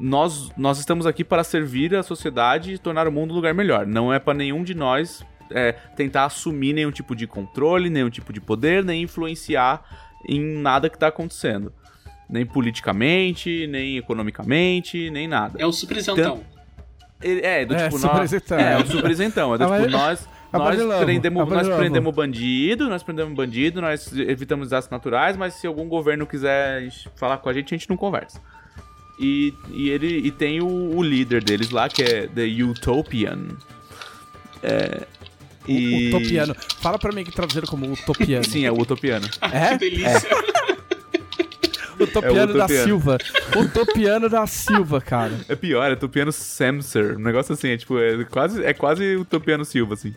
nós, 0.00 0.50
nós 0.56 0.78
estamos 0.78 1.06
aqui 1.06 1.24
para 1.24 1.44
servir 1.44 1.94
a 1.94 2.02
sociedade 2.02 2.74
e 2.74 2.78
tornar 2.78 3.06
o 3.06 3.12
mundo 3.12 3.32
um 3.32 3.34
lugar 3.34 3.54
melhor. 3.54 3.86
Não 3.86 4.12
é 4.12 4.18
para 4.18 4.34
nenhum 4.34 4.64
de 4.64 4.74
nós 4.74 5.24
é, 5.50 5.72
tentar 5.72 6.24
assumir 6.24 6.72
nenhum 6.72 6.90
tipo 6.90 7.14
de 7.14 7.26
controle, 7.26 7.88
nenhum 7.90 8.10
tipo 8.10 8.32
de 8.32 8.40
poder, 8.40 8.84
nem 8.84 9.02
influenciar 9.02 9.82
em 10.28 10.40
nada 10.40 10.88
que 10.88 10.98
tá 10.98 11.08
acontecendo. 11.08 11.72
Nem 12.28 12.44
politicamente, 12.46 13.66
nem 13.66 13.98
economicamente, 13.98 15.10
nem 15.10 15.28
nada. 15.28 15.58
É 15.60 15.66
o 15.66 15.72
superisantão. 15.72 16.42
Ele- 17.22 17.40
é, 17.42 17.64
do 17.64 17.74
É, 17.74 17.88
tipo, 17.88 17.98
nós. 17.98 18.32
É, 18.32 18.76
o 18.78 18.86
super 18.86 19.10
isentão. 19.10 19.54
É 19.54 19.58
do 19.58 19.64
Ah, 19.74 19.78
tipo, 19.78 19.90
nós, 19.90 20.28
nós 20.52 21.04
prendemos, 21.04 21.48
nós 21.48 21.68
prendemos 21.68 22.14
bandido, 22.14 22.88
nós 22.88 23.02
prendemos 23.02 23.34
bandido, 23.34 23.80
nós 23.80 24.12
evitamos 24.16 24.68
desastres 24.68 24.90
naturais, 24.90 25.36
mas 25.36 25.54
se 25.54 25.66
algum 25.66 25.88
governo 25.88 26.26
quiser 26.26 26.88
falar 27.16 27.38
com 27.38 27.48
a 27.48 27.52
gente, 27.52 27.74
a 27.74 27.76
gente 27.76 27.90
não 27.90 27.96
conversa. 27.96 28.40
E, 29.18 29.54
e 29.70 29.90
ele 29.90 30.18
e 30.26 30.30
tem 30.30 30.60
o, 30.60 30.66
o 30.66 31.02
líder 31.02 31.42
deles 31.42 31.70
lá, 31.70 31.88
que 31.88 32.02
é 32.02 32.26
The 32.26 32.44
Utopian. 32.62 33.48
É, 34.62 35.06
e... 35.66 36.08
Utopiano. 36.08 36.54
Fala 36.80 36.98
pra 36.98 37.12
mim 37.12 37.24
que 37.24 37.32
traduziram 37.32 37.66
como 37.66 37.90
utopiano. 37.92 38.44
Sim, 38.44 38.64
é 38.64 38.72
o 38.72 38.80
Utopiano. 38.80 39.28
É? 39.40 39.70
Que 39.70 39.90
delícia. 39.90 40.28
Utopiano 41.98 42.38
É 42.38 42.44
o 42.44 42.46
da 42.46 42.64
utopiano. 42.64 42.84
Silva. 42.84 43.18
Utopiano 43.56 44.28
da 44.28 44.46
Silva, 44.46 45.00
cara. 45.00 45.32
É 45.48 45.54
pior, 45.54 45.88
é 45.88 45.94
Utopiano 45.94 46.32
Samser. 46.32 47.16
Um 47.16 47.22
negócio 47.22 47.54
assim, 47.54 47.68
é 47.68 47.76
tipo, 47.76 47.98
é 47.98 48.24
quase, 48.24 48.64
é 48.64 48.74
quase 48.74 49.16
Utopiano 49.16 49.64
Silva, 49.64 49.94
assim. 49.94 50.14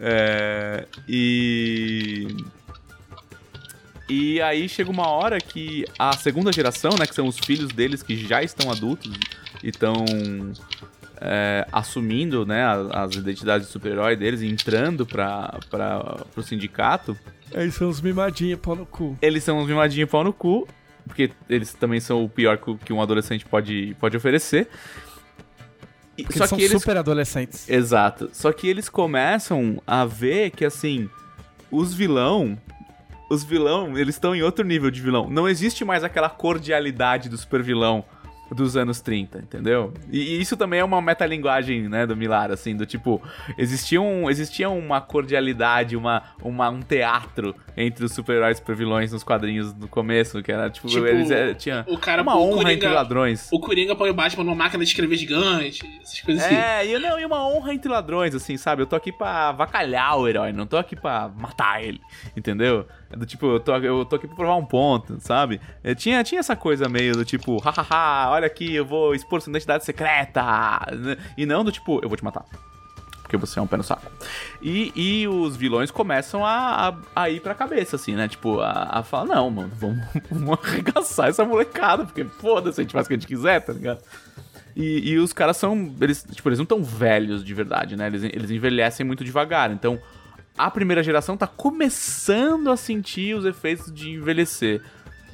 É, 0.00 0.86
e. 1.08 2.28
E 4.08 4.40
aí 4.42 4.68
chega 4.68 4.90
uma 4.90 5.08
hora 5.08 5.40
que 5.40 5.84
a 5.98 6.12
segunda 6.16 6.52
geração, 6.52 6.90
né, 6.98 7.06
que 7.06 7.14
são 7.14 7.26
os 7.26 7.38
filhos 7.38 7.68
deles 7.72 8.02
que 8.02 8.16
já 8.16 8.42
estão 8.42 8.70
adultos 8.70 9.10
e 9.62 9.68
estão 9.70 10.04
é, 11.20 11.66
assumindo, 11.72 12.44
né, 12.44 12.64
as, 12.92 13.14
identidades 13.14 13.66
de 13.66 13.72
super-herói 13.72 14.14
deles, 14.14 14.42
e 14.42 14.46
entrando 14.46 15.06
para 15.06 15.58
pro 16.34 16.42
sindicato, 16.42 17.16
Aí 17.54 17.70
são 17.70 17.88
os 17.88 18.00
mimadinhos, 18.00 18.58
pau 18.60 18.74
no 18.74 18.84
cu. 18.84 19.16
eles 19.22 19.44
são 19.44 19.58
uns 19.58 19.68
mimadinhos 19.68 20.10
pau 20.10 20.24
no 20.24 20.32
cu, 20.32 20.66
porque 21.06 21.30
eles 21.48 21.72
também 21.72 22.00
são 22.00 22.24
o 22.24 22.28
pior 22.28 22.58
que, 22.58 22.92
um 22.92 23.00
adolescente 23.00 23.44
pode, 23.46 23.96
pode 24.00 24.16
oferecer. 24.16 24.68
E- 26.16 26.24
Porque 26.24 26.38
só 26.38 26.44
eles 26.44 26.48
são 26.50 26.58
que 26.58 26.64
eles 26.64 26.80
super 26.80 26.96
adolescentes. 26.96 27.68
Exato. 27.68 28.30
Só 28.32 28.52
que 28.52 28.68
eles 28.68 28.88
começam 28.88 29.82
a 29.86 30.04
ver 30.04 30.50
que, 30.50 30.64
assim, 30.64 31.08
os 31.70 31.92
vilão. 31.94 32.58
Os 33.30 33.42
vilão, 33.44 33.96
eles 33.98 34.14
estão 34.14 34.34
em 34.34 34.42
outro 34.42 34.64
nível 34.64 34.90
de 34.90 35.00
vilão. 35.00 35.28
Não 35.30 35.48
existe 35.48 35.84
mais 35.84 36.04
aquela 36.04 36.28
cordialidade 36.28 37.28
do 37.28 37.36
super 37.38 37.62
vilão 37.62 38.04
dos 38.54 38.76
anos 38.76 39.00
30, 39.00 39.38
entendeu? 39.38 39.92
E, 40.12 40.40
isso 40.40 40.56
também 40.56 40.78
é 40.78 40.84
uma 40.84 41.00
metalinguagem, 41.00 41.88
né, 41.88 42.06
do 42.06 42.14
Milar, 42.14 42.52
assim, 42.52 42.76
do 42.76 42.84
tipo, 42.86 43.20
existia, 43.56 44.00
um, 44.00 44.28
existia 44.30 44.68
uma 44.70 45.00
cordialidade, 45.00 45.96
uma, 45.96 46.22
uma, 46.42 46.68
um 46.68 46.80
teatro 46.80 47.54
entre 47.76 48.04
os 48.04 48.12
super-heróis 48.12 48.58
e 48.58 48.60
super-vilões 48.60 49.10
nos 49.12 49.24
quadrinhos 49.24 49.72
no 49.74 49.88
começo, 49.88 50.40
que 50.42 50.52
era, 50.52 50.68
tipo, 50.70 50.86
Tipo, 50.86 51.06
eles 51.06 51.30
é, 51.30 51.54
tinha 51.54 51.84
o 51.88 51.98
cara- 51.98 52.22
uma 52.22 52.36
o 52.36 52.42
honra 52.42 52.56
Coringa- 52.58 52.72
entre 52.74 52.88
ladrões. 52.90 53.48
O 53.50 53.58
Coringa 53.58 53.96
põe 53.96 54.10
o 54.10 54.14
Batman 54.14 54.44
numa 54.44 54.54
máquina 54.54 54.84
de 54.84 54.90
escrever 54.90 55.16
gigante, 55.16 55.80
essas 56.02 56.20
coisas 56.20 56.44
assim. 56.44 56.54
É, 56.54 56.86
e, 56.86 56.98
não, 56.98 57.18
e 57.18 57.24
uma 57.24 57.48
honra 57.48 57.74
entre 57.74 57.90
ladrões, 57.90 58.34
assim, 58.34 58.56
sabe? 58.58 58.82
Eu 58.82 58.86
tô 58.86 58.94
aqui 58.94 59.10
pra 59.10 59.48
avacalhar 59.48 60.18
o 60.18 60.28
herói, 60.28 60.52
não 60.52 60.66
tô 60.66 60.76
aqui 60.76 60.94
pra 60.94 61.28
matar 61.36 61.82
ele, 61.82 62.00
entendeu? 62.36 62.86
Do 63.14 63.26
tipo, 63.26 63.46
eu 63.46 63.60
tô, 63.60 63.76
eu 63.76 64.04
tô 64.04 64.16
aqui 64.16 64.26
pra 64.26 64.36
provar 64.36 64.56
um 64.56 64.64
ponto, 64.64 65.18
sabe? 65.20 65.60
É, 65.82 65.94
tinha, 65.94 66.22
tinha 66.24 66.40
essa 66.40 66.56
coisa 66.56 66.88
meio 66.88 67.14
do 67.14 67.24
tipo, 67.24 67.58
hahaha, 67.58 68.30
olha 68.30 68.46
aqui, 68.46 68.74
eu 68.74 68.84
vou 68.84 69.14
expor 69.14 69.40
sua 69.40 69.50
identidade 69.50 69.84
secreta, 69.84 70.42
né? 70.92 71.16
e 71.36 71.46
não 71.46 71.64
do 71.64 71.72
tipo, 71.72 72.00
eu 72.02 72.08
vou 72.08 72.16
te 72.16 72.24
matar. 72.24 72.44
Porque 73.22 73.38
você 73.38 73.58
é 73.58 73.62
um 73.62 73.66
pé 73.66 73.78
no 73.78 73.82
saco. 73.82 74.10
E, 74.60 74.92
e 74.94 75.26
os 75.26 75.56
vilões 75.56 75.90
começam 75.90 76.44
a, 76.44 76.88
a, 76.88 77.22
a 77.22 77.30
ir 77.30 77.40
pra 77.40 77.54
cabeça, 77.54 77.96
assim, 77.96 78.14
né? 78.14 78.28
Tipo, 78.28 78.60
a, 78.60 78.98
a 78.98 79.02
falar, 79.02 79.24
não, 79.24 79.50
mano, 79.50 79.72
vamos, 79.74 80.04
vamos 80.30 80.58
arregaçar 80.62 81.28
essa 81.28 81.44
molecada, 81.44 82.04
porque 82.04 82.24
foda-se, 82.24 82.80
a 82.80 82.84
gente 82.84 82.92
faz 82.92 83.06
o 83.06 83.08
que 83.08 83.14
a 83.14 83.16
gente 83.16 83.26
quiser, 83.26 83.60
tá 83.60 83.72
ligado? 83.72 84.00
E, 84.76 85.12
e 85.12 85.18
os 85.18 85.32
caras 85.32 85.56
são. 85.56 85.94
Eles, 86.00 86.26
tipo, 86.30 86.48
eles 86.48 86.58
não 86.58 86.66
tão 86.66 86.82
velhos 86.82 87.44
de 87.44 87.54
verdade, 87.54 87.96
né? 87.96 88.08
Eles, 88.08 88.24
eles 88.24 88.50
envelhecem 88.50 89.06
muito 89.06 89.24
devagar. 89.24 89.70
Então, 89.70 90.00
a 90.56 90.70
primeira 90.70 91.02
geração 91.02 91.36
tá 91.36 91.46
começando 91.46 92.70
a 92.70 92.76
sentir 92.76 93.34
os 93.34 93.44
efeitos 93.44 93.92
de 93.92 94.10
envelhecer. 94.10 94.82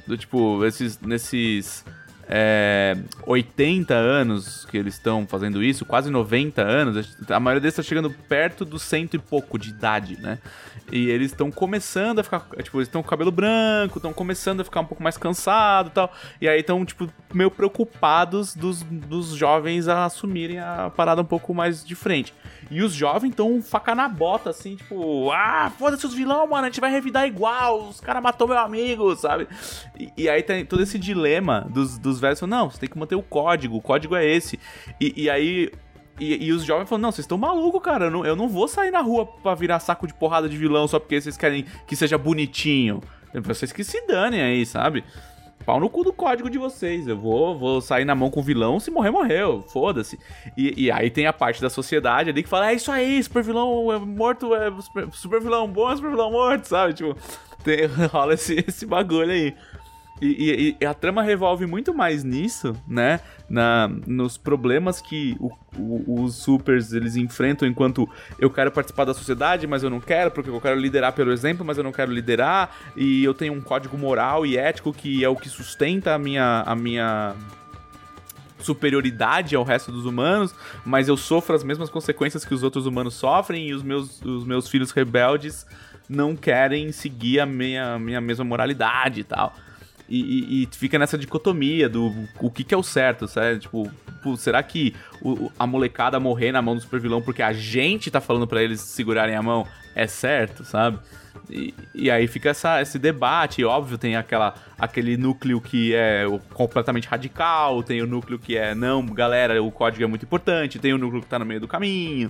Do 0.07 0.17
tipo, 0.17 0.65
esses, 0.65 0.99
nesses 0.99 1.85
é, 2.33 2.95
80 3.27 3.93
anos 3.93 4.65
que 4.65 4.77
eles 4.77 4.93
estão 4.93 5.27
fazendo 5.27 5.61
isso, 5.61 5.83
quase 5.85 6.09
90 6.09 6.61
anos, 6.61 7.17
a 7.29 7.39
maioria 7.41 7.59
deles 7.59 7.75
tá 7.75 7.83
chegando 7.83 8.09
perto 8.09 8.63
dos 8.63 8.83
cento 8.83 9.15
e 9.15 9.19
pouco 9.19 9.59
de 9.59 9.69
idade, 9.69 10.17
né? 10.17 10.39
E 10.89 11.09
eles 11.09 11.31
estão 11.31 11.51
começando 11.51 12.19
a 12.19 12.23
ficar, 12.23 12.45
tipo, 12.63 12.77
eles 12.77 12.87
estão 12.87 13.03
com 13.03 13.09
cabelo 13.09 13.31
branco, 13.31 13.97
estão 13.97 14.13
começando 14.13 14.61
a 14.61 14.63
ficar 14.63 14.81
um 14.81 14.85
pouco 14.85 15.03
mais 15.03 15.17
cansado 15.17 15.87
e 15.87 15.91
tal. 15.91 16.13
E 16.39 16.47
aí 16.47 16.59
estão, 16.59 16.85
tipo, 16.85 17.09
meio 17.33 17.51
preocupados 17.51 18.55
dos, 18.55 18.81
dos 18.83 19.29
jovens 19.29 19.87
a 19.87 20.05
assumirem 20.05 20.59
a 20.59 20.89
parada 20.89 21.21
um 21.21 21.25
pouco 21.25 21.53
mais 21.53 21.83
de 21.83 21.95
frente. 21.95 22.33
E 22.69 22.81
os 22.81 22.93
jovens 22.93 23.31
estão 23.31 23.61
faca 23.61 23.93
na 23.93 24.07
bota, 24.07 24.49
assim, 24.49 24.77
tipo, 24.77 25.29
ah, 25.31 25.69
foda-se 25.77 26.05
os 26.05 26.13
vilão, 26.13 26.47
mano, 26.47 26.63
a 26.63 26.69
gente 26.69 26.79
vai 26.79 26.89
revidar 26.89 27.27
igual, 27.27 27.89
os 27.89 27.99
caras 27.99 28.23
matou 28.23 28.47
meu 28.47 28.57
amigo, 28.57 29.13
sabe? 29.17 29.45
E, 29.99 30.11
e 30.17 30.29
aí 30.29 30.41
tem 30.41 30.65
todo 30.65 30.81
esse 30.81 30.97
dilema 30.97 31.67
dos, 31.69 31.97
dos 31.97 32.20
velhos, 32.21 32.39
falando, 32.39 32.51
não, 32.51 32.69
você 32.69 32.79
tem 32.79 32.89
que 32.89 32.97
manter 32.97 33.15
o 33.15 33.21
código, 33.21 33.75
o 33.75 33.81
código 33.81 34.15
é 34.15 34.25
esse. 34.25 34.59
E, 34.99 35.23
e 35.23 35.29
aí 35.29 35.71
e, 36.19 36.45
e 36.45 36.51
os 36.51 36.63
jovens 36.63 36.87
falam, 36.87 37.01
não, 37.01 37.11
vocês 37.11 37.25
estão 37.25 37.37
malucos, 37.37 37.81
cara. 37.81 38.05
Eu 38.05 38.11
não, 38.11 38.25
eu 38.25 38.35
não 38.35 38.47
vou 38.47 38.67
sair 38.67 38.91
na 38.91 39.01
rua 39.01 39.25
pra 39.25 39.55
virar 39.55 39.79
saco 39.79 40.05
de 40.05 40.13
porrada 40.13 40.47
de 40.47 40.55
vilão 40.55 40.87
só 40.87 40.99
porque 40.99 41.19
vocês 41.19 41.35
querem 41.35 41.65
que 41.87 41.95
seja 41.95 42.17
bonitinho. 42.17 43.01
Vocês 43.43 43.71
que 43.71 43.83
se 43.83 44.05
danem 44.05 44.41
aí, 44.41 44.65
sabe? 44.65 45.03
Pau 45.65 45.79
no 45.79 45.89
cu 45.89 46.03
do 46.03 46.13
código 46.13 46.49
de 46.49 46.57
vocês. 46.57 47.07
Eu 47.07 47.17
vou, 47.17 47.57
vou 47.57 47.81
sair 47.81 48.05
na 48.05 48.13
mão 48.13 48.29
com 48.29 48.39
o 48.39 48.43
vilão, 48.43 48.79
se 48.79 48.91
morrer, 48.91 49.11
morreu. 49.11 49.63
Foda-se. 49.69 50.19
E, 50.57 50.85
e 50.85 50.91
aí 50.91 51.09
tem 51.09 51.27
a 51.27 51.33
parte 51.33 51.61
da 51.61 51.69
sociedade 51.69 52.29
ali 52.29 52.43
que 52.43 52.49
fala: 52.49 52.71
é 52.71 52.73
isso 52.73 52.91
aí, 52.91 53.21
super 53.23 53.43
vilão 53.43 53.91
é 53.91 53.99
morto, 53.99 54.53
é 54.55 54.71
super, 54.81 55.07
super 55.13 55.41
vilão 55.41 55.67
bom, 55.67 55.91
é 55.91 55.95
super 55.95 56.09
vilão 56.09 56.31
morto, 56.31 56.65
sabe? 56.65 56.93
Tipo, 56.93 57.15
tem, 57.63 57.85
rola 58.11 58.33
esse, 58.33 58.63
esse 58.67 58.85
bagulho 58.85 59.31
aí. 59.31 59.55
E, 60.21 60.27
e- 60.27 60.77
e 60.79 60.85
a 60.85 60.93
trama 60.93 61.23
revolve 61.23 61.65
muito 61.65 61.93
mais 61.93 62.23
nisso, 62.23 62.75
né? 62.87 63.19
Na, 63.49 63.89
nos 64.05 64.37
problemas 64.37 65.01
que 65.01 65.35
o- 65.39 65.51
o- 65.75 66.23
os 66.23 66.35
supers 66.35 66.93
eles 66.93 67.15
enfrentam 67.15 67.67
enquanto 67.67 68.07
eu 68.37 68.49
quero 68.49 68.71
participar 68.71 69.05
da 69.05 69.13
sociedade, 69.15 69.65
mas 69.65 69.81
eu 69.81 69.89
não 69.89 69.99
quero, 69.99 70.29
porque 70.29 70.49
eu 70.49 70.61
quero 70.61 70.79
liderar 70.79 71.13
pelo 71.13 71.31
exemplo, 71.31 71.65
mas 71.65 71.77
eu 71.77 71.83
não 71.83 71.91
quero 71.91 72.11
liderar, 72.11 72.69
e 72.95 73.23
eu 73.23 73.33
tenho 73.33 73.53
um 73.53 73.61
código 73.61 73.97
moral 73.97 74.45
e 74.45 74.57
ético 74.57 74.93
que 74.93 75.23
é 75.23 75.27
o 75.29 75.35
que 75.35 75.49
sustenta 75.49 76.13
a 76.13 76.19
minha, 76.19 76.63
a 76.67 76.75
minha 76.75 77.33
superioridade 78.59 79.55
ao 79.55 79.63
resto 79.63 79.91
dos 79.91 80.05
humanos, 80.05 80.53
mas 80.85 81.07
eu 81.07 81.17
sofro 81.17 81.55
as 81.55 81.63
mesmas 81.63 81.89
consequências 81.89 82.45
que 82.45 82.53
os 82.53 82.61
outros 82.63 82.85
humanos 82.85 83.15
sofrem 83.15 83.69
e 83.69 83.73
os 83.73 83.81
meus, 83.81 84.21
os 84.21 84.45
meus 84.45 84.69
filhos 84.69 84.91
rebeldes 84.91 85.65
não 86.07 86.35
querem 86.35 86.91
seguir 86.91 87.39
a 87.39 87.45
minha, 87.45 87.97
minha 87.97 88.21
mesma 88.21 88.45
moralidade 88.45 89.21
e 89.21 89.23
tal. 89.23 89.53
E, 90.13 90.63
e- 90.63 90.69
fica 90.73 90.99
nessa 90.99 91.17
dicotomia 91.17 91.87
do 91.87 92.13
o 92.39 92.51
que, 92.51 92.63
que 92.65 92.73
é 92.73 92.77
o 92.77 92.83
certo, 92.83 93.27
sabe? 93.27 93.59
Tipo, 93.59 93.89
será 94.37 94.61
que 94.61 94.93
o- 95.21 95.49
a 95.57 95.65
molecada 95.65 96.19
morrer 96.19 96.51
na 96.51 96.61
mão 96.61 96.75
do 96.75 96.81
supervilão 96.81 97.21
porque 97.21 97.41
a 97.41 97.53
gente 97.53 98.11
tá 98.11 98.19
falando 98.19 98.45
pra 98.45 98.61
eles 98.61 98.81
segurarem 98.81 99.35
a 99.35 99.41
mão 99.41 99.65
é 99.95 100.05
certo, 100.07 100.65
sabe? 100.65 100.99
E, 101.49 101.73
e 101.95 102.11
aí 102.11 102.27
fica 102.27 102.49
essa, 102.49 102.81
esse 102.81 102.99
debate, 102.99 103.63
óbvio, 103.63 103.97
tem 103.97 104.15
aquela, 104.17 104.53
aquele 104.77 105.15
núcleo 105.15 105.59
que 105.61 105.93
é 105.93 106.25
completamente 106.53 107.07
radical, 107.07 107.81
tem 107.81 108.01
o 108.01 108.07
núcleo 108.07 108.37
que 108.37 108.57
é, 108.57 108.75
não, 108.75 109.05
galera, 109.05 109.61
o 109.63 109.71
código 109.71 110.03
é 110.03 110.07
muito 110.07 110.23
importante, 110.25 110.77
tem 110.79 110.93
o 110.93 110.97
núcleo 110.97 111.21
que 111.21 111.27
tá 111.27 111.39
no 111.39 111.45
meio 111.45 111.59
do 111.61 111.67
caminho. 111.67 112.29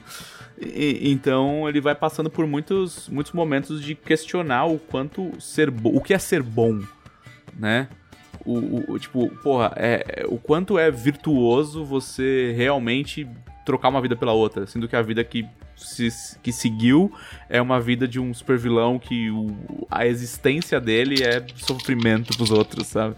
E- 0.60 1.10
então 1.12 1.68
ele 1.68 1.82
vai 1.82 1.96
passando 1.96 2.30
por 2.30 2.46
muitos, 2.46 3.10
muitos 3.10 3.34
momentos 3.34 3.82
de 3.82 3.96
questionar 3.96 4.66
o 4.66 4.78
quanto 4.78 5.32
ser 5.42 5.74
o 5.84 6.00
que 6.00 6.14
é 6.14 6.20
ser 6.20 6.42
bom, 6.44 6.80
né? 7.62 7.88
O, 8.44 8.94
o- 8.94 9.00
tipo, 9.00 9.30
porra, 9.44 9.72
é, 9.76 10.04
é- 10.24 10.26
o 10.28 10.38
quanto 10.38 10.80
é 10.80 10.90
virtuoso 10.90 11.86
você 11.86 12.54
realmente 12.58 13.28
trocar 13.64 13.90
uma 13.90 14.02
vida 14.02 14.16
pela 14.16 14.34
outra, 14.34 14.66
sendo 14.66 14.88
que 14.88 14.96
a 14.96 15.02
vida 15.04 15.24
que, 15.24 15.46
se- 15.78 16.38
que 16.42 16.52
seguiu 16.52 17.14
é 17.48 17.62
uma 17.62 17.80
vida 17.80 18.08
de 18.08 18.20
um 18.20 18.34
super 18.34 18.58
vilão 18.58 18.98
que 18.98 19.30
o- 19.30 19.86
a 19.92 20.08
existência 20.08 20.82
dele 20.82 21.24
é 21.24 21.46
sofrimento 21.56 22.36
pros 22.36 22.50
outros, 22.50 22.88
sabe? 22.88 23.16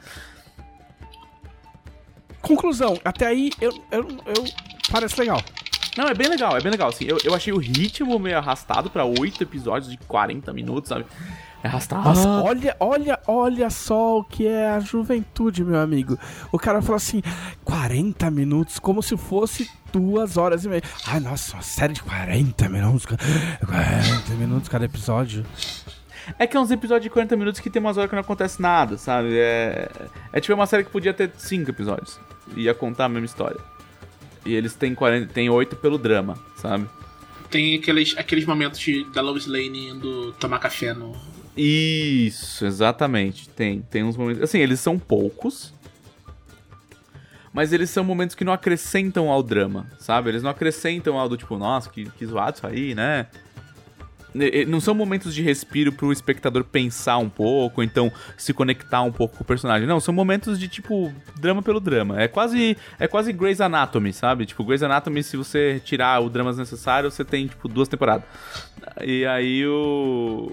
Conclusão, 2.42 3.00
até 3.06 3.28
aí 3.28 3.52
eu, 3.62 3.72
eu, 3.90 4.02
eu 4.26 4.44
parece 4.92 5.18
legal. 5.20 5.42
Não, 5.98 6.06
é 6.08 6.14
bem 6.14 6.28
legal, 6.28 6.58
é 6.58 6.62
bem 6.62 6.72
legal. 6.72 6.90
Assim, 6.90 7.06
eu, 7.06 7.18
eu 7.24 7.34
achei 7.34 7.54
o 7.54 7.58
ritmo 7.58 8.20
meio 8.20 8.38
arrastado 8.38 8.90
pra 8.90 9.06
oito 9.06 9.42
episódios 9.44 9.90
de 9.92 9.98
40 10.00 10.52
minutos, 10.52 10.90
sabe? 10.90 11.06
É 11.64 11.68
arrastado. 11.68 12.04
Nossa, 12.04 12.28
olha, 12.28 12.76
olha, 12.78 13.20
olha 13.26 13.70
só 13.70 14.20
o 14.20 14.24
que 14.24 14.46
é 14.46 14.68
a 14.70 14.82
juventude, 14.82 15.64
meu 15.64 15.80
amigo. 15.80 16.20
O 16.52 16.60
cara 16.60 16.82
fala 16.82 16.98
assim, 16.98 17.24
40 17.64 18.30
minutos, 18.30 18.80
como 18.80 19.02
se 19.02 19.16
fosse 19.16 19.72
duas 19.92 20.36
horas 20.36 20.66
e 20.66 20.70
meia. 20.70 20.84
Ai, 21.08 21.22
nossa, 21.22 21.54
uma 21.54 21.62
série 21.62 21.94
de 21.94 22.04
40 22.04 22.68
minutos. 22.68 23.06
cara. 23.06 23.22
40 23.66 24.34
minutos 24.34 24.68
cada 24.68 24.84
episódio. 24.84 25.46
É 26.38 26.46
que 26.46 26.58
é 26.58 26.60
uns 26.60 26.70
episódios 26.70 27.04
de 27.04 27.10
40 27.10 27.36
minutos 27.38 27.62
que 27.62 27.70
tem 27.70 27.80
umas 27.82 27.96
horas 27.98 28.10
que 28.10 28.16
não 28.16 28.22
acontece 28.22 28.62
nada, 28.62 28.98
sabe? 28.98 29.30
É, 29.38 29.90
é 30.34 30.42
tipo 30.42 30.54
uma 30.54 30.66
série 30.68 30.84
que 30.84 30.92
podia 30.92 31.14
ter 31.14 31.32
5 31.38 31.70
episódios. 31.70 32.20
Ia 32.58 32.74
contar 32.74 33.06
a 33.06 33.10
mesma 33.10 33.26
história. 33.26 33.60
E 34.46 34.54
eles 34.54 34.74
têm 34.74 34.94
40, 34.94 35.34
têm 35.34 35.50
8 35.50 35.78
pelo 35.78 35.98
drama, 35.98 36.38
sabe? 36.58 36.90
Tem 37.50 37.76
aqueles, 37.76 38.18
aqueles 38.18 38.46
momentos 38.46 38.82
de, 38.82 39.06
da 39.14 39.22
Lois 39.22 39.46
Lane 39.46 39.92
indo 39.92 40.34
tomar 40.34 40.60
café 40.60 40.94
no. 40.94 41.16
Isso, 41.56 42.66
exatamente. 42.66 43.48
Tem, 43.50 43.82
tem 43.82 44.04
uns 44.04 44.18
momentos. 44.18 44.42
Assim, 44.44 44.60
eles 44.60 44.80
são 44.80 44.98
poucos. 44.98 45.74
Mas 47.54 47.72
eles 47.72 47.92
são 47.92 48.04
momentos 48.04 48.36
que 48.36 48.44
não 48.44 48.52
acrescentam 48.52 49.30
ao 49.30 49.44
drama, 49.44 49.86
sabe? 50.00 50.30
Eles 50.30 50.42
não 50.42 50.50
acrescentam 50.50 51.20
ao 51.20 51.30
do 51.30 51.38
tipo, 51.38 51.56
nossa, 51.56 51.88
que, 51.88 52.06
que 52.10 52.26
zoado 52.26 52.58
isso 52.58 52.66
aí, 52.66 52.96
né? 52.96 53.28
Não 54.68 54.80
são 54.82 54.96
momentos 54.96 55.36
de 55.36 55.44
respiro 55.44 55.92
pro 55.92 56.12
espectador 56.12 56.64
pensar 56.64 57.18
um 57.20 57.30
pouco, 57.30 57.82
ou 57.82 57.84
então 57.86 58.12
se 58.36 58.52
conectar 58.52 59.04
um 59.04 59.12
pouco 59.12 59.38
com 59.38 59.44
o 59.44 59.46
personagem. 59.46 59.88
Não, 59.88 60.00
são 60.00 60.12
momentos 60.12 60.58
de 60.58 60.68
tipo 60.68 61.14
drama 61.40 61.62
pelo 61.62 61.80
drama. 61.80 62.20
É 62.20 62.28
quase 62.28 62.76
é 63.00 63.08
quase 63.08 63.32
Grey's 63.32 63.62
Anatomy, 63.62 64.12
sabe? 64.12 64.48
Tipo, 64.48 64.64
Grey's 64.64 64.82
Anatomy, 64.82 65.22
se 65.22 65.38
você 65.38 65.80
tirar 65.86 66.20
o 66.24 66.32
drama 66.32 66.52
necessário, 66.54 67.12
você 67.12 67.24
tem 67.24 67.46
tipo 67.46 67.68
duas 67.68 67.88
temporadas. 67.88 68.26
E 69.04 69.24
aí 69.28 69.64
o- 69.68 70.52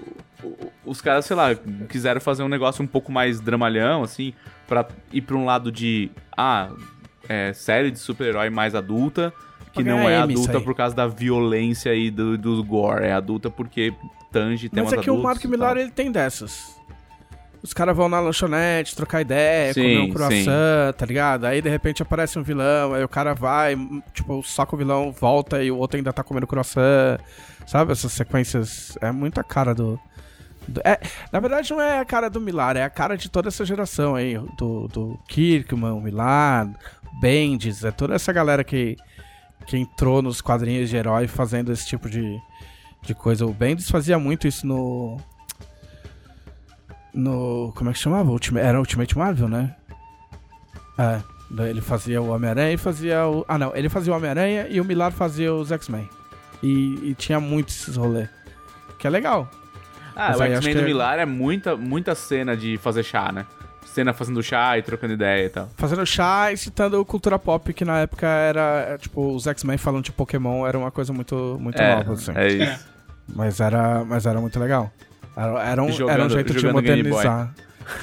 os 0.85 1.01
caras, 1.01 1.25
sei 1.25 1.35
lá, 1.35 1.55
quiseram 1.89 2.21
fazer 2.21 2.43
um 2.43 2.47
negócio 2.47 2.83
um 2.83 2.87
pouco 2.87 3.11
mais 3.11 3.39
dramalhão, 3.39 4.03
assim, 4.03 4.33
pra 4.67 4.87
ir 5.11 5.21
pra 5.21 5.35
um 5.35 5.45
lado 5.45 5.71
de 5.71 6.11
ah, 6.35 6.69
é, 7.27 7.53
série 7.53 7.91
de 7.91 7.99
super-herói 7.99 8.49
mais 8.49 8.75
adulta, 8.75 9.33
que 9.73 9.83
não 9.83 10.09
é 10.09 10.17
adulta 10.17 10.59
por 10.59 10.75
causa 10.75 10.95
da 10.95 11.07
violência 11.07 11.93
e 11.95 12.11
do, 12.11 12.37
do 12.37 12.63
gore, 12.63 13.05
é 13.05 13.13
adulta 13.13 13.49
porque 13.49 13.93
tange 14.31 14.69
temas 14.69 14.91
Mas 14.91 14.99
é 14.99 15.03
que 15.03 15.09
o 15.09 15.13
adultos 15.13 15.23
Mark 15.23 15.45
Millar, 15.45 15.77
ele 15.77 15.91
tem 15.91 16.11
dessas. 16.11 16.79
Os 17.63 17.73
caras 17.73 17.95
vão 17.95 18.09
na 18.09 18.19
lanchonete, 18.19 18.95
trocar 18.95 19.21
ideia, 19.21 19.71
Sim, 19.71 19.81
comer 19.81 19.99
um 19.99 20.05
sim. 20.05 20.13
croissant, 20.13 20.93
tá 20.97 21.05
ligado? 21.05 21.45
Aí 21.45 21.61
de 21.61 21.69
repente 21.69 22.01
aparece 22.01 22.39
um 22.39 22.43
vilão, 22.43 22.95
aí 22.95 23.03
o 23.03 23.07
cara 23.07 23.35
vai, 23.35 23.77
tipo, 24.13 24.41
soca 24.41 24.75
o 24.75 24.77
vilão, 24.77 25.11
volta 25.11 25.63
e 25.63 25.69
o 25.69 25.77
outro 25.77 25.97
ainda 25.97 26.11
tá 26.11 26.23
comendo 26.23 26.47
croissant. 26.47 27.19
Sabe? 27.65 27.91
Essas 27.91 28.11
sequências. 28.11 28.97
É 29.01 29.11
muito 29.11 29.39
a 29.39 29.43
cara 29.43 29.73
do. 29.73 29.99
É, 30.83 30.99
na 31.31 31.39
verdade, 31.39 31.71
não 31.71 31.81
é 31.81 31.99
a 31.99 32.05
cara 32.05 32.29
do 32.29 32.39
Millar, 32.39 32.77
é 32.77 32.83
a 32.83 32.89
cara 32.89 33.17
de 33.17 33.29
toda 33.29 33.47
essa 33.47 33.65
geração 33.65 34.15
aí. 34.15 34.37
Do, 34.57 34.87
do 34.87 35.19
Kirkman, 35.27 35.91
o 35.91 36.01
Millar, 36.01 36.71
Bendis, 37.19 37.83
é 37.83 37.91
toda 37.91 38.15
essa 38.15 38.31
galera 38.31 38.63
que, 38.63 38.95
que 39.65 39.77
entrou 39.77 40.21
nos 40.21 40.41
quadrinhos 40.41 40.89
de 40.89 40.95
herói 40.95 41.27
fazendo 41.27 41.71
esse 41.71 41.85
tipo 41.87 42.09
de, 42.09 42.39
de 43.01 43.13
coisa. 43.15 43.45
O 43.45 43.53
Bendis 43.53 43.89
fazia 43.89 44.17
muito 44.19 44.47
isso 44.47 44.65
no. 44.65 45.17
No. 47.13 47.73
Como 47.75 47.89
é 47.89 47.93
que 47.93 47.99
chamava? 47.99 48.31
Ultima, 48.31 48.59
era 48.59 48.79
Ultimate 48.79 49.17
Marvel, 49.17 49.47
né? 49.47 49.75
É. 50.97 51.21
Ele 51.67 51.81
fazia 51.81 52.21
o 52.21 52.29
Homem-Aranha 52.29 52.73
e 52.73 52.77
fazia 52.77 53.27
o. 53.27 53.43
Ah, 53.45 53.57
não. 53.57 53.75
Ele 53.75 53.89
fazia 53.89 54.13
o 54.13 54.15
Homem-Aranha 54.15 54.67
e 54.69 54.79
o 54.79 54.85
Millar 54.85 55.11
fazia 55.11 55.53
os 55.53 55.69
X-Men. 55.69 56.07
E, 56.63 57.09
e 57.09 57.15
tinha 57.15 57.41
muito 57.41 57.69
esses 57.69 57.97
rolês. 57.97 58.29
Que 58.97 59.05
é 59.05 59.09
legal. 59.09 59.49
Ah, 60.25 60.29
Mas 60.29 60.39
o 60.39 60.43
X-Men 60.43 60.73
do 60.75 60.85
que 60.85 60.91
é- 61.01 61.21
é 61.21 61.25
muita, 61.25 61.75
muita 61.75 62.15
cena 62.15 62.55
de 62.55 62.77
fazer 62.77 63.03
chá, 63.03 63.31
né? 63.31 63.45
Cena 63.85 64.13
fazendo 64.13 64.41
chá 64.41 64.77
e 64.77 64.81
trocando 64.81 65.13
ideia 65.13 65.45
e 65.45 65.49
tal. 65.49 65.69
Fazendo 65.75 66.05
chá 66.05 66.51
e 66.51 66.57
citando 66.57 67.03
cultura 67.03 67.37
pop, 67.37 67.73
que 67.73 67.83
na 67.83 67.99
época 67.99 68.25
era. 68.27 68.85
é, 68.89 68.97
Tipo, 68.97 69.33
os 69.35 69.45
X-Men 69.47 69.77
falando 69.77 70.03
de 70.05 70.11
Pokémon 70.11 70.65
era 70.65 70.77
uma 70.77 70.91
coisa 70.91 71.11
muito, 71.11 71.57
muito 71.59 71.81
é, 71.81 71.95
nova, 71.95 72.13
assim. 72.13 72.31
é 72.35 72.47
isso. 72.47 72.85
Mas 73.27 73.59
era, 73.59 74.03
mas 74.05 74.25
era 74.25 74.39
muito 74.39 74.57
legal. 74.59 74.91
Era, 75.35 75.63
era, 75.63 75.83
um, 75.83 75.91
jogando- 75.91 76.13
era 76.13 76.25
um 76.25 76.29
jeito 76.29 76.53
de 76.53 76.59
jogando 76.59 76.81
Game 76.81 77.03
Boy. 77.03 77.11
modernizar. 77.11 77.53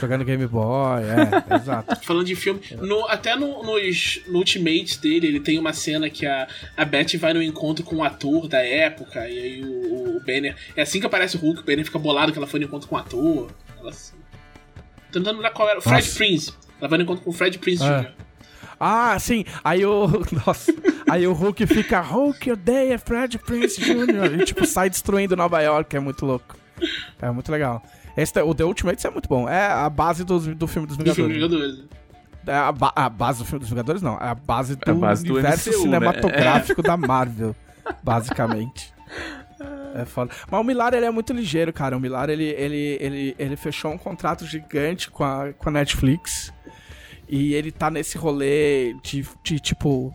Jogando 0.00 0.24
Game 0.24 0.46
Boy, 0.46 1.02
é, 1.02 1.54
exato. 1.56 2.04
Falando 2.04 2.26
de 2.26 2.34
filme, 2.36 2.60
no- 2.80 3.06
até 3.08 3.34
no, 3.36 3.62
nos, 3.62 4.20
no 4.28 4.38
Ultimates 4.38 4.96
dele, 4.96 5.26
ele 5.26 5.40
tem 5.40 5.58
uma 5.58 5.72
cena 5.72 6.08
que 6.10 6.26
a, 6.26 6.46
a 6.76 6.84
Beth 6.84 7.16
vai 7.18 7.32
no 7.32 7.42
encontro 7.42 7.84
com 7.84 7.96
um 7.96 8.04
ator 8.04 8.48
da 8.48 8.58
época, 8.64 9.28
e 9.28 9.38
aí 9.38 9.62
o, 9.64 10.16
o 10.16 10.20
Banner. 10.20 10.56
É 10.76 10.82
assim 10.82 11.00
que 11.00 11.06
aparece 11.06 11.36
o 11.36 11.40
Hulk, 11.40 11.60
o 11.60 11.64
Banner 11.64 11.84
fica 11.84 11.98
bolado 11.98 12.32
que 12.32 12.38
ela 12.38 12.46
foi 12.46 12.60
no 12.60 12.66
encontro 12.66 12.88
com 12.88 12.96
um 12.96 12.98
ator. 12.98 13.50
Ela 13.80 13.90
assim. 13.90 14.16
Tentando 15.12 15.36
lembrar 15.36 15.50
qual 15.50 15.68
era. 15.68 15.78
O 15.78 15.82
Fred 15.82 15.96
Nossa. 16.04 16.16
Prince. 16.18 16.52
Ela 16.80 16.88
vai 16.88 16.98
no 16.98 17.04
encontro 17.04 17.24
com 17.24 17.30
o 17.30 17.32
Fred 17.32 17.58
Prince 17.58 17.82
É. 17.82 18.00
Jr. 18.02 18.10
Ah, 18.78 19.18
sim. 19.18 19.44
Aí 19.64 19.84
o. 19.84 20.06
Nossa. 20.46 20.72
Aí 21.10 21.26
o 21.26 21.32
Hulk 21.32 21.66
fica. 21.66 22.00
Hulk 22.00 22.52
odeia 22.52 22.98
Fred 22.98 23.38
Prince 23.38 23.80
Jr. 23.80 24.40
E 24.40 24.44
tipo, 24.44 24.64
sai 24.66 24.88
destruindo 24.90 25.34
Nova 25.34 25.60
York. 25.62 25.96
É 25.96 26.00
muito 26.00 26.24
louco. 26.26 26.56
É 27.20 27.30
muito 27.30 27.50
legal. 27.50 27.82
Esse, 28.20 28.40
o 28.42 28.54
The 28.54 28.64
Ultimates 28.64 29.04
é 29.04 29.10
muito 29.10 29.28
bom. 29.28 29.48
É 29.48 29.66
a 29.66 29.88
base 29.88 30.24
dos- 30.24 30.46
do 30.46 30.66
filme 30.66 30.88
dos 30.88 30.96
Do 30.96 31.14
filme 31.14 31.32
Vingadores. 31.34 31.76
Vingadores. 31.76 31.98
É 32.46 32.54
a, 32.54 32.72
ba- 32.72 32.92
a 32.96 33.08
base 33.08 33.38
do 33.40 33.44
filme 33.44 33.60
dos 33.60 33.68
Vingadores, 33.68 34.02
não. 34.02 34.14
É 34.18 34.28
a 34.28 34.34
base 34.34 34.74
do 34.76 34.90
a 34.90 34.94
base 34.94 35.24
do 35.24 35.34
universo 35.34 35.68
MCU, 35.68 35.76
né? 35.78 35.82
cinematográfico 35.82 36.82
da 36.82 36.96
Marvel, 36.96 37.54
basicamente. 38.02 38.92
É 39.94 40.04
foda. 40.04 40.30
Mas 40.50 40.60
o 40.60 40.64
Millar, 40.64 40.94
ele 40.94 41.06
é 41.06 41.10
muito 41.10 41.32
ligeiro, 41.32 41.72
cara. 41.72 41.96
O 41.96 42.00
Millar, 42.00 42.30
ele, 42.30 42.44
ele, 42.44 42.96
ele, 43.00 43.36
ele 43.38 43.56
fechou 43.56 43.90
um 43.92 43.98
contrato 43.98 44.46
gigante 44.46 45.10
com 45.10 45.24
a, 45.24 45.52
com 45.52 45.68
a 45.68 45.72
Netflix. 45.72 46.52
E 47.28 47.52
ele 47.54 47.70
tá 47.70 47.90
nesse 47.90 48.16
rolê 48.16 48.94
de, 49.02 49.26
de, 49.44 49.60
tipo... 49.60 50.14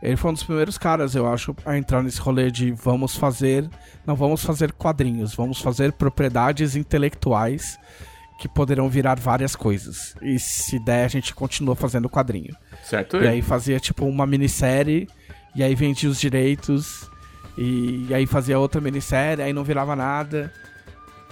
Ele 0.00 0.16
foi 0.16 0.30
um 0.30 0.34
dos 0.34 0.44
primeiros 0.44 0.78
caras, 0.78 1.14
eu 1.14 1.26
acho, 1.26 1.54
a 1.66 1.76
entrar 1.76 2.02
nesse 2.02 2.20
rolê 2.20 2.50
de 2.50 2.70
vamos 2.70 3.16
fazer... 3.16 3.68
Não 4.06 4.14
vamos 4.14 4.44
fazer 4.44 4.72
quadrinhos, 4.72 5.34
vamos 5.34 5.60
fazer 5.60 5.92
propriedades 5.92 6.76
intelectuais 6.76 7.78
que 8.38 8.48
poderão 8.48 8.88
virar 8.88 9.18
várias 9.18 9.56
coisas. 9.56 10.14
E 10.22 10.38
se 10.38 10.78
der, 10.78 11.04
a 11.04 11.08
gente 11.08 11.34
continua 11.34 11.74
fazendo 11.74 12.08
quadrinho. 12.08 12.56
Certo? 12.84 13.16
E 13.16 13.26
aí 13.26 13.42
fazia 13.42 13.80
tipo 13.80 14.06
uma 14.06 14.26
minissérie, 14.26 15.08
e 15.56 15.62
aí 15.62 15.74
vendia 15.74 16.08
os 16.08 16.20
direitos, 16.20 17.10
e, 17.56 18.06
e 18.08 18.14
aí 18.14 18.26
fazia 18.26 18.58
outra 18.58 18.80
minissérie, 18.80 19.42
aí 19.42 19.52
não 19.52 19.64
virava 19.64 19.96
nada. 19.96 20.52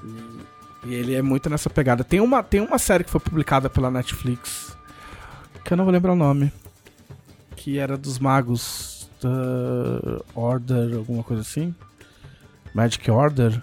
E, 0.02 0.88
e 0.88 0.94
ele 0.94 1.14
é 1.14 1.22
muito 1.22 1.48
nessa 1.48 1.70
pegada. 1.70 2.02
Tem 2.02 2.18
uma, 2.18 2.43
tem 2.43 2.60
uma 2.60 2.78
série 2.78 3.05
que 3.05 3.10
foi 3.10 3.20
publicada 3.20 3.70
pela 3.70 3.88
Netflix, 3.88 4.76
que 5.64 5.72
eu 5.72 5.76
não 5.76 5.84
vou 5.84 5.94
lembrar 5.94 6.12
o 6.12 6.16
nome, 6.16 6.52
que 7.66 7.78
era 7.80 7.97
dos 7.97 8.20
magos 8.20 9.10
da 9.20 10.22
Order, 10.40 10.94
alguma 10.98 11.24
coisa 11.24 11.43
assim. 11.43 11.74
Magic 12.72 13.10
Order? 13.10 13.60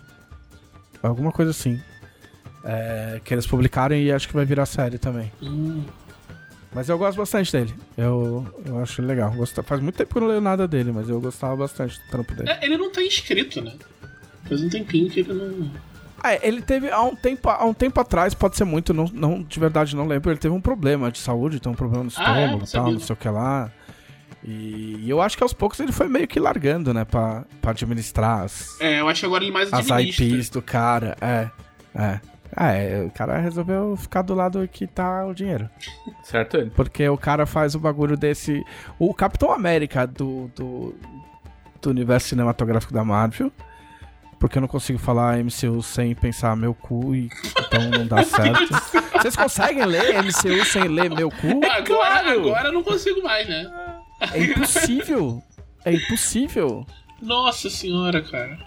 Alguma 1.02 1.32
coisa 1.32 1.52
assim. 1.52 1.80
É, 2.66 3.22
que 3.24 3.34
eles 3.34 3.48
publicaram 3.48 3.96
e 3.96 4.12
acho 4.12 4.28
que 4.28 4.34
vai 4.34 4.44
virar 4.44 4.66
série 4.66 4.98
também. 4.98 5.32
Hum. 5.42 5.86
Mas 6.74 6.90
eu 6.90 6.98
gosto 6.98 7.18
bastante 7.18 7.50
dele. 7.54 7.74
Eu, 7.98 8.46
eu 8.66 8.78
acho 8.80 9.02
legal. 9.02 9.32
Gosta- 9.32 9.64
faz 9.64 9.80
muito 9.80 9.96
tempo 9.96 10.12
que 10.12 10.18
eu 10.18 10.22
não 10.24 10.28
leio 10.28 10.42
nada 10.42 10.68
dele, 10.68 10.92
mas 10.92 11.08
eu 11.08 11.22
gostava 11.22 11.56
bastante 11.56 11.98
do 12.02 12.08
trampo 12.12 12.36
dele. 12.36 12.50
É, 12.50 12.66
ele 12.66 12.76
não 12.76 12.92
tá 12.92 13.02
inscrito, 13.02 13.62
né? 13.62 13.72
Faz 14.50 14.62
um 14.62 14.68
tempinho 14.68 15.10
que 15.10 15.22
ele 15.22 15.32
não. 15.34 15.72
Ah, 16.22 16.34
é, 16.34 16.42
ele 16.46 16.62
teve 16.62 16.90
há 16.92 17.02
um 17.02 17.16
tempo, 17.16 17.48
há 17.50 17.64
um 17.64 17.74
tempo 17.74 18.02
atrás, 18.02 18.34
pode 18.34 18.58
ser 18.58 18.66
muito, 18.66 18.94
não, 18.94 19.06
não 19.14 19.42
de 19.44 19.60
verdade 19.62 19.96
não 19.96 20.06
lembro. 20.06 20.30
Ele 20.30 20.40
teve 20.40 20.54
um 20.54 20.60
problema 20.60 21.10
de 21.10 21.20
saúde, 21.20 21.62
tem 21.62 21.72
um 21.72 21.76
problema 21.76 22.04
no 22.04 22.12
Ah, 22.18 22.38
é? 22.42 22.44
estômago 22.44 22.66
e 22.66 22.72
tal, 22.72 22.92
não 22.92 23.00
sei 23.00 23.14
o 23.14 23.18
que 23.18 23.30
lá. 23.30 23.72
E, 24.46 24.98
e 25.02 25.10
eu 25.10 25.22
acho 25.22 25.38
que 25.38 25.44
aos 25.44 25.54
poucos 25.54 25.80
ele 25.80 25.92
foi 25.92 26.08
meio 26.10 26.28
que 26.28 26.40
largando, 26.40 26.94
né, 26.94 27.06
pra, 27.06 27.46
pra 27.62 27.72
administrar 27.72 28.42
as, 28.42 28.80
É, 28.82 29.00
eu 29.00 29.08
acho 29.08 29.22
que 29.22 29.26
agora 29.26 29.44
ele 29.44 29.54
mais 29.54 29.72
as. 29.72 29.88
IPs 29.88 30.50
do 30.50 30.62
cara. 30.62 31.16
É, 31.22 31.50
é. 31.96 32.20
Ah, 32.56 32.72
é, 32.72 33.02
o 33.04 33.10
cara 33.10 33.40
resolveu 33.40 33.96
ficar 33.96 34.22
do 34.22 34.36
lado 34.36 34.68
que 34.72 34.86
tá 34.86 35.26
o 35.26 35.34
dinheiro. 35.34 35.68
Certo 36.24 36.58
ele. 36.58 36.70
Porque 36.70 37.08
o 37.10 37.18
cara 37.18 37.46
faz 37.48 37.74
o 37.74 37.80
bagulho 37.80 38.16
desse. 38.16 38.64
O 39.00 39.12
Capitão 39.14 39.52
América 39.52 40.06
do, 40.06 40.52
do, 40.56 40.94
do 41.82 41.90
universo 41.90 42.28
cinematográfico 42.30 42.94
da 42.94 43.04
Marvel. 43.04 43.52
Porque 44.40 44.58
eu 44.58 44.62
não 44.62 44.68
consigo 44.68 45.00
falar 45.00 45.38
MCU 45.38 45.82
sem 45.82 46.14
pensar 46.14 46.54
meu 46.58 46.74
cu, 46.76 47.16
e 47.16 47.30
então 47.66 47.90
não 47.98 48.06
dá 48.06 48.22
certo. 48.26 48.68
Vocês 49.14 49.36
conseguem 49.38 49.86
ler 49.86 50.22
MCU 50.22 50.66
sem 50.66 50.84
ler 50.90 51.10
meu 51.10 51.30
cu? 51.32 51.62
Agora, 51.66 51.82
Claro! 51.84 52.30
agora 52.50 52.68
eu 52.68 52.74
não 52.74 52.84
consigo 52.84 53.24
mais, 53.24 53.48
né? 53.48 53.93
É 54.32 54.44
impossível! 54.44 55.44
É 55.86 55.94
impossível! 55.94 56.86
Nossa 57.22 57.70
senhora, 57.70 58.22
cara. 58.22 58.58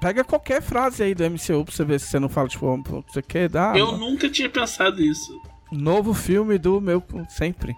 Pega 0.00 0.22
qualquer 0.24 0.62
frase 0.62 1.02
aí 1.02 1.14
do 1.14 1.24
MCU 1.28 1.64
pra 1.64 1.74
você 1.74 1.84
ver 1.84 1.98
se 2.00 2.06
você 2.06 2.18
não 2.18 2.28
fala, 2.28 2.48
tipo, 2.48 2.82
você 3.08 3.20
quer 3.22 3.48
dar. 3.48 3.76
eu 3.76 3.96
nunca 3.96 4.28
tinha 4.28 4.48
pensado 4.48 5.02
isso. 5.02 5.32
Novo 5.72 6.14
filme 6.14 6.56
do 6.58 6.80
meu 6.80 7.02
sempre. 7.28 7.74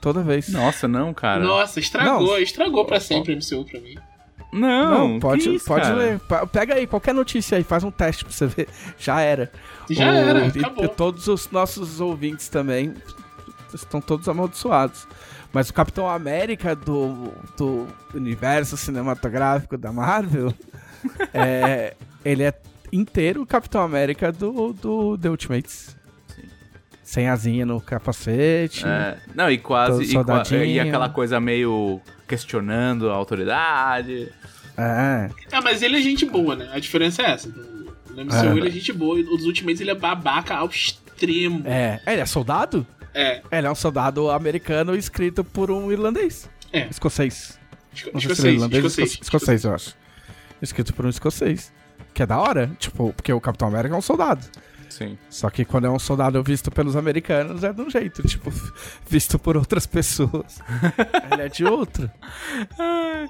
Toda 0.00 0.22
vez. 0.22 0.48
Nossa, 0.50 0.86
não, 0.86 1.14
cara. 1.14 1.42
Nossa, 1.42 1.80
estragou, 1.80 2.26
Não. 2.26 2.38
estragou 2.38 2.84
pra 2.84 3.00
sempre 3.00 3.32
o 3.32 3.36
MCU 3.36 3.64
pra 3.64 3.80
mim. 3.80 3.94
Não, 4.52 5.08
Não, 5.14 5.18
pode, 5.20 5.42
que 5.42 5.56
isso, 5.56 5.64
pode 5.64 5.82
cara? 5.82 5.94
ler. 5.96 6.20
Pega 6.52 6.74
aí 6.74 6.86
qualquer 6.86 7.12
notícia 7.14 7.56
aí, 7.58 7.64
faz 7.64 7.82
um 7.82 7.90
teste 7.90 8.24
pra 8.24 8.32
você 8.32 8.46
ver. 8.46 8.68
Já 8.98 9.20
era. 9.20 9.50
Já 9.90 10.04
O- 10.10 10.14
era, 10.14 10.46
e- 10.46 10.60
acabou. 10.60 10.84
e 10.84 10.88
todos 10.88 11.26
os 11.26 11.50
nossos 11.50 11.98
ouvintes 12.00 12.48
também 12.48 12.94
estão 13.74 14.00
todos 14.00 14.28
amaldiçoados. 14.28 15.08
Mas 15.54 15.70
o 15.70 15.72
Capitão 15.72 16.08
América 16.08 16.74
do, 16.74 17.32
do 17.56 17.86
universo 18.12 18.76
cinematográfico 18.76 19.78
da 19.78 19.92
Marvel, 19.92 20.52
é, 21.32 21.94
ele 22.24 22.42
é 22.42 22.52
inteiro 22.92 23.42
o 23.42 23.46
Capitão 23.46 23.80
América 23.80 24.32
do, 24.32 24.72
do 24.72 25.16
The 25.16 25.30
Ultimates. 25.30 25.96
Sem 27.04 27.28
asinha 27.28 27.64
no 27.64 27.80
capacete. 27.80 28.84
É, 28.84 29.16
não, 29.32 29.48
e 29.48 29.58
quase. 29.58 30.02
E, 30.04 30.72
e 30.72 30.80
aquela 30.80 31.08
coisa 31.08 31.38
meio 31.38 32.00
questionando 32.26 33.08
a 33.10 33.14
autoridade. 33.14 34.32
É. 34.76 35.30
É, 35.52 35.60
mas 35.60 35.82
ele 35.82 35.98
é 35.98 36.00
gente 36.00 36.26
boa, 36.26 36.56
né? 36.56 36.68
A 36.72 36.80
diferença 36.80 37.22
é 37.22 37.30
essa. 37.30 37.48
No 37.48 38.24
MCU 38.24 38.34
É. 38.34 38.56
ele 38.56 38.68
é 38.68 38.70
gente 38.70 38.92
boa, 38.92 39.20
e 39.20 39.22
nos 39.22 39.44
Ultimates 39.44 39.80
ele 39.80 39.90
é 39.90 39.94
babaca 39.94 40.56
ao 40.56 40.66
extremo. 40.66 41.62
É. 41.64 42.00
Ele 42.06 42.20
é 42.22 42.26
soldado? 42.26 42.84
É, 43.14 43.42
Ele 43.52 43.66
é 43.66 43.70
um 43.70 43.74
soldado 43.74 44.30
americano 44.30 44.94
escrito 44.96 45.44
por 45.44 45.70
um 45.70 45.90
irlandês. 45.92 46.48
é. 46.72 46.86
Escocês. 46.88 47.58
Esco- 47.94 48.10
Não 48.12 48.20
sei 48.20 48.34
se 48.34 48.42
ele 48.42 48.48
é 48.48 48.50
Escocês, 48.50 48.54
irlandês 48.54 48.84
escocês, 48.84 49.10
esco- 49.12 49.22
escocês, 49.24 49.64
eu 49.64 49.74
acho. 49.74 49.96
Escrito 50.60 50.92
por 50.94 51.06
um 51.06 51.08
escocês. 51.08 51.72
Que 52.12 52.22
é 52.22 52.26
da 52.26 52.38
hora. 52.40 52.70
Tipo, 52.78 53.12
porque 53.12 53.32
o 53.32 53.40
Capitão 53.40 53.68
América 53.68 53.94
é 53.94 53.98
um 53.98 54.02
soldado. 54.02 54.44
Sim. 54.88 55.18
Só 55.28 55.50
que 55.50 55.64
quando 55.64 55.86
é 55.86 55.90
um 55.90 55.98
soldado 55.98 56.40
visto 56.42 56.70
pelos 56.70 56.94
americanos, 56.94 57.64
é 57.64 57.72
de 57.72 57.80
um 57.82 57.90
jeito, 57.90 58.22
tipo, 58.28 58.52
visto 59.08 59.38
por 59.40 59.56
outras 59.56 59.86
pessoas. 59.86 60.60
Ele 61.32 61.42
é 61.42 61.48
de 61.48 61.64
outro. 61.64 62.08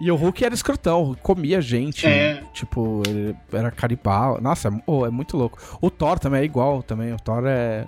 E 0.01 0.11
o 0.11 0.17
Hulk 0.17 0.45
era 0.45 0.55
escrotão, 0.55 1.17
comia 1.23 1.61
gente. 1.63 2.07
É. 2.07 2.43
Tipo, 2.53 3.03
ele 3.07 3.35
era 3.53 3.71
caribal. 3.71 4.41
Nossa, 4.41 4.69
é, 4.69 4.73
oh, 4.87 5.07
é 5.07 5.11
muito 5.11 5.37
louco. 5.37 5.59
O 5.81 5.91
Thor 5.91 6.19
também 6.19 6.41
é 6.41 6.45
igual 6.45 6.83
também. 6.83 7.13
O 7.13 7.17
Thor 7.19 7.45
é. 7.47 7.87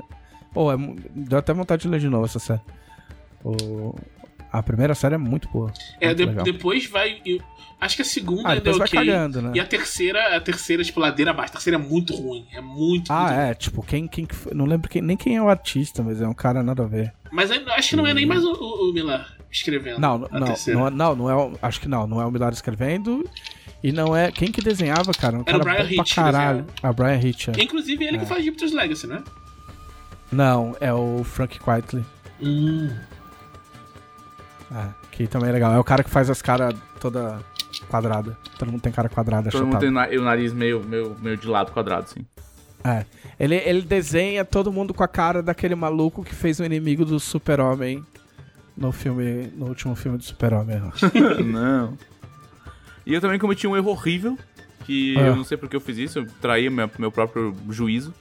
Oh, 0.57 0.73
é... 0.73 0.77
Deu 1.15 1.39
até 1.39 1.53
vontade 1.55 1.83
de 1.83 1.89
ler 1.89 2.01
de 2.01 2.09
novo 2.09 2.24
essa 2.24 2.39
série. 2.39 2.61
O... 3.45 3.95
A 4.53 4.62
primeira 4.62 4.95
série 4.95 5.15
é 5.15 5.19
muito 5.19 5.49
boa. 5.51 5.73
É, 6.01 6.07
muito 6.15 6.27
de- 6.45 6.53
depois 6.53 6.87
vai. 6.87 7.20
eu- 7.27 7.41
acho 7.81 7.97
que 7.97 8.03
a 8.03 8.05
segunda 8.05 8.49
Ah, 8.49 8.53
ainda 8.53 8.70
é 8.70 8.73
vai 8.73 8.87
ok. 8.87 8.99
cagando, 9.01 9.43
né? 9.43 9.53
E 9.55 9.61
a 9.61 9.66
terceira, 9.66 10.35
a 10.37 10.41
terceira, 10.41 10.83
tipo, 10.83 10.99
ladeira 10.99 11.31
abaixo. 11.33 11.51
A 11.51 11.53
terceira 11.55 11.77
é 11.77 11.81
muito 11.81 12.15
ruim. 12.16 12.47
É 12.53 12.61
muito, 12.61 13.12
Ah, 13.12 13.23
muito 13.24 13.35
ruim. 13.35 13.49
é, 13.51 13.55
tipo, 13.55 13.83
quem, 13.83 14.07
quem? 14.09 14.27
Não 14.55 14.65
lembro 14.65 14.89
quem, 14.89 15.03
nem 15.03 15.16
quem 15.16 15.37
é 15.37 15.43
o 15.43 15.49
artista, 15.49 16.03
mas 16.03 16.20
é 16.23 16.27
um 16.28 16.33
cara 16.33 16.62
nada 16.62 16.85
a 16.85 16.87
ver. 16.87 17.12
Mas 17.31 17.51
acho 17.51 17.91
que 17.91 17.97
não 17.97 18.07
é 18.07 18.15
nem 18.15 18.24
mais 18.24 18.43
o, 18.45 18.53
o, 18.53 18.89
o 18.91 18.93
Miller 18.95 19.27
escrevendo. 19.53 19.99
Não, 20.01 20.27
a 20.31 20.39
não, 20.41 20.47
terceira. 20.47 20.81
não, 20.81 20.91
não, 20.91 21.16
não 21.16 21.31
é. 21.31 21.35
o- 21.35 21.59
Acho 21.61 21.81
que 21.81 21.89
não, 21.89 22.07
não 22.07 22.20
é 22.20 22.24
o 22.24 22.31
Millar 22.31 22.53
escrevendo. 22.53 23.28
E 23.83 23.93
não 23.93 24.16
é. 24.16 24.33
Quem 24.33 24.51
que 24.51 24.62
desenhava, 24.62 25.12
cara? 25.12 25.37
Um 25.37 25.43
Era 25.47 25.59
o 25.59 25.61
cara 25.61 25.85
Brian 25.85 25.89
bom 25.89 25.95
pra 25.97 26.03
Hitch 26.03 26.15
desenhava. 26.16 26.66
A 26.83 26.93
Brian 26.93 27.20
Hitch. 27.20 27.49
é. 27.49 27.62
Inclusive 27.62 28.05
ele 28.05 28.19
que 28.19 28.27
faz 28.27 28.43
Jupiter's 28.45 28.73
Legacy, 28.73 29.07
né? 29.07 29.23
Não, 30.31 30.77
é 30.81 30.93
o 30.93 31.23
Frank 31.24 31.59
Quitely. 31.59 32.05
Hum. 32.43 32.90
É, 34.73 34.89
que 35.12 35.27
também 35.27 35.48
é 35.48 35.53
legal. 35.53 35.73
É 35.73 35.78
o 35.78 35.85
cara 35.85 36.03
que 36.03 36.11
faz 36.11 36.28
as 36.28 36.43
caras 36.43 36.74
toda 37.01 37.39
quadrada. 37.89 38.36
Todo 38.59 38.70
mundo 38.73 38.81
tem 38.81 38.93
cara 38.93 39.09
quadrada, 39.09 39.51
Todo 39.51 39.66
mundo 39.66 39.78
tem 39.78 39.89
o 40.19 40.23
nariz 40.24 40.53
meio, 40.53 40.82
meio, 40.82 41.16
meio 41.20 41.36
de 41.36 41.47
lado 41.47 41.70
quadrado, 41.73 42.05
assim. 42.11 42.27
É. 42.85 43.05
Ele, 43.39 43.57
ele 43.57 43.82
desenha 43.82 44.44
todo 44.44 44.73
mundo 44.73 44.94
com 44.94 45.03
a 45.03 45.09
cara 45.09 45.43
daquele 45.43 45.74
maluco 45.74 46.24
que 46.24 46.35
fez 46.35 46.59
o 46.61 46.65
inimigo 46.65 47.05
do 47.05 47.19
Super-Homem 47.20 48.05
no 48.77 48.93
filme. 48.93 49.53
No 49.57 49.66
último 49.66 49.94
filme 49.94 50.19
do 50.19 50.24
Super-Homem, 50.24 50.81
não. 51.44 51.97
E 53.05 53.15
eu 53.15 53.20
também 53.20 53.39
cometi 53.39 53.66
um 53.66 53.77
erro 53.77 53.90
horrível, 53.90 54.36
que 54.85 55.16
Ah. 55.19 55.23
eu 55.28 55.36
não 55.36 55.44
sei 55.44 55.57
porque 55.57 55.77
eu 55.77 55.81
fiz 55.81 55.97
isso, 55.98 56.19
eu 56.20 56.27
traí 56.40 56.69
meu, 56.70 56.90
meu 56.98 57.11
próprio 57.12 57.55
juízo, 57.70 58.12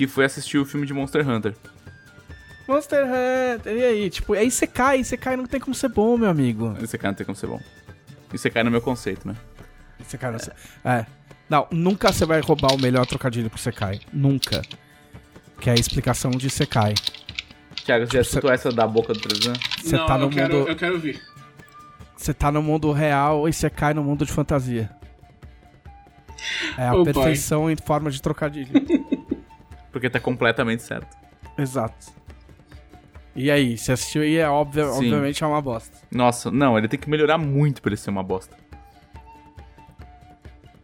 que 0.00 0.06
foi 0.06 0.24
assistir 0.24 0.56
o 0.56 0.64
filme 0.64 0.86
de 0.86 0.94
Monster 0.94 1.28
Hunter. 1.28 1.54
Monster 2.66 3.04
Hunter, 3.04 3.76
e 3.76 3.84
aí? 3.84 4.08
Tipo, 4.08 4.32
aí 4.32 4.50
você 4.50 4.66
cai, 4.66 5.04
você 5.04 5.14
cai 5.14 5.36
não 5.36 5.44
tem 5.44 5.60
como 5.60 5.74
ser 5.74 5.90
bom, 5.90 6.16
meu 6.16 6.30
amigo. 6.30 6.74
Esse 6.82 6.96
cara 6.96 7.10
não 7.10 7.16
tem 7.16 7.26
como 7.26 7.36
ser 7.36 7.48
bom. 7.48 7.60
Isso 8.32 8.50
cai 8.50 8.62
no 8.62 8.70
meu 8.70 8.80
conceito, 8.80 9.28
né? 9.28 9.36
Você 10.02 10.16
cai 10.16 10.32
nessa... 10.32 10.56
É. 10.82 11.04
Não, 11.50 11.66
nunca 11.70 12.10
você 12.10 12.24
vai 12.24 12.40
roubar 12.40 12.72
o 12.72 12.80
melhor 12.80 13.04
trocadilho 13.04 13.50
pro 13.50 13.58
Sekai. 13.58 14.00
Nunca. 14.10 14.62
Que 15.60 15.68
é 15.68 15.74
a 15.74 15.76
explicação 15.76 16.30
de 16.30 16.48
Sekai. 16.48 16.94
Thiago, 17.84 18.06
você 18.06 18.16
já 18.16 18.22
Tipo, 18.22 18.34
citou 18.36 18.50
essa 18.50 18.72
da 18.72 18.86
boca 18.86 19.12
do 19.12 19.20
Trezan? 19.20 19.52
Você 19.82 19.98
tá 19.98 20.16
no 20.16 20.24
eu, 20.24 20.30
quero, 20.30 20.54
mundo. 20.60 20.68
eu 20.70 20.76
quero 20.76 20.98
ver. 20.98 21.20
Você 22.16 22.32
tá 22.32 22.50
no 22.50 22.62
mundo 22.62 22.90
real 22.90 23.46
e 23.46 23.52
você 23.52 23.68
cai 23.68 23.92
no 23.92 24.02
mundo 24.02 24.24
de 24.24 24.32
fantasia. 24.32 24.88
É 26.78 26.86
a 26.86 26.94
Oh, 26.94 27.04
pai. 27.04 27.12
perfeição 27.12 27.70
em 27.70 27.76
forma 27.76 28.10
de 28.10 28.22
trocadilho. 28.22 28.70
Porque 29.92 30.08
tá 30.08 30.20
completamente 30.20 30.82
certo. 30.82 31.16
Exato. 31.58 32.12
E 33.34 33.50
aí, 33.50 33.78
você 33.78 33.92
assistiu 33.92 34.24
e 34.24 34.36
é 34.36 34.48
óbvio, 34.48 34.84
Sim. 34.92 34.98
obviamente 34.98 35.42
é 35.42 35.46
uma 35.46 35.62
bosta. 35.62 35.96
Nossa, 36.10 36.50
não, 36.50 36.76
ele 36.76 36.88
tem 36.88 36.98
que 36.98 37.08
melhorar 37.08 37.38
muito 37.38 37.80
pra 37.80 37.90
ele 37.90 37.96
ser 37.96 38.10
uma 38.10 38.22
bosta. 38.22 38.56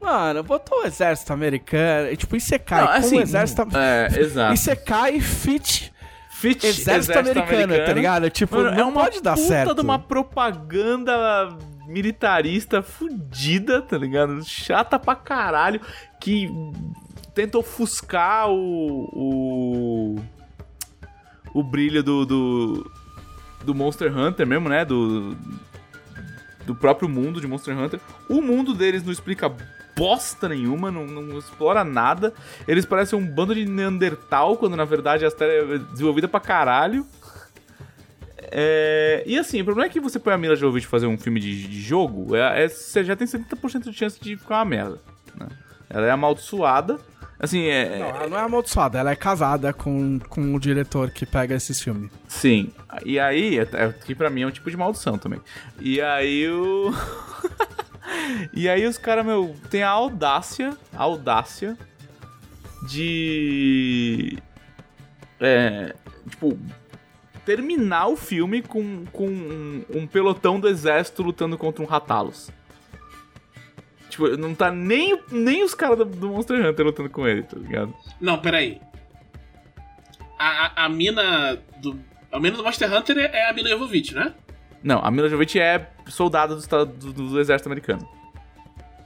Mano, 0.01 0.45
botou 0.45 0.83
o 0.83 0.87
exército 0.87 1.33
americano. 1.33 2.15
Tipo, 2.16 2.37
e 2.37 2.41
você 2.41 2.59
cai 2.59 2.85
Não, 2.85 2.93
assim, 2.93 3.19
o 3.19 3.23
exército. 3.23 3.66
É, 3.77 4.07
exato. 4.20 4.55
E 5.12 5.20
fit 5.20 5.93
Fit 6.37 6.66
exército, 6.66 7.19
americano, 7.19 7.74
tá 7.85 7.93
ligado? 7.95 8.31
Tipo, 8.31 8.57
Mano, 8.57 8.70
não 8.73 8.78
é 8.78 8.85
uma 8.85 9.05
pode 9.05 9.23
dar 9.23 9.35
puta 9.35 9.49
certo. 9.49 9.74
de 9.74 9.81
uma 9.81 9.99
propaganda 9.99 11.49
militarista 11.89 12.83
fudida, 12.83 13.81
tá 13.81 13.97
ligado? 13.97 14.45
Chata 14.45 14.99
pra 14.99 15.16
caralho, 15.16 15.81
que 16.20 16.49
tenta 17.37 17.59
ofuscar 17.59 18.49
o... 18.51 19.05
o, 19.13 20.17
o 21.55 21.63
brilho 21.63 22.03
do, 22.03 22.25
do, 22.27 22.91
do 23.65 23.75
Monster 23.75 24.17
Hunter 24.17 24.47
mesmo, 24.47 24.69
né? 24.69 24.85
Do, 24.85 25.37
do 26.65 26.75
próprio 26.75 27.09
mundo 27.09 27.41
de 27.41 27.47
Monster 27.47 27.79
Hunter. 27.79 28.01
O 28.29 28.41
mundo 28.41 28.75
deles 28.75 29.05
não 29.05 29.13
explica 29.13 29.53
bosta 29.97 30.49
nenhuma, 30.49 30.91
não, 30.91 31.07
não 31.07 31.39
explora 31.39 31.85
nada. 31.85 32.33
Eles 32.67 32.85
parecem 32.85 33.19
um 33.19 33.27
bando 33.27 33.55
de 33.55 33.65
Neandertal, 33.67 34.57
quando 34.57 34.75
na 34.77 34.85
verdade 34.85 35.25
a 35.25 35.31
série 35.31 35.75
é 35.75 35.79
desenvolvida 35.79 36.27
pra 36.27 36.41
caralho. 36.41 37.07
É, 38.39 39.23
E 39.27 39.39
assim, 39.39 39.61
o 39.61 39.65
problema 39.65 39.87
é 39.89 39.93
que 39.93 40.01
você 40.01 40.19
põe 40.19 40.33
a 40.33 40.39
Mila 40.39 40.57
Jovovich 40.57 40.87
fazer 40.87 41.07
um 41.07 41.17
filme 41.19 41.41
de, 41.41 41.69
de 41.69 41.81
jogo, 41.81 42.35
é, 42.37 42.65
é- 42.65 42.69
você 42.69 43.03
já 43.05 43.15
tem 43.17 43.27
70% 43.27 43.85
de 43.91 43.93
chance 43.93 44.19
de 44.21 44.37
ficar 44.37 44.59
uma 44.59 44.65
merda. 44.65 44.99
né? 45.39 45.49
Ela 45.91 46.07
é 46.07 46.11
amaldiçoada. 46.11 46.99
Assim, 47.39 47.65
é. 47.67 47.99
Não, 47.99 48.07
ela 48.07 48.29
não 48.29 48.39
é 48.39 48.43
amaldiçoada, 48.43 48.99
ela 48.99 49.11
é 49.11 49.17
casada 49.17 49.73
com, 49.73 50.19
com 50.29 50.55
o 50.55 50.59
diretor 50.61 51.11
que 51.11 51.27
pega 51.27 51.55
esses 51.55 51.81
filmes. 51.81 52.11
Sim. 52.27 52.73
E 53.05 53.19
aí, 53.19 53.59
é- 53.59 53.69
é- 53.73 53.93
que 53.93 54.15
pra 54.15 54.31
mim 54.31 54.43
é 54.43 54.47
um 54.47 54.51
tipo 54.51 54.71
de 54.71 54.77
maldição 54.77 55.19
também. 55.19 55.41
E 55.79 56.01
aí 56.01 56.49
o. 56.49 56.95
e 58.55 58.69
aí 58.69 58.87
os 58.87 58.97
caras, 58.97 59.25
meu, 59.27 59.55
tem 59.71 59.83
a 59.83 59.91
audácia, 59.91 60.77
a 60.95 61.03
audácia 61.03 61.77
de. 62.89 64.39
É. 65.41 65.95
Tipo. 66.31 66.59
Terminar 67.45 68.09
o 68.09 68.17
filme 68.17 68.61
com, 68.61 69.05
com 69.13 69.29
um, 69.29 69.85
um 69.95 70.05
pelotão 70.05 70.59
do 70.59 70.67
exército 70.67 71.23
lutando 71.23 71.57
contra 71.57 71.81
um 71.81 71.87
Ratalos. 71.87 72.51
Tipo, 74.16 74.36
não 74.36 74.55
tá 74.55 74.70
nem, 74.72 75.20
nem 75.30 75.62
os 75.62 75.74
caras 75.74 75.98
do, 75.98 76.05
do 76.06 76.28
Monster 76.30 76.64
Hunter 76.66 76.86
lutando 76.86 77.10
com 77.10 77.28
ele, 77.28 77.43
tá 77.43 77.59
ligado? 77.59 77.94
Não, 78.18 78.38
peraí. 78.38 78.80
A, 80.38 80.66
a, 80.82 80.84
a 80.86 80.88
mina 80.88 81.59
do. 81.82 81.98
A 82.32 82.40
mina 82.40 82.56
do 82.56 82.64
Monster 82.64 82.93
Hunter 82.93 83.18
é, 83.18 83.48
a 83.48 83.52
Mila 83.52 83.68
Jovovich, 83.70 84.14
né? 84.14 84.32
Não, 84.82 84.98
a 85.05 85.10
Mila 85.10 85.28
Jovovich 85.28 85.59
é 85.60 85.88
soldada 86.06 86.55
do, 86.55 86.60
estado- 86.60 86.93
do, 86.93 87.12
do 87.12 87.40
exército 87.40 87.68
americano. 87.68 88.06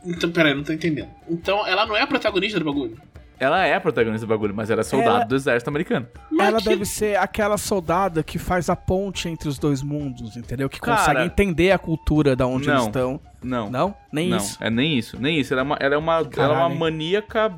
Então, 0.05 0.31
peraí, 0.31 0.55
não 0.55 0.63
tô 0.65 0.73
entendendo. 0.73 1.11
Então, 1.29 1.67
ela 1.67 1.85
não 1.87 1.97
é 1.97 2.03
a 2.03 2.07
protagonista 2.07 2.59
do 2.59 2.65
bagulho? 2.65 2.97
Ela 3.39 3.65
é 3.67 3.75
a 3.75 3.81
protagonista 3.81 4.27
do 4.27 4.29
bagulho, 4.29 4.55
mas 4.55 4.71
ela 4.71 4.81
é 4.81 4.85
soldado 4.85 5.17
Ela- 5.17 5.25
do 5.25 5.35
exército 5.35 5.69
americano. 5.71 6.07
Mas 6.31 6.49
ela 6.49 6.59
que- 6.59 6.69
deve 6.69 6.85
ser 6.85 7.17
aquela 7.19 7.57
soldada 7.59 8.23
que 8.23 8.39
faz 8.39 8.69
a 8.71 8.77
ponte 8.77 9.29
entre 9.29 9.49
os 9.49 9.59
dois 9.59 9.83
mundos, 9.83 10.37
entendeu? 10.37 10.69
Que 10.69 10.81
Cara, 10.81 10.99
consegue 10.99 11.21
entender 11.25 11.71
a 11.73 11.79
cultura 11.79 12.35
da 12.37 12.47
onde 12.47 12.67
não. 12.69 12.75
eles 12.75 12.87
estão. 12.87 13.21
Não. 13.43 13.71
Não? 13.71 13.95
Nem 14.13 14.29
não, 14.29 14.37
isso. 14.37 14.59
é 14.61 14.71
nem 14.71 14.99
isso. 14.99 15.21
Nem 15.21 15.39
isso. 15.39 15.53
Ela 15.53 15.63
é 15.63 15.65
uma, 15.65 15.77
ela 15.81 15.95
é 15.95 15.99
uma, 15.99 16.29
ela 16.37 16.55
é 16.55 16.59
uma 16.59 16.69
maníaca 16.69 17.53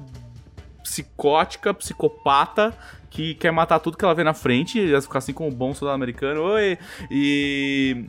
psicótica, 0.82 1.72
psicopata, 1.72 2.76
que 3.10 3.34
quer 3.34 3.50
matar 3.50 3.78
tudo 3.78 3.96
que 3.96 4.04
ela 4.04 4.14
vê 4.14 4.24
na 4.24 4.34
frente, 4.34 4.78
e 4.78 4.94
assim 4.94 5.32
como 5.32 5.48
o 5.48 5.54
bom 5.54 5.74
soldado 5.74 5.94
americano. 5.94 6.42
Oi! 6.42 6.78
E. 7.10 8.04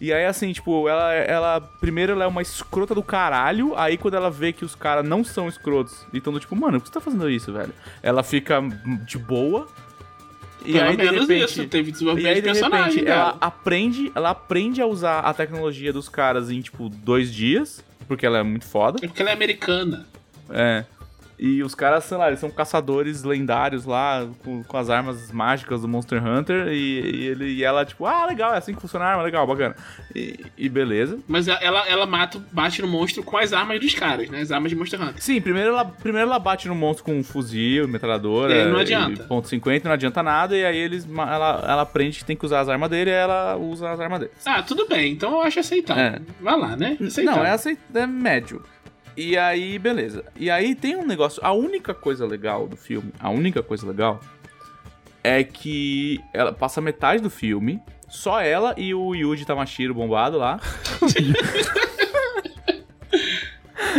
E 0.00 0.12
aí, 0.12 0.26
assim, 0.26 0.52
tipo, 0.52 0.88
ela, 0.88 1.12
ela. 1.14 1.60
Primeiro 1.60 2.12
ela 2.12 2.24
é 2.24 2.26
uma 2.26 2.42
escrota 2.42 2.92
do 2.92 3.04
caralho. 3.04 3.72
Aí 3.76 3.96
quando 3.96 4.14
ela 4.14 4.30
vê 4.30 4.52
que 4.52 4.64
os 4.64 4.74
caras 4.74 5.08
não 5.08 5.22
são 5.22 5.48
escrotos 5.48 6.04
e 6.12 6.18
estão 6.18 6.36
tipo, 6.40 6.56
mano, 6.56 6.80
por 6.80 6.82
que 6.82 6.88
você 6.88 6.94
tá 6.94 7.00
fazendo 7.00 7.30
isso, 7.30 7.52
velho? 7.52 7.72
Ela 8.02 8.24
fica 8.24 8.60
de 9.06 9.16
boa. 9.16 9.68
E 10.64 10.72
Pelo 10.72 10.84
aí, 10.84 10.96
de 10.96 11.02
menos 11.02 11.28
repente, 11.28 11.44
isso, 11.44 11.66
teve 11.66 11.88
E 11.88 11.92
desenvolvimento 11.92 12.28
aí, 12.28 12.34
de 12.34 12.40
de 12.40 12.46
personagem, 12.52 12.98
repente, 12.98 13.10
ela 13.10 13.36
aprende, 13.40 14.12
ela 14.14 14.30
aprende 14.30 14.80
a 14.80 14.86
usar 14.86 15.20
a 15.20 15.34
tecnologia 15.34 15.92
dos 15.92 16.08
caras 16.08 16.50
em, 16.50 16.60
tipo, 16.60 16.88
dois 16.88 17.32
dias, 17.32 17.84
porque 18.06 18.24
ela 18.24 18.38
é 18.38 18.42
muito 18.42 18.64
foda. 18.64 18.98
É 19.02 19.06
porque 19.08 19.22
ela 19.22 19.30
é 19.30 19.34
americana. 19.34 20.06
É. 20.50 20.84
E 21.38 21.62
os 21.62 21.74
caras, 21.74 22.04
sei 22.04 22.16
lá, 22.16 22.28
eles 22.28 22.38
são 22.38 22.50
caçadores 22.50 23.22
lendários 23.24 23.84
lá, 23.84 24.28
com, 24.44 24.62
com 24.62 24.76
as 24.76 24.88
armas 24.88 25.32
mágicas 25.32 25.82
do 25.82 25.88
Monster 25.88 26.24
Hunter. 26.24 26.68
E, 26.68 27.00
e 27.00 27.26
ele, 27.26 27.44
e 27.52 27.64
ela, 27.64 27.84
tipo, 27.84 28.06
ah, 28.06 28.26
legal, 28.26 28.54
é 28.54 28.58
assim 28.58 28.74
que 28.74 28.80
funciona 28.80 29.04
a 29.04 29.08
arma, 29.08 29.22
legal, 29.22 29.46
bacana. 29.46 29.74
E, 30.14 30.44
e 30.56 30.68
beleza. 30.68 31.18
Mas 31.26 31.48
ela, 31.48 31.88
ela 31.88 32.06
mata, 32.06 32.40
bate 32.52 32.80
no 32.82 32.88
monstro 32.88 33.22
com 33.22 33.36
as 33.36 33.52
armas 33.52 33.80
dos 33.80 33.94
caras, 33.94 34.28
né? 34.28 34.40
As 34.40 34.52
armas 34.52 34.70
de 34.70 34.76
Monster 34.76 35.00
Hunter. 35.00 35.22
Sim, 35.22 35.40
primeiro 35.40 35.70
ela, 35.70 35.84
primeiro 35.84 36.28
ela 36.28 36.38
bate 36.38 36.68
no 36.68 36.74
monstro 36.74 37.04
com 37.04 37.18
um 37.18 37.24
fuzil, 37.24 37.88
metralhadora. 37.88 38.54
E 38.54 38.70
não 38.70 38.78
adianta. 38.78 39.24
Ponto 39.24 39.48
50, 39.48 39.88
não 39.88 39.94
adianta 39.94 40.22
nada. 40.22 40.56
E 40.56 40.64
aí 40.64 40.76
eles, 40.76 41.08
ela, 41.10 41.64
ela 41.66 41.82
aprende 41.82 42.18
que 42.18 42.24
tem 42.24 42.36
que 42.36 42.44
usar 42.44 42.60
as 42.60 42.68
armas 42.68 42.90
dele 42.90 43.10
e 43.10 43.14
ela 43.14 43.56
usa 43.56 43.90
as 43.90 44.00
armas 44.00 44.20
dele. 44.20 44.32
Ah, 44.44 44.62
tudo 44.62 44.86
bem. 44.86 45.12
Então 45.12 45.32
eu 45.32 45.42
acho 45.42 45.60
aceitável. 45.60 46.02
É. 46.02 46.20
Vai 46.40 46.58
lá, 46.58 46.76
né? 46.76 46.96
Aceitável. 47.00 47.42
Não, 47.42 47.46
é, 47.46 47.52
aceit... 47.52 47.78
é 47.94 48.06
médio. 48.06 48.62
E 49.16 49.36
aí, 49.36 49.78
beleza. 49.78 50.24
E 50.36 50.50
aí 50.50 50.74
tem 50.74 50.96
um 50.96 51.06
negócio. 51.06 51.40
A 51.44 51.52
única 51.52 51.92
coisa 51.94 52.26
legal 52.26 52.66
do 52.66 52.76
filme, 52.76 53.12
a 53.20 53.28
única 53.30 53.62
coisa 53.62 53.86
legal 53.86 54.20
é 55.22 55.44
que 55.44 56.20
ela 56.32 56.52
passa 56.52 56.80
metade 56.80 57.22
do 57.22 57.30
filme, 57.30 57.80
só 58.08 58.40
ela 58.40 58.74
e 58.76 58.94
o 58.94 59.14
Yuji 59.14 59.44
Tamashiro 59.44 59.94
bombado 59.94 60.38
lá. 60.38 60.58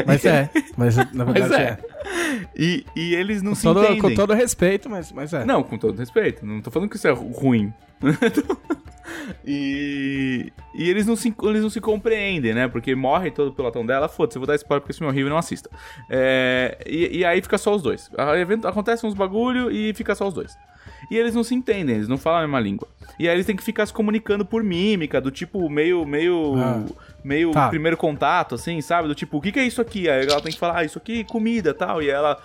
Mas 0.07 0.25
é, 0.25 0.49
mas 0.75 0.95
na 1.13 1.23
verdade 1.23 1.49
Mas 1.49 1.51
é. 1.51 1.63
é. 1.63 1.77
E, 2.57 2.83
e 2.95 3.13
eles 3.15 3.41
não 3.43 3.51
Com 3.51 3.55
se 3.55 3.63
todo, 3.63 3.83
entendem. 3.83 3.99
com 4.01 4.13
todo 4.15 4.33
respeito, 4.33 4.89
mas, 4.89 5.11
mas 5.11 5.33
é. 5.33 5.45
Não, 5.45 5.61
com 5.61 5.77
todo 5.77 5.97
respeito. 5.97 6.43
Não 6.45 6.61
tô 6.61 6.71
falando 6.71 6.89
que 6.89 6.95
isso 6.95 7.07
é 7.07 7.11
ru- 7.11 7.31
ruim. 7.31 7.71
e, 9.45 10.51
e 10.73 10.89
eles, 10.89 11.05
não 11.05 11.15
se, 11.15 11.33
eles 11.43 11.61
não 11.61 11.69
se 11.69 11.81
compreendem, 11.81 12.53
né? 12.53 12.67
Porque 12.67 12.95
morre 12.95 13.31
todo 13.31 13.49
o 13.49 13.53
pelotão 13.53 13.85
dela. 13.85 14.07
Foda-se, 14.07 14.37
eu 14.37 14.41
vou 14.41 14.47
dar 14.47 14.55
spoiler 14.55 14.81
porque 14.81 14.91
esse 14.91 14.99
filme 14.99 15.09
é 15.09 15.13
horrível 15.13 15.29
não 15.29 15.37
assista. 15.37 15.69
É, 16.09 16.77
e, 16.85 17.19
e 17.19 17.25
aí 17.25 17.41
fica 17.41 17.57
só 17.57 17.75
os 17.75 17.81
dois. 17.81 18.09
Acontece 18.65 19.05
uns 19.05 19.13
bagulho 19.13 19.71
e 19.71 19.93
fica 19.93 20.15
só 20.15 20.27
os 20.27 20.33
dois. 20.33 20.55
E 21.11 21.17
eles 21.17 21.35
não 21.35 21.43
se 21.43 21.53
entendem, 21.53 21.95
eles 21.95 22.07
não 22.07 22.17
falam 22.17 22.39
a 22.39 22.41
mesma 22.43 22.59
língua. 22.59 22.87
E 23.19 23.27
aí 23.27 23.35
eles 23.35 23.45
têm 23.45 23.55
que 23.55 23.63
ficar 23.63 23.85
se 23.85 23.93
comunicando 23.93 24.45
por 24.45 24.63
mímica, 24.63 25.19
do 25.19 25.31
tipo 25.31 25.69
meio, 25.69 26.05
meio, 26.05 26.55
Ah. 26.57 26.83
Meio 27.23 27.51
Tá. 27.51 27.69
primeiro 27.69 27.95
contato, 27.97 28.55
assim, 28.55 28.81
sabe? 28.81 29.07
Do 29.07 29.15
tipo, 29.15 29.37
o 29.37 29.41
que, 29.41 29.51
que 29.51 29.59
é 29.59 29.63
isso 29.65 29.81
aqui? 29.81 30.09
Aí 30.09 30.25
ela 30.27 30.41
tem 30.41 30.51
que 30.51 30.59
falar, 30.59 30.79
ah, 30.79 30.83
isso 30.83 30.97
aqui 30.97 31.21
é 31.21 31.23
comida 31.23 31.73
tal. 31.73 32.01
E 32.01 32.09
ela. 32.09 32.37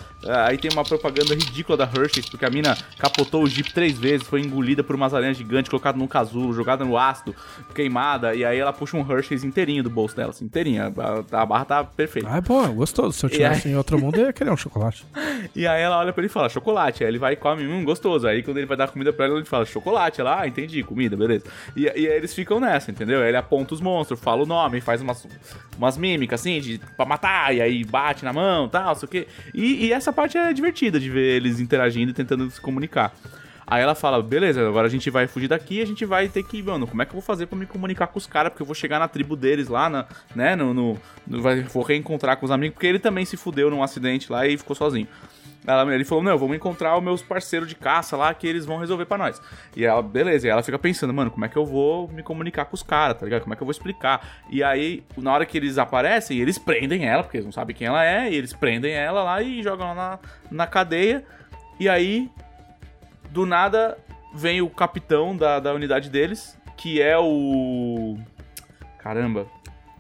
Aí 0.47 0.57
tem 0.59 0.71
uma 0.73 0.85
propaganda 0.85 1.35
ridícula 1.35 1.77
da 1.77 1.85
Hershey's, 1.85 2.29
porque 2.29 2.45
a 2.45 2.51
mina 2.51 2.77
capotou 2.99 3.43
o 3.43 3.49
Jeep 3.49 3.73
três 3.73 3.99
vezes, 3.99 4.27
foi 4.27 4.41
engolida 4.41 4.83
por 4.85 4.95
umas 4.97 5.15
aranhas 5.15 5.37
gigantes, 5.37 5.69
colocada 5.71 5.97
num 5.99 6.07
casulo, 6.07 6.53
jogada 6.53 6.85
no 6.85 6.97
ácido, 6.99 7.35
queimada. 7.75 8.35
E 8.35 8.45
aí 8.45 8.59
ela 8.59 8.73
puxa 8.73 8.97
um 8.97 9.01
Hershey's 9.11 9.45
inteirinho 9.45 9.83
do 9.83 9.91
bolso 9.91 10.17
dela, 10.17 10.31
assim, 10.31 10.45
inteirinha. 10.45 10.93
A, 11.33 11.43
a 11.43 11.47
barra 11.47 11.65
tá 11.65 11.85
perfeita. 11.85 12.29
Ah, 12.31 12.37
é 12.39 12.41
bom, 12.41 12.69
gostoso. 12.75 13.13
Se 13.19 13.27
eu 13.27 13.31
tivesse 13.31 13.69
em 13.69 13.77
outro 13.77 13.99
mundo, 13.99 14.17
eu 14.19 14.27
ia 14.27 14.33
querer 14.33 14.51
um 14.51 14.57
chocolate. 14.57 15.05
E 15.55 15.67
aí 15.67 15.81
ela 15.83 15.99
olha 15.99 16.13
pra 16.13 16.21
ele 16.21 16.27
e 16.29 16.33
fala, 16.33 16.49
chocolate. 16.49 17.03
Aí 17.05 17.11
ele 17.11 17.19
vai 17.19 17.33
e 17.33 17.37
come, 17.37 17.65
hum, 17.67 17.85
gostoso. 17.85 18.27
Aí 18.27 18.43
quando 18.43 18.59
ele 18.59 18.67
vai 18.67 18.77
dar 18.77 18.89
comida 18.89 19.13
pra 19.13 19.27
ela, 19.27 19.37
ele 19.37 19.45
fala, 19.45 19.65
chocolate. 19.65 20.21
Ela, 20.21 20.41
ah, 20.41 20.49
entendi, 20.49 20.83
comida, 20.83 21.17
beleza. 21.17 21.45
E, 21.77 21.83
e 21.85 21.89
aí 21.89 22.05
eles 22.07 22.35
ficam 22.35 22.59
nessa, 22.61 22.91
entendeu? 22.91 23.21
Aí 23.23 23.29
ele 23.29 23.37
aponta 23.37 23.73
os 23.73 23.81
monstros, 23.81 24.21
fala 24.21 24.43
o 24.43 24.47
nome, 24.47 24.68
faz 24.81 25.01
umas, 25.01 25.27
umas 25.77 25.97
mímicas, 25.97 26.41
assim, 26.41 26.61
de, 26.61 26.81
pra 26.97 27.05
matar, 27.05 27.55
e 27.55 27.61
aí 27.61 27.85
bate 27.85 28.25
na 28.25 28.33
mão 28.33 28.67
e 28.67 28.71
tal, 28.71 28.95
sei 28.95 29.07
o 29.07 29.11
quê. 29.11 29.29
E, 29.55 29.87
e 29.87 29.93
essa 29.93 30.13
parte 30.13 30.37
é 30.37 30.53
divertida 30.53 31.01
de 31.01 31.11
ver 31.11 31.37
eles 31.37 31.61
interagindo 31.61 32.11
e 32.11 32.15
tentando 32.15 32.51
se 32.51 32.61
comunicar. 32.61 33.13
Aí 33.71 33.83
ela 33.83 33.95
fala, 33.95 34.23
beleza, 34.23 34.67
agora 34.67 34.87
a 34.87 34.91
gente 34.91 35.11
vai 35.11 35.27
fugir 35.27 35.47
daqui, 35.47 35.83
a 35.83 35.87
gente 35.87 36.07
vai 36.07 36.27
ter 36.27 36.43
que, 36.43 36.63
mano, 36.63 36.87
como 36.87 37.03
é 37.03 37.05
que 37.05 37.11
eu 37.11 37.21
vou 37.21 37.23
fazer 37.23 37.45
pra 37.45 37.59
me 37.59 37.67
comunicar 37.67 38.07
com 38.07 38.17
os 38.19 38.27
caras? 38.27 38.51
Porque 38.51 38.63
eu 38.63 38.67
vou 38.67 38.75
chegar 38.75 38.99
na 38.99 39.07
tribo 39.07 39.37
deles 39.37 39.69
lá, 39.69 39.91
na, 39.91 40.07
né, 40.35 40.57
no, 40.57 40.73
no, 40.73 40.99
no- 41.27 41.43
vou 41.69 41.83
reencontrar 41.83 42.39
com 42.39 42.47
os 42.47 42.51
amigos, 42.51 42.73
porque 42.75 42.87
ele 42.87 42.99
também 42.99 43.27
se 43.27 43.37
fudeu 43.37 43.69
num 43.71 43.83
acidente 43.83 44.33
lá 44.33 44.47
e 44.47 44.57
ficou 44.57 44.75
sozinho. 44.75 45.07
Ela, 45.67 45.95
ele 45.95 46.03
falou, 46.07 46.25
não, 46.25 46.39
vamos 46.39 46.57
encontrar 46.57 46.97
os 46.97 47.03
meus 47.05 47.21
parceiros 47.21 47.69
de 47.69 47.75
caça 47.75 48.17
lá, 48.17 48.33
que 48.33 48.47
eles 48.47 48.65
vão 48.65 48.79
resolver 48.79 49.05
pra 49.05 49.19
nós. 49.19 49.39
E 49.77 49.85
ela, 49.85 50.01
beleza, 50.01 50.47
e 50.47 50.51
ela 50.51 50.63
fica 50.63 50.79
pensando, 50.79 51.13
mano, 51.13 51.31
como 51.31 51.45
é 51.45 51.49
que 51.49 51.57
eu 51.59 51.67
vou 51.67 52.09
me 52.09 52.23
comunicar 52.23 52.65
com 52.65 52.75
os 52.75 52.83
caras, 52.83 53.19
tá 53.19 53.27
ligado? 53.27 53.43
Como 53.43 53.53
é 53.53 53.57
que 53.57 53.63
eu 53.63 53.67
vou 53.67 53.73
explicar? 53.73 54.27
E 54.51 54.63
aí, 54.63 55.05
na 55.19 55.31
hora 55.31 55.45
que 55.45 55.59
eles 55.59 55.77
aparecem, 55.77 56.39
eles 56.39 56.57
prendem 56.59 57.05
ela, 57.05 57.23
porque 57.23 57.37
eles 57.37 57.45
não 57.45 57.53
sabem 57.53 57.77
quem 57.77 57.87
ela 57.87 58.03
é, 58.03 58.31
e 58.31 58.35
eles 58.35 58.55
prendem 58.55 58.95
ela 58.95 59.23
lá 59.23 59.43
e 59.43 59.63
jogam 59.63 59.89
ela 59.91 59.95
na, 59.95 60.19
na 60.51 60.67
cadeia. 60.67 61.23
E 61.79 61.87
aí, 61.87 62.31
do 63.31 63.47
nada, 63.47 63.97
vem 64.35 64.61
o 64.61 64.69
capitão 64.69 65.37
da, 65.37 65.61
da 65.61 65.73
unidade 65.73 66.11
deles, 66.11 66.57
que 66.77 67.01
é 67.01 67.19
o. 67.19 68.17
Caramba. 68.99 69.47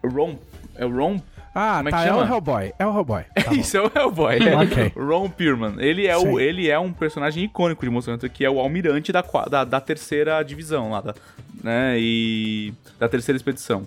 Ron. 0.04 0.36
É 0.76 0.84
o 0.84 0.94
Ron. 0.94 1.20
Ah, 1.54 1.78
Como 1.78 1.88
é 1.88 1.92
que 1.92 1.98
tá, 1.98 2.06
é 2.06 2.14
o? 2.14 2.24
Hellboy. 2.24 2.74
É 2.78 2.86
o 2.86 2.94
Hellboy. 2.94 3.24
Tá. 3.44 3.52
Isso 3.52 3.76
é 3.76 3.82
o 3.82 3.90
Hellboy. 3.94 4.38
Ok. 4.62 4.92
Ron 4.96 5.28
Perlman. 5.30 5.74
Ele 5.78 6.06
é, 6.06 6.16
o, 6.16 6.38
ele 6.38 6.68
é 6.68 6.78
um 6.78 6.92
personagem 6.92 7.44
icônico 7.44 7.84
de 7.84 7.90
Monster 7.90 8.14
Hunter, 8.14 8.30
que 8.30 8.44
é 8.44 8.50
o 8.50 8.60
almirante 8.60 9.10
da, 9.10 9.22
da, 9.50 9.64
da 9.64 9.80
terceira 9.80 10.42
divisão 10.42 10.90
lá, 10.90 11.00
da, 11.00 11.14
né? 11.62 11.96
E. 11.98 12.72
Da 12.98 13.08
terceira 13.08 13.36
expedição. 13.36 13.82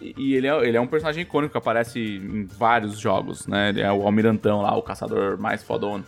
E 0.00 0.14
e 0.16 0.34
ele 0.34 0.48
é, 0.48 0.68
ele 0.68 0.76
é 0.76 0.80
um 0.80 0.86
personagem 0.86 1.22
icônico 1.22 1.52
que 1.52 1.58
aparece 1.58 2.00
em 2.00 2.44
vários 2.44 2.98
jogos, 2.98 3.46
né? 3.46 3.68
Ele 3.68 3.80
é 3.80 3.92
o 3.92 4.02
almirantão 4.02 4.60
lá, 4.60 4.76
o 4.76 4.82
caçador 4.82 5.38
mais 5.38 5.62
fodão. 5.62 6.02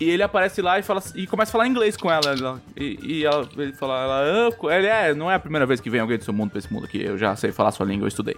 E 0.00 0.08
ele 0.08 0.22
aparece 0.22 0.62
lá 0.62 0.78
e, 0.78 0.82
fala, 0.82 1.02
e 1.14 1.26
começa 1.26 1.50
a 1.50 1.52
falar 1.52 1.66
inglês 1.68 1.94
com 1.96 2.10
ela. 2.10 2.60
e, 2.76 2.98
e 3.02 3.24
ela, 3.26 3.46
ele 3.58 3.74
fala, 3.74 4.02
ela, 4.02 4.50
"Ah, 4.62 4.76
ele 4.78 4.86
é, 4.86 5.14
não 5.14 5.30
é 5.30 5.34
a 5.34 5.38
primeira 5.38 5.66
vez 5.66 5.78
que 5.78 5.90
vem 5.90 6.00
alguém 6.00 6.16
do 6.16 6.24
seu 6.24 6.32
mundo 6.32 6.50
pra 6.50 6.58
esse 6.58 6.72
mundo 6.72 6.86
aqui. 6.86 7.02
Eu 7.02 7.18
já 7.18 7.36
sei 7.36 7.52
falar 7.52 7.70
sua 7.70 7.84
língua, 7.84 8.04
eu 8.04 8.08
estudei. 8.08 8.36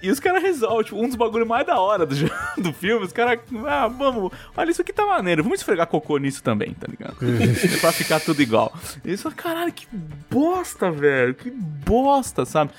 E 0.00 0.10
os 0.10 0.18
caras 0.18 0.42
resolvem, 0.42 0.84
tipo, 0.84 1.00
um 1.00 1.06
dos 1.06 1.14
bagulhos 1.16 1.46
mais 1.46 1.64
da 1.66 1.78
hora 1.78 2.04
do, 2.06 2.14
do 2.58 2.72
filme. 2.72 3.04
Os 3.04 3.12
caras, 3.12 3.40
ah, 3.68 3.86
vamos, 3.88 4.32
olha, 4.56 4.70
isso 4.70 4.82
aqui 4.82 4.92
tá 4.92 5.04
maneiro, 5.06 5.42
vamos 5.44 5.60
esfregar 5.60 5.86
cocô 5.86 6.16
nisso 6.18 6.42
também, 6.42 6.74
tá 6.74 6.86
ligado? 6.88 7.16
pra 7.80 7.92
ficar 7.92 8.18
tudo 8.20 8.40
igual. 8.42 8.72
E 9.04 9.08
eles 9.08 9.22
falam, 9.22 9.36
caralho, 9.36 9.72
que 9.72 9.86
bosta, 10.30 10.90
velho, 10.90 11.34
que 11.34 11.50
bosta, 11.50 12.44
sabe? 12.44 12.72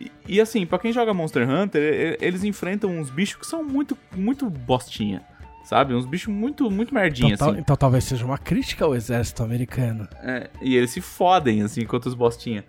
E, 0.00 0.10
e 0.26 0.40
assim, 0.40 0.66
pra 0.66 0.78
quem 0.80 0.92
joga 0.92 1.14
Monster 1.14 1.48
Hunter, 1.48 2.16
eles 2.20 2.42
enfrentam 2.42 2.90
uns 2.90 3.08
bichos 3.08 3.36
que 3.40 3.46
são 3.46 3.62
muito, 3.62 3.96
muito 4.12 4.50
bostinha, 4.50 5.22
sabe? 5.64 5.94
Uns 5.94 6.06
bichos 6.06 6.32
muito, 6.32 6.70
muito 6.70 6.94
merdinha, 6.94 7.34
Então, 7.34 7.38
tal- 7.46 7.50
assim. 7.54 7.60
então 7.60 7.76
talvez 7.76 8.04
seja 8.04 8.24
uma 8.24 8.38
crítica 8.38 8.84
ao 8.84 8.94
exército 8.94 9.42
americano. 9.42 10.06
É, 10.22 10.48
e 10.62 10.76
eles 10.76 10.90
se 10.90 11.00
fodem, 11.00 11.62
assim, 11.62 11.84
contra 11.84 12.08
os 12.08 12.14
bostinha. 12.14 12.64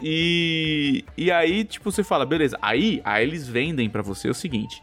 E, 0.00 1.04
e 1.16 1.30
aí, 1.30 1.64
tipo, 1.64 1.90
você 1.90 2.02
fala, 2.04 2.24
beleza. 2.26 2.58
Aí, 2.60 3.00
aí 3.04 3.24
eles 3.24 3.46
vendem 3.48 3.88
pra 3.88 4.02
você 4.02 4.28
o 4.28 4.34
seguinte. 4.34 4.82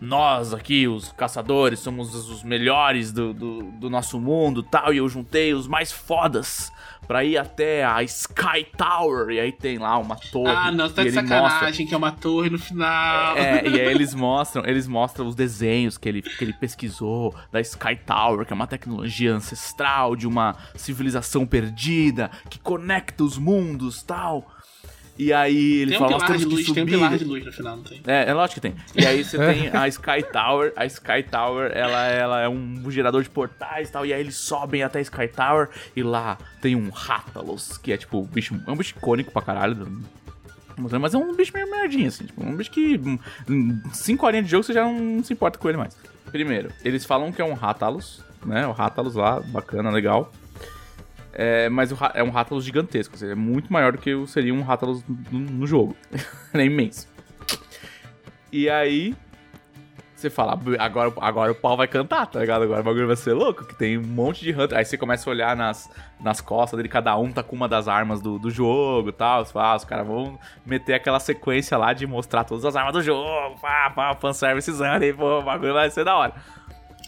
Nós 0.00 0.52
aqui, 0.52 0.86
os 0.86 1.10
caçadores, 1.12 1.78
somos 1.80 2.14
os 2.14 2.42
melhores 2.42 3.12
do, 3.12 3.32
do, 3.32 3.62
do 3.72 3.90
nosso 3.90 4.20
mundo 4.20 4.62
tal. 4.62 4.92
E 4.92 4.98
eu 4.98 5.08
juntei 5.08 5.54
os 5.54 5.66
mais 5.66 5.90
fodas 5.90 6.70
pra 7.06 7.24
ir 7.24 7.38
até 7.38 7.84
a 7.84 8.02
Sky 8.02 8.66
Tower. 8.76 9.30
E 9.30 9.40
aí 9.40 9.52
tem 9.52 9.78
lá 9.78 9.96
uma 9.98 10.16
torre. 10.16 10.50
Ah, 10.54 10.70
não, 10.72 10.90
tá 10.90 11.02
de 11.02 11.08
ele 11.08 11.20
mostra- 11.22 11.38
sacanagem 11.50 11.86
que 11.86 11.94
é 11.94 11.96
uma 11.96 12.12
torre 12.12 12.50
no 12.50 12.58
final. 12.58 13.36
é, 13.36 13.66
e 13.66 13.80
aí 13.80 13.86
eles 13.86 14.12
mostram, 14.14 14.64
eles 14.66 14.86
mostram 14.86 15.26
os 15.26 15.34
desenhos 15.34 15.96
que 15.96 16.08
ele, 16.08 16.20
que 16.20 16.44
ele 16.44 16.52
pesquisou 16.52 17.34
da 17.50 17.60
Sky 17.60 17.96
Tower, 17.96 18.44
que 18.44 18.52
é 18.52 18.56
uma 18.56 18.66
tecnologia 18.66 19.32
ancestral 19.34 20.14
de 20.14 20.26
uma 20.26 20.56
civilização 20.74 21.46
perdida 21.46 22.30
que 22.50 22.58
conecta 22.58 23.24
os 23.24 23.38
mundos, 23.38 24.02
tal. 24.02 24.46
E 25.18 25.32
aí 25.32 25.80
ele 25.80 25.92
Tem 25.92 25.96
um 25.96 26.00
fala, 26.00 26.18
nós 26.18 26.22
temos 26.24 26.40
de 26.42 26.46
que 26.46 26.54
luz, 26.54 26.66
subir. 26.66 26.74
tem 26.74 26.84
um 26.84 26.86
pilar 26.86 27.16
de 27.18 27.24
luz 27.24 27.44
no 27.44 27.52
final, 27.52 27.76
não 27.76 27.82
tem? 27.82 28.02
É, 28.06 28.28
é 28.28 28.34
lógico 28.34 28.60
que 28.60 28.68
tem. 28.68 28.74
E 28.94 29.06
aí 29.06 29.24
você 29.24 29.38
tem 29.52 29.68
a 29.72 29.88
Sky 29.88 30.22
Tower. 30.30 30.72
A 30.76 30.84
Sky 30.86 31.22
Tower, 31.30 31.70
ela, 31.74 32.06
ela 32.06 32.40
é 32.42 32.48
um 32.48 32.90
gerador 32.90 33.22
de 33.22 33.30
portais 33.30 33.88
e 33.88 33.92
tal. 33.92 34.04
E 34.04 34.12
aí 34.12 34.20
eles 34.20 34.36
sobem 34.36 34.82
até 34.82 34.98
a 34.98 35.02
Sky 35.02 35.28
Tower. 35.28 35.70
E 35.94 36.02
lá 36.02 36.36
tem 36.60 36.76
um 36.76 36.90
Rátalos, 36.90 37.78
que 37.78 37.92
é 37.92 37.96
tipo 37.96 38.20
um 38.20 38.24
bicho. 38.24 38.54
É 38.66 38.70
um 38.70 38.76
bicho 38.76 38.94
icônico 38.96 39.32
pra 39.32 39.42
caralho. 39.42 39.88
Mas 40.76 41.14
é 41.14 41.18
um 41.18 41.34
bicho 41.34 41.52
meio 41.54 41.70
merdinho, 41.70 42.08
assim. 42.08 42.26
Tipo, 42.26 42.44
um 42.44 42.54
bicho 42.54 42.70
que. 42.70 43.00
hum, 43.48 43.80
5 43.92 44.26
horinhas 44.26 44.44
de 44.44 44.50
jogo 44.50 44.64
você 44.64 44.72
já 44.74 44.84
não 44.84 45.24
se 45.24 45.32
importa 45.32 45.58
com 45.58 45.68
ele 45.68 45.78
mais. 45.78 45.96
Primeiro, 46.30 46.70
eles 46.84 47.04
falam 47.04 47.32
que 47.32 47.40
é 47.40 47.44
um 47.44 47.54
Rátalos, 47.54 48.22
né? 48.44 48.66
O 48.66 48.72
Rátalos 48.72 49.14
lá, 49.14 49.40
bacana, 49.40 49.90
legal. 49.90 50.30
É, 51.38 51.68
mas 51.68 51.92
é 52.14 52.22
um 52.22 52.30
Rátalos 52.30 52.64
gigantesco, 52.64 53.14
seja, 53.18 53.32
é 53.32 53.34
muito 53.34 53.70
maior 53.70 53.92
do 53.92 53.98
que 53.98 54.26
seria 54.26 54.54
um 54.54 54.62
Rátalos 54.62 55.04
no, 55.30 55.38
no 55.38 55.66
jogo. 55.66 55.94
É 56.54 56.64
imenso. 56.64 57.06
E 58.50 58.70
aí, 58.70 59.14
você 60.14 60.30
fala, 60.30 60.58
agora, 60.78 61.12
agora 61.20 61.52
o 61.52 61.54
pau 61.54 61.76
vai 61.76 61.86
cantar, 61.86 62.26
tá 62.26 62.40
ligado? 62.40 62.62
Agora 62.62 62.80
o 62.80 62.84
bagulho 62.84 63.06
vai 63.06 63.16
ser 63.16 63.34
louco, 63.34 63.66
que 63.66 63.74
tem 63.74 63.98
um 63.98 64.02
monte 64.02 64.42
de 64.42 64.50
Hunter. 64.50 64.78
Aí 64.78 64.84
você 64.84 64.96
começa 64.96 65.28
a 65.28 65.30
olhar 65.30 65.54
nas, 65.54 65.90
nas 66.18 66.40
costas 66.40 66.78
dele, 66.78 66.88
cada 66.88 67.14
um 67.18 67.30
tá 67.30 67.42
com 67.42 67.54
uma 67.54 67.68
das 67.68 67.86
armas 67.86 68.22
do, 68.22 68.38
do 68.38 68.50
jogo 68.50 69.10
e 69.10 69.12
tal. 69.12 69.44
Você 69.44 69.52
fala, 69.52 69.72
ah, 69.72 69.76
os 69.76 69.84
caras 69.84 70.06
vão 70.06 70.38
meter 70.64 70.94
aquela 70.94 71.20
sequência 71.20 71.76
lá 71.76 71.92
de 71.92 72.06
mostrar 72.06 72.44
todas 72.44 72.64
as 72.64 72.74
armas 72.74 72.94
do 72.94 73.02
jogo, 73.02 73.60
pá, 73.60 73.90
pá, 73.90 74.14
fanservicezando 74.14 75.04
aí, 75.04 75.12
pô, 75.12 75.40
o 75.40 75.42
bagulho 75.42 75.74
vai 75.74 75.90
ser 75.90 76.02
da 76.02 76.16
hora. 76.16 76.32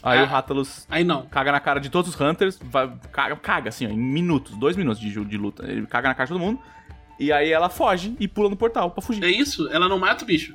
Aí 0.03 0.19
Ah. 0.20 0.23
o 0.23 0.27
Rathalos 0.27 0.87
Aí 0.91 1.03
não. 1.05 1.23
caga 1.27 1.51
na 1.53 1.61
cara 1.61 1.81
de 1.81 1.91
todos 1.91 2.15
os 2.15 2.20
Hunters, 2.20 2.59
vai- 2.62 2.93
caga, 3.12 3.37
caga 3.37 3.69
assim, 3.70 3.87
ó, 3.87 3.91
em 3.91 3.97
minutos, 3.99 4.57
dois 4.57 4.77
minutos 4.77 5.01
de, 5.01 5.25
de 5.25 5.37
luta. 5.37 5.65
Ele 5.70 5.87
caga 5.87 6.09
na 6.09 6.15
cara 6.15 6.27
de 6.27 6.33
todo 6.33 6.41
mundo. 6.41 6.61
E 7.19 7.33
aí 7.33 7.51
ela 7.51 7.69
foge 7.69 8.15
e 8.20 8.29
pula 8.29 8.49
no 8.49 8.57
portal 8.57 8.91
pra 8.93 9.03
fugir. 9.03 9.25
É 9.25 9.29
isso? 9.29 9.69
Ela 9.73 9.89
não 9.89 9.99
mata 9.99 10.23
o 10.23 10.27
bicho. 10.27 10.55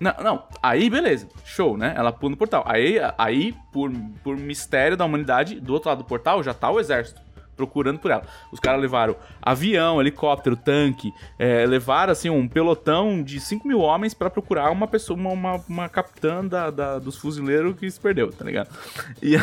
Não, 0.00 0.14
não, 0.22 0.44
aí 0.62 0.88
beleza, 0.88 1.28
show, 1.44 1.76
né? 1.76 1.92
Ela 1.96 2.12
pula 2.12 2.30
no 2.30 2.36
portal. 2.36 2.62
Aí, 2.66 2.98
aí 3.18 3.52
por, 3.72 3.90
por 4.22 4.36
mistério 4.36 4.96
da 4.96 5.04
humanidade, 5.04 5.58
do 5.60 5.72
outro 5.74 5.88
lado 5.88 5.98
do 5.98 6.04
portal 6.04 6.40
já 6.42 6.54
tá 6.54 6.70
o 6.70 6.78
exército 6.78 7.20
procurando 7.58 7.98
por 7.98 8.10
ela. 8.10 8.22
Os 8.50 8.58
caras 8.58 8.80
levaram 8.80 9.14
avião, 9.42 10.00
helicóptero, 10.00 10.56
tanque, 10.56 11.12
é, 11.38 11.66
levaram 11.66 12.12
assim 12.12 12.30
um 12.30 12.48
pelotão 12.48 13.22
de 13.22 13.38
5 13.40 13.68
mil 13.68 13.80
homens 13.80 14.14
pra 14.14 14.30
procurar 14.30 14.70
uma 14.70 14.86
pessoa, 14.88 15.18
uma, 15.18 15.30
uma, 15.32 15.64
uma 15.68 15.88
capitã 15.90 16.42
da, 16.42 16.70
da- 16.70 16.98
dos 16.98 17.16
fuzileiros 17.18 17.76
que 17.78 17.90
se 17.90 18.00
perdeu, 18.00 18.32
tá 18.32 18.44
ligado? 18.44 18.70
E, 19.22 19.34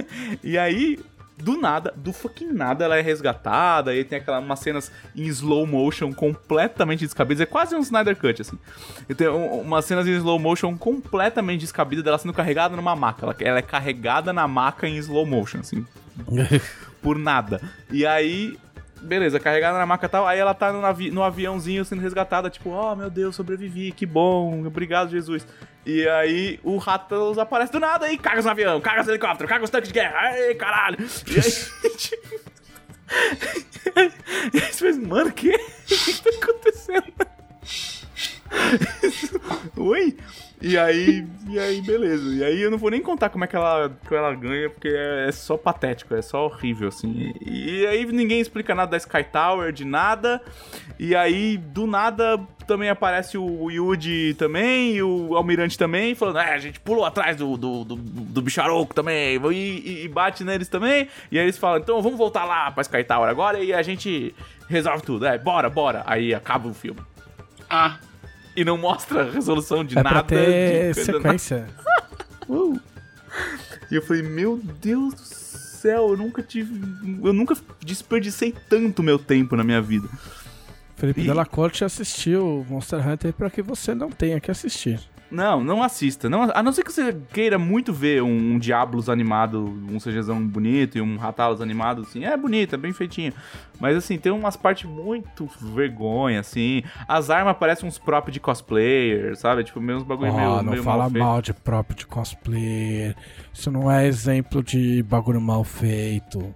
e 0.42 0.56
aí. 0.56 0.98
Do 1.38 1.58
nada, 1.60 1.92
do 1.94 2.14
fucking 2.14 2.50
nada, 2.50 2.86
ela 2.86 2.96
é 2.96 3.02
resgatada. 3.02 3.94
E 3.94 4.02
tem 4.04 4.16
aquelas 4.20 4.42
umas 4.42 4.58
cenas 4.58 4.90
em 5.14 5.24
slow 5.24 5.66
motion 5.66 6.10
completamente 6.10 7.00
descabidas. 7.04 7.42
É 7.42 7.44
quase 7.44 7.76
um 7.76 7.80
Snyder 7.80 8.16
Cut, 8.16 8.40
assim. 8.40 8.58
E 9.06 9.14
tem 9.14 9.28
um- 9.28 9.60
umas 9.60 9.84
cenas 9.84 10.06
em 10.06 10.12
slow 10.16 10.38
motion 10.38 10.78
completamente 10.78 11.60
descabidas 11.60 12.02
dela 12.02 12.16
sendo 12.16 12.32
carregada 12.32 12.74
numa 12.74 12.96
maca. 12.96 13.26
Ela, 13.26 13.36
ela 13.40 13.58
é 13.58 13.62
carregada 13.62 14.32
na 14.32 14.48
maca 14.48 14.88
em 14.88 14.96
slow 14.96 15.26
motion, 15.26 15.58
assim 15.60 15.84
por 17.06 17.16
nada. 17.16 17.60
E 17.88 18.04
aí, 18.04 18.58
beleza, 19.00 19.38
carregada 19.38 19.78
na 19.78 19.86
maca 19.86 20.06
e 20.06 20.08
tal, 20.08 20.26
aí 20.26 20.40
ela 20.40 20.52
tá 20.52 20.72
no, 20.72 20.84
avi- 20.84 21.12
no 21.12 21.22
aviãozinho 21.22 21.84
sendo 21.84 22.02
resgatada, 22.02 22.50
tipo, 22.50 22.70
oh 22.70 22.96
meu 22.96 23.08
Deus, 23.08 23.36
sobrevivi, 23.36 23.92
que 23.92 24.04
bom, 24.04 24.66
obrigado 24.66 25.08
Jesus. 25.10 25.46
E 25.86 26.08
aí 26.08 26.58
o 26.64 26.78
Rathalos 26.78 27.38
aparece 27.38 27.70
do 27.70 27.78
nada 27.78 28.10
e 28.10 28.18
caga 28.18 28.40
os 28.40 28.46
avião, 28.48 28.80
caga 28.80 29.02
os 29.02 29.08
helicópteros, 29.08 29.48
caga 29.48 29.62
os 29.62 29.70
tanques 29.70 29.86
de 29.88 29.94
guerra, 29.94 30.16
ai 30.18 30.54
caralho. 30.56 30.98
E 31.00 31.36
aí, 31.38 31.90
tipo... 31.96 32.40
e 34.52 34.58
aí 34.58 34.72
você 34.72 34.78
fez, 34.84 34.98
mano, 34.98 35.30
o 35.30 35.32
que? 35.32 35.54
O 35.54 35.54
que 35.86 36.22
tá 36.24 36.30
acontecendo? 36.42 37.12
Oi? 39.76 40.16
E 40.60 40.78
aí, 40.78 41.26
e 41.50 41.58
aí, 41.58 41.82
beleza. 41.82 42.34
E 42.34 42.42
aí 42.42 42.62
eu 42.62 42.70
não 42.70 42.78
vou 42.78 42.90
nem 42.90 43.02
contar 43.02 43.28
como 43.28 43.44
é 43.44 43.46
que 43.46 43.54
ela, 43.54 43.92
que 44.08 44.14
ela 44.14 44.34
ganha, 44.34 44.70
porque 44.70 44.88
é, 44.88 45.26
é 45.28 45.32
só 45.32 45.56
patético, 45.56 46.14
é 46.14 46.22
só 46.22 46.46
horrível, 46.46 46.88
assim. 46.88 47.34
E, 47.44 47.80
e 47.82 47.86
aí 47.86 48.06
ninguém 48.06 48.40
explica 48.40 48.74
nada 48.74 48.92
da 48.92 48.96
Sky 48.96 49.22
Tower, 49.24 49.70
de 49.70 49.84
nada. 49.84 50.40
E 50.98 51.14
aí, 51.14 51.58
do 51.58 51.86
nada, 51.86 52.38
também 52.66 52.88
aparece 52.88 53.36
o 53.36 53.70
Yuji 53.70 54.32
também, 54.38 54.94
e 54.96 55.02
o 55.02 55.36
Almirante 55.36 55.76
também, 55.76 56.14
falando, 56.14 56.38
é, 56.38 56.54
a 56.54 56.58
gente 56.58 56.80
pulou 56.80 57.04
atrás 57.04 57.36
do, 57.36 57.54
do, 57.58 57.84
do, 57.84 57.96
do 57.96 58.40
bicharoco 58.42 58.94
também, 58.94 59.36
e, 59.36 59.54
e- 59.54 60.04
e 60.04 60.08
bate 60.08 60.42
neles 60.42 60.68
também. 60.68 61.06
E 61.30 61.38
aí 61.38 61.44
eles 61.44 61.58
falam, 61.58 61.78
então 61.80 62.00
vamos 62.00 62.16
voltar 62.16 62.44
lá 62.46 62.70
pra 62.70 62.80
Sky 62.80 63.04
Tower 63.04 63.28
agora 63.28 63.58
e 63.62 63.74
a 63.74 63.82
gente 63.82 64.34
resolve 64.70 65.02
tudo. 65.02 65.26
É, 65.26 65.36
bora, 65.36 65.68
bora. 65.68 66.02
Aí 66.06 66.32
acaba 66.34 66.66
o 66.66 66.72
filme. 66.74 67.00
Ah, 67.68 67.98
E 68.56 68.64
não 68.64 68.78
mostra 68.78 69.22
a 69.22 69.30
resolução 69.30 69.84
de 69.84 69.98
É 69.98 70.02
nada. 70.02 70.08
pra 70.08 70.22
ter 70.22 70.94
de 70.94 71.04
sequência. 71.04 71.66
Uh. 72.48 72.78
E 73.90 73.96
eu 73.96 74.02
falei, 74.02 74.22
meu 74.22 74.56
Deus 74.80 75.14
do 75.14 75.20
céu, 75.20 76.10
eu 76.10 76.16
nunca 76.16 76.40
tive. 76.44 76.80
Eu 77.24 77.32
nunca 77.32 77.56
desperdicei 77.84 78.54
tanto 78.70 79.02
meu 79.02 79.18
tempo 79.18 79.56
na 79.56 79.64
minha 79.64 79.82
vida. 79.82 80.08
Felipe 80.94 81.22
Ih. 81.22 81.26
Della 81.26 81.44
Corte 81.44 81.84
assistiu 81.84 82.64
Monster 82.70 83.04
Hunter 83.06 83.32
pra 83.32 83.50
que 83.50 83.60
você 83.62 83.96
não 83.96 84.10
tenha 84.12 84.38
que 84.38 84.48
assistir. 84.48 85.00
Não, 85.30 85.62
não 85.62 85.82
assista. 85.82 86.28
Não, 86.28 86.42
a 86.54 86.62
não 86.62 86.72
ser 86.72 86.84
que 86.84 86.92
você 86.92 87.16
queira 87.32 87.58
muito 87.58 87.92
ver 87.92 88.22
um, 88.22 88.54
um 88.54 88.58
Diablos 88.58 89.08
animado, 89.08 89.64
um 89.90 89.98
CGzão 89.98 90.40
bonito 90.46 90.98
e 90.98 91.00
um 91.00 91.16
Ratalos 91.16 91.60
animado, 91.60 92.02
assim. 92.02 92.24
É 92.24 92.36
bonito, 92.36 92.74
é 92.74 92.78
bem 92.78 92.92
feitinho. 92.92 93.32
Mas 93.80 93.96
assim, 93.96 94.16
tem 94.18 94.32
umas 94.32 94.56
partes 94.56 94.88
muito 94.88 95.48
vergonha, 95.60 96.40
assim. 96.40 96.82
As 97.08 97.28
armas 97.28 97.56
parecem 97.56 97.88
uns 97.88 97.98
próprios 97.98 98.34
de 98.34 98.40
cosplayer, 98.40 99.36
sabe? 99.36 99.64
Tipo, 99.64 99.80
meio 99.80 99.98
uns 99.98 100.04
bagulho 100.04 100.32
meio, 100.32 100.54
Ah, 100.54 100.62
não 100.62 100.72
meio 100.72 100.82
fala 100.82 101.08
mal 101.10 101.26
mal 101.26 101.42
de 101.42 101.52
próprio 101.52 101.96
de 101.96 102.06
cosplayer. 102.06 103.14
Isso 103.52 103.70
não 103.70 103.90
é 103.90 104.06
exemplo 104.06 104.62
de 104.62 105.02
bagulho 105.02 105.40
mal 105.40 105.64
feito. 105.64 106.54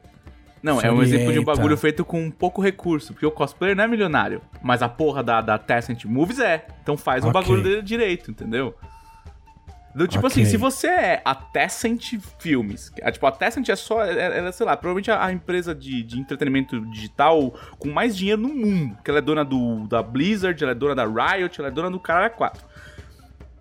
Não, 0.63 0.81
é 0.81 0.93
um 0.93 1.03
exemplo 1.03 1.33
de 1.33 1.39
um 1.39 1.45
bagulho 1.45 1.77
feito 1.77 2.05
com 2.05 2.31
pouco 2.31 2.61
recurso, 2.61 3.13
porque 3.15 3.25
o 3.27 3.31
cosplayer 3.31 3.75
não 3.77 3.85
é 3.85 3.89
milionário, 3.89 4.43
mas 4.63 4.83
a 4.83 4.89
porra 4.89 5.23
da, 5.23 5.41
da 5.41 5.57
Tencent 5.59 6.05
Movies 6.05 6.39
é. 6.39 6.67
Então 6.83 6.97
faz 6.97 7.25
o 7.25 7.29
Ok. 7.29 7.41
bagulho 7.41 7.63
dele 7.63 7.83
direito, 7.83 8.31
entendeu? 8.31 8.75
Do, 9.95 10.07
tipo 10.07 10.25
Ok. 10.27 10.41
assim, 10.43 10.49
se 10.49 10.57
você 10.57 10.87
é 10.87 11.23
a 11.25 11.35
Tencent 11.35 12.15
Filmes, 12.39 12.93
a, 13.03 13.11
tipo, 13.11 13.27
a 13.27 13.33
Tencent 13.33 13.69
é 13.71 13.75
só, 13.75 14.05
ela, 14.05 14.21
ela, 14.37 14.53
sei 14.53 14.65
lá, 14.65 14.77
provavelmente 14.77 15.11
a, 15.11 15.25
a 15.25 15.33
empresa 15.33 15.75
de, 15.75 16.03
de 16.05 16.21
entretenimento 16.21 16.81
digital 16.93 17.53
com 17.79 17.89
mais 17.91 18.17
dinheiro 18.17 18.41
no 18.41 18.51
mundo, 18.51 18.97
que 19.03 19.11
ela 19.11 19.19
é 19.19 19.23
dona 19.23 19.45
do, 19.45 19.89
da 19.89 20.01
Blizzard, 20.01 20.63
ela 20.63 20.71
é 20.73 20.77
dona 20.77 20.95
da 20.95 21.05
Riot, 21.07 21.59
ela 21.59 21.69
é 21.69 21.73
dona 21.73 21.91
do 21.91 21.99
Caralho 21.99 22.33
4 22.35 22.65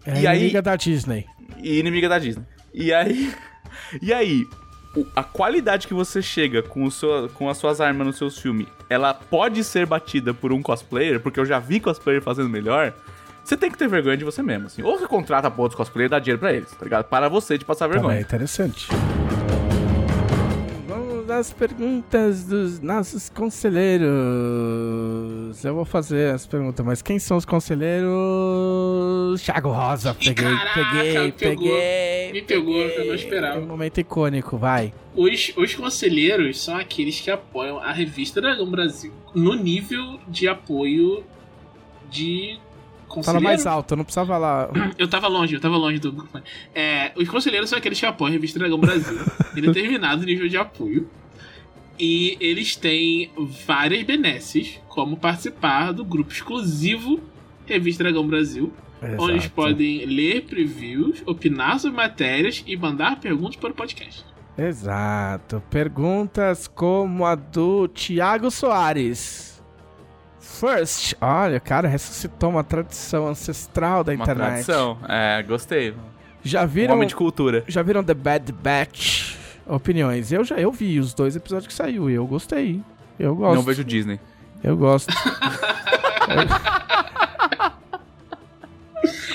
É 0.05 0.21
E 0.21 0.27
a 0.27 0.31
aí- 0.31 0.37
inimiga 0.37 0.61
da 0.61 0.75
Disney. 0.75 1.25
e 1.57 1.79
inimiga 1.79 2.07
da 2.07 2.19
Disney. 2.19 2.45
E 2.75 2.93
aí, 2.93 3.33
e 3.99 4.13
aí, 4.13 4.43
a 5.15 5.23
qualidade 5.23 5.87
que 5.87 5.93
você 5.93 6.21
chega 6.21 6.61
com, 6.63 6.83
o 6.83 6.91
seu, 6.91 7.29
com 7.33 7.49
as 7.49 7.57
suas 7.57 7.79
armas 7.79 8.07
nos 8.07 8.17
seus 8.17 8.37
filmes, 8.39 8.67
ela 8.89 9.13
pode 9.13 9.63
ser 9.63 9.85
batida 9.85 10.33
por 10.33 10.51
um 10.51 10.61
cosplayer, 10.61 11.19
porque 11.19 11.39
eu 11.39 11.45
já 11.45 11.59
vi 11.59 11.79
cosplayer 11.79 12.21
fazendo 12.21 12.49
melhor. 12.49 12.93
Você 13.43 13.55
tem 13.57 13.71
que 13.71 13.77
ter 13.77 13.87
vergonha 13.87 14.17
de 14.17 14.23
você 14.25 14.43
mesmo, 14.43 14.67
assim. 14.67 14.81
Ou 14.83 14.97
você 14.97 15.07
contrata 15.07 15.47
a 15.47 15.51
porra 15.51 15.69
dos 15.69 15.75
cosplayers 15.75 16.09
e 16.09 16.11
dá 16.11 16.19
dinheiro 16.19 16.39
pra 16.39 16.53
eles, 16.53 16.69
tá 16.71 16.83
ligado? 16.83 17.05
Para 17.05 17.29
você 17.29 17.57
de 17.57 17.65
passar 17.65 17.85
Também 17.87 17.97
é 17.97 18.01
vergonha. 18.01 18.21
interessante. 18.21 18.87
Às 21.39 21.53
perguntas 21.53 22.43
dos 22.43 22.81
nossos 22.81 23.29
conselheiros. 23.29 24.09
Eu 25.63 25.73
vou 25.73 25.85
fazer 25.85 26.33
as 26.33 26.45
perguntas, 26.45 26.85
mas 26.85 27.01
quem 27.01 27.17
são 27.17 27.37
os 27.37 27.45
conselheiros? 27.45 29.41
Thiago 29.41 29.69
Rosa, 29.69 30.13
peguei, 30.13 30.33
caraca, 30.33 30.73
peguei, 30.73 31.31
pegou. 31.31 31.65
peguei. 31.65 32.33
Me 32.33 32.41
pegou, 32.41 32.81
eu 32.81 33.05
não 33.05 33.15
esperava. 33.15 33.57
Um 33.57 33.67
momento 33.67 34.01
icônico, 34.01 34.57
vai. 34.57 34.93
Os, 35.15 35.53
os 35.55 35.73
conselheiros 35.75 36.61
são 36.61 36.75
aqueles 36.75 37.21
que 37.21 37.31
apoiam 37.31 37.79
a 37.79 37.93
revista 37.93 38.41
Dragão 38.41 38.69
Brasil 38.69 39.13
no 39.33 39.55
nível 39.55 40.19
de 40.27 40.45
apoio 40.45 41.23
de 42.09 42.59
Fala 43.23 43.39
mais 43.39 43.65
alto, 43.65 43.93
eu 43.93 43.97
não 43.97 44.03
precisava 44.03 44.37
lá. 44.37 44.69
Eu 44.97 45.07
tava 45.07 45.27
longe, 45.27 45.55
eu 45.55 45.61
tava 45.61 45.77
longe 45.77 45.99
do. 45.99 46.27
É, 46.75 47.11
os 47.15 47.27
conselheiros 47.27 47.69
são 47.69 47.79
aqueles 47.79 47.99
que 47.99 48.05
apoiam 48.05 48.29
a 48.29 48.33
revista 48.33 48.59
Dragão 48.59 48.77
Brasil 48.77 49.17
em 49.57 49.61
determinado 49.61 50.23
nível 50.25 50.47
de 50.47 50.57
apoio. 50.57 51.09
E 51.99 52.37
eles 52.39 52.75
têm 52.75 53.29
várias 53.67 54.03
benesses, 54.03 54.79
como 54.87 55.17
participar 55.17 55.91
do 55.91 56.05
grupo 56.05 56.31
exclusivo 56.31 57.19
Revista 57.65 58.03
Dragão 58.03 58.25
Brasil, 58.25 58.71
onde 59.17 59.31
eles 59.33 59.43
Exato. 59.43 59.55
podem 59.55 60.05
ler 60.05 60.45
previews, 60.45 61.21
opinar 61.25 61.79
sobre 61.79 61.97
matérias 61.97 62.63
e 62.65 62.77
mandar 62.77 63.19
perguntas 63.19 63.57
para 63.57 63.71
o 63.71 63.73
podcast. 63.73 64.23
Exato. 64.57 65.61
Perguntas 65.69 66.67
como 66.67 67.25
a 67.25 67.35
do 67.35 67.87
Thiago 67.89 68.49
Soares. 68.49 69.61
First, 70.39 71.13
olha, 71.21 71.59
cara, 71.59 71.87
ressuscitou 71.87 72.49
uma 72.49 72.63
tradição 72.63 73.27
ancestral 73.27 74.03
da 74.03 74.13
Uma 74.13 74.23
internet. 74.23 74.47
tradição. 74.65 74.97
É, 75.07 75.43
gostei. 75.43 75.93
Já 76.43 76.63
Um 76.63 76.67
viram? 76.67 76.95
homem 76.95 77.07
de 77.07 77.15
cultura. 77.15 77.63
Já 77.67 77.81
viram 77.81 78.03
The 78.03 78.13
Bad 78.13 78.51
Batch? 78.53 79.35
Opiniões. 79.69 80.31
Eu 80.31 80.43
já 80.43 80.55
eu 80.57 80.71
vi 80.71 80.99
os 80.99 81.13
dois 81.13 81.35
episódios 81.35 81.67
que 81.67 81.73
saiu 81.73 82.09
e 82.09 82.13
eu 82.13 82.25
gostei. 82.25 82.81
Eu 83.19 83.35
gosto. 83.35 83.55
Não 83.55 83.61
vejo 83.63 83.83
Disney. 83.83 84.19
Eu 84.63 84.75
gosto. 84.75 85.13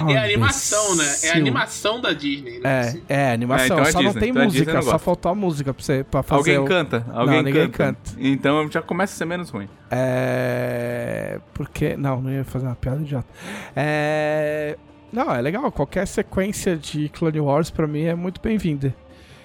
é 0.08 0.16
Ah, 0.16 0.24
animação, 0.24 0.96
né? 0.96 1.04
É 1.22 1.30
animação 1.32 2.00
da 2.00 2.12
Disney, 2.12 2.58
né? 2.60 2.92
É, 3.08 3.14
é 3.28 3.32
animação. 3.32 3.78
É, 3.78 3.80
então 3.80 3.88
é 3.88 3.92
só 3.92 4.02
não 4.02 4.12
tem 4.12 4.30
Então 4.30 4.42
é 4.42 4.46
Disney, 4.46 4.60
música, 4.60 4.70
eu 4.70 4.74
não 4.74 4.82
só 4.82 4.90
gosto. 4.92 5.04
faltou 5.04 5.32
a 5.32 5.34
música 5.34 5.72
pra, 5.72 5.82
você, 5.82 6.04
pra 6.04 6.22
fazer 6.22 6.38
Alguém 6.38 6.58
o... 6.58 6.64
canta. 6.64 7.06
Alguém 7.12 7.42
ninguém 7.42 7.70
canta. 7.70 8.00
canta. 8.10 8.16
Então 8.18 8.70
já 8.70 8.82
começa 8.82 9.14
a 9.14 9.16
ser 9.16 9.24
menos 9.24 9.50
ruim. 9.50 9.68
É. 9.90 11.40
Porque. 11.54 11.96
Não, 11.96 12.20
não 12.20 12.30
ia 12.30 12.44
fazer 12.44 12.66
uma 12.66 12.74
piada 12.74 13.00
idiota. 13.00 13.28
É. 13.74 14.76
Não, 15.12 15.32
é 15.34 15.40
legal. 15.40 15.70
Qualquer 15.70 16.06
sequência 16.06 16.76
de 16.76 17.08
Clone 17.08 17.40
Wars 17.40 17.70
pra 17.70 17.86
mim 17.86 18.02
é 18.02 18.14
muito 18.14 18.40
bem-vinda. 18.42 18.94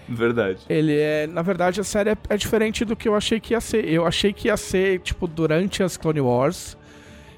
Verdade. 0.10 0.60
Ele 0.68 0.98
é. 0.98 1.28
Na 1.28 1.42
verdade, 1.42 1.80
a 1.80 1.84
série 1.84 2.10
é, 2.10 2.18
é 2.30 2.38
diferente 2.38 2.84
do 2.84 2.96
que 2.96 3.08
eu 3.08 3.16
achei 3.16 3.40
que 3.40 3.54
ia 3.54 3.62
ser. 3.62 3.88
Eu 3.88 4.06
achei 4.06 4.34
que 4.34 4.48
ia 4.48 4.58
ser, 4.58 5.00
tipo, 5.02 5.28
durante 5.28 5.84
as 5.84 5.96
Clone 5.96 6.22
Wars. 6.22 6.78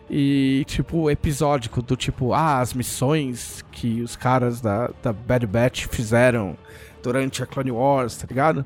E, 0.09 0.63
tipo, 0.67 1.09
episódico, 1.09 1.81
do 1.81 1.95
tipo, 1.95 2.33
ah, 2.33 2.59
as 2.59 2.73
missões 2.73 3.63
que 3.71 4.01
os 4.01 4.15
caras 4.15 4.59
da, 4.59 4.89
da 5.01 5.13
Bad 5.13 5.47
Batch 5.47 5.87
fizeram 5.87 6.57
durante 7.01 7.41
a 7.41 7.45
Clone 7.45 7.71
Wars, 7.71 8.17
tá 8.17 8.25
ligado? 8.27 8.65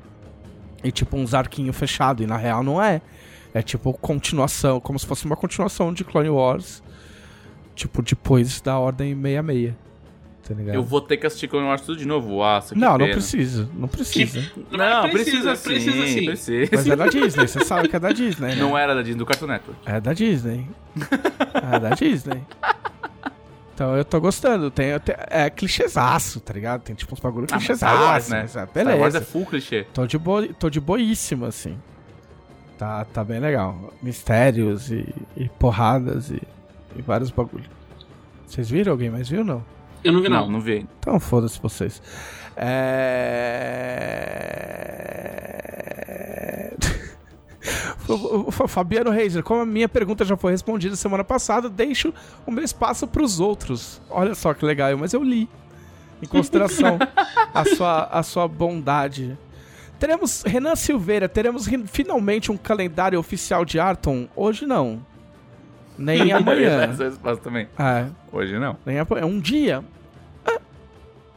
E, 0.82 0.90
tipo, 0.90 1.16
uns 1.16 1.34
arquinhos 1.34 1.76
fechados. 1.76 2.24
E 2.24 2.26
na 2.26 2.36
real 2.36 2.62
não 2.62 2.82
é. 2.82 3.00
É 3.54 3.62
tipo 3.62 3.92
continuação, 3.94 4.78
como 4.80 4.98
se 4.98 5.06
fosse 5.06 5.24
uma 5.24 5.36
continuação 5.36 5.92
de 5.92 6.04
Clone 6.04 6.28
Wars. 6.28 6.82
Tipo, 7.74 8.02
depois 8.02 8.60
da 8.60 8.78
Ordem 8.78 9.14
66. 9.14 9.85
Tá 10.46 10.54
ligado? 10.54 10.74
Eu 10.76 10.82
vou 10.82 11.00
ter 11.00 11.16
que 11.16 11.26
assistir 11.26 11.48
Clone 11.48 11.66
Wars 11.66 11.80
tudo 11.80 11.98
de 11.98 12.06
novo. 12.06 12.36
Nossa, 12.38 12.74
que 12.74 12.80
Não, 12.80 12.92
não 12.92 12.98
pena. 12.98 13.12
precisa. 13.12 13.68
Não 13.74 13.88
precisa. 13.88 14.40
Não, 14.70 15.08
precisa, 15.10 15.56
precisa, 15.56 15.56
sim. 15.56 15.66
precisa 15.66 16.06
sim. 16.06 16.24
Precisa. 16.24 16.70
Mas 16.72 16.86
é 16.88 16.96
da 16.96 17.06
Disney, 17.08 17.46
você 17.48 17.64
sabe 17.64 17.88
que 17.88 17.96
é 17.96 17.98
da 18.00 18.12
Disney, 18.12 18.48
né? 18.50 18.54
Não 18.54 18.78
era 18.78 18.94
da 18.94 19.02
Disney, 19.02 19.18
do 19.18 19.26
Cartoon 19.26 19.48
Network. 19.48 19.80
É 19.84 20.00
da 20.00 20.12
Disney. 20.12 20.66
É 21.72 21.80
da 21.80 21.90
Disney. 21.90 22.42
Então 23.74 23.96
eu 23.96 24.04
tô 24.04 24.20
gostando. 24.20 24.70
Tem, 24.70 24.98
tem- 25.00 25.16
é 25.28 25.50
clichêzaço, 25.50 26.38
tá 26.40 26.52
ligado? 26.54 26.82
Tem 26.82 26.94
tipo 26.94 27.12
uns 27.14 27.20
bagulho 27.20 27.46
Ah, 27.50 27.56
clichêzaço. 27.56 28.30
Né? 28.30 28.42
mas 28.42 28.56
é, 28.56 28.66
Star 28.66 28.86
Wars 28.98 29.14
é 29.14 29.18
beleza. 29.18 29.20
full 29.22 29.46
clichê. 29.46 29.84
Tô 29.92 30.06
de, 30.06 30.16
bo... 30.18 30.46
tô 30.54 30.70
de 30.70 30.80
boíssima, 30.80 31.48
assim. 31.48 31.76
Tá, 32.78 33.04
tá 33.04 33.24
bem 33.24 33.40
legal. 33.40 33.92
Mistérios 34.02 34.90
e, 34.90 35.06
e 35.36 35.48
porradas 35.48 36.30
e, 36.30 36.40
e 36.96 37.02
vários 37.02 37.30
bagulho. 37.30 37.68
Vocês 38.46 38.70
viram? 38.70 38.92
Alguém 38.92 39.10
mais 39.10 39.28
viu 39.28 39.42
não? 39.44 39.62
Eu 40.06 40.12
não 40.12 40.22
vi, 40.22 40.28
Não, 40.28 40.40
não. 40.42 40.50
não 40.52 40.60
vi. 40.60 40.86
Então 41.00 41.18
foda-se 41.18 41.60
vocês. 41.60 42.00
É... 42.56 43.86
Fabiano 48.68 49.10
Reiser, 49.10 49.42
como 49.42 49.62
a 49.62 49.66
minha 49.66 49.88
pergunta 49.88 50.24
já 50.24 50.36
foi 50.36 50.52
respondida 50.52 50.94
semana 50.94 51.24
passada, 51.24 51.68
deixo 51.68 52.14
o 52.46 52.52
meu 52.52 52.64
espaço 52.64 53.06
para 53.06 53.22
os 53.22 53.40
outros. 53.40 54.00
Olha 54.08 54.34
só 54.34 54.54
que 54.54 54.64
legal, 54.64 54.96
mas 54.96 55.12
eu 55.12 55.22
li. 55.22 55.48
Em 56.22 56.26
consideração 56.26 56.98
a 57.52 57.64
sua, 57.64 58.04
a 58.04 58.22
sua 58.22 58.48
bondade. 58.48 59.36
Teremos, 59.98 60.42
Renan 60.46 60.76
Silveira, 60.76 61.28
teremos 61.28 61.66
finalmente 61.86 62.52
um 62.52 62.56
calendário 62.56 63.18
oficial 63.18 63.64
de 63.64 63.80
Arton? 63.80 64.28
Hoje 64.36 64.66
não. 64.66 65.04
Nem 65.98 66.30
amanhã. 66.32 66.82
Essa 66.84 67.04
resposta 67.04 67.42
também. 67.44 67.68
É, 67.78 68.06
Hoje 68.32 68.58
não. 68.58 68.76
nem 68.84 68.98
apo- 68.98 69.16
é 69.16 69.24
um 69.24 69.38
dia. 69.40 69.82
Ah, 70.46 70.58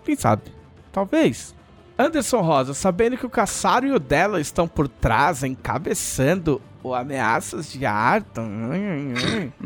quem 0.03 0.15
sabe? 0.15 0.43
Talvez. 0.91 1.55
Anderson 1.97 2.41
Rosa, 2.41 2.73
sabendo 2.73 3.17
que 3.17 3.25
o 3.25 3.29
Caçaro 3.29 3.85
e 3.85 3.91
o 3.91 3.99
Della 3.99 4.39
estão 4.39 4.67
por 4.67 4.87
trás, 4.87 5.43
encabeçando 5.43 6.61
o 6.81 6.95
Ameaças 6.95 7.69
de 7.69 7.85
Arton. 7.85 8.47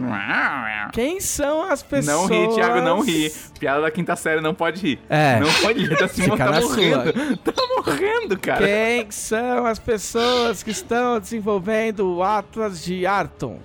Quem 0.91 1.20
são 1.20 1.64
as 1.70 1.84
pessoas? 1.84 2.30
Não 2.30 2.48
ri, 2.48 2.56
Thiago, 2.56 2.82
não 2.82 3.02
ri. 3.02 3.32
Piada 3.60 3.82
da 3.82 3.91
quinta 3.91 4.15
série 4.15 4.41
não 4.41 4.53
pode 4.53 4.82
rir. 4.82 4.99
É. 5.10 5.40
Não 5.40 5.52
pode 5.61 5.86
rir, 5.86 5.98
tá, 5.98 6.07
Fica 6.10 6.38
tá 6.38 6.61
morrendo. 6.61 7.38
Tá 7.38 7.53
morrendo, 7.78 8.40
cara. 8.40 8.65
Quem 8.65 9.11
são 9.11 9.65
as 9.65 9.80
pessoas 9.80 10.64
que 10.64 10.72
estão 10.72 11.20
desenvolvendo 11.20 12.15
o 12.15 12.24
Atlas 12.24 12.84
de 12.84 13.06
Arton? 13.06 13.60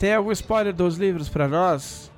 Tem 0.00 0.14
algum 0.14 0.32
spoiler 0.32 0.72
dos 0.72 0.96
livros 0.96 1.28
pra 1.28 1.46
nós? 1.46 2.10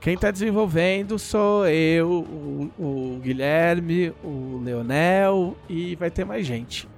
Quem 0.00 0.18
tá 0.18 0.32
desenvolvendo 0.32 1.16
sou 1.16 1.68
eu, 1.68 2.10
o, 2.10 2.72
o 2.76 3.20
Guilherme, 3.22 4.12
o 4.24 4.60
Leonel 4.64 5.56
e 5.68 5.94
vai 5.94 6.10
ter 6.10 6.24
mais 6.24 6.44
gente. 6.44 6.88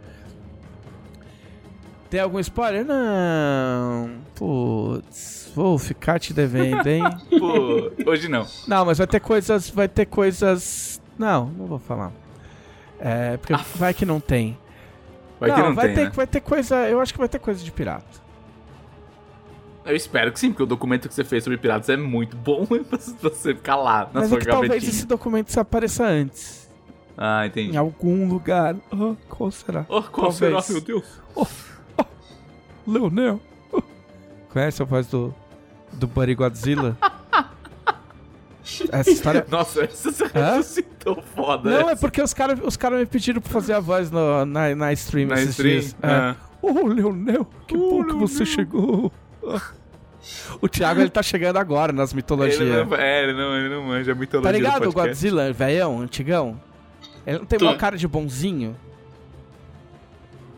Tem 2.09 2.21
algum 2.21 2.41
spoiler? 2.41 2.87
Não. 2.87 4.23
Putz, 4.35 5.53
vou 5.55 5.79
ficar 5.79 6.19
te 6.19 6.33
devendo, 6.33 6.87
hein? 6.87 7.03
Pô, 7.39 8.11
hoje 8.11 8.29
não. 8.29 8.47
Não, 8.67 8.87
mas 8.87 8.97
vai 8.97 9.07
ter 9.07 9.21
coisas. 9.21 9.69
Vai 9.69 9.89
ter 9.89 10.07
coisas. 10.07 11.03
Não, 11.19 11.49
não 11.49 11.67
vou 11.67 11.79
falar. 11.79 12.13
É, 12.99 13.37
porque 13.37 13.55
vai 13.75 13.93
que 13.93 14.07
não 14.07 14.21
tem. 14.21 14.57
Vai 15.39 15.55
que 15.55 15.61
não 15.61 15.75
vai 15.75 15.89
tem, 15.89 15.97
ter, 15.97 16.05
né? 16.05 16.11
vai 16.15 16.27
ter 16.27 16.41
coisa. 16.41 16.89
Eu 16.89 16.99
acho 16.99 17.13
que 17.13 17.19
vai 17.19 17.29
ter 17.29 17.39
coisa 17.39 17.63
de 17.63 17.71
pirata. 17.71 18.30
Eu 19.85 19.97
espero 19.97 20.31
que 20.33 20.39
sim, 20.39 20.51
porque 20.51 20.63
o 20.63 20.67
documento 20.67 21.09
que 21.09 21.15
você 21.15 21.25
fez 21.25 21.43
sobre 21.43 21.57
piratas 21.59 21.89
é 21.89 21.97
muito 21.97 22.37
bom 22.37 22.67
pra 22.89 22.99
você 23.23 23.55
ficar 23.55 23.77
lá 23.77 24.11
na 24.13 24.21
mas 24.21 24.29
sua 24.29 24.39
é 24.39 24.41
que 24.41 24.47
talvez 24.47 24.69
gavetinha. 24.71 24.91
esse 24.91 25.07
documento 25.07 25.59
apareça 25.59 26.05
antes. 26.05 26.69
Ah, 27.17 27.47
entendi. 27.47 27.73
Em 27.75 27.77
algum 27.77 28.29
lugar. 28.29 28.77
Ah, 28.93 29.15
qual 29.29 29.51
será? 29.51 29.85
Oh, 29.89 30.03
qual 30.03 30.31
Talvez. 30.33 30.65
será, 30.65 30.75
meu 30.75 30.81
Deus? 30.81 31.05
Leonel. 32.87 33.41
Oh. 33.73 33.83
Conhece 34.51 34.83
a 34.83 34.85
voz 34.85 35.07
do. 35.07 35.35
do 35.93 36.07
Buddy 36.07 36.35
Godzilla? 36.35 36.97
Essa 38.93 39.11
história. 39.11 39.45
Nossa, 39.51 39.83
essa 39.85 40.13
você 40.13 40.25
Hã? 40.39 40.57
ressuscitou 40.57 41.21
foda. 41.35 41.69
Não, 41.71 41.89
é 41.89 41.93
essa. 41.93 42.01
porque 42.01 42.23
os 42.23 42.33
caras 42.33 42.61
os 42.63 42.77
cara 42.77 42.97
me 42.99 43.07
pediram 43.07 43.41
pra 43.41 43.51
fazer 43.51 43.73
a 43.73 43.81
voz 43.81 44.11
no- 44.13 44.45
na, 44.47 44.75
na 44.77 44.93
stream 44.93 45.27
Na 45.29 45.35
esses 45.37 45.51
stream? 45.51 45.81
dias. 45.81 45.97
É. 46.03 46.07
Ah. 46.09 46.37
Ô, 46.63 46.87
Leonel, 46.87 47.47
que 47.67 47.77
bom 47.77 48.05
que 48.05 48.15
você 48.15 48.45
chegou. 48.47 49.11
O 50.61 50.69
Thiago, 50.69 51.01
ele 51.01 51.11
tá 51.11 51.23
chegando 51.23 51.57
agora 51.57 51.93
nas 51.93 52.13
mitologias. 52.13 52.61
Ele 52.61 52.85
não, 52.85 52.95
é, 52.95 53.23
ele 53.23 53.33
não, 53.33 53.57
ele 53.57 53.69
não 53.69 53.83
manja 53.83 54.15
muito 54.15 54.41
Tá 54.41 54.53
ligado 54.53 54.89
o 54.89 54.93
Godzilla, 54.93 55.53
velhão, 55.53 56.01
antigão? 56.01 56.61
Ele 57.27 57.39
não 57.39 57.47
tem 57.47 57.59
Tô. 57.59 57.67
uma 57.67 57.77
cara 57.77 57.97
de 57.97 58.07
bonzinho? 58.07 58.77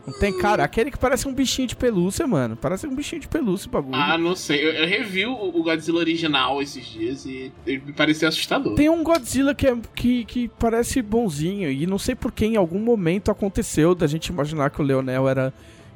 Não 0.06 0.12
tem 0.18 0.36
cara? 0.36 0.64
Aquele 0.64 0.90
que 0.90 0.98
parece 0.98 1.28
um 1.28 1.32
bichinho 1.32 1.68
de 1.68 1.76
pelúcia, 1.76 2.26
mano. 2.26 2.56
Parece 2.56 2.86
um 2.88 2.94
bichinho 2.94 3.20
de 3.20 3.28
pelúcia 3.28 3.68
o 3.68 3.70
bagulho. 3.70 3.94
Ah, 3.94 4.18
não 4.18 4.34
sei. 4.34 4.64
Eu, 4.64 4.72
eu 4.72 4.86
revi 4.86 5.24
o, 5.26 5.32
o 5.32 5.62
Godzilla 5.62 5.98
original 5.98 6.60
esses 6.60 6.84
dias 6.84 7.24
e 7.24 7.52
ele 7.64 7.82
me 7.86 7.92
pareceu 7.92 8.28
assustador. 8.28 8.74
Tem 8.74 8.88
um 8.88 9.04
Godzilla 9.04 9.54
que, 9.54 9.66
é, 9.66 9.76
que, 9.94 10.24
que 10.24 10.48
parece 10.59 11.00
bonzinho. 11.00 11.70
E 11.70 11.86
não 11.86 11.98
sei 11.98 12.16
por 12.16 12.32
que 12.32 12.44
em 12.44 12.56
algum 12.56 12.80
momento 12.80 13.30
aconteceu 13.30 13.94
da 13.94 14.09
gente 14.09 14.26
imaginar 14.26 14.70
que 14.70 14.80
o 14.80 14.84
Leonel 14.84 15.28
era 15.28 15.54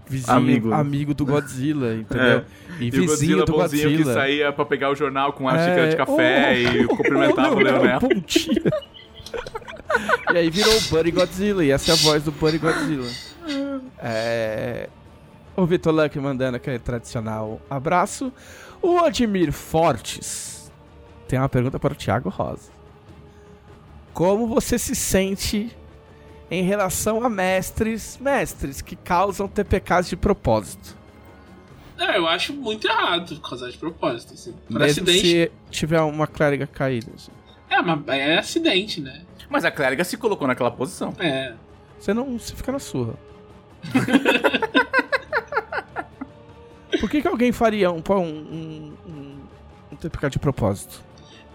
vizinho, 0.08 0.36
Amigo. 0.36 0.72
amigo, 0.72 1.14
do 1.14 1.26
Godzilla, 1.26 1.94
entendeu? 1.94 2.44
E 2.78 2.84
E 2.84 2.88
o 2.88 2.92
vizinho 2.92 3.06
Godzilla 3.06 3.44
do 3.44 3.52
bonzinho 3.52 3.82
que 3.90 3.96
Godzilla. 3.96 4.14
saía 4.14 4.52
pra 4.52 4.64
pegar 4.64 4.90
o 4.90 4.94
jornal 4.94 5.32
com 5.32 5.44
uma 5.44 5.56
É, 5.56 5.64
xícara 5.64 5.88
de 5.88 5.96
café 5.96 6.54
oh, 6.54 6.76
e 6.76 6.86
cumprimentava 6.86 7.54
oh, 7.54 7.56
o 7.56 7.60
Leonel. 7.60 8.00
Bom 8.00 8.08
dia. 8.26 8.62
e 10.32 10.36
aí 10.38 10.50
virou 10.50 10.76
o 10.76 10.80
Buddy 10.82 11.10
Godzilla, 11.10 11.64
e 11.64 11.70
essa 11.70 11.90
é 11.90 11.94
a 11.94 11.96
voz 11.96 12.22
do 12.22 12.32
Buddy 12.32 12.58
Godzilla. 12.58 13.10
É... 13.98 14.88
O 15.56 15.64
Vitor 15.64 15.94
Luck 15.94 16.18
mandando 16.18 16.56
aquele 16.56 16.78
tradicional 16.78 17.60
abraço. 17.70 18.30
O 18.82 18.98
Admir 18.98 19.52
Fortes 19.52 20.70
tem 21.26 21.38
uma 21.38 21.48
pergunta 21.48 21.78
para 21.80 21.92
o 21.92 21.96
Thiago 21.96 22.28
Rosa. 22.28 22.70
Como 24.12 24.46
você 24.46 24.78
se 24.78 24.94
sente 24.94 25.74
em 26.50 26.62
relação 26.62 27.24
a 27.24 27.28
mestres, 27.28 28.18
mestres 28.20 28.80
que 28.80 28.94
causam 28.96 29.48
TPKs 29.48 30.08
de 30.08 30.16
propósito? 30.16 30.96
É, 31.98 32.18
eu 32.18 32.26
acho 32.28 32.52
muito 32.52 32.86
errado 32.86 33.40
causar 33.40 33.70
de 33.70 33.78
propósito, 33.78 34.34
assim. 34.34 34.52
Por 34.68 34.78
Mesmo 34.78 35.02
acidente. 35.02 35.20
se 35.26 35.50
tiver 35.70 36.00
uma 36.02 36.26
clériga 36.26 36.66
caída. 36.66 37.10
assim. 37.14 37.32
É, 37.70 37.80
mas 37.82 38.06
é 38.08 38.38
acidente, 38.38 39.00
né? 39.00 39.22
Mas 39.48 39.64
a 39.64 39.70
clériga 39.70 40.04
se 40.04 40.16
colocou 40.16 40.46
naquela 40.46 40.70
posição. 40.70 41.14
É. 41.18 41.54
Você 41.98 42.12
não. 42.12 42.38
Você 42.38 42.54
fica 42.54 42.70
na 42.70 42.78
sua. 42.78 43.14
Por 47.00 47.10
que, 47.10 47.20
que 47.22 47.28
alguém 47.28 47.52
faria 47.52 47.90
um, 47.90 48.02
um, 48.08 48.20
um, 48.20 48.92
um, 49.06 49.36
um 49.92 49.96
TPK 49.96 50.30
de 50.30 50.38
propósito? 50.38 51.02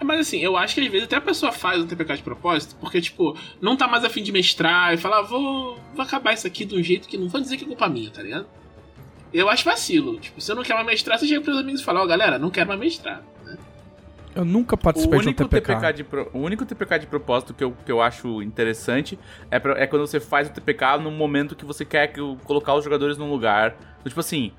É, 0.02 0.03
Mas 0.03 0.19
assim, 0.22 0.40
eu 0.40 0.57
acho 0.57 0.73
que 0.76 0.82
às 0.82 0.88
vezes 0.88 1.06
até 1.06 1.15
a 1.18 1.22
pessoa 1.22 1.52
faz 1.52 1.80
um 1.82 1.86
TPK 1.88 2.18
de 2.18 2.23
propósito, 2.23 2.76
porque, 2.82 2.99
tipo, 2.99 3.38
não 3.61 3.78
tá 3.78 3.88
mais 3.88 4.03
afim 4.03 4.23
de 4.23 4.32
mestrar 4.32 4.94
e 4.94 4.98
fala, 4.98 5.19
ah, 5.19 5.22
vou, 5.22 5.80
vou 5.94 6.03
acabar 6.03 6.34
isso 6.34 6.48
aqui 6.48 6.65
de 6.65 6.76
um 6.76 6.82
jeito 6.84 7.07
que 7.07 7.18
não 7.18 7.30
vou 7.30 7.40
dizer 7.40 7.56
que 7.57 7.64
é 7.64 7.68
culpa 7.68 7.88
minha, 7.88 8.10
tá 8.10 8.23
ligado? 8.23 8.48
Eu 9.32 9.48
acho 9.48 9.64
vacilo. 9.64 10.19
Tipo, 10.19 10.41
se 10.41 10.52
eu 10.52 10.56
não 10.56 10.64
quer 10.64 10.73
mais 10.73 10.86
mestrar, 10.86 11.18
você 11.19 11.28
chega 11.28 11.40
pros 11.41 11.57
amigos 11.57 11.82
e 11.82 11.84
fala, 11.86 12.02
ó, 12.02 12.06
galera, 12.07 12.38
não 12.40 12.49
quero 12.49 12.68
mais 12.68 12.80
mestrar. 12.80 13.22
Eu 14.34 14.45
nunca 14.45 14.76
O 14.76 14.78
participei 14.78 15.19
de 15.19 15.26
um 15.26 15.28
único, 15.28 15.44
TPK. 15.45 15.73
TPK 15.73 15.94
de 15.94 16.03
pro- 16.06 16.30
o 16.34 16.40
único 16.40 16.65
TPK 16.65 16.99
de 16.99 17.07
propósito 17.07 17.53
que 17.53 17.61
eu, 17.64 17.76
que 17.86 17.91
eu 17.91 18.02
acho 18.02 18.41
interessante 18.41 19.19
é, 19.49 19.60
pra- 19.60 19.78
é 19.78 19.86
quando 19.86 20.07
você 20.07 20.22
faz 20.22 20.48
o 20.48 20.52
TPK 20.53 20.98
no 20.99 21.11
momento 21.11 21.53
que 21.53 21.65
você 21.65 21.84
quer 21.84 22.07
que, 22.07 22.22
o- 22.22 22.38
colocar 22.45 22.73
os 22.76 22.84
jogadores 22.84 23.18
num 23.18 23.30
lugar. 23.30 23.76
Tipo 24.06 24.22
assim, 24.22 24.53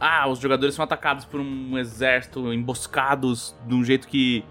ah, 0.00 0.28
os 0.28 0.40
jogadores 0.40 0.74
são 0.74 0.84
atacados 0.84 1.24
por 1.24 1.38
um 1.40 1.78
exército, 1.78 2.52
emboscados 2.52 3.54
de 3.64 3.74
um 3.74 3.84
jeito 3.84 4.08
que 4.08 4.44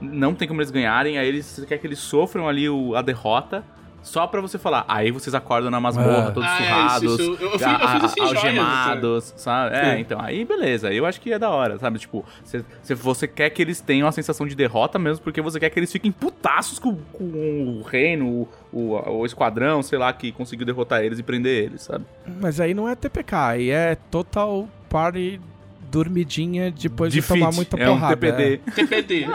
não 0.00 0.34
tem 0.34 0.46
como 0.48 0.60
eles 0.60 0.70
ganharem, 0.70 1.18
aí 1.18 1.26
eles, 1.28 1.46
você 1.46 1.66
quer 1.66 1.78
que 1.78 1.86
eles 1.86 1.98
sofram 1.98 2.48
ali 2.48 2.68
o- 2.68 2.94
a 2.94 3.02
derrota. 3.02 3.64
Só 4.00 4.26
pra 4.28 4.40
você 4.40 4.56
falar, 4.58 4.84
aí 4.88 5.10
vocês 5.10 5.34
acordam 5.34 5.72
na 5.72 5.80
masmorra, 5.80 6.28
Ah. 6.28 6.30
todos 6.30 6.48
Ah, 6.48 6.54
é, 6.54 6.64
surrados, 6.64 7.02
isso, 7.02 7.32
isso. 7.32 7.42
Eu- 7.42 7.50
eu 7.50 7.58
fiz- 7.58 7.62
a- 7.66 7.72
eu 7.72 7.88
fiz 7.88 8.02
a- 8.02 8.06
isso 8.06 8.14
em 8.14 8.26
Joias, 8.28 8.36
algemados, 8.44 9.34
sabe? 9.36 9.76
É, 9.76 9.94
Sim. 9.96 10.00
então, 10.00 10.20
aí 10.20 10.44
beleza, 10.44 10.92
eu 10.92 11.04
acho 11.04 11.20
que 11.20 11.32
é 11.32 11.38
da 11.38 11.50
hora, 11.50 11.78
sabe? 11.78 11.98
Tipo, 11.98 12.24
você, 12.42 12.64
você- 12.80 12.94
você 12.94 13.26
quer 13.28 13.50
que 13.50 13.60
eles 13.60 13.80
tenham 13.80 14.06
a 14.06 14.12
sensação 14.12 14.46
de 14.46 14.54
derrota 14.54 15.00
mesmo, 15.00 15.22
porque 15.24 15.42
você 15.42 15.58
quer 15.58 15.68
que 15.68 15.78
eles 15.80 15.90
fiquem 15.90 16.12
putaços 16.12 16.78
com, 16.78 16.94
com 17.12 17.24
o 17.24 17.82
reino, 17.82 18.26
o, 18.28 18.48
o, 18.72 19.18
o 19.18 19.26
esquadrão, 19.26 19.82
sei 19.82 19.98
lá, 19.98 20.12
que 20.12 20.30
conseguiu 20.30 20.64
derrotar 20.64 21.02
eles 21.02 21.18
e 21.18 21.22
prender 21.22 21.64
eles, 21.64 21.82
sabe? 21.82 22.04
Mas 22.40 22.60
aí 22.60 22.72
não 22.74 22.88
é 22.88 22.94
TPK, 22.94 23.34
aí 23.36 23.70
é 23.70 23.96
total 24.10 24.68
party 24.88 25.40
dormidinha 25.90 26.70
depois 26.70 27.12
de, 27.12 27.20
Defeat, 27.20 27.40
tomar 27.40 27.52
muita 27.52 27.76
é 27.76 27.88
um 27.88 27.94
porrada. 27.94 28.16
TPD. 28.16 28.58
TPD. 28.74 29.26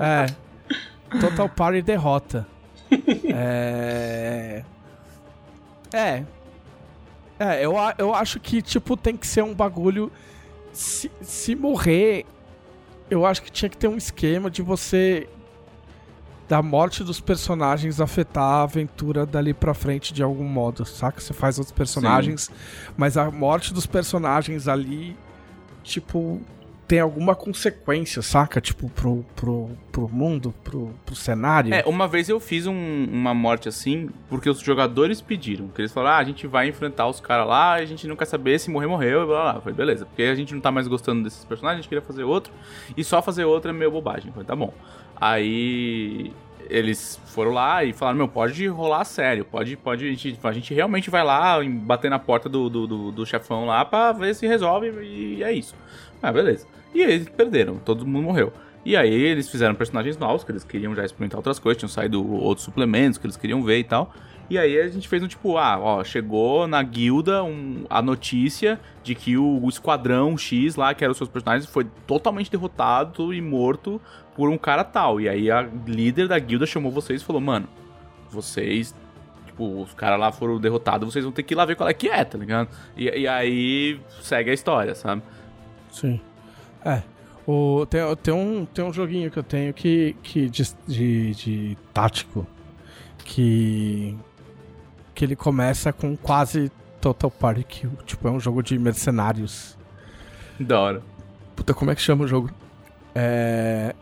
É. 0.00 0.26
é. 1.14 1.18
Total 1.20 1.48
party 1.48 1.82
derrota. 1.82 2.46
é. 3.34 4.64
É. 5.92 6.24
É, 7.38 7.64
eu, 7.64 7.74
eu 7.96 8.14
acho 8.14 8.38
que, 8.38 8.60
tipo, 8.60 8.96
tem 8.96 9.16
que 9.16 9.26
ser 9.26 9.42
um 9.42 9.54
bagulho. 9.54 10.12
Se, 10.72 11.10
se 11.22 11.54
morrer, 11.54 12.26
eu 13.10 13.24
acho 13.24 13.42
que 13.42 13.50
tinha 13.50 13.68
que 13.68 13.76
ter 13.76 13.88
um 13.88 13.96
esquema 13.96 14.50
de 14.50 14.60
você. 14.62 15.26
Da 16.46 16.60
morte 16.60 17.04
dos 17.04 17.20
personagens 17.20 18.00
afetar 18.00 18.42
a 18.42 18.62
aventura 18.62 19.24
dali 19.24 19.54
pra 19.54 19.72
frente 19.72 20.12
de 20.12 20.20
algum 20.20 20.44
modo, 20.44 20.84
saca? 20.84 21.20
Você 21.20 21.32
faz 21.32 21.58
outros 21.58 21.72
personagens, 21.72 22.50
mas 22.96 23.16
a 23.16 23.30
morte 23.30 23.72
dos 23.72 23.86
personagens 23.86 24.66
ali, 24.66 25.16
tipo, 25.82 26.40
tem 26.88 26.98
alguma 26.98 27.36
consequência, 27.36 28.20
saca? 28.20 28.60
Tipo, 28.60 28.88
pro, 28.90 29.24
pro, 29.36 29.70
pro 29.92 30.08
mundo, 30.08 30.52
pro, 30.64 30.92
pro 31.06 31.14
cenário. 31.14 31.72
É, 31.72 31.84
uma 31.86 32.08
vez 32.08 32.28
eu 32.28 32.40
fiz 32.40 32.66
um- 32.66 33.04
uma 33.12 33.32
morte 33.32 33.68
assim, 33.68 34.10
porque 34.28 34.50
os 34.50 34.58
jogadores 34.60 35.20
pediram. 35.20 35.68
Que 35.68 35.82
eles 35.82 35.92
falaram, 35.92 36.16
ah, 36.16 36.18
a 36.20 36.24
gente 36.24 36.46
vai 36.48 36.66
enfrentar 36.68 37.06
os 37.06 37.20
caras 37.20 37.46
lá, 37.46 37.74
a 37.74 37.84
gente 37.84 38.08
não 38.08 38.16
quer 38.16 38.24
saber 38.24 38.58
se 38.58 38.70
morrer, 38.70 38.88
morreu, 38.88 39.22
e 39.22 39.26
blá 39.26 39.52
blá 39.52 39.60
falei, 39.60 39.76
beleza, 39.76 40.04
porque 40.04 40.22
a 40.22 40.34
gente 40.34 40.52
não 40.52 40.60
tá 40.60 40.72
mais 40.72 40.88
gostando 40.88 41.22
desses 41.22 41.44
personagens, 41.44 41.78
a 41.78 41.82
gente 41.82 41.88
queria 41.88 42.02
fazer 42.02 42.24
outro, 42.24 42.52
e 42.96 43.04
só 43.04 43.22
fazer 43.22 43.44
outro 43.44 43.70
é 43.70 43.72
meio 43.72 43.90
bobagem. 43.92 44.32
Falei, 44.32 44.46
tá 44.46 44.56
bom. 44.56 44.74
Aí 45.14 46.32
eles 46.70 47.20
foram 47.26 47.50
lá 47.52 47.84
e 47.84 47.92
falaram, 47.92 48.18
meu, 48.18 48.28
pode 48.28 48.66
rolar 48.68 49.04
sério, 49.04 49.44
pode, 49.44 49.76
pode, 49.76 50.06
a 50.06 50.10
gente, 50.10 50.38
a 50.42 50.52
gente 50.52 50.72
realmente 50.72 51.10
vai 51.10 51.24
lá 51.24 51.58
bater 51.64 52.10
na 52.10 52.18
porta 52.18 52.48
do, 52.48 52.70
do, 52.70 52.86
do, 52.86 53.12
do 53.12 53.26
chefão 53.26 53.66
lá 53.66 53.84
pra 53.84 54.12
ver 54.12 54.34
se 54.34 54.46
resolve, 54.46 54.90
e 55.02 55.42
é 55.42 55.52
isso. 55.52 55.74
Ah, 56.22 56.32
beleza. 56.32 56.66
E 56.94 57.02
eles 57.02 57.28
perderam, 57.28 57.76
todo 57.76 58.06
mundo 58.06 58.24
morreu. 58.24 58.52
E 58.84 58.96
aí 58.96 59.12
eles 59.12 59.50
fizeram 59.50 59.74
personagens 59.74 60.16
novos, 60.16 60.42
que 60.42 60.52
eles 60.52 60.64
queriam 60.64 60.94
já 60.94 61.04
experimentar 61.04 61.38
outras 61.38 61.58
coisas, 61.58 61.78
tinham 61.78 61.90
saído 61.90 62.26
outros 62.32 62.64
suplementos 62.64 63.18
que 63.18 63.26
eles 63.26 63.36
queriam 63.36 63.62
ver 63.62 63.78
e 63.78 63.84
tal. 63.84 64.14
E 64.50 64.58
aí 64.58 64.80
a 64.80 64.88
gente 64.88 65.06
fez 65.08 65.22
um 65.22 65.28
tipo, 65.28 65.56
ah, 65.56 65.78
ó, 65.80 66.02
chegou 66.04 66.66
na 66.66 66.82
guilda 66.82 67.42
um- 67.44 67.84
a 67.88 68.02
notícia 68.02 68.80
de 69.02 69.14
que 69.14 69.36
o, 69.36 69.62
o 69.64 69.68
Esquadrão 69.68 70.36
X 70.36 70.74
lá, 70.74 70.92
que 70.92 71.04
eram 71.04 71.12
os 71.12 71.18
seus 71.18 71.30
personagens, 71.30 71.70
foi 71.70 71.86
totalmente 72.06 72.50
derrotado 72.50 73.32
e 73.32 73.40
morto 73.40 74.00
por 74.34 74.50
um 74.50 74.58
cara 74.58 74.82
tal. 74.82 75.20
E 75.20 75.28
aí 75.28 75.50
a 75.50 75.62
líder 75.86 76.26
da 76.26 76.38
guilda 76.38 76.66
chamou 76.66 76.90
vocês 76.90 77.22
e 77.22 77.24
falou, 77.24 77.40
mano, 77.40 77.68
vocês 78.30 78.94
Tipo, 79.46 79.82
os 79.82 79.92
caras 79.94 80.18
lá 80.18 80.30
foram 80.32 80.58
derrotados, 80.58 81.12
vocês 81.12 81.24
vão 81.24 81.32
ter 81.32 81.42
que 81.42 81.54
ir 81.54 81.56
lá 81.56 81.64
ver 81.64 81.76
qual 81.76 81.88
é 81.88 81.92
que 81.92 82.08
é, 82.08 82.24
tá 82.24 82.38
ligado? 82.38 82.68
E, 82.96 83.04
e 83.08 83.28
aí 83.28 84.00
segue 84.22 84.50
a 84.50 84.54
história, 84.54 84.94
sabe? 84.94 85.22
Sim. 85.90 86.20
É. 86.84 87.02
O, 87.46 87.84
tem, 87.86 88.00
tem, 88.22 88.32
um, 88.32 88.64
tem 88.64 88.84
um 88.84 88.92
joguinho 88.92 89.30
que 89.30 89.38
eu 89.38 89.42
tenho 89.42 89.74
que, 89.74 90.16
que 90.22 90.48
de, 90.48 90.62
de, 90.86 91.34
de 91.34 91.78
tático 91.92 92.46
que 93.24 94.16
que 95.20 95.24
ele 95.26 95.36
começa 95.36 95.92
com 95.92 96.16
quase 96.16 96.72
Total 96.98 97.30
Party 97.30 97.62
Kill. 97.62 97.90
Tipo, 98.06 98.26
é 98.26 98.30
um 98.30 98.40
jogo 98.40 98.62
de 98.62 98.78
mercenários. 98.78 99.76
Da 100.58 100.80
hora. 100.80 101.02
Puta, 101.54 101.74
como 101.74 101.90
é 101.90 101.94
que 101.94 102.00
chama 102.00 102.24
o 102.24 102.26
jogo? 102.26 102.50
É... 103.14 103.94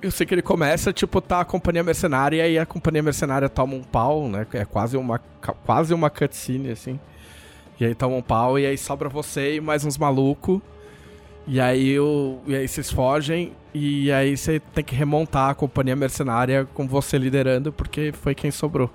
Eu 0.00 0.12
sei 0.12 0.24
que 0.24 0.32
ele 0.36 0.42
começa, 0.42 0.92
tipo, 0.92 1.20
tá 1.20 1.40
a 1.40 1.44
companhia 1.44 1.82
mercenária 1.82 2.36
e 2.36 2.40
aí 2.40 2.58
a 2.60 2.64
companhia 2.64 3.02
mercenária 3.02 3.48
toma 3.48 3.74
um 3.74 3.82
pau, 3.82 4.28
né? 4.28 4.46
É 4.52 4.64
quase 4.64 4.96
uma, 4.96 5.18
quase 5.66 5.92
uma 5.92 6.08
cutscene, 6.08 6.70
assim. 6.70 7.00
E 7.80 7.84
aí 7.84 7.92
toma 7.92 8.14
um 8.14 8.22
pau 8.22 8.56
e 8.60 8.64
aí 8.64 8.78
sobra 8.78 9.08
você 9.08 9.56
e 9.56 9.60
mais 9.60 9.84
uns 9.84 9.98
malucos. 9.98 10.60
E 11.46 11.60
aí, 11.60 11.98
o, 11.98 12.38
e 12.46 12.54
aí 12.54 12.68
vocês 12.68 12.90
fogem 12.90 13.52
e 13.74 14.12
aí 14.12 14.36
você 14.36 14.60
tem 14.60 14.84
que 14.84 14.94
remontar 14.94 15.50
a 15.50 15.54
companhia 15.54 15.96
mercenária 15.96 16.68
com 16.74 16.86
você 16.86 17.16
liderando, 17.16 17.72
porque 17.72 18.12
foi 18.12 18.34
quem 18.34 18.50
sobrou. 18.50 18.92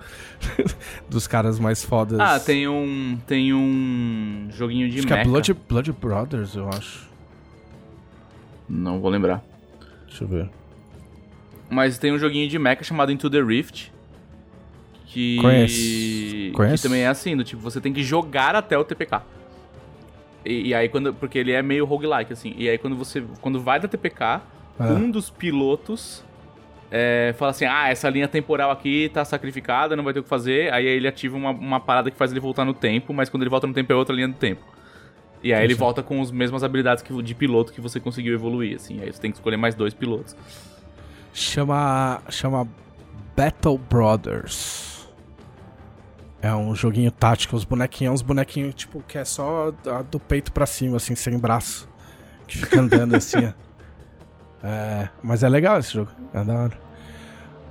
Dos 1.09 1.25
caras 1.25 1.59
mais 1.59 1.83
fodas. 1.83 2.19
Ah, 2.19 2.39
tem 2.39 2.67
um. 2.67 3.17
Tem 3.25 3.53
um 3.53 4.47
joguinho 4.51 4.87
de 4.89 4.99
Acho 4.99 5.07
que 5.07 5.13
é. 5.13 5.23
Blood, 5.23 5.53
Blood 5.67 5.91
Brothers, 5.93 6.55
eu 6.55 6.69
acho. 6.69 7.09
Não 8.69 8.99
vou 8.99 9.09
lembrar. 9.09 9.43
Deixa 10.05 10.23
eu 10.23 10.27
ver. 10.27 10.49
Mas 11.69 11.97
tem 11.97 12.13
um 12.13 12.19
joguinho 12.19 12.47
de 12.47 12.59
mecha 12.59 12.83
chamado 12.83 13.11
Into 13.11 13.29
the 13.29 13.41
Rift. 13.41 13.91
Que. 15.07 15.37
Conhece. 15.37 16.51
Conhece? 16.53 16.83
Que 16.83 16.83
também 16.83 17.01
é 17.01 17.07
assim, 17.07 17.35
do 17.35 17.43
tipo, 17.43 17.61
você 17.61 17.81
tem 17.81 17.91
que 17.91 18.03
jogar 18.03 18.55
até 18.55 18.77
o 18.77 18.83
TPK. 18.83 19.21
E, 20.47 20.67
e 20.69 20.73
aí 20.73 20.87
quando. 20.89 21.13
Porque 21.13 21.37
ele 21.37 21.51
é 21.51 21.61
meio 21.61 21.85
roguelike, 21.85 22.31
assim. 22.33 22.53
E 22.57 22.69
aí 22.69 22.77
quando 22.77 22.95
você. 22.95 23.23
Quando 23.41 23.59
vai 23.59 23.79
da 23.79 23.87
TPK, 23.87 24.41
Ah. 24.79 24.87
um 24.93 25.09
dos 25.11 25.29
pilotos. 25.29 26.23
é, 26.89 27.35
fala 27.37 27.51
assim, 27.51 27.65
ah, 27.65 27.89
essa 27.89 28.09
linha 28.09 28.27
temporal 28.29 28.71
aqui 28.71 29.09
tá 29.13 29.25
sacrificada, 29.25 29.93
não 29.95 30.03
vai 30.05 30.13
ter 30.13 30.19
o 30.19 30.23
que 30.23 30.29
fazer. 30.29 30.71
Aí 30.73 30.85
ele 30.85 31.05
ativa 31.07 31.35
uma, 31.35 31.49
uma 31.51 31.79
parada 31.81 32.09
que 32.09 32.15
faz 32.17 32.31
ele 32.31 32.39
voltar 32.39 32.63
no 32.63 32.73
tempo, 32.73 33.13
mas 33.13 33.27
quando 33.29 33.43
ele 33.43 33.49
volta 33.49 33.67
no 33.67 33.73
tempo 33.73 33.91
é 33.91 33.95
outra 33.95 34.15
linha 34.15 34.27
do 34.29 34.35
tempo. 34.35 34.61
E 35.43 35.53
aí 35.53 35.63
ele 35.63 35.75
volta 35.75 36.01
com 36.01 36.21
as 36.21 36.31
mesmas 36.31 36.63
habilidades 36.63 37.03
que, 37.03 37.21
de 37.21 37.35
piloto 37.35 37.73
que 37.73 37.81
você 37.81 37.99
conseguiu 37.99 38.33
evoluir, 38.33 38.75
assim. 38.77 39.01
Aí 39.01 39.11
você 39.11 39.19
tem 39.21 39.31
que 39.31 39.37
escolher 39.37 39.57
mais 39.57 39.75
dois 39.75 39.93
pilotos. 39.93 40.35
Chama. 41.33 42.21
Chama 42.29 42.67
Battle 43.35 43.77
Brothers. 43.77 44.86
É 46.41 46.53
um 46.53 46.75
joguinho 46.75 47.11
tático. 47.11 47.55
Os 47.55 47.63
bonequinhos, 47.63 48.15
uns 48.15 48.21
bonequinhos, 48.21 48.75
tipo, 48.75 49.01
que 49.07 49.17
é 49.17 49.25
só 49.25 49.71
do 50.09 50.19
peito 50.19 50.51
pra 50.51 50.65
cima, 50.65 50.97
assim, 50.97 51.15
sem 51.15 51.37
braço. 51.37 51.89
Que 52.47 52.57
fica 52.57 52.79
andando 52.79 53.15
assim, 53.17 53.45
ó. 53.45 53.53
É, 54.63 55.09
mas 55.23 55.43
é 55.43 55.49
legal 55.49 55.79
esse 55.79 55.93
jogo. 55.93 56.11
É 56.33 56.43
da 56.43 56.53
hora. 56.53 56.87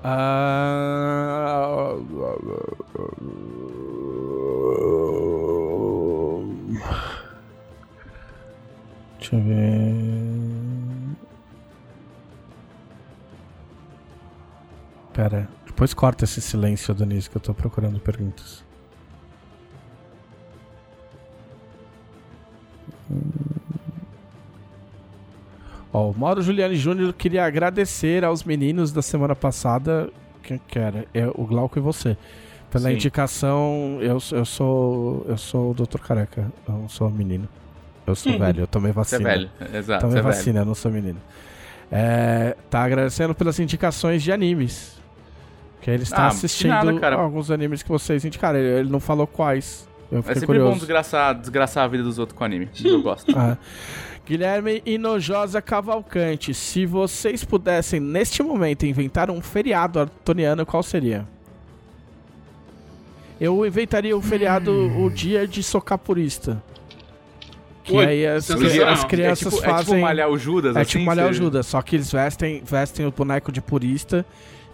Ah, 0.05 1.95
Deixa 9.19 9.35
eu 9.35 9.43
ver. 9.43 10.26
Pera, 15.17 15.49
depois 15.65 15.95
corta 15.95 16.25
esse 16.25 16.43
silêncio, 16.43 16.93
Denise, 16.95 17.31
que 17.31 17.37
eu 17.39 17.41
tô 17.41 17.55
procurando 17.55 17.99
perguntas. 17.99 18.63
Ó, 25.93 26.11
o 26.11 26.15
Mauro 26.19 26.43
Juliane 26.43 26.77
Júnior 26.77 27.15
queria 27.15 27.47
agradecer 27.47 28.25
aos 28.25 28.45
meninos 28.45 28.93
da 28.93 29.01
semana 29.01 29.35
passada. 29.35 30.11
Quem 30.43 30.61
que 30.69 30.79
era? 30.79 31.07
É 31.15 31.27
o 31.27 31.47
Glauco 31.47 31.79
e 31.79 31.83
você. 31.83 32.17
Pela 32.71 32.91
Sim. 32.91 32.95
indicação, 32.97 33.99
eu, 34.03 34.19
eu 34.33 34.45
sou. 34.45 35.25
Eu 35.27 35.39
sou 35.39 35.71
o 35.71 35.75
Dr. 35.75 35.99
Careca. 35.99 36.53
Eu 36.69 36.75
não 36.75 36.89
sou 36.91 37.09
menino. 37.11 37.49
Eu 38.07 38.15
sou 38.15 38.39
velho, 38.39 38.61
eu 38.61 38.67
tomei 38.67 38.93
Você 38.93 39.17
é 39.17 39.19
vacina. 39.19 39.31
velho. 39.31 39.51
Exato, 39.75 40.01
Tomei 40.03 40.19
é 40.19 40.23
velho. 40.23 40.35
vacina, 40.35 40.61
eu 40.61 40.65
não 40.65 40.75
sou 40.75 40.93
menino. 40.93 41.19
É, 41.91 42.55
tá 42.69 42.83
agradecendo 42.85 43.35
pelas 43.35 43.59
indicações 43.59 44.23
de 44.23 44.31
animes. 44.31 44.96
Que 45.87 45.93
ele 45.93 46.03
está 46.03 46.25
Ah, 46.25 46.27
assistindo 46.27 46.71
nada, 46.71 46.99
cara. 46.99 47.15
alguns 47.15 47.49
animes 47.49 47.81
que 47.81 47.89
vocês 47.89 48.25
indicaram. 48.25 48.59
Ele, 48.59 48.81
ele 48.81 48.91
não 48.91 48.99
falou 48.99 49.25
quais. 49.25 49.89
Eu 50.11 50.19
É 50.19 50.23
sempre 50.23 50.41
bom 50.41 50.47
curioso. 50.47 50.79
desgraçar, 50.81 51.33
desgraçar 51.39 51.85
a 51.85 51.87
vida 51.87 52.03
dos 52.03 52.19
outros 52.19 52.37
com 52.37 52.43
anime. 52.43 52.69
Eu 52.85 53.01
gosto. 53.01 53.31
Ah. 53.39 53.57
Guilherme 54.27 54.83
Inojosa 54.85 55.63
Cavalcante, 55.63 56.53
se 56.53 56.85
vocês 56.85 57.45
pudessem, 57.45 58.01
neste 58.01 58.43
momento, 58.43 58.85
inventar 58.85 59.31
um 59.31 59.41
feriado 59.41 60.01
artoniano, 60.01 60.67
qual 60.67 60.83
seria? 60.83 61.25
Eu 63.41 63.65
inventaria 63.65 64.17
o 64.17 64.21
feriado, 64.21 64.73
o 65.01 65.09
dia 65.09 65.47
de 65.47 65.63
socapurista. 65.63 66.61
Que 67.85 67.93
Ui, 67.93 68.05
aí 68.05 68.27
as, 68.27 68.51
as 68.51 69.05
crianças 69.05 69.47
é 69.47 69.57
tipo, 69.57 69.63
fazem... 69.63 69.77
É 69.77 69.85
tipo 69.95 70.01
malhar 70.01 70.29
o 70.29 70.37
Judas, 70.37 70.75
É 70.75 70.81
assim, 70.81 70.91
tipo 70.91 71.05
malhar 71.05 71.31
o 71.31 71.33
Judas, 71.33 71.65
só 71.65 71.81
que 71.81 71.95
eles 71.95 72.11
vestem, 72.11 72.61
vestem 72.65 73.07
o 73.07 73.13
boneco 73.13 73.53
de 73.53 73.61
purista 73.61 74.27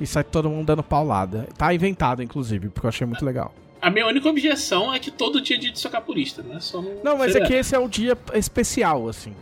e 0.02 0.06
sai 0.06 0.24
todo 0.24 0.50
mundo 0.50 0.66
dando 0.66 0.82
paulada. 0.82 1.48
Tá 1.56 1.72
inventado, 1.72 2.22
inclusive, 2.22 2.68
porque 2.68 2.86
eu 2.86 2.88
achei 2.88 3.06
muito 3.06 3.24
legal. 3.24 3.54
A 3.80 3.88
minha 3.88 4.06
única 4.06 4.28
objeção 4.28 4.92
é 4.92 4.98
que 4.98 5.10
todo 5.10 5.40
dia 5.40 5.56
é 5.56 5.58
dia 5.58 5.70
de 5.70 5.78
socar 5.78 6.02
purista, 6.02 6.42
né? 6.42 6.58
Só 6.60 6.82
no 6.82 7.02
Não, 7.04 7.16
mas 7.16 7.36
é 7.36 7.40
que 7.40 7.54
esse 7.54 7.74
é 7.74 7.78
um 7.78 7.88
dia 7.88 8.18
especial, 8.34 9.08
assim. 9.08 9.32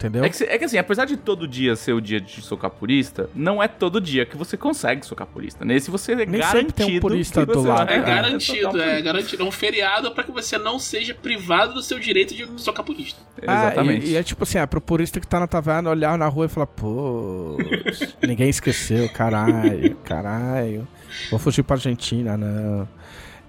Entendeu? 0.00 0.24
É 0.24 0.30
que, 0.30 0.44
é 0.44 0.56
que 0.58 0.64
assim, 0.64 0.78
apesar 0.78 1.04
de 1.04 1.14
todo 1.18 1.46
dia 1.46 1.76
ser 1.76 1.92
o 1.92 2.00
dia 2.00 2.18
de 2.18 2.40
socar 2.40 2.70
purista, 2.70 3.28
não 3.34 3.62
é 3.62 3.68
todo 3.68 4.00
dia 4.00 4.24
que 4.24 4.34
você 4.34 4.56
consegue 4.56 5.04
socar 5.04 5.26
purista. 5.26 5.62
Nesse 5.62 5.90
você 5.90 6.12
é 6.12 6.16
Nem 6.16 6.26
garantido. 6.40 6.56
sempre 6.58 6.72
tem 6.72 6.96
um 6.96 7.00
purista 7.00 7.44
do 7.44 7.62
lado. 7.62 7.90
É 7.90 7.96
É, 7.96 8.00
garantido, 8.00 8.68
é 8.68 8.70
purista. 8.70 9.00
garantido. 9.02 9.42
É 9.42 9.46
um 9.46 9.50
feriado 9.52 10.10
pra 10.12 10.24
que 10.24 10.32
você 10.32 10.56
não 10.56 10.78
seja 10.78 11.12
privado 11.14 11.74
do 11.74 11.82
seu 11.82 11.98
direito 11.98 12.34
de 12.34 12.48
socar 12.58 12.82
purista. 12.82 13.20
Ah, 13.46 13.66
Exatamente. 13.66 14.06
e, 14.06 14.12
e 14.12 14.16
é 14.16 14.22
tipo 14.22 14.42
assim, 14.42 14.56
é 14.56 14.64
pro 14.64 14.80
purista 14.80 15.20
que 15.20 15.26
tá 15.26 15.38
na 15.38 15.46
taverna 15.46 15.90
olhar 15.90 16.16
na 16.16 16.28
rua 16.28 16.46
e 16.46 16.48
falar, 16.48 16.66
pô, 16.66 17.58
ninguém 18.26 18.48
esqueceu, 18.48 19.06
caralho, 19.10 19.94
caralho. 19.96 20.88
Vou 21.30 21.38
fugir 21.38 21.62
pra 21.62 21.76
Argentina, 21.76 22.38
não. 22.38 22.88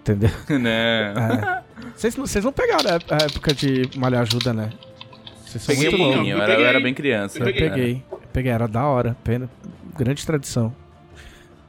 Entendeu? 0.02 0.32
né? 0.60 1.14
É. 1.15 1.61
Vocês 1.95 2.44
não- 2.44 2.52
pegaram 2.52 2.90
a 2.90 3.15
a 3.15 3.18
época 3.26 3.53
de 3.53 3.90
malhar 3.95 4.22
ajuda, 4.23 4.52
né? 4.53 4.69
Vocês 5.52 5.64
são 5.64 5.76
Peguei 5.76 5.90
um 5.90 5.91
muito 5.98 6.14
pouquinho, 6.14 6.34
eu 6.34 6.38
Eu 6.38 6.44
era, 6.44 6.52
eu 6.52 6.56
peguei. 6.56 6.69
era 6.69 6.80
bem 6.80 6.94
criança. 6.94 7.38
Eu 7.38 7.48
Eu 7.48 7.53
peguei, 7.53 8.03
peguei, 8.32 8.52
era 8.52 8.68
da 8.68 8.86
hora, 8.86 9.15
pena. 9.23 9.49
Grande 9.98 10.26
tradição. 10.26 10.73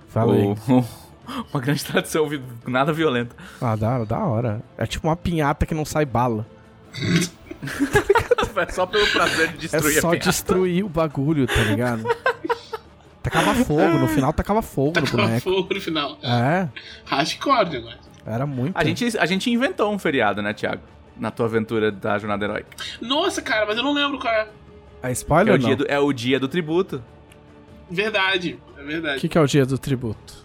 Falei. 0.08 0.42
O- 0.44 0.56
Uma 1.52 1.60
grande 1.60 1.84
tradição, 1.84 2.28
nada 2.66 2.92
violenta. 2.92 3.34
Ah, 3.60 3.74
da, 3.76 4.04
da 4.04 4.18
hora. 4.18 4.60
É 4.76 4.84
tipo 4.86 5.06
uma 5.08 5.16
pinhata 5.16 5.64
que 5.64 5.74
não 5.74 5.84
sai 5.84 6.04
bala. 6.04 6.46
É 8.56 8.72
só 8.72 8.84
pelo 8.86 9.06
prazer 9.06 9.48
de 9.52 9.54
É 9.54 9.58
destruir 9.80 10.00
só 10.00 10.08
a 10.08 10.10
piada. 10.10 10.26
destruir 10.26 10.84
o 10.84 10.88
bagulho, 10.88 11.46
tá 11.46 11.62
ligado? 11.62 12.02
tacava 13.22 13.54
fogo, 13.54 13.98
no 13.98 14.08
final 14.08 14.32
tacava 14.32 14.60
fogo 14.62 14.88
no 15.00 15.06
Tacava 15.06 15.22
boneco. 15.22 15.40
fogo 15.40 15.72
no 15.74 15.80
final. 15.80 16.18
É, 16.22 16.68
Hardcore 17.06 17.70
negócio. 17.70 17.98
era 18.26 18.44
muito. 18.44 18.76
A 18.76 18.84
gente, 18.84 19.16
a 19.16 19.24
gente 19.26 19.48
inventou 19.50 19.92
um 19.92 19.98
feriado, 19.98 20.42
né, 20.42 20.52
Thiago? 20.52 20.82
Na 21.16 21.30
tua 21.30 21.46
aventura 21.46 21.90
da 21.92 22.18
jornada 22.18 22.44
heróica. 22.44 22.68
Nossa, 23.00 23.40
cara, 23.42 23.66
mas 23.66 23.76
eu 23.76 23.82
não 23.82 23.92
lembro 23.92 24.18
qual 24.18 24.32
é. 24.32 24.48
É 25.02 25.12
spoiler 25.12 25.48
é, 25.48 25.52
ou 25.52 25.58
o 25.58 25.60
não? 25.60 25.68
dia 25.68 25.76
do, 25.76 25.86
é 25.90 25.98
o 25.98 26.12
dia 26.12 26.40
do 26.40 26.48
tributo. 26.48 27.02
Verdade, 27.90 28.58
é 28.78 28.82
O 28.82 28.86
verdade. 28.86 29.20
que, 29.20 29.28
que 29.28 29.36
é 29.36 29.40
o 29.40 29.46
dia 29.46 29.66
do 29.66 29.76
tributo? 29.78 30.42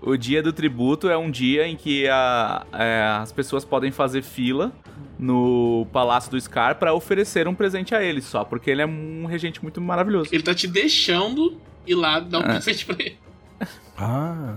O 0.00 0.16
dia 0.16 0.42
do 0.42 0.52
tributo 0.52 1.08
é 1.10 1.18
um 1.18 1.30
dia 1.30 1.66
em 1.66 1.76
que 1.76 2.08
a- 2.08 2.64
é, 2.72 3.02
as 3.20 3.32
pessoas 3.32 3.64
podem 3.64 3.90
fazer 3.90 4.22
fila 4.22 4.72
no 5.18 5.86
Palácio 5.92 6.30
do 6.30 6.40
Scar 6.40 6.76
pra 6.76 6.94
oferecer 6.94 7.46
um 7.48 7.54
presente 7.54 7.94
a 7.94 8.02
ele 8.02 8.22
só, 8.22 8.44
porque 8.44 8.70
ele 8.70 8.80
é 8.80 8.86
um 8.86 9.26
regente 9.26 9.60
muito 9.62 9.80
maravilhoso. 9.80 10.30
Ele 10.32 10.42
tá 10.42 10.54
te 10.54 10.66
deixando 10.68 11.60
ir 11.86 11.94
lá 11.96 12.20
dar 12.20 12.38
um 12.38 12.42
É. 12.42 12.46
presente 12.54 12.86
pra 12.86 12.96
ele. 13.00 13.18
Ah. 13.98 14.54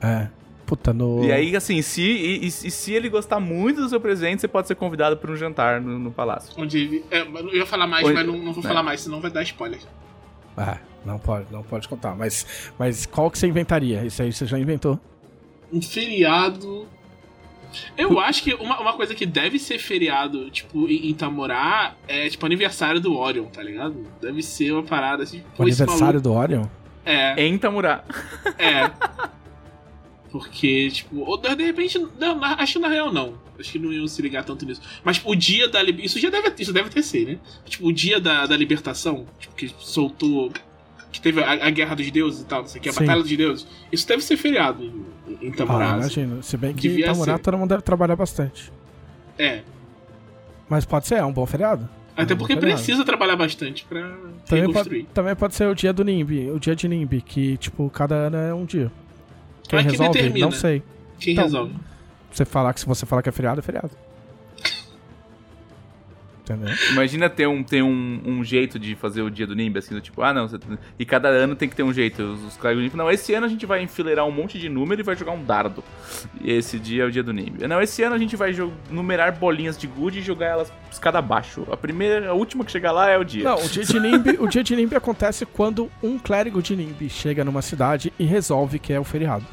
É. 0.00 0.28
Puta, 0.72 0.90
no. 0.94 1.22
E 1.22 1.30
aí, 1.30 1.54
assim, 1.54 1.82
se, 1.82 2.00
e, 2.00 2.44
e- 2.44 2.46
e 2.46 2.50
se 2.70 2.94
ele 2.94 3.10
gostar 3.10 3.38
muito 3.38 3.82
do 3.82 3.88
seu 3.90 4.00
presente, 4.00 4.40
você 4.40 4.48
pode 4.48 4.66
ser 4.66 4.74
convidado 4.74 5.18
para 5.18 5.30
um 5.30 5.36
jantar 5.36 5.82
no, 5.82 5.98
no 5.98 6.10
palácio. 6.10 6.50
Onde 6.56 6.78
ele. 6.78 7.04
É, 7.10 7.20
eu 7.20 7.54
ia 7.54 7.66
falar 7.66 7.86
mais, 7.86 8.04
Onde- 8.06 8.14
mas 8.14 8.26
não, 8.26 8.38
não 8.38 8.54
vou 8.54 8.64
é. 8.64 8.66
falar 8.68 8.82
mais, 8.82 9.02
senão 9.02 9.20
vai 9.20 9.30
dar 9.30 9.42
spoiler. 9.42 9.80
É, 10.56 10.78
não 11.04 11.18
pode, 11.18 11.44
não 11.52 11.62
pode 11.62 11.86
contar. 11.86 12.14
Mas, 12.16 12.72
mas 12.78 13.04
qual 13.04 13.30
que 13.30 13.38
você 13.38 13.46
inventaria? 13.46 14.02
Isso 14.06 14.22
aí 14.22 14.32
você 14.32 14.46
já 14.46 14.58
inventou. 14.58 14.98
Um 15.70 15.82
feriado. 15.82 16.86
Eu 17.96 18.18
acho 18.18 18.42
que 18.42 18.54
uma, 18.54 18.80
uma 18.80 18.92
coisa 18.94 19.14
que 19.14 19.26
deve 19.26 19.58
ser 19.58 19.78
feriado, 19.78 20.50
tipo, 20.50 20.88
em, 20.88 21.10
em 21.10 21.14
Tamorá 21.14 21.96
é 22.08 22.30
tipo 22.30 22.46
aniversário 22.46 22.98
do 22.98 23.14
Orion, 23.14 23.44
tá 23.46 23.62
ligado? 23.62 24.06
Deve 24.22 24.42
ser 24.42 24.72
uma 24.72 24.82
parada 24.82 25.22
assim. 25.22 25.40
O 25.40 25.56
pô, 25.56 25.68
esse 25.68 25.82
aniversário 25.82 26.20
maluco- 26.20 26.20
do 26.22 26.32
Orion? 26.32 26.64
É, 27.04 27.44
Em 27.46 27.58
Tamurá. 27.58 28.04
é. 28.58 28.90
Porque, 30.32 30.90
tipo, 30.90 31.26
de 31.36 31.62
repente, 31.62 31.98
não, 32.18 32.42
acho 32.42 32.72
que 32.72 32.78
na 32.78 32.88
real 32.88 33.12
não. 33.12 33.34
Acho 33.60 33.70
que 33.72 33.78
não 33.78 33.92
iam 33.92 34.08
se 34.08 34.22
ligar 34.22 34.42
tanto 34.42 34.64
nisso. 34.64 34.80
Mas 35.04 35.18
tipo, 35.18 35.30
o 35.30 35.36
dia 35.36 35.68
da 35.68 35.82
Isso 35.84 36.18
já 36.18 36.30
deve, 36.30 36.50
isso 36.58 36.72
deve 36.72 36.88
ter 36.88 37.02
sido, 37.02 37.32
né? 37.32 37.38
Tipo, 37.66 37.86
o 37.86 37.92
dia 37.92 38.18
da, 38.18 38.46
da 38.46 38.56
libertação, 38.56 39.26
tipo, 39.38 39.54
que 39.54 39.70
soltou. 39.78 40.50
Que 41.12 41.20
teve 41.20 41.42
a, 41.42 41.66
a 41.66 41.70
guerra 41.70 41.94
dos 41.94 42.10
deuses 42.10 42.40
e 42.40 42.44
tal, 42.46 42.62
não 42.62 42.66
sei 42.68 42.80
o 42.80 42.82
que, 42.82 42.88
a 42.88 42.92
Sim. 42.94 43.00
batalha 43.00 43.20
dos 43.22 43.36
deuses. 43.36 43.66
Isso 43.92 44.08
deve 44.08 44.24
ser 44.24 44.38
feriado 44.38 44.82
em, 44.82 45.04
em 45.48 45.52
Ah, 45.68 45.96
imagino. 45.98 46.42
Se 46.42 46.56
bem 46.56 46.72
que 46.72 46.88
Devia 46.88 47.04
Tamurá 47.08 47.38
todo 47.38 47.58
mundo 47.58 47.68
deve 47.68 47.82
trabalhar 47.82 48.16
bastante. 48.16 48.72
É. 49.38 49.60
Mas 50.66 50.86
pode 50.86 51.06
ser, 51.06 51.16
é 51.16 51.24
um 51.24 51.32
bom 51.32 51.44
feriado. 51.44 51.86
Até 52.16 52.32
É 52.32 52.34
um 52.34 52.38
porque 52.38 52.54
feriado. 52.54 52.74
precisa 52.82 53.04
trabalhar 53.04 53.36
bastante 53.36 53.84
pra 53.84 54.00
Também 54.46 54.66
reconstruir. 54.66 55.02
pode, 55.02 55.14
também 55.14 55.36
pode 55.36 55.54
ser 55.54 55.68
o 55.68 55.74
dia 55.74 55.92
do 55.92 56.02
NIMB, 56.02 56.50
o 56.52 56.58
dia 56.58 56.74
de 56.74 56.88
NIMB, 56.88 57.20
que, 57.20 57.58
tipo, 57.58 57.90
cada 57.90 58.14
ano 58.14 58.36
é 58.38 58.54
um 58.54 58.64
dia. 58.64 58.90
Quem 59.72 59.84
Mas 59.84 59.92
resolve? 59.92 60.12
determina? 60.12 60.44
Não 60.46 60.52
sei. 60.52 60.82
Quem 61.18 61.32
Então, 61.32 61.44
resolve? 61.44 61.74
Você 62.30 62.44
falar 62.44 62.74
que 62.74 62.80
se 62.80 62.86
você 62.86 63.06
falar 63.06 63.22
que 63.22 63.30
é 63.30 63.32
feriado, 63.32 63.60
é 63.60 63.62
feriado. 63.62 63.90
Entendeu? 66.42 66.74
Imagina 66.90 67.30
ter, 67.30 67.46
um, 67.46 67.62
ter 67.62 67.82
um, 67.82 68.20
um 68.26 68.44
jeito 68.44 68.76
de 68.78 68.96
fazer 68.96 69.22
o 69.22 69.30
dia 69.30 69.46
do 69.46 69.54
Nimb, 69.54 69.78
assim, 69.78 69.94
do 69.94 70.00
tipo, 70.00 70.20
ah, 70.22 70.34
não, 70.34 70.48
você- 70.48 70.58
e 70.98 71.06
cada 71.06 71.28
ano 71.28 71.54
tem 71.54 71.68
que 71.68 71.76
ter 71.76 71.84
um 71.84 71.92
jeito. 71.92 72.20
Os, 72.22 72.42
os 72.44 72.56
caras 72.56 72.92
não, 72.94 73.08
esse 73.10 73.32
ano 73.32 73.46
a 73.46 73.48
gente 73.48 73.64
vai 73.64 73.80
enfileirar 73.80 74.26
um 74.26 74.30
monte 74.32 74.58
de 74.58 74.68
número 74.68 75.00
e 75.00 75.04
vai 75.04 75.14
jogar 75.16 75.32
um 75.32 75.42
dardo. 75.44 75.82
E 76.42 76.50
esse 76.50 76.78
dia 76.80 77.04
é 77.04 77.06
o 77.06 77.12
dia 77.12 77.22
do 77.22 77.32
Nimb. 77.32 77.62
Não, 77.66 77.80
esse 77.80 78.02
ano 78.02 78.16
a 78.16 78.18
gente 78.18 78.34
vai 78.34 78.52
numerar 78.90 79.32
bolinhas 79.38 79.78
de 79.78 79.86
good 79.86 80.18
e 80.18 80.22
jogar 80.22 80.46
elas 80.48 80.72
escada 80.90 81.18
abaixo. 81.18 81.64
A 81.70 81.76
primeira, 81.76 82.28
a 82.28 82.34
última 82.34 82.64
que 82.64 82.72
chegar 82.72 82.90
lá 82.92 83.08
é 83.08 83.16
o 83.16 83.24
dia. 83.24 83.44
Não, 83.44 83.56
o 83.56 83.68
dia 83.68 83.84
de 83.84 84.00
NIMB, 84.00 84.36
o 84.40 84.48
dia 84.48 84.64
de 84.64 84.74
NIMB 84.74 84.96
acontece 84.96 85.46
quando 85.46 85.88
um 86.02 86.18
clérigo 86.18 86.60
de 86.60 86.74
NIMB 86.74 87.08
chega 87.08 87.44
numa 87.44 87.62
cidade 87.62 88.12
e 88.18 88.24
resolve 88.24 88.80
que 88.80 88.92
é 88.92 88.98
o 88.98 89.04
feriado. 89.04 89.46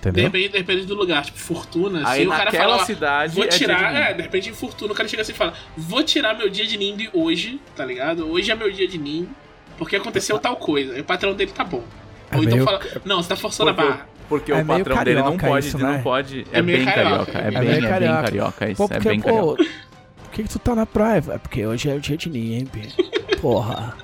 De 0.00 0.08
Entendeu? 0.08 0.24
repente, 0.24 0.52
depende 0.52 0.86
do 0.86 0.94
lugar, 0.94 1.24
tipo, 1.24 1.38
fortuna. 1.38 2.08
Aí 2.08 2.20
se 2.22 2.26
o 2.28 2.30
cara 2.30 2.52
fala, 2.52 2.84
cidade 2.84 3.34
vou 3.34 3.44
é 3.44 3.48
tirar, 3.48 3.90
de 3.92 3.98
é, 3.98 4.12
de 4.14 4.22
repente 4.22 4.48
em 4.48 4.52
fortuna 4.54 4.92
o 4.92 4.94
cara 4.94 5.08
chega 5.08 5.22
assim 5.22 5.32
e 5.32 5.34
fala, 5.34 5.54
vou 5.76 6.02
tirar 6.04 6.34
meu 6.38 6.48
dia 6.48 6.64
de 6.66 6.76
NIMB 6.78 7.10
hoje, 7.12 7.60
tá 7.74 7.84
ligado? 7.84 8.24
Hoje 8.30 8.50
é 8.50 8.54
meu 8.54 8.70
dia 8.70 8.86
de 8.86 8.96
NIMB, 8.96 9.28
porque 9.76 9.96
aconteceu 9.96 10.38
tal 10.38 10.54
coisa. 10.56 10.96
E 10.96 11.00
o 11.00 11.04
patrão 11.04 11.34
dele 11.34 11.50
tá 11.52 11.64
bom. 11.64 11.82
É 12.30 12.36
Ou 12.36 12.42
então 12.44 12.54
meio- 12.58 12.64
fala, 12.64 12.80
não, 13.04 13.20
você 13.22 13.28
tá 13.30 13.36
forçando 13.36 13.70
a 13.70 13.74
Porque, 13.74 13.88
barra. 13.90 14.06
o, 14.06 14.28
porque 14.28 14.52
É 14.52 14.62
o 14.62 14.64
patrão 14.66 15.04
dele 15.04 15.20
não 15.22 15.36
pode, 15.36 15.66
isso, 15.66 15.78
não 15.78 15.92
né? 15.92 16.00
pode. 16.02 16.46
É, 16.52 16.58
É 16.58 16.62
bem 16.62 16.84
carioca, 16.84 17.32
carioca. 17.32 17.38
é 17.38 17.40
É 17.40 17.50
bem, 17.50 17.58
é 17.58 17.72
bem 17.80 17.88
carioca. 17.90 18.22
carioca. 18.22 18.68
Isso, 18.70 18.76
Pô, 18.76 18.84
é 18.84 18.88
porque, 18.88 19.08
bem 19.08 19.20
pô, 19.20 19.26
carioca. 19.28 19.64
por 20.22 20.30
que, 20.30 20.42
que 20.44 20.48
tu 20.48 20.58
tá 20.60 20.74
na 20.76 20.86
praia? 20.86 21.24
É 21.30 21.38
porque 21.38 21.66
hoje 21.66 21.90
é 21.90 21.94
o 21.94 22.00
dia 22.00 22.16
de 22.16 22.30
NIMB. 22.30 22.70
Porra. 23.40 23.96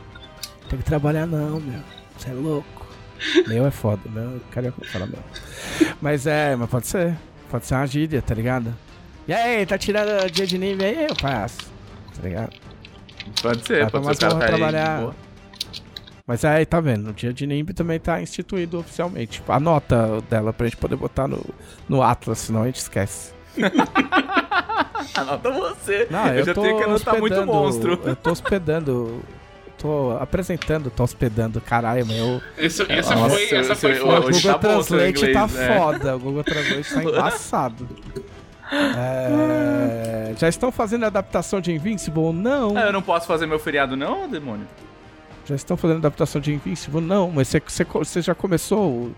Tem 0.69 0.79
que 0.79 0.85
trabalhar 0.85 1.27
não, 1.27 1.61
meu. 1.61 1.81
Você 2.19 2.31
é 2.31 2.33
louco. 2.33 2.84
Meu 3.47 3.67
é 3.67 3.71
foda, 3.71 4.03
meu. 4.11 4.41
Carioca 4.51 4.79
não 4.83 4.91
fala 4.91 5.07
meu. 5.07 5.19
Mas 6.01 6.27
é, 6.27 6.55
mas 6.57 6.69
pode 6.69 6.87
ser. 6.87 7.15
Pode 7.51 7.67
ser 7.67 7.75
uma 7.75 7.87
gíria, 7.87 8.21
tá 8.21 8.35
ligado? 8.35 8.75
E 9.27 9.33
aí, 9.33 9.65
tá 9.65 9.79
tirando 9.79 10.25
o 10.25 10.31
dia 10.31 10.47
de 10.47 10.59
NIMB 10.59 10.83
aí, 10.85 11.07
eu 11.09 11.17
passo. 11.17 11.59
Tá 12.17 12.23
ligado? 12.23 12.53
Pode 13.41 13.65
ser, 13.67 13.85
Dá 13.85 13.91
pode 13.91 14.17
ser 14.19 14.27
o 14.27 14.29
cara 14.29 14.35
tá 14.39 14.45
aí 14.45 14.49
trabalhar. 14.49 15.01
boa. 15.01 15.15
Mas 16.27 16.45
aí, 16.45 16.65
tá 16.67 16.81
vendo? 16.81 17.11
O 17.11 17.13
dia 17.13 17.33
de 17.33 17.47
NIMB 17.47 17.73
também 17.75 17.99
tá 18.01 18.21
instituído 18.21 18.79
oficialmente. 18.81 19.33
Tipo, 19.33 19.53
a 19.53 19.61
nota 19.61 20.21
dela 20.29 20.53
pra 20.53 20.67
gente 20.67 20.77
poder 20.77 20.97
botar 20.97 21.29
no, 21.29 21.43
no 21.89 22.03
Atlas, 22.03 22.39
senão 22.39 22.63
a 22.63 22.67
gente 22.67 22.77
esquece. 22.81 23.33
Anota 25.15 25.51
você. 25.51 26.07
Não, 26.11 26.27
eu, 26.29 26.35
eu, 26.41 26.45
já 26.47 26.55
tô 26.55 26.63
tenho 26.63 26.77
que 26.79 26.83
anotar 26.85 27.19
muito 27.21 27.33
hospedando- 27.35 27.53
monstro. 27.53 28.01
Eu 28.05 28.17
tô 28.17 28.31
hospedando. 28.31 29.23
Tô 29.85 30.17
apresentando, 30.19 30.89
tô 30.91 31.03
hospedando. 31.03 31.61
Caralho, 31.61 32.07
meu. 32.07 32.41
Essa, 32.57 32.87
essa 32.91 33.15
Nossa, 33.15 33.37
foi, 33.37 33.55
essa 33.55 33.75
foi 33.75 33.99
eu- 33.99 34.09
O 34.09 34.23
Google 34.23 34.31
tá 34.33 34.41
seu 34.41 34.59
Translate 34.59 35.09
inglês, 35.11 35.33
tá 35.35 35.47
né? 35.47 35.79
foda. 35.79 36.17
O 36.17 36.19
Google 36.21 36.43
Translate 36.43 36.95
tá 36.95 37.05
embaçado. 37.05 37.89
É, 38.73 40.33
já 40.39 40.49
estão 40.49 40.73
fazendo 40.73 41.05
adaptação 41.05 41.61
de 41.61 41.71
Invincible? 41.71 42.33
Não. 42.33 42.75
Ah, 42.79 42.87
eu 42.87 42.95
não 42.95 43.03
posso 43.03 43.27
fazer 43.27 43.45
meu 43.45 43.59
feriado, 43.59 43.95
não, 43.95 44.27
demônio? 44.27 44.67
Já 45.45 45.55
estão 45.55 45.77
fazendo 45.77 45.99
adaptação 45.99 46.41
de 46.41 46.55
Invincible? 46.55 47.03
Não. 47.03 47.31
Mas 47.31 47.53
você 47.53 48.23
já 48.23 48.35
começou 48.35 48.89
o, 48.91 49.15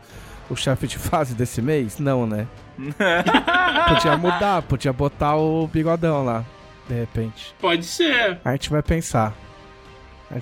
o 0.51 0.57
chefe 0.57 0.89
de 0.89 0.99
fase 0.99 1.33
desse 1.37 1.63
mês? 1.63 2.01
Não, 2.01 2.27
né? 2.27 2.45
podia 3.89 4.17
mudar, 4.17 4.63
podia 4.63 4.93
botar 4.93 5.37
o 5.37 5.69
bigodão 5.69 6.25
lá, 6.25 6.45
de 6.89 6.95
repente. 6.95 7.55
Pode 7.61 7.85
ser. 7.85 8.41
A 8.45 8.51
gente 8.51 8.69
vai 8.69 8.83
pensar. 8.83 9.33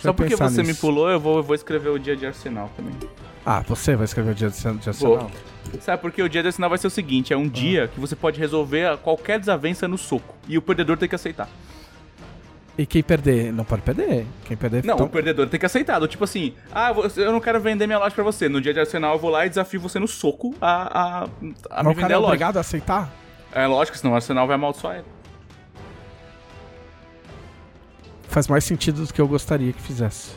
Só 0.01 0.12
porque 0.12 0.35
você 0.36 0.62
me 0.62 0.69
nisso. 0.69 0.81
pulou, 0.81 1.11
eu 1.11 1.20
vou, 1.20 1.36
eu 1.39 1.43
vou 1.43 1.55
escrever 1.55 1.90
o 1.90 1.98
dia 1.98 2.16
de 2.16 2.27
Arsenal 2.27 2.70
também. 2.77 2.94
Ah, 3.44 3.61
você 3.61 3.94
vai 3.94 4.05
escrever 4.06 4.31
o 4.31 4.35
dia 4.35 4.48
de, 4.48 4.56
de 4.56 4.62
Vou. 4.98 5.15
Arsenal? 5.16 5.31
Sabe 5.81 6.01
porque 6.01 6.23
o 6.23 6.28
dia 6.28 6.40
de 6.40 6.48
Arsenal 6.48 6.70
vai 6.70 6.78
ser 6.78 6.86
o 6.86 6.90
seguinte: 6.90 7.32
Ah. 7.32 7.36
é 7.36 7.39
um 7.39 7.48
dia 7.48 7.89
que 7.89 8.01
você 8.01 8.16
pode 8.16 8.39
resolver 8.40 8.97
qualquer 8.98 9.39
desavença 9.39 9.86
no 9.86 9.98
soco. 9.98 10.35
E 10.48 10.56
o 10.56 10.62
perdedor 10.62 10.97
tem 10.97 11.09
que 11.09 11.15
aceitar. 11.15 11.48
E 12.77 12.85
quem 12.86 13.02
perder, 13.05 13.52
não 13.52 13.65
pode 13.65 13.82
perder. 13.82 14.27
Quem 14.47 14.56
perder, 14.56 14.85
Não, 14.85 14.94
então- 14.94 15.06
o 15.06 15.09
perdedor 15.09 15.47
tem 15.48 15.61
que 15.61 15.66
aceitar. 15.66 16.01
Do 16.01 16.09
Tipo 16.09 16.24
assim, 16.24 16.55
ah, 16.73 16.93
eu 17.16 17.31
não 17.31 17.39
quero 17.40 17.61
vender 17.61 17.86
minha 17.86 17.98
loja 18.01 18.12
pra 18.15 18.24
você. 18.24 18.48
No 18.48 18.61
dia 18.61 18.73
de 18.74 18.81
Arsenal 18.81 19.12
eu 19.15 19.19
vou 19.20 19.31
lá 19.31 19.47
e 19.47 19.48
desafio 19.48 19.78
você 19.81 19.98
no 20.01 20.09
soco 20.09 20.55
a, 20.61 20.98
a, 20.98 21.24
a 21.24 21.28
mas 21.28 21.40
me 21.85 21.93
o 21.93 21.94
vender 21.94 22.01
cara 22.01 22.12
é 22.15 22.16
a 22.16 22.19
loja. 22.19 22.27
obrigado 22.28 22.56
a 22.56 22.61
aceitar? 22.61 23.12
É 23.52 23.65
lógico, 23.66 23.97
senão 23.97 24.12
o 24.15 24.16
Arsenal 24.16 24.47
vai 24.48 24.56
amaldiçoar 24.56 24.97
ele. 24.97 25.05
Faz 28.35 28.48
mais 28.48 28.65
sentido 28.65 29.06
do 29.06 29.12
que 29.15 29.20
eu 29.20 29.28
gostaria 29.28 29.73
que 29.73 29.81
fizesse. 29.81 30.32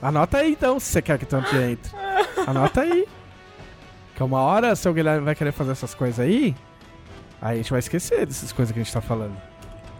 Anota 0.00 0.38
aí 0.38 0.52
então, 0.52 0.78
se 0.78 0.86
você 0.92 1.02
quer 1.02 1.18
que 1.18 1.26
tanto 1.26 1.52
entre. 1.56 1.90
Anota 2.46 2.82
aí. 2.82 3.08
Que 4.14 4.22
uma 4.22 4.38
hora, 4.38 4.76
se 4.76 4.88
o 4.88 4.92
Guilherme 4.94 5.24
vai 5.24 5.34
querer 5.34 5.50
fazer 5.50 5.72
essas 5.72 5.96
coisas 5.96 6.20
aí, 6.20 6.54
aí 7.42 7.54
a 7.54 7.56
gente 7.56 7.70
vai 7.72 7.80
esquecer 7.80 8.24
dessas 8.24 8.52
coisas 8.52 8.72
que 8.72 8.78
a 8.78 8.84
gente 8.84 8.92
tá 8.92 9.00
falando. 9.00 9.36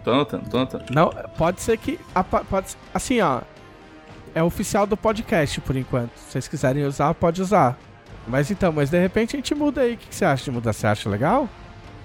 Tô 0.05 0.13
anotando, 0.13 0.49
tô 0.49 0.59
anotando. 0.59 0.85
Não, 0.91 1.11
pode 1.37 1.61
ser 1.61 1.77
que. 1.77 1.99
Pode, 2.49 2.71
ser- 2.71 2.79
assim, 2.95 3.21
ó. 3.21 3.41
É 4.33 4.45
oficial 4.45 4.87
do 4.87 4.97
podcast 4.97 5.61
por 5.63 5.75
enquanto. 5.75 6.17
Se 6.19 6.31
vocês 6.31 6.47
quiserem 6.47 6.85
usar, 6.85 7.13
pode 7.15 7.43
usar. 7.43 7.77
Mas 8.29 8.49
então, 8.49 8.71
mas 8.71 8.91
de 8.91 9.01
repente 9.01 9.35
a 9.35 9.39
gente 9.39 9.57
muda 9.57 9.81
aí. 9.81 9.95
O 9.95 9.97
que, 9.99 10.07
que 10.07 10.15
você 10.15 10.25
acha 10.25 10.45
de 10.45 10.53
mudar? 10.53 10.73
Você 10.73 10.87
acha 10.87 11.11
legal? 11.11 11.49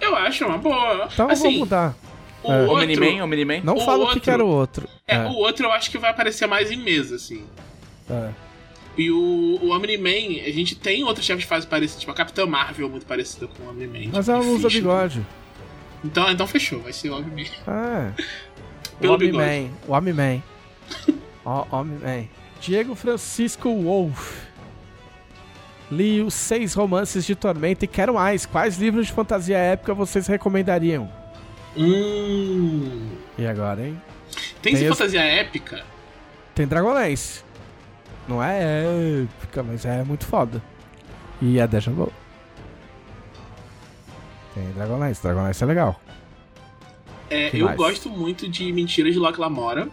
Eu 0.01 0.15
acho 0.15 0.45
uma 0.45 0.57
boa. 0.57 1.07
Então 1.13 1.29
eu 1.29 1.35
vou 1.35 1.47
assim, 1.47 1.57
mudar. 1.59 1.95
o 2.43 2.51
É. 2.51 2.55
O 2.65 2.69
outro... 2.69 2.87
Miniman, 2.87 3.23
o 3.23 3.27
Miniman? 3.27 3.61
Não 3.63 3.75
o 3.75 3.81
fala 3.81 3.97
o 3.97 4.01
que, 4.01 4.05
outro- 4.07 4.21
que 4.21 4.29
era 4.31 4.43
o 4.43 4.47
outro. 4.49 4.89
É, 5.07 5.15
É, 5.15 5.25
o 5.27 5.33
outro 5.33 5.65
eu 5.67 5.71
acho 5.71 5.89
que 5.91 5.97
vai 5.97 6.09
aparecer 6.09 6.47
mais 6.47 6.71
em 6.71 6.77
mesa, 6.77 7.15
assim. 7.15 7.45
é. 8.09 8.29
E 8.97 9.09
o, 9.09 9.57
o 9.61 9.69
Omni-Man, 9.71 10.43
a 10.45 10.51
gente 10.51 10.75
tem 10.75 11.01
outros 11.05 11.25
chefes 11.25 11.43
de 11.43 11.47
fase 11.47 11.65
parecidos, 11.65 12.01
tipo 12.01 12.11
a 12.11 12.15
Capitã 12.15 12.45
Marvel 12.45 12.89
muito 12.89 13.05
parecida 13.05 13.47
com 13.47 13.63
o 13.63 13.69
Omni-Man. 13.69 14.09
Mas 14.11 14.25
tipo, 14.25 14.31
ela 14.37 14.43
não 14.43 14.53
usa 14.53 14.69
Fish. 14.69 14.79
bigode. 14.79 15.25
Então, 16.03 16.29
então 16.29 16.45
fechou, 16.45 16.81
vai 16.81 16.91
ser 16.91 17.09
o 17.09 17.17
Omni-Man. 17.17 17.49
É. 17.67 18.11
O 19.07 19.13
Homem-Man. 19.13 19.69
O 19.87 19.93
Homem-Man. 19.93 20.43
Ó, 21.45 21.65
Homem-Man. 21.71 22.25
Diego 22.59 22.93
Francisco 22.93 23.73
Wolf. 23.73 24.43
Li 25.91 26.21
os 26.21 26.33
seis 26.33 26.73
romances 26.73 27.25
de 27.25 27.35
Tormenta 27.35 27.83
e 27.85 27.87
quero 27.87 28.13
mais. 28.13 28.45
Quais 28.45 28.77
livros 28.77 29.07
de 29.07 29.13
fantasia 29.13 29.57
épica 29.57 29.93
vocês 29.93 30.25
recomendariam? 30.27 31.09
Hum. 31.75 33.09
E 33.37 33.45
agora, 33.45 33.85
hein? 33.85 34.01
Tem, 34.61 34.73
Tem 34.75 34.87
fantasia 34.87 35.21
épica? 35.21 35.83
Tem 36.55 36.65
Dragonlance. 36.65 37.43
Não 38.27 38.41
é 38.41 38.83
épica, 39.23 39.63
mas 39.63 39.83
é 39.85 40.03
muito 40.03 40.25
foda. 40.25 40.61
E 41.41 41.59
é 41.59 41.67
Deja 41.67 41.91
Vu. 41.91 42.11
Tem 44.53 44.69
Dragonlance. 44.71 45.21
Dragonlance 45.21 45.63
é 45.63 45.67
legal. 45.67 45.99
É, 47.29 47.49
Que 47.49 47.59
eu 47.59 47.65
mais? 47.65 47.77
gosto 47.77 48.09
muito 48.09 48.47
de 48.49 48.71
Mentiras 48.71 49.13
de 49.13 49.19
Locke 49.19 49.39
Lamora, 49.39 49.89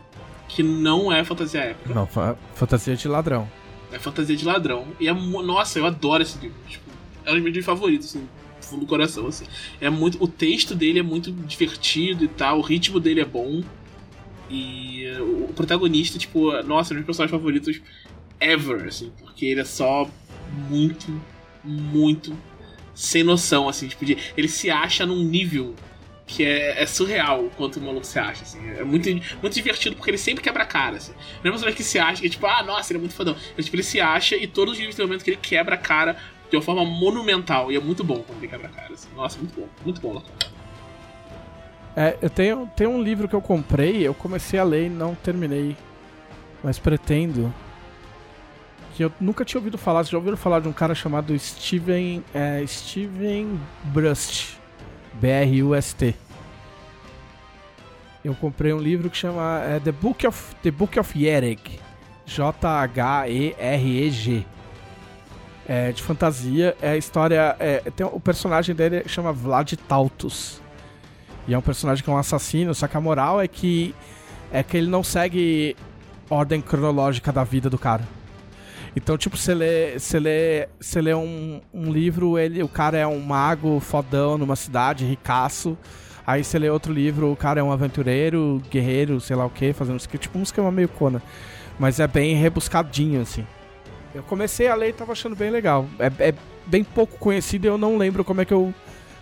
que 0.48 0.62
não 0.62 1.12
é 1.12 1.24
fantasia 1.24 1.60
épica, 1.60 1.94
Não, 1.94 2.06
fa- 2.06 2.36
fantasia 2.54 2.96
de 2.96 3.06
ladrão. 3.08 3.48
É 3.92 3.98
fantasia 3.98 4.36
de 4.36 4.44
ladrão. 4.44 4.86
E 4.98 5.08
é. 5.08 5.12
Nossa, 5.12 5.78
eu 5.78 5.86
adoro 5.86 6.22
esse 6.22 6.38
livro. 6.38 6.56
Tipo, 6.68 6.84
é 7.24 7.32
um 7.32 7.40
dos 7.40 7.52
meus 7.52 7.64
favoritos, 7.64 8.08
assim, 8.08 8.20
do 8.60 8.66
fundo 8.66 8.80
do 8.80 8.86
coração, 8.86 9.26
assim. 9.26 9.44
É 9.80 9.90
muito. 9.90 10.22
O 10.22 10.28
texto 10.28 10.74
dele 10.74 10.98
é 10.98 11.02
muito 11.02 11.32
divertido 11.32 12.24
e 12.24 12.28
tal, 12.28 12.58
o 12.58 12.62
ritmo 12.62 13.00
dele 13.00 13.20
é 13.20 13.24
bom. 13.24 13.62
E 14.50 15.06
o 15.20 15.52
protagonista, 15.52 16.18
tipo, 16.18 16.50
nossa, 16.62 16.92
é 16.92 16.96
um 16.96 17.00
dos 17.00 17.06
meus 17.06 17.06
personagens 17.06 17.30
favoritos 17.30 17.80
ever, 18.40 18.86
assim, 18.86 19.12
porque 19.18 19.44
ele 19.46 19.60
é 19.60 19.64
só 19.64 20.08
muito, 20.70 21.20
muito 21.62 22.34
sem 22.94 23.22
noção, 23.22 23.68
assim, 23.68 23.88
tipo, 23.88 24.04
de, 24.04 24.16
ele 24.36 24.48
se 24.48 24.70
acha 24.70 25.04
num 25.04 25.22
nível 25.22 25.74
que 26.28 26.44
é, 26.44 26.82
é 26.82 26.86
surreal 26.86 27.46
o 27.46 27.50
quanto 27.50 27.80
o 27.80 27.82
maluco 27.82 28.06
se 28.06 28.18
acha, 28.18 28.42
assim. 28.42 28.60
É 28.70 28.84
muito, 28.84 29.08
muito 29.08 29.54
divertido 29.54 29.96
porque 29.96 30.10
ele 30.10 30.18
sempre 30.18 30.44
quebra 30.44 30.62
a 30.62 30.66
cara, 30.66 30.98
assim. 30.98 31.14
Não 31.42 31.50
é 31.50 31.56
uma 31.56 31.72
que 31.72 31.82
se 31.82 31.98
acha, 31.98 32.20
que 32.20 32.26
é 32.26 32.30
tipo, 32.30 32.46
ah, 32.46 32.62
nossa, 32.62 32.92
ele 32.92 32.98
é 32.98 33.00
muito 33.00 33.14
fodão. 33.14 33.34
Ele, 33.54 33.64
tipo, 33.64 33.74
ele 33.74 33.82
se 33.82 33.98
acha 33.98 34.36
e 34.36 34.46
todos 34.46 34.74
os 34.74 34.78
livros 34.78 34.94
tem 34.94 35.06
momento 35.06 35.24
que 35.24 35.30
ele 35.30 35.38
quebra 35.40 35.74
a 35.74 35.78
cara 35.78 36.16
de 36.50 36.56
uma 36.56 36.62
forma 36.62 36.84
monumental. 36.84 37.72
E 37.72 37.76
é 37.76 37.80
muito 37.80 38.04
bom 38.04 38.22
quando 38.22 38.38
ele 38.38 38.48
quebra 38.48 38.68
a 38.68 38.70
cara, 38.70 38.92
assim. 38.92 39.08
Nossa, 39.16 39.38
muito 39.38 39.58
bom. 39.58 39.66
Muito 39.82 40.00
bom. 40.02 40.22
É, 41.96 42.18
eu 42.20 42.28
tenho, 42.28 42.70
tenho 42.76 42.90
um 42.90 43.02
livro 43.02 43.26
que 43.26 43.34
eu 43.34 43.40
comprei, 43.40 44.06
eu 44.06 44.12
comecei 44.12 44.60
a 44.60 44.64
ler 44.64 44.86
e 44.86 44.90
não 44.90 45.14
terminei. 45.14 45.74
Mas 46.62 46.78
pretendo. 46.78 47.52
Que 48.94 49.04
eu 49.04 49.12
nunca 49.18 49.46
tinha 49.46 49.58
ouvido 49.58 49.78
falar. 49.78 50.00
Vocês 50.00 50.10
já 50.10 50.18
ouviram 50.18 50.36
falar 50.36 50.60
de 50.60 50.68
um 50.68 50.72
cara 50.74 50.94
chamado 50.94 51.36
Steven. 51.38 52.22
É, 52.34 52.62
Steven 52.66 53.58
Brust. 53.84 54.57
B-R-U-S-T. 55.20 56.14
Eu 58.24 58.34
comprei 58.34 58.72
um 58.72 58.78
livro 58.78 59.08
que 59.08 59.16
chama 59.16 59.62
é, 59.64 59.78
The, 59.80 59.92
Book 59.92 60.26
of, 60.26 60.54
The 60.62 60.70
Book 60.70 60.98
of 60.98 61.18
Yereg. 61.18 61.80
J-H-E-R-E-G. 62.26 62.86
É 65.66 65.92
de 65.92 66.02
fantasia. 66.02 66.76
É 66.82 66.90
a 66.90 66.96
história. 66.96 67.56
É, 67.58 67.78
tem, 67.94 68.06
o 68.06 68.20
personagem 68.20 68.74
dele 68.74 69.04
chama 69.06 69.32
Vlad 69.32 69.72
Tautus. 69.88 70.60
E 71.46 71.54
é 71.54 71.58
um 71.58 71.62
personagem 71.62 72.04
que 72.04 72.10
é 72.10 72.12
um 72.12 72.18
assassino, 72.18 72.74
só 72.74 72.86
que 72.86 72.96
a 72.96 73.00
moral 73.00 73.40
é 73.40 73.48
que 73.48 73.94
é 74.52 74.62
que 74.62 74.76
ele 74.76 74.88
não 74.88 75.02
segue 75.02 75.74
ordem 76.28 76.60
cronológica 76.60 77.32
da 77.32 77.44
vida 77.44 77.70
do 77.70 77.78
cara. 77.78 78.17
Então, 78.98 79.16
tipo, 79.16 79.36
você 79.36 79.54
lê, 79.54 79.96
você 79.96 80.18
lê, 80.18 80.68
você 80.80 81.00
lê 81.00 81.14
um, 81.14 81.60
um 81.72 81.92
livro, 81.92 82.36
ele, 82.36 82.64
o 82.64 82.68
cara 82.68 82.98
é 82.98 83.06
um 83.06 83.20
mago 83.20 83.78
fodão 83.78 84.36
numa 84.36 84.56
cidade, 84.56 85.04
ricaço. 85.04 85.78
Aí 86.26 86.42
você 86.42 86.58
lê 86.58 86.68
outro 86.68 86.92
livro, 86.92 87.30
o 87.30 87.36
cara 87.36 87.60
é 87.60 87.62
um 87.62 87.70
aventureiro, 87.70 88.60
guerreiro, 88.68 89.20
sei 89.20 89.36
lá 89.36 89.46
o 89.46 89.50
que, 89.50 89.72
fazendo 89.72 90.00
tipo 90.00 90.36
um 90.36 90.42
esquema 90.42 90.72
meio 90.72 90.88
Conan. 90.88 91.22
Mas 91.78 92.00
é 92.00 92.08
bem 92.08 92.34
rebuscadinho, 92.34 93.22
assim. 93.22 93.46
Eu 94.12 94.24
comecei 94.24 94.66
a 94.66 94.74
ler 94.74 94.88
e 94.88 94.92
tava 94.92 95.12
achando 95.12 95.36
bem 95.36 95.50
legal. 95.50 95.86
É, 96.00 96.30
é 96.30 96.34
bem 96.66 96.82
pouco 96.82 97.16
conhecido 97.18 97.66
e 97.66 97.68
eu 97.68 97.78
não 97.78 97.96
lembro 97.96 98.24
como 98.24 98.40
é 98.40 98.44
que 98.44 98.52
eu, 98.52 98.74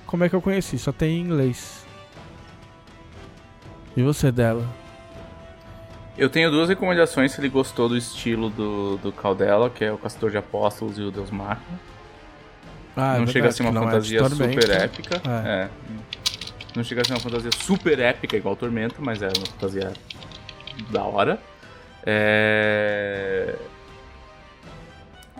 como 0.06 0.24
é 0.24 0.28
que 0.30 0.34
eu 0.34 0.40
conheci, 0.40 0.78
só 0.78 0.90
tem 0.90 1.18
em 1.18 1.20
inglês. 1.20 1.84
E 3.94 4.02
você 4.02 4.32
dela? 4.32 4.66
Eu 6.18 6.30
tenho 6.30 6.51
duas 6.51 6.68
recomendações 6.68 7.32
se 7.32 7.40
ele 7.40 7.48
gostou 7.48 7.88
do 7.88 7.97
estilo 7.97 8.48
do, 8.48 8.97
do 8.98 9.12
Caldela, 9.12 9.68
que 9.68 9.84
é 9.84 9.93
o 9.93 9.98
Castor 9.98 10.30
de 10.30 10.38
Apóstolos 10.38 10.98
e 10.98 11.02
o 11.02 11.10
Deus 11.10 11.30
Máquina. 11.30 11.78
Ah, 12.97 13.18
não 13.18 13.26
chega 13.26 13.48
a 13.48 13.52
ser 13.52 13.62
uma 13.62 13.72
fantasia 13.72 14.26
super 14.26 14.70
épica. 14.70 15.20
É. 15.28 15.48
É. 15.64 15.68
Não 16.74 16.82
chega 16.82 17.02
a 17.02 17.05
ser 17.05 17.12
uma 17.12 17.20
fantasia 17.20 17.51
super 17.62 17.98
épica 17.98 18.36
igual 18.36 18.56
Tormenta, 18.56 18.94
mas 18.98 19.20
é 19.20 19.26
uma 19.28 19.47
fantasia 19.47 19.93
da 20.90 21.02
hora. 21.05 21.38
É... 22.05 23.55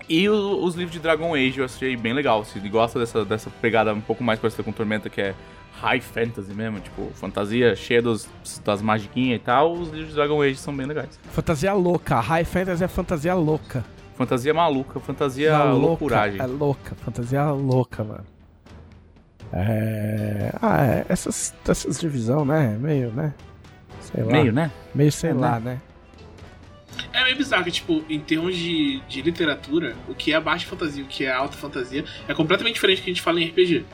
E 0.07 0.29
o- 0.29 0.63
os 0.63 0.75
livros 0.75 0.93
de 0.93 0.99
Dragon 0.99 1.33
Age 1.33 1.57
eu 1.57 1.65
achei 1.65 1.95
bem 1.97 2.13
legal. 2.13 2.45
Se 2.45 2.59
ele 2.59 2.69
gosta 2.69 2.99
dessa, 2.99 3.25
dessa 3.25 3.49
pegada 3.49 3.91
um 3.93 4.01
pouco 4.01 4.23
mais 4.23 4.39
parecida 4.39 4.63
com 4.63 4.71
Tormenta, 4.71 5.09
que 5.09 5.19
é 5.21 5.33
high 5.81 6.01
fantasy 6.01 6.53
mesmo, 6.53 6.79
tipo, 6.79 7.09
fantasia 7.13 7.75
cheia 7.75 8.01
dos, 8.01 8.27
das 8.63 8.81
magiquinhas 8.81 9.37
e 9.37 9.43
tal, 9.43 9.73
os 9.73 9.89
livros 9.89 10.09
de 10.09 10.15
Dragon 10.15 10.41
Age 10.41 10.55
são 10.55 10.75
bem 10.75 10.85
legais. 10.85 11.19
Fantasia 11.31 11.73
louca. 11.73 12.19
High 12.19 12.45
Fantasy 12.45 12.83
é 12.83 12.87
fantasia 12.87 13.33
louca. 13.33 13.85
Fantasia 14.15 14.53
maluca, 14.53 14.99
fantasia 14.99 15.57
Não, 15.57 15.73
louca, 15.73 15.87
loucuragem. 15.87 16.41
É 16.41 16.45
louca. 16.47 16.95
Fantasia 16.95 17.51
louca, 17.51 18.03
mano. 18.03 18.25
É. 19.53 20.51
Ah, 20.61 20.83
é. 20.85 21.05
Essas, 21.07 21.53
essas 21.67 21.99
divisão, 21.99 22.43
né? 22.43 22.75
Meio, 22.79 23.11
né? 23.11 23.33
Sei 24.01 24.23
lá. 24.23 24.31
Meio, 24.31 24.51
né? 24.51 24.71
Meio 24.93 25.11
sei 25.11 25.29
É, 25.29 25.33
lá, 25.33 25.59
né? 25.59 25.79
É 27.13 27.23
meio 27.23 27.37
bizarro 27.37 27.63
que, 27.63 27.71
tipo, 27.71 28.03
em 28.09 28.19
termos 28.19 28.55
de, 28.55 29.01
de 29.07 29.21
literatura, 29.21 29.95
o 30.07 30.15
que 30.15 30.33
é 30.33 30.39
baixa 30.39 30.65
fantasia 30.65 31.01
e 31.01 31.05
o 31.05 31.07
que 31.07 31.25
é 31.25 31.31
alta 31.31 31.55
fantasia 31.55 32.03
é 32.27 32.33
completamente 32.33 32.73
diferente 32.75 32.99
do 32.99 33.03
que 33.03 33.09
a 33.11 33.13
gente 33.13 33.21
fala 33.21 33.39
em 33.39 33.47
RPG. 33.49 33.85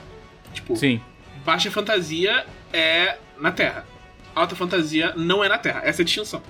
Tipo, 0.54 0.76
Sim. 0.76 1.02
Baixa 1.46 1.70
fantasia 1.72 2.46
é 2.72 3.18
na 3.40 3.52
Terra. 3.52 3.86
Alta 4.36 4.56
fantasia 4.56 5.14
não 5.16 5.44
é 5.44 5.50
na 5.50 5.58
Terra. 5.58 5.82
Essa 5.84 6.02
é 6.02 6.04
a 6.04 6.06
distinção. 6.06 6.42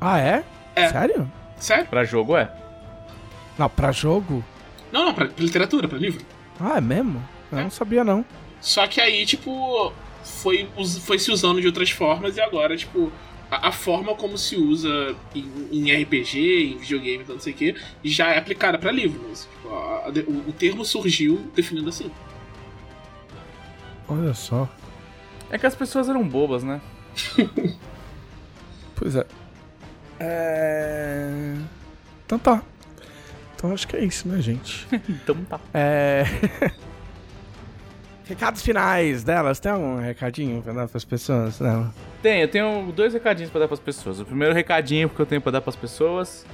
Ah, 0.00 0.18
é? 0.20 0.44
É. 0.76 0.88
Sério? 0.88 1.30
Sério? 1.58 1.86
Pra 1.86 2.04
jogo 2.04 2.36
é. 2.36 2.50
Não, 3.58 3.68
pra 3.68 3.90
jogo? 3.90 4.44
Não, 4.92 5.06
não, 5.06 5.14
pra, 5.14 5.26
pra 5.26 5.44
literatura, 5.44 5.88
pra 5.88 5.98
livro. 5.98 6.24
Ah, 6.60 6.78
é 6.78 6.80
mesmo? 6.80 7.22
Eu 7.50 7.58
É. 7.58 7.62
não 7.64 7.70
sabia, 7.70 8.04
não. 8.04 8.24
Só 8.60 8.86
que 8.86 9.00
aí, 9.00 9.26
tipo, 9.26 9.92
foi, 10.22 10.68
foi 11.04 11.18
se 11.18 11.30
usando 11.32 11.60
de 11.60 11.66
outras 11.66 11.90
formas 11.90 12.36
e 12.36 12.40
agora, 12.40 12.76
tipo, 12.76 13.10
a, 13.50 13.68
a 13.68 13.72
forma 13.72 14.14
como 14.14 14.38
se 14.38 14.56
usa 14.56 15.16
em, 15.34 15.50
em 15.72 16.02
RPG, 16.02 16.74
em 16.74 16.78
videogame, 16.78 17.22
então 17.24 17.34
não 17.34 17.42
sei 17.42 17.52
o 17.52 17.56
que, 17.56 17.74
já 18.04 18.28
é 18.30 18.38
aplicada 18.38 18.78
pra 18.78 18.92
livro. 18.92 19.20
Mas, 19.28 19.48
tipo, 19.52 19.74
a- 19.74 20.06
a- 20.06 20.12
o, 20.28 20.48
o 20.50 20.52
termo 20.52 20.84
surgiu 20.84 21.50
definido 21.54 21.88
assim. 21.88 22.10
Olha 24.08 24.32
só. 24.34 24.68
É 25.50 25.58
que 25.58 25.66
as 25.66 25.74
pessoas 25.74 26.08
eram 26.08 26.26
bobas, 26.26 26.62
né? 26.62 26.80
Pois 28.94 29.14
é. 29.14 29.24
É. 30.18 31.54
Então 32.26 32.36
tá. 32.36 32.60
Então 33.54 33.72
acho 33.72 33.86
que 33.86 33.96
é 33.96 34.04
isso, 34.04 34.26
né, 34.26 34.40
gente? 34.40 34.88
Então 35.08 35.36
tá. 35.44 35.60
É. 35.72 36.24
Recados 38.26 38.60
finais 38.60 39.22
delas. 39.22 39.60
Tem 39.60 39.70
algum 39.70 40.00
recadinho 40.00 40.60
pra 40.62 40.72
dar 40.72 40.88
pras 40.88 41.04
pessoas? 41.04 41.60
Não. 41.60 41.94
Tem, 42.20 42.40
eu 42.42 42.48
tenho 42.48 42.92
dois 42.92 43.12
recadinhos 43.14 43.50
pra 43.50 43.60
dar 43.60 43.68
pras 43.68 43.80
pessoas. 43.80 44.20
O 44.20 44.24
primeiro 44.24 44.52
recadinho 44.52 45.08
que 45.08 45.20
eu 45.20 45.24
tenho 45.26 45.40
pra 45.40 45.52
dar 45.52 45.60
pras 45.60 45.76
pessoas 45.76 46.44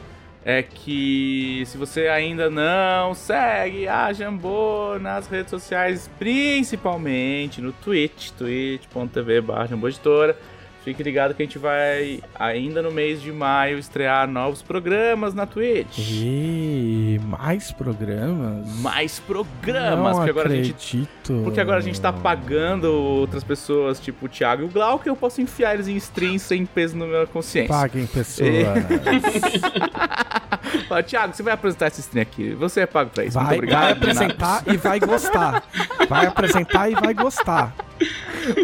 é 0.45 0.63
que 0.63 1.63
se 1.67 1.79
você 1.79 2.09
ainda 2.09 2.51
não 2.51 3.15
segue 3.15 3.89
a 3.89 4.13
Jambô 4.13 4.99
nas 5.01 5.27
redes 5.27 5.51
sociais, 5.51 6.11
principalmente 6.19 7.63
no 7.63 7.73
Twitch, 7.73 8.31
twitch.tv 8.33 9.41
barra 9.41 9.67
Jambô 9.67 9.89
Editora, 9.89 10.37
fique 10.85 11.03
ligado 11.03 11.35
que 11.35 11.43
a 11.43 11.47
gente 11.47 11.59
vai, 11.59 12.21
ainda 12.35 12.83
no 12.83 12.93
mês 12.93 13.23
de 13.23 13.33
maio, 13.33 13.79
estrear 13.79 14.29
novos 14.29 14.61
programas 14.61 15.33
na 15.33 15.47
Twitch. 15.47 15.97
E 15.99 17.19
mais 17.25 17.73
programas? 17.73 18.69
Mais 18.81 19.19
programas, 19.19 19.99
Não 19.99 20.15
porque 20.17 20.31
agora 20.31 20.53
a 20.53 20.63
gente. 20.63 21.09
Porque 21.43 21.61
agora 21.61 21.79
a 21.79 21.83
gente 21.83 22.01
tá 22.01 22.13
pagando 22.13 22.93
outras 22.93 23.43
pessoas, 23.43 23.99
tipo 23.99 24.27
o 24.27 24.29
Thiago 24.29 24.63
e 24.63 24.67
o 24.67 24.69
Glauco, 24.69 25.07
e 25.07 25.11
eu 25.11 25.17
posso 25.17 25.41
enfiar 25.41 25.75
eles 25.75 25.89
em 25.89 25.97
stream 25.97 26.39
sem 26.39 26.67
peso 26.67 26.97
na 26.97 27.07
minha 27.07 27.27
consciência. 27.27 27.75
Paguem 27.75 28.07
pessoas. 28.07 28.51
Fala, 30.89 31.03
Thiago, 31.03 31.35
você 31.35 31.43
vai 31.43 31.55
apresentar 31.55 31.89
esse 31.89 32.01
stream 32.01 32.23
aqui. 32.23 32.55
Você 32.55 32.81
é 32.81 32.87
pago 32.87 33.11
pra 33.11 33.25
isso. 33.25 33.35
Vai, 33.35 33.45
Muito 33.45 33.57
obrigado. 33.57 33.83
vai 33.83 33.93
apresentar 33.93 34.63
e 34.67 34.77
vai 34.77 35.01
gostar. 35.01 35.63
Vai 36.09 36.27
apresentar 36.27 36.91
e 36.91 36.95
vai 36.95 37.15
gostar. 37.15 37.75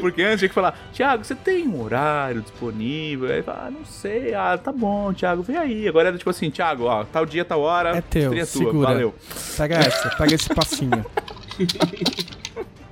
Porque 0.00 0.22
antes 0.22 0.40
tinha 0.40 0.48
que 0.48 0.54
falar, 0.54 0.78
Thiago, 0.92 1.24
você 1.24 1.34
tem 1.34 1.66
um 1.66 1.82
horário 1.82 2.42
disponível? 2.42 3.32
Aí 3.32 3.42
fala, 3.42 3.64
ah, 3.66 3.70
não 3.70 3.84
sei. 3.84 4.34
Ah, 4.34 4.58
tá 4.58 4.72
bom, 4.72 5.12
Thiago, 5.12 5.42
vem 5.42 5.56
aí. 5.56 5.88
Agora 5.88 6.08
era 6.08 6.18
tipo 6.18 6.30
assim, 6.30 6.50
Thiago, 6.50 6.84
ó, 6.84 7.04
tal 7.04 7.24
dia, 7.24 7.44
tal 7.44 7.60
hora. 7.60 7.96
É 7.96 8.00
teu, 8.00 8.32
stream 8.34 8.46
tua. 8.46 8.46
segura. 8.46 8.88
Valeu. 8.88 9.14
Pega 9.56 9.76
essa, 9.76 10.10
pega 10.10 10.34
esse 10.34 10.48
passinho. 10.54 11.04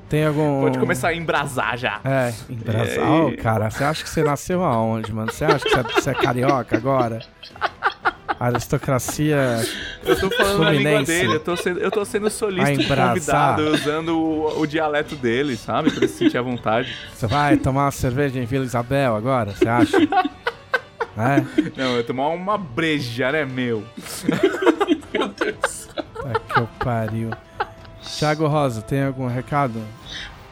Tem 0.08 0.24
algum. 0.24 0.62
Pode 0.62 0.78
começar 0.78 1.08
a 1.08 1.14
embrasar 1.14 1.76
já. 1.76 2.00
É, 2.02 2.32
em 2.48 2.56
Brasília. 2.56 2.96
E 2.96 3.00
aí? 3.00 3.34
Ô, 3.34 3.36
cara, 3.36 3.70
você 3.70 3.84
acha 3.84 4.02
que 4.02 4.08
você 4.08 4.22
nasceu 4.22 4.64
aonde, 4.64 5.12
mano? 5.12 5.30
Você 5.30 5.44
acha 5.44 5.58
que 5.58 5.68
você 5.70 5.80
é, 5.80 5.82
você 5.82 6.10
é 6.10 6.14
carioca 6.14 6.76
agora? 6.76 7.20
Aristocracia. 8.38 9.36
Eu 10.04 10.18
tô 10.18 10.30
falando 10.30 10.64
a 10.64 10.70
língua 10.70 10.90
Fluminense. 10.90 11.12
dele, 11.12 11.34
eu 11.34 11.40
tô 11.40 11.56
sendo, 11.56 11.80
eu 11.80 11.90
tô 11.90 12.04
sendo 12.04 12.30
solista 12.30 12.96
convidado, 12.96 13.70
usando 13.70 14.16
o, 14.18 14.60
o 14.60 14.66
dialeto 14.66 15.16
dele, 15.16 15.56
sabe? 15.56 15.90
Pra 15.90 15.98
ele 15.98 16.08
se 16.08 16.18
sentir 16.18 16.38
à 16.38 16.42
vontade. 16.42 16.94
Você 17.14 17.26
vai 17.26 17.56
tomar 17.56 17.84
uma 17.86 17.90
cerveja 17.90 18.38
em 18.38 18.44
Vila 18.44 18.64
Isabel 18.64 19.16
agora? 19.16 19.52
Você 19.54 19.68
acha? 19.68 19.96
É? 21.20 21.44
Não, 21.76 21.96
eu 21.96 22.04
tomar 22.04 22.28
uma 22.28 22.56
breja, 22.56 23.32
né, 23.32 23.44
meu? 23.44 23.82
Meu 25.12 25.26
Deus. 25.26 25.88
Tá 25.92 26.40
que 26.48 26.60
eu 26.60 26.68
pariu. 26.78 27.30
Thiago 28.00 28.46
Rosa, 28.46 28.82
tem 28.82 29.02
algum 29.02 29.26
recado? 29.26 29.82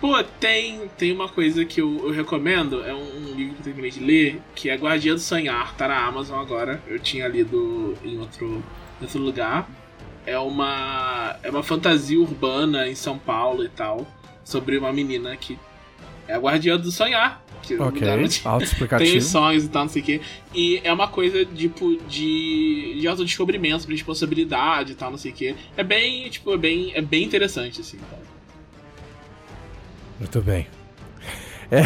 Pô, 0.06 0.22
tem, 0.22 0.86
tem 0.96 1.10
uma 1.10 1.28
coisa 1.28 1.64
que 1.64 1.80
eu, 1.80 2.06
eu 2.06 2.12
recomendo, 2.12 2.80
é 2.84 2.94
um, 2.94 3.32
um 3.32 3.34
livro 3.34 3.54
que 3.54 3.60
eu 3.62 3.64
terminei 3.64 3.90
de 3.90 3.98
ler, 3.98 4.40
que 4.54 4.70
é 4.70 4.76
Guardiã 4.76 5.14
do 5.14 5.18
Sonhar, 5.20 5.74
tá 5.74 5.88
na 5.88 6.06
Amazon 6.06 6.38
agora. 6.38 6.80
Eu 6.86 7.00
tinha 7.00 7.26
lido 7.26 7.98
em 8.04 8.16
outro, 8.16 8.62
em 9.00 9.04
outro 9.04 9.20
lugar. 9.20 9.68
É 10.24 10.38
uma, 10.38 11.34
é 11.42 11.50
uma 11.50 11.64
fantasia 11.64 12.20
urbana 12.20 12.86
em 12.86 12.94
São 12.94 13.18
Paulo 13.18 13.64
e 13.64 13.68
tal, 13.68 14.06
sobre 14.44 14.78
uma 14.78 14.92
menina 14.92 15.36
que 15.36 15.58
é 16.28 16.34
a 16.34 16.38
Guardiã 16.38 16.78
do 16.78 16.92
Sonhar. 16.92 17.44
Que 17.60 17.74
Ok, 17.76 18.06
auto-explicativo. 18.44 19.10
tem 19.10 19.18
os 19.18 19.26
sonhos 19.26 19.64
e 19.64 19.68
tal, 19.68 19.82
não 19.86 19.90
sei 19.90 20.02
o 20.02 20.04
quê. 20.04 20.20
E 20.54 20.80
é 20.84 20.92
uma 20.92 21.08
coisa, 21.08 21.44
tipo, 21.44 21.96
de, 22.08 22.96
de 23.00 23.08
autodescobrimento, 23.08 23.88
de 23.88 23.92
responsabilidade 23.92 24.92
e 24.92 24.94
tal, 24.94 25.10
não 25.10 25.18
sei 25.18 25.32
o 25.32 25.34
quê. 25.34 25.56
É 25.76 25.82
bem, 25.82 26.30
tipo, 26.30 26.54
é 26.54 26.56
bem, 26.56 26.92
é 26.94 27.02
bem 27.02 27.24
interessante, 27.24 27.80
assim, 27.80 27.98
tá? 27.98 28.35
Muito 30.18 30.40
bem. 30.40 30.66
É, 31.70 31.82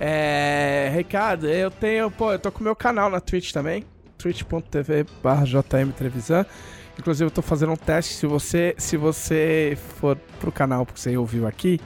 é, 0.88 0.92
Ricardo, 0.94 1.46
eu 1.46 1.70
tenho, 1.70 2.10
pô, 2.10 2.32
eu 2.32 2.38
tô 2.38 2.50
com 2.50 2.62
meu 2.62 2.76
canal 2.76 3.10
na 3.10 3.20
Twitch 3.20 3.52
também, 3.52 3.84
twitch.tv 4.18 5.06
barra 5.22 5.44
JM 5.44 5.90
Trevisan. 5.96 6.44
Inclusive 6.98 7.26
eu 7.26 7.30
tô 7.30 7.40
fazendo 7.40 7.72
um 7.72 7.76
teste, 7.76 8.12
se 8.12 8.26
você, 8.26 8.74
se 8.76 8.96
você 8.96 9.78
for 9.98 10.16
pro 10.38 10.52
canal 10.52 10.84
porque 10.84 11.00
você 11.00 11.16
ouviu 11.16 11.46
aqui, 11.46 11.80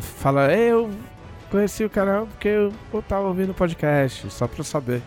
fala, 0.00 0.54
eu 0.54 0.88
conheci 1.50 1.84
o 1.84 1.90
canal 1.90 2.26
porque 2.28 2.46
eu, 2.46 2.72
eu 2.92 3.02
tava 3.02 3.26
ouvindo 3.26 3.50
o 3.50 3.54
podcast, 3.54 4.30
só 4.30 4.46
pra 4.46 4.60
eu 4.60 4.64
saber 4.64 5.02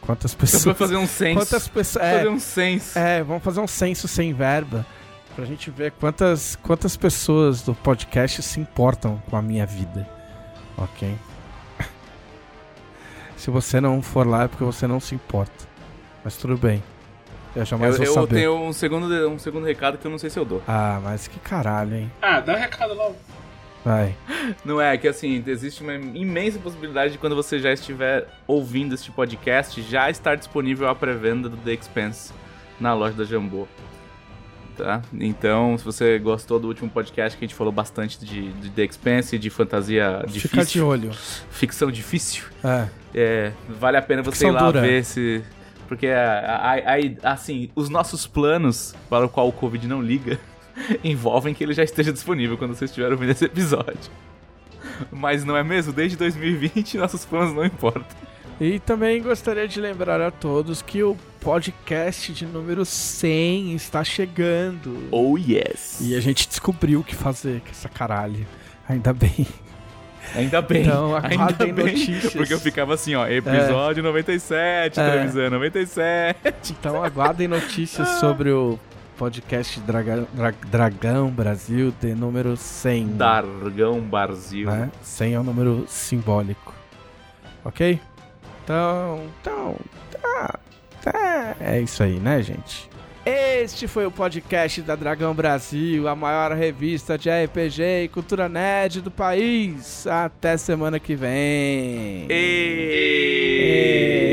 quantas 0.00 0.34
pessoas... 0.34 0.78
fazer 0.78 0.96
um 0.96 1.04
censo. 1.06 1.40
Quantas 1.40 1.68
pessoas... 1.68 2.02
É, 2.02 2.18
Fazer 2.18 2.28
um 2.30 2.38
censo. 2.38 2.98
é, 2.98 3.22
vamos 3.22 3.42
fazer 3.42 3.60
um 3.60 3.66
censo 3.66 4.08
sem 4.08 4.32
verba 4.32 4.86
pra 5.38 5.46
gente 5.46 5.70
ver 5.70 5.92
quantas, 5.92 6.56
quantas 6.56 6.96
pessoas 6.96 7.62
do 7.62 7.72
podcast 7.72 8.42
se 8.42 8.58
importam 8.58 9.22
com 9.30 9.36
a 9.36 9.40
minha 9.40 9.64
vida. 9.64 10.04
Ok? 10.76 11.14
se 13.36 13.48
você 13.48 13.80
não 13.80 14.02
for 14.02 14.26
lá 14.26 14.42
é 14.42 14.48
porque 14.48 14.64
você 14.64 14.84
não 14.88 14.98
se 14.98 15.14
importa. 15.14 15.68
Mas 16.24 16.36
tudo 16.36 16.56
bem. 16.56 16.82
Eu 17.54 17.64
jamais 17.64 17.92
Eu, 17.92 17.98
vou 17.98 18.06
eu 18.06 18.14
saber. 18.14 18.34
tenho 18.34 18.60
um 18.60 18.72
segundo, 18.72 19.28
um 19.28 19.38
segundo 19.38 19.64
recado 19.64 19.96
que 19.96 20.04
eu 20.04 20.10
não 20.10 20.18
sei 20.18 20.28
se 20.28 20.40
eu 20.40 20.44
dou. 20.44 20.60
Ah, 20.66 21.00
mas 21.04 21.28
que 21.28 21.38
caralho, 21.38 21.94
hein? 21.94 22.10
Ah, 22.20 22.40
dá 22.40 22.54
um 22.54 22.58
recado 22.58 22.94
logo. 22.94 23.14
Vai. 23.84 24.16
Não 24.64 24.80
é, 24.80 24.98
que 24.98 25.06
assim, 25.06 25.40
existe 25.46 25.84
uma 25.84 25.94
imensa 25.94 26.58
possibilidade 26.58 27.12
de 27.12 27.18
quando 27.18 27.36
você 27.36 27.60
já 27.60 27.72
estiver 27.72 28.26
ouvindo 28.44 28.92
este 28.92 29.12
podcast, 29.12 29.80
já 29.82 30.10
estar 30.10 30.34
disponível 30.34 30.88
a 30.88 30.96
pré-venda 30.96 31.48
do 31.48 31.56
The 31.58 31.74
Expense 31.74 32.32
na 32.80 32.92
loja 32.92 33.14
da 33.16 33.24
Jambô. 33.24 33.68
Tá? 34.78 35.02
Então, 35.12 35.76
se 35.76 35.84
você 35.84 36.18
gostou 36.20 36.60
do 36.60 36.68
último 36.68 36.88
podcast 36.88 37.36
que 37.36 37.44
a 37.44 37.48
gente 37.48 37.56
falou 37.56 37.72
bastante 37.72 38.24
de, 38.24 38.52
de 38.52 38.70
The 38.70 38.84
Expense, 38.84 39.36
de 39.36 39.50
fantasia 39.50 40.20
Fica 40.20 40.32
de 40.32 40.38
difícil, 40.40 40.86
olho. 40.86 41.10
ficção 41.50 41.90
difícil, 41.90 42.44
É. 42.62 42.86
é, 43.12 43.52
vale 43.68 43.96
a 43.96 44.02
pena 44.02 44.22
você 44.22 44.30
Ficção 44.30 44.50
ir 44.50 44.52
lá 44.52 44.62
dura. 44.66 44.80
ver 44.80 45.04
se. 45.04 45.42
Porque, 45.88 46.06
assim, 47.22 47.70
os 47.74 47.88
nossos 47.88 48.26
planos 48.26 48.94
para 49.10 49.26
o 49.26 49.28
qual 49.28 49.48
o 49.48 49.52
Covid 49.52 49.86
não 49.88 50.00
liga 50.00 50.38
envolvem 51.02 51.52
que 51.54 51.64
ele 51.64 51.72
já 51.72 51.82
esteja 51.82 52.12
disponível 52.12 52.56
quando 52.56 52.74
você 52.74 52.84
estiver 52.84 53.10
ouvindo 53.10 53.30
esse 53.30 53.46
episódio. 53.46 54.10
Mas 55.10 55.44
não 55.44 55.56
é 55.56 55.64
mesmo? 55.64 55.92
Desde 55.92 56.16
2020 56.16 56.98
nossos 56.98 57.24
planos 57.24 57.52
não 57.54 57.64
importam. 57.64 58.04
E 58.60 58.78
também 58.80 59.22
gostaria 59.22 59.68
de 59.68 59.80
lembrar 59.80 60.20
a 60.20 60.30
todos 60.30 60.82
que 60.82 61.02
o 61.02 61.16
podcast 61.40 62.32
de 62.32 62.44
número 62.44 62.84
100 62.84 63.74
está 63.74 64.02
chegando. 64.02 65.08
Oh 65.12 65.36
yes! 65.38 65.98
E 66.00 66.16
a 66.16 66.20
gente 66.20 66.48
descobriu 66.48 67.00
o 67.00 67.04
que 67.04 67.14
fazer 67.14 67.60
com 67.60 67.70
essa 67.70 67.88
caralho. 67.88 68.44
Ainda 68.88 69.12
bem. 69.12 69.46
Ainda 70.34 70.60
bem. 70.60 70.82
Então, 70.82 71.14
ainda 71.14 71.28
aguardem 71.34 71.72
bem. 71.72 71.84
notícias. 71.86 72.32
Porque 72.34 72.52
eu 72.52 72.58
ficava 72.60 72.94
assim, 72.94 73.14
ó, 73.14 73.26
episódio 73.28 74.02
97, 74.02 74.98
É. 74.98 75.10
televisão 75.10 75.50
97. 75.50 76.36
Então 76.78 77.02
aguardem 77.02 77.46
notícias 77.46 78.08
sobre 78.20 78.50
o 78.50 78.78
podcast 79.16 79.78
Draga- 79.80 80.26
Dra- 80.34 80.54
Dragão 80.70 81.30
Brasil 81.30 81.94
de 82.00 82.14
número 82.14 82.56
100. 82.56 83.16
Dargão 83.16 84.00
Brasil. 84.00 84.66
Né? 84.66 84.90
100 85.00 85.34
é 85.34 85.40
um 85.40 85.44
número 85.44 85.84
simbólico. 85.88 86.74
Ok? 87.64 88.00
Então, 88.68 89.24
então, 89.40 89.76
tá, 90.20 90.60
tá. 91.00 91.56
É 91.58 91.80
isso 91.80 92.02
aí, 92.02 92.20
né, 92.20 92.42
gente? 92.42 92.86
Este 93.24 93.88
foi 93.88 94.04
o 94.04 94.10
podcast 94.10 94.82
da 94.82 94.94
Dragão 94.94 95.32
Brasil, 95.32 96.06
a 96.06 96.14
maior 96.14 96.52
revista 96.52 97.16
de 97.16 97.30
RPG 97.30 98.04
e 98.04 98.08
cultura 98.08 98.46
nerd 98.46 99.00
do 99.00 99.10
país. 99.10 100.06
Até 100.06 100.58
semana 100.58 101.00
que 101.00 101.14
vem. 101.14 102.26
E... 102.28 104.27